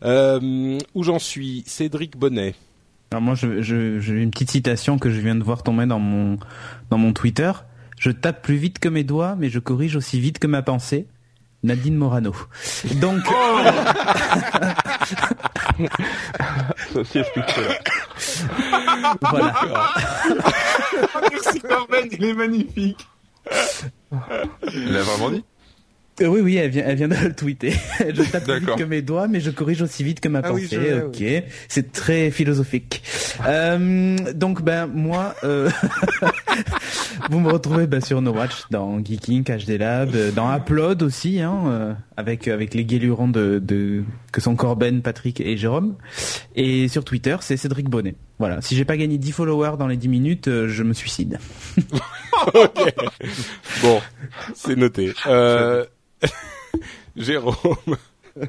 Euh, 0.05 0.79
où 0.95 1.03
j'en 1.03 1.19
suis? 1.19 1.63
Cédric 1.67 2.17
Bonnet. 2.17 2.55
Alors 3.13 3.23
moi, 3.23 3.35
je, 3.35 3.63
je, 3.63 4.01
j'ai 4.01 4.15
une 4.15 4.31
petite 4.31 4.51
citation 4.51 4.99
que 4.99 5.11
je 5.11 5.21
viens 5.21 5.37
de 5.37 5.45
voir 5.45 5.63
tomber 5.63 5.87
dans 5.87 6.01
mon 6.01 6.39
dans 6.91 6.99
mon 6.99 7.13
Twitter. 7.13 7.53
Je 7.99 8.11
tape 8.11 8.43
plus 8.43 8.57
vite 8.57 8.79
que 8.79 8.89
mes 8.89 9.05
doigts, 9.05 9.37
mais 9.39 9.49
je 9.49 9.59
corrige 9.59 9.97
aussi 9.97 10.21
vite 10.21 10.39
que 10.39 10.47
ma 10.47 10.63
pensée. 10.63 11.07
Nadine 11.65 11.97
Morano. 11.97 12.33
Donc, 12.97 13.23
Ça 16.93 17.01
aussi 17.01 17.19
explique 17.19 17.51
cela. 17.51 17.75
voilà. 19.31 19.55
Merci 21.33 21.61
Corben, 21.61 22.09
il 22.13 22.25
est 22.25 22.35
magnifique. 22.35 23.09
Il 24.73 24.97
a 24.97 25.03
vraiment 25.03 25.31
dit? 25.31 25.43
Euh, 26.21 26.27
oui, 26.27 26.41
oui, 26.41 26.57
elle 26.57 26.71
vient, 26.71 26.85
elle 26.87 26.97
vient 26.97 27.09
de 27.09 27.15
le 27.17 27.35
tweeter. 27.35 27.73
je 27.99 28.23
tape 28.31 28.45
plus 28.45 28.61
vite 28.61 28.77
que 28.77 28.85
mes 28.85 29.03
doigts, 29.03 29.27
mais 29.27 29.41
je 29.41 29.51
corrige 29.51 29.83
aussi 29.83 30.05
vite 30.05 30.21
que 30.21 30.29
ma 30.29 30.41
Ah 30.45 30.53
oui, 30.53 30.63
pensée. 30.63 30.79
je 30.81 31.03
ok, 31.03 31.45
c'est 31.69 31.93
très 31.93 32.31
philosophique. 32.31 33.03
Euh, 33.47 34.17
donc, 34.35 34.63
ben 34.63 34.87
moi, 34.87 35.35
euh, 35.43 35.71
vous 37.31 37.41
me 37.41 37.51
retrouvez 37.51 37.89
ben, 37.89 38.01
sur 38.01 38.23
No 38.23 38.33
Watch, 38.33 38.65
dans 38.71 39.05
Geeking, 39.05 39.43
HD 39.43 39.71
Lab, 39.79 40.15
dans 40.37 40.55
Upload 40.57 41.03
aussi, 41.03 41.41
hein, 41.41 41.63
euh, 41.67 41.95
avec 42.17 42.47
avec 42.47 42.75
les 42.75 42.85
guélurons 42.85 43.29
de, 43.29 43.59
de 43.59 44.05
que 44.31 44.41
sont 44.41 44.55
Corben, 44.55 45.03
Patrick 45.03 45.41
et 45.41 45.57
Jérôme. 45.57 45.97
Et 46.55 46.87
sur 46.87 47.05
Twitter, 47.05 47.37
c'est 47.41 47.57
Cédric 47.57 47.89
Bonnet. 47.89 48.15
Voilà. 48.39 48.61
Si 48.63 48.77
j'ai 48.77 48.85
pas 48.85 48.97
gagné 48.97 49.19
10 49.19 49.33
followers 49.33 49.77
dans 49.79 49.89
les 49.89 49.97
10 49.97 50.09
minutes, 50.09 50.49
euh, 50.49 50.69
je 50.69 50.83
me 50.83 50.93
suicide. 50.93 51.39
ok. 52.55 52.95
Bon, 53.83 54.01
c'est 54.55 54.77
noté. 54.77 55.13
Euh... 55.27 55.85
Jérôme. 57.17 57.97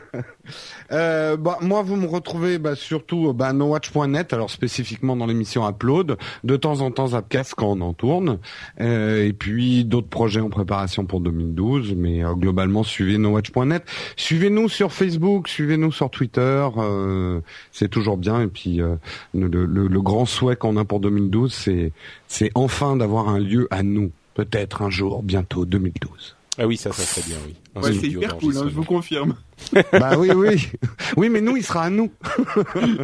Euh, 0.92 1.36
bah, 1.36 1.58
moi, 1.62 1.82
vous 1.82 1.96
me 1.96 2.06
retrouvez 2.06 2.60
bah, 2.60 2.76
surtout 2.76 3.34
bah, 3.34 3.54
nowatch.net, 3.54 4.34
alors 4.34 4.52
spécifiquement 4.52 5.16
dans 5.16 5.26
l'émission 5.26 5.68
Upload, 5.68 6.18
de 6.44 6.56
temps 6.58 6.82
en 6.82 6.92
temps 6.92 7.08
Zapcast 7.08 7.56
quand 7.56 7.72
on 7.72 7.82
en 7.82 7.94
tourne, 7.94 8.38
euh, 8.82 9.26
et 9.26 9.34
puis 9.34 9.84
d'autres 9.84 10.08
projets 10.08 10.42
en 10.42 10.50
préparation 10.50 11.06
pour 11.06 11.22
2012, 11.22 11.96
mais 11.96 12.24
euh, 12.24 12.34
globalement 12.34 12.84
suivez 12.84 13.18
nowatch.net. 13.18 13.84
Suivez-nous 14.16 14.70
sur 14.70 14.94
Facebook, 14.94 15.48
suivez-nous 15.48 15.92
sur 15.92 16.12
Twitter, 16.12 16.68
euh, 16.78 17.42
c'est 17.72 17.90
toujours 17.90 18.18
bien, 18.18 18.42
et 18.42 18.48
puis 18.48 18.82
euh, 18.82 18.96
le, 19.34 20.02
grand 20.02 20.26
souhait 20.26 20.56
qu'on 20.56 20.78
a 20.78 20.86
pour 20.86 21.00
2012, 21.00 21.52
c'est 21.52 21.92
c'est 22.28 22.52
enfin 22.54 22.96
d'avoir 22.96 23.28
un 23.30 23.40
lieu 23.40 23.68
à 23.72 23.82
nous, 23.82 24.12
peut-être 24.36 24.84
un 24.84 24.92
jour, 24.92 25.24
bientôt 25.24 25.66
2012. 25.66 26.35
Ah 26.58 26.66
oui, 26.66 26.78
ça, 26.78 26.94
ça 26.94 27.04
serait 27.04 27.28
bien, 27.28 27.36
oui. 27.46 27.56
Ouais, 27.82 27.92
c'est 28.00 28.08
hyper 28.08 28.38
cool, 28.38 28.56
hein, 28.58 28.66
je 28.70 28.74
vous 28.76 28.86
confirme. 28.86 29.36
bah 29.92 30.18
oui, 30.18 30.32
oui, 30.34 30.70
oui, 31.18 31.28
mais 31.30 31.42
nous, 31.42 31.58
il 31.58 31.64
sera 31.66 31.84
à 31.84 31.90
nous. 31.90 32.10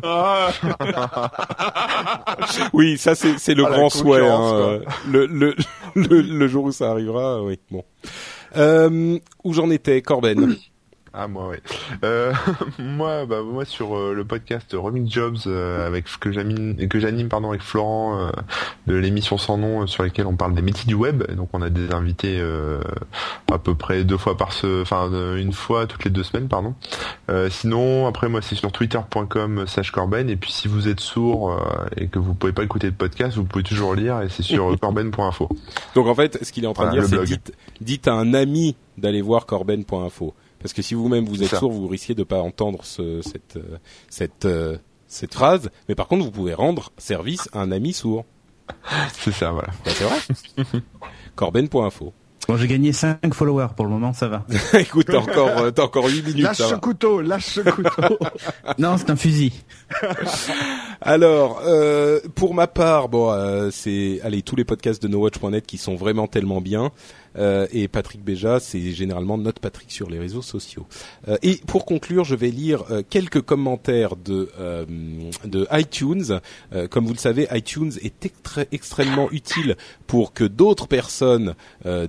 Ah. 0.04 0.52
Oui, 2.74 2.98
ça 2.98 3.16
c'est 3.16 3.38
c'est 3.40 3.54
le 3.54 3.66
Ah, 3.66 3.72
grand 3.72 3.90
souhait. 3.90 4.26
hein, 4.26 4.54
euh, 4.54 4.80
le, 5.10 5.26
le, 5.26 5.56
le 5.96 6.22
le 6.22 6.48
jour 6.48 6.66
où 6.66 6.72
ça 6.72 6.92
arrivera, 6.92 7.42
oui. 7.44 7.60
Bon. 7.70 7.84
Euh, 8.58 9.18
où 9.44 9.54
j'en 9.54 9.70
étais, 9.70 10.02
Corben? 10.02 10.56
Ah 11.14 11.28
moi 11.28 11.50
oui. 11.50 11.58
Euh, 12.06 12.32
moi 12.80 13.26
bah 13.26 13.42
moi 13.44 13.66
sur 13.66 13.98
euh, 13.98 14.14
le 14.14 14.24
podcast 14.24 14.74
Remix 14.74 15.12
Jobs 15.12 15.36
euh, 15.46 15.86
avec 15.86 16.06
que 16.20 16.32
j'anime 16.32 16.76
que 16.88 17.00
j'anime 17.00 17.28
pardon 17.28 17.50
avec 17.50 17.62
Florent 17.62 18.18
euh, 18.18 18.30
de 18.88 18.96
l'émission 18.96 19.38
sans 19.38 19.58
nom 19.58 19.82
euh, 19.82 19.88
sur 19.88 20.04
laquelle 20.04 20.26
on 20.26 20.38
parle 20.38 20.54
des 20.54 20.62
métiers 20.62 20.86
du 20.88 20.94
web. 20.94 21.24
Et 21.28 21.34
donc 21.36 21.50
on 21.52 21.62
a 21.62 21.70
des 21.70 21.92
invités 21.94 22.38
euh, 22.40 22.80
à 23.52 23.58
peu 23.58 23.76
près 23.76 24.06
deux 24.06 24.18
fois 24.18 24.38
par 24.38 24.54
ce 24.54 24.82
enfin 24.84 25.12
une 25.36 25.52
fois 25.52 25.86
toutes 25.86 26.06
les 26.06 26.12
deux 26.12 26.24
semaines 26.24 26.48
pardon. 26.48 26.76
Euh, 27.30 27.50
sinon 27.50 28.08
après 28.08 28.30
moi 28.30 28.42
c'est 28.42 28.56
sur 28.56 28.72
twitter.com 28.72 29.66
slash 29.68 29.92
corben 29.92 30.30
et 30.30 30.38
puis 30.38 30.54
si 30.54 30.70
vous 30.70 30.88
êtes 30.88 31.02
sourd 31.02 31.52
euh, 31.52 31.58
et 31.98 32.08
que 32.08 32.20
vous 32.20 32.34
pouvez 32.34 32.54
pas 32.54 32.64
écouter 32.64 32.90
de 32.90 32.96
podcast 32.96 33.36
vous 33.36 33.44
pouvez 33.44 33.64
toujours 33.66 33.96
lire 33.96 34.22
et 34.22 34.30
c'est 34.30 34.44
sur 34.44 34.80
corben.info. 34.80 35.50
Donc 35.94 36.08
en 36.08 36.16
fait, 36.16 36.40
ce 36.42 36.54
qu'il 36.54 36.64
est 36.64 36.68
en 36.68 36.74
train 36.74 36.86
Voilà, 36.86 37.02
de 37.02 37.08
dire, 37.08 37.20
c'est 37.20 37.26
dites, 37.26 37.54
dites 37.82 38.08
à 38.08 38.14
un 38.14 38.34
ami 38.34 38.78
d'aller 38.98 39.22
voir 39.22 39.46
corben.info. 39.46 40.34
Parce 40.62 40.74
que 40.74 40.82
si 40.82 40.94
vous-même 40.94 41.26
vous 41.26 41.44
êtes 41.44 41.50
ça. 41.50 41.60
sourd, 41.60 41.72
vous 41.72 41.88
risquez 41.88 42.16
de 42.16 42.24
pas 42.24 42.42
entendre 42.42 42.84
ce, 42.84 43.22
cette 43.22 43.58
euh, 43.58 43.78
cette 44.10 44.46
euh, 44.46 44.78
cette 45.08 45.34
phrase. 45.34 45.70
Mais 45.90 45.96
par 45.96 46.08
contre, 46.08 46.24
vous 46.24 46.32
pouvez 46.32 46.54
rendre 46.54 46.92
service 46.98 47.50
à 47.54 47.60
un 47.60 47.72
ami 47.72 47.94
sourd. 47.94 48.26
C'est 49.14 49.34
ça, 49.34 49.52
voilà. 49.52 49.70
Bah, 49.84 49.92
c'est 49.94 50.04
vrai. 50.06 50.82
Corben.info. 51.36 52.14
Bon, 52.48 52.58
j'ai 52.58 52.68
gagné 52.68 52.92
5 52.92 53.34
followers 53.34 53.68
pour 53.76 53.86
le 53.86 53.92
moment, 53.92 54.14
ça 54.14 54.28
va. 54.28 54.46
Écoute, 54.80 55.08
t'as 55.08 55.20
encore 55.20 55.60
euh, 55.60 55.72
t'as 55.72 55.84
encore 55.84 56.08
8 56.08 56.24
minutes. 56.26 56.44
Lâche 56.44 56.58
ce 56.58 56.64
va. 56.64 56.78
couteau, 56.80 57.22
lâche 57.22 57.46
ce 57.46 57.62
couteau. 57.62 58.18
non, 58.80 58.98
c'est 58.98 59.10
un 59.10 59.16
fusil. 59.16 59.54
Alors, 61.02 61.62
euh, 61.66 62.20
pour 62.36 62.54
ma 62.54 62.68
part, 62.68 63.10
bon, 63.10 63.32
euh, 63.32 63.70
c'est 63.72 64.20
allez 64.24 64.42
tous 64.42 64.56
les 64.56 64.66
podcasts 64.66 65.02
de 65.02 65.08
NoWatch.net 65.08 65.66
qui 65.66 65.78
sont 65.78 65.96
vraiment 65.96 66.28
tellement 66.28 66.62
bien. 66.62 66.92
Euh, 67.38 67.68
et 67.72 67.88
Patrick 67.88 68.24
Béja, 68.24 68.60
c'est 68.60 68.92
généralement 68.92 69.38
notre 69.38 69.62
Patrick 69.62 69.92
sur 69.92 70.10
les 70.10 70.20
réseaux 70.20 70.42
sociaux. 70.42 70.86
Euh, 71.28 71.38
et 71.42 71.60
pour 71.68 71.86
conclure, 71.86 72.24
je 72.24 72.36
vais 72.36 72.50
lire 72.50 72.84
euh, 72.92 73.04
quelques 73.08 73.42
commentaires 73.42 74.16
de 74.16 74.50
de 75.46 75.68
iTunes. 75.72 76.40
Comme 76.90 77.06
vous 77.06 77.14
le 77.14 77.20
savez, 77.20 77.48
iTunes 77.52 77.92
est 78.02 78.30
extrêmement 78.72 79.30
utile 79.32 79.76
pour 80.08 80.34
que 80.34 80.44
d'autres 80.44 80.88
personnes 80.88 81.56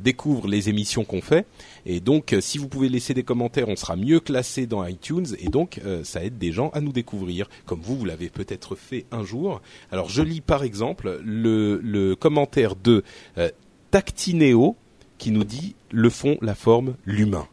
découvrent 0.00 0.48
les 0.48 0.68
émissions 0.68 1.04
qu'on 1.04 1.20
fait. 1.20 1.46
Et 1.86 2.00
donc, 2.00 2.34
si 2.40 2.58
vous 2.58 2.68
pouvez 2.68 2.88
laisser 2.88 3.14
des 3.14 3.22
commentaires, 3.22 3.68
on 3.68 3.76
sera 3.76 3.96
mieux 3.96 4.20
classé 4.20 4.66
dans 4.66 4.84
iTunes. 4.84 5.26
Et 5.38 5.48
donc, 5.48 5.80
ça 6.04 6.24
aide 6.24 6.38
des 6.38 6.52
gens 6.52 6.70
à 6.70 6.80
nous 6.80 6.92
découvrir, 6.92 7.48
comme 7.66 7.80
vous, 7.80 7.96
vous 7.96 8.04
l'avez 8.04 8.28
peut-être 8.28 8.74
fait 8.74 9.06
un 9.10 9.24
jour. 9.24 9.60
Alors, 9.90 10.08
je 10.08 10.22
lis 10.22 10.40
par 10.40 10.62
exemple 10.62 11.20
le, 11.24 11.78
le 11.82 12.14
commentaire 12.14 12.76
de 12.76 13.02
euh, 13.38 13.50
Tactineo 13.90 14.76
qui 15.22 15.30
nous 15.30 15.44
dit 15.44 15.76
le 15.92 16.10
fond, 16.10 16.36
la 16.42 16.56
forme, 16.56 16.96
l'humain. 17.06 17.46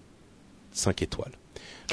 5 0.71 1.03
étoiles. 1.03 1.33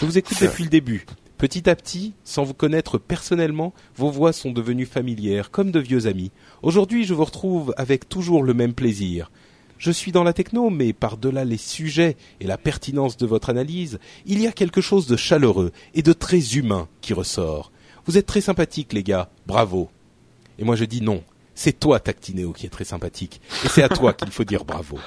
Je 0.01 0.07
vous 0.07 0.17
écoute 0.17 0.39
depuis 0.41 0.65
le 0.65 0.71
début. 0.71 1.05
Petit 1.37 1.69
à 1.69 1.77
petit, 1.77 2.15
sans 2.25 2.45
vous 2.45 2.55
connaître 2.55 2.97
personnellement, 2.97 3.75
vos 3.95 4.11
voix 4.11 4.33
sont 4.33 4.53
devenues 4.53 4.87
familières, 4.87 5.51
comme 5.51 5.71
de 5.71 5.79
vieux 5.79 6.07
amis. 6.07 6.33
Aujourd'hui, 6.63 7.05
je 7.05 7.13
vous 7.13 7.27
retrouve 7.27 7.75
avec 7.77 8.09
toujours 8.09 8.43
le 8.43 8.55
même 8.55 8.73
plaisir. 8.73 9.31
Je 9.77 9.91
suis 9.91 10.13
dans 10.13 10.25
la 10.25 10.33
techno, 10.33 10.71
mais 10.71 10.95
par-delà 10.95 11.45
les 11.45 11.59
sujets 11.59 12.17
et 12.41 12.47
la 12.47 12.57
pertinence 12.57 13.19
de 13.19 13.27
votre 13.27 13.51
analyse, 13.51 13.99
il 14.25 14.41
y 14.41 14.47
a 14.47 14.53
quelque 14.53 14.81
chose 14.81 15.07
de 15.07 15.17
chaleureux 15.17 15.73
et 15.93 16.01
de 16.01 16.15
très 16.15 16.57
humain 16.57 16.89
qui 17.03 17.13
ressort. 17.13 17.71
Vous 18.07 18.17
êtes 18.17 18.25
très 18.25 18.41
sympathiques, 18.41 18.95
les 18.95 19.03
gars. 19.03 19.29
Bravo. 19.47 19.91
Et 20.59 20.65
moi, 20.65 20.75
je 20.75 20.87
dis 20.87 21.03
non. 21.03 21.23
C'est 21.55 21.79
toi, 21.79 22.01
Tactinéo, 22.01 22.55
qui 22.55 22.65
est 22.65 22.71
très 22.71 22.85
sympathique. 22.85 23.43
Et 23.63 23.69
c'est 23.69 23.83
à 23.83 23.91
toi 23.91 24.13
qu'il 24.15 24.31
faut 24.31 24.45
dire 24.45 24.65
bravo. 24.65 24.99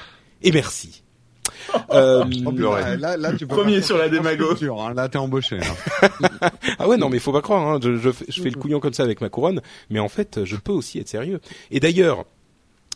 Et 0.44 0.52
merci. 0.52 1.04
Euh, 1.92 2.24
là, 2.26 2.96
là, 2.98 3.18
là, 3.18 3.34
tu 3.34 3.46
peux 3.46 3.56
Premier 3.56 3.82
sur 3.82 3.98
la 3.98 4.10
démago. 4.10 4.56
hein. 4.80 4.94
Là, 4.96 5.08
t'es 5.10 5.18
embauché. 5.18 5.60
hein. 6.02 6.10
ah 6.80 6.88
ouais, 6.88 6.98
non, 6.98 7.10
mais 7.10 7.20
faut 7.20 7.32
pas 7.32 7.42
croire. 7.42 7.68
Hein. 7.68 7.80
Je, 7.84 7.98
je, 7.98 8.12
fais, 8.12 8.26
je 8.28 8.42
fais 8.42 8.50
le 8.50 8.58
couillon 8.60 8.80
comme 8.80 8.94
ça 8.94 9.04
avec 9.04 9.22
ma 9.22 9.30
couronne, 9.30 9.62
mais 9.90 10.00
en 10.00 10.08
fait, 10.10 10.46
je 10.46 10.56
peux 10.56 10.72
aussi 10.72 11.00
être 11.00 11.10
sérieux. 11.10 11.40
Et 11.72 11.80
d'ailleurs. 11.80 12.26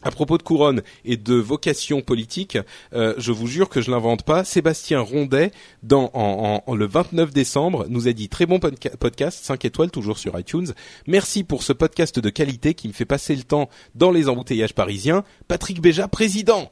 À 0.06 0.12
propos 0.12 0.38
de 0.38 0.44
couronne 0.44 0.82
et 1.06 1.16
de 1.16 1.36
vocation 1.36 2.02
politique, 2.02 2.58
euh, 2.94 3.14
je 3.18 3.32
vous 3.32 3.48
jure 3.48 3.70
que 3.70 3.80
je 3.80 3.90
l'invente 3.90 4.24
pas. 4.24 4.44
Sébastien 4.44 5.00
Rondet, 5.00 5.52
dans, 5.82 6.12
en, 6.14 6.62
en- 6.68 6.72
en- 6.72 6.76
le 6.76 6.86
29 6.86 7.32
décembre, 7.32 7.86
nous 7.88 8.10
a 8.10 8.12
dit 8.12 8.28
très 8.28 8.46
bon 8.46 8.58
podca- 8.58 8.98
podcast, 8.98 9.46
5 9.46 9.64
étoiles 9.64 9.92
toujours 9.92 10.18
sur 10.18 10.38
iTunes. 10.38 10.68
Merci 11.08 11.46
pour 11.46 11.64
ce 11.64 11.72
podcast 11.72 12.20
de 12.20 12.30
qualité 12.30 12.74
qui 12.74 12.90
me 12.90 12.94
fait 12.94 13.06
passer 13.06 13.34
le 13.34 13.44
temps 13.44 13.70
dans 13.96 14.12
les 14.12 14.28
embouteillages 14.28 14.76
parisiens. 14.76 15.24
Patrick 15.48 15.80
Béja, 15.80 16.10
président. 16.10 16.70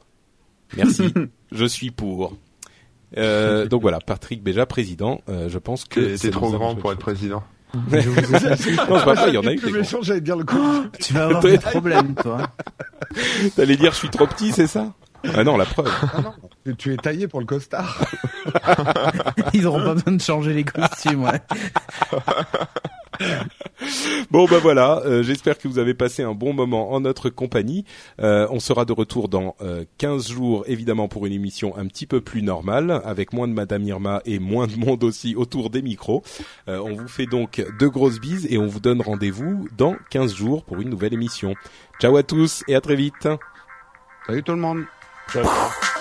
Merci, 0.76 1.12
je 1.52 1.64
suis 1.64 1.90
pour. 1.90 2.36
Euh, 3.16 3.66
donc 3.66 3.82
voilà, 3.82 3.98
Patrick 4.00 4.42
Béja, 4.42 4.66
président. 4.66 5.20
Euh, 5.28 5.48
je 5.48 5.58
pense 5.58 5.84
que 5.84 6.16
t'es 6.16 6.30
trop 6.30 6.50
grand 6.50 6.74
pour 6.74 6.92
être 6.92 6.98
président. 6.98 7.42
non, 7.74 7.80
c'est 7.90 8.76
pas 8.76 9.14
vrai, 9.14 9.28
il 9.28 9.34
y 9.34 9.38
en 9.38 9.46
a 9.46 9.52
eu 9.52 9.72
méchant, 9.72 10.00
dire 10.00 10.36
le 10.36 10.44
coup. 10.44 10.84
Tu 11.00 11.14
vas 11.14 11.24
avoir 11.24 11.42
des 11.42 11.58
problèmes, 11.58 12.14
toi. 12.14 12.50
T'allais 13.56 13.76
dire 13.76 13.92
je 13.92 13.98
suis 13.98 14.10
trop 14.10 14.26
petit, 14.26 14.52
c'est 14.52 14.66
ça? 14.66 14.92
Ah 15.34 15.44
non, 15.44 15.56
la 15.56 15.64
preuve. 15.64 15.88
Ah 16.14 16.20
non, 16.20 16.32
tu- 16.64 16.76
tu 16.76 16.92
es 16.92 16.96
taillé 16.96 17.28
pour 17.28 17.40
le 17.40 17.46
costard. 17.46 18.04
Ils 19.54 19.66
auront 19.66 19.82
pas 19.84 19.94
besoin 19.94 20.12
de 20.14 20.20
changer 20.20 20.52
les 20.54 20.64
costumes, 20.64 21.24
ouais. 21.24 21.40
Bon 24.30 24.46
bah 24.46 24.58
voilà, 24.60 25.00
euh, 25.04 25.22
j'espère 25.22 25.58
que 25.58 25.68
vous 25.68 25.78
avez 25.78 25.92
passé 25.94 26.22
un 26.22 26.32
bon 26.34 26.52
moment 26.54 26.92
en 26.92 27.00
notre 27.00 27.28
compagnie. 27.30 27.84
Euh, 28.20 28.46
on 28.50 28.58
sera 28.58 28.84
de 28.84 28.92
retour 28.92 29.28
dans 29.28 29.54
euh, 29.60 29.84
15 29.98 30.28
jours 30.30 30.64
évidemment 30.66 31.08
pour 31.08 31.26
une 31.26 31.32
émission 31.32 31.76
un 31.76 31.86
petit 31.86 32.06
peu 32.06 32.20
plus 32.20 32.42
normale 32.42 33.00
avec 33.04 33.32
moins 33.32 33.46
de 33.48 33.52
Madame 33.52 33.82
Irma 33.84 34.22
et 34.24 34.38
moins 34.38 34.66
de 34.66 34.76
monde 34.76 35.04
aussi 35.04 35.36
autour 35.36 35.68
des 35.70 35.82
micros. 35.82 36.22
Euh, 36.68 36.78
on 36.84 36.94
vous 36.94 37.06
fait 37.08 37.26
donc 37.26 37.64
de 37.78 37.86
grosses 37.86 38.20
bises 38.20 38.46
et 38.50 38.58
on 38.58 38.66
vous 38.66 38.80
donne 38.80 39.02
rendez-vous 39.02 39.68
dans 39.76 39.94
15 40.10 40.34
jours 40.34 40.64
pour 40.64 40.80
une 40.80 40.88
nouvelle 40.88 41.12
émission. 41.14 41.54
Ciao 42.00 42.16
à 42.16 42.22
tous 42.22 42.64
et 42.68 42.74
à 42.74 42.80
très 42.80 42.96
vite. 42.96 43.28
Salut 44.26 44.42
tout 44.42 44.52
le 44.52 44.58
monde. 44.58 44.84
Ciao. 45.28 45.91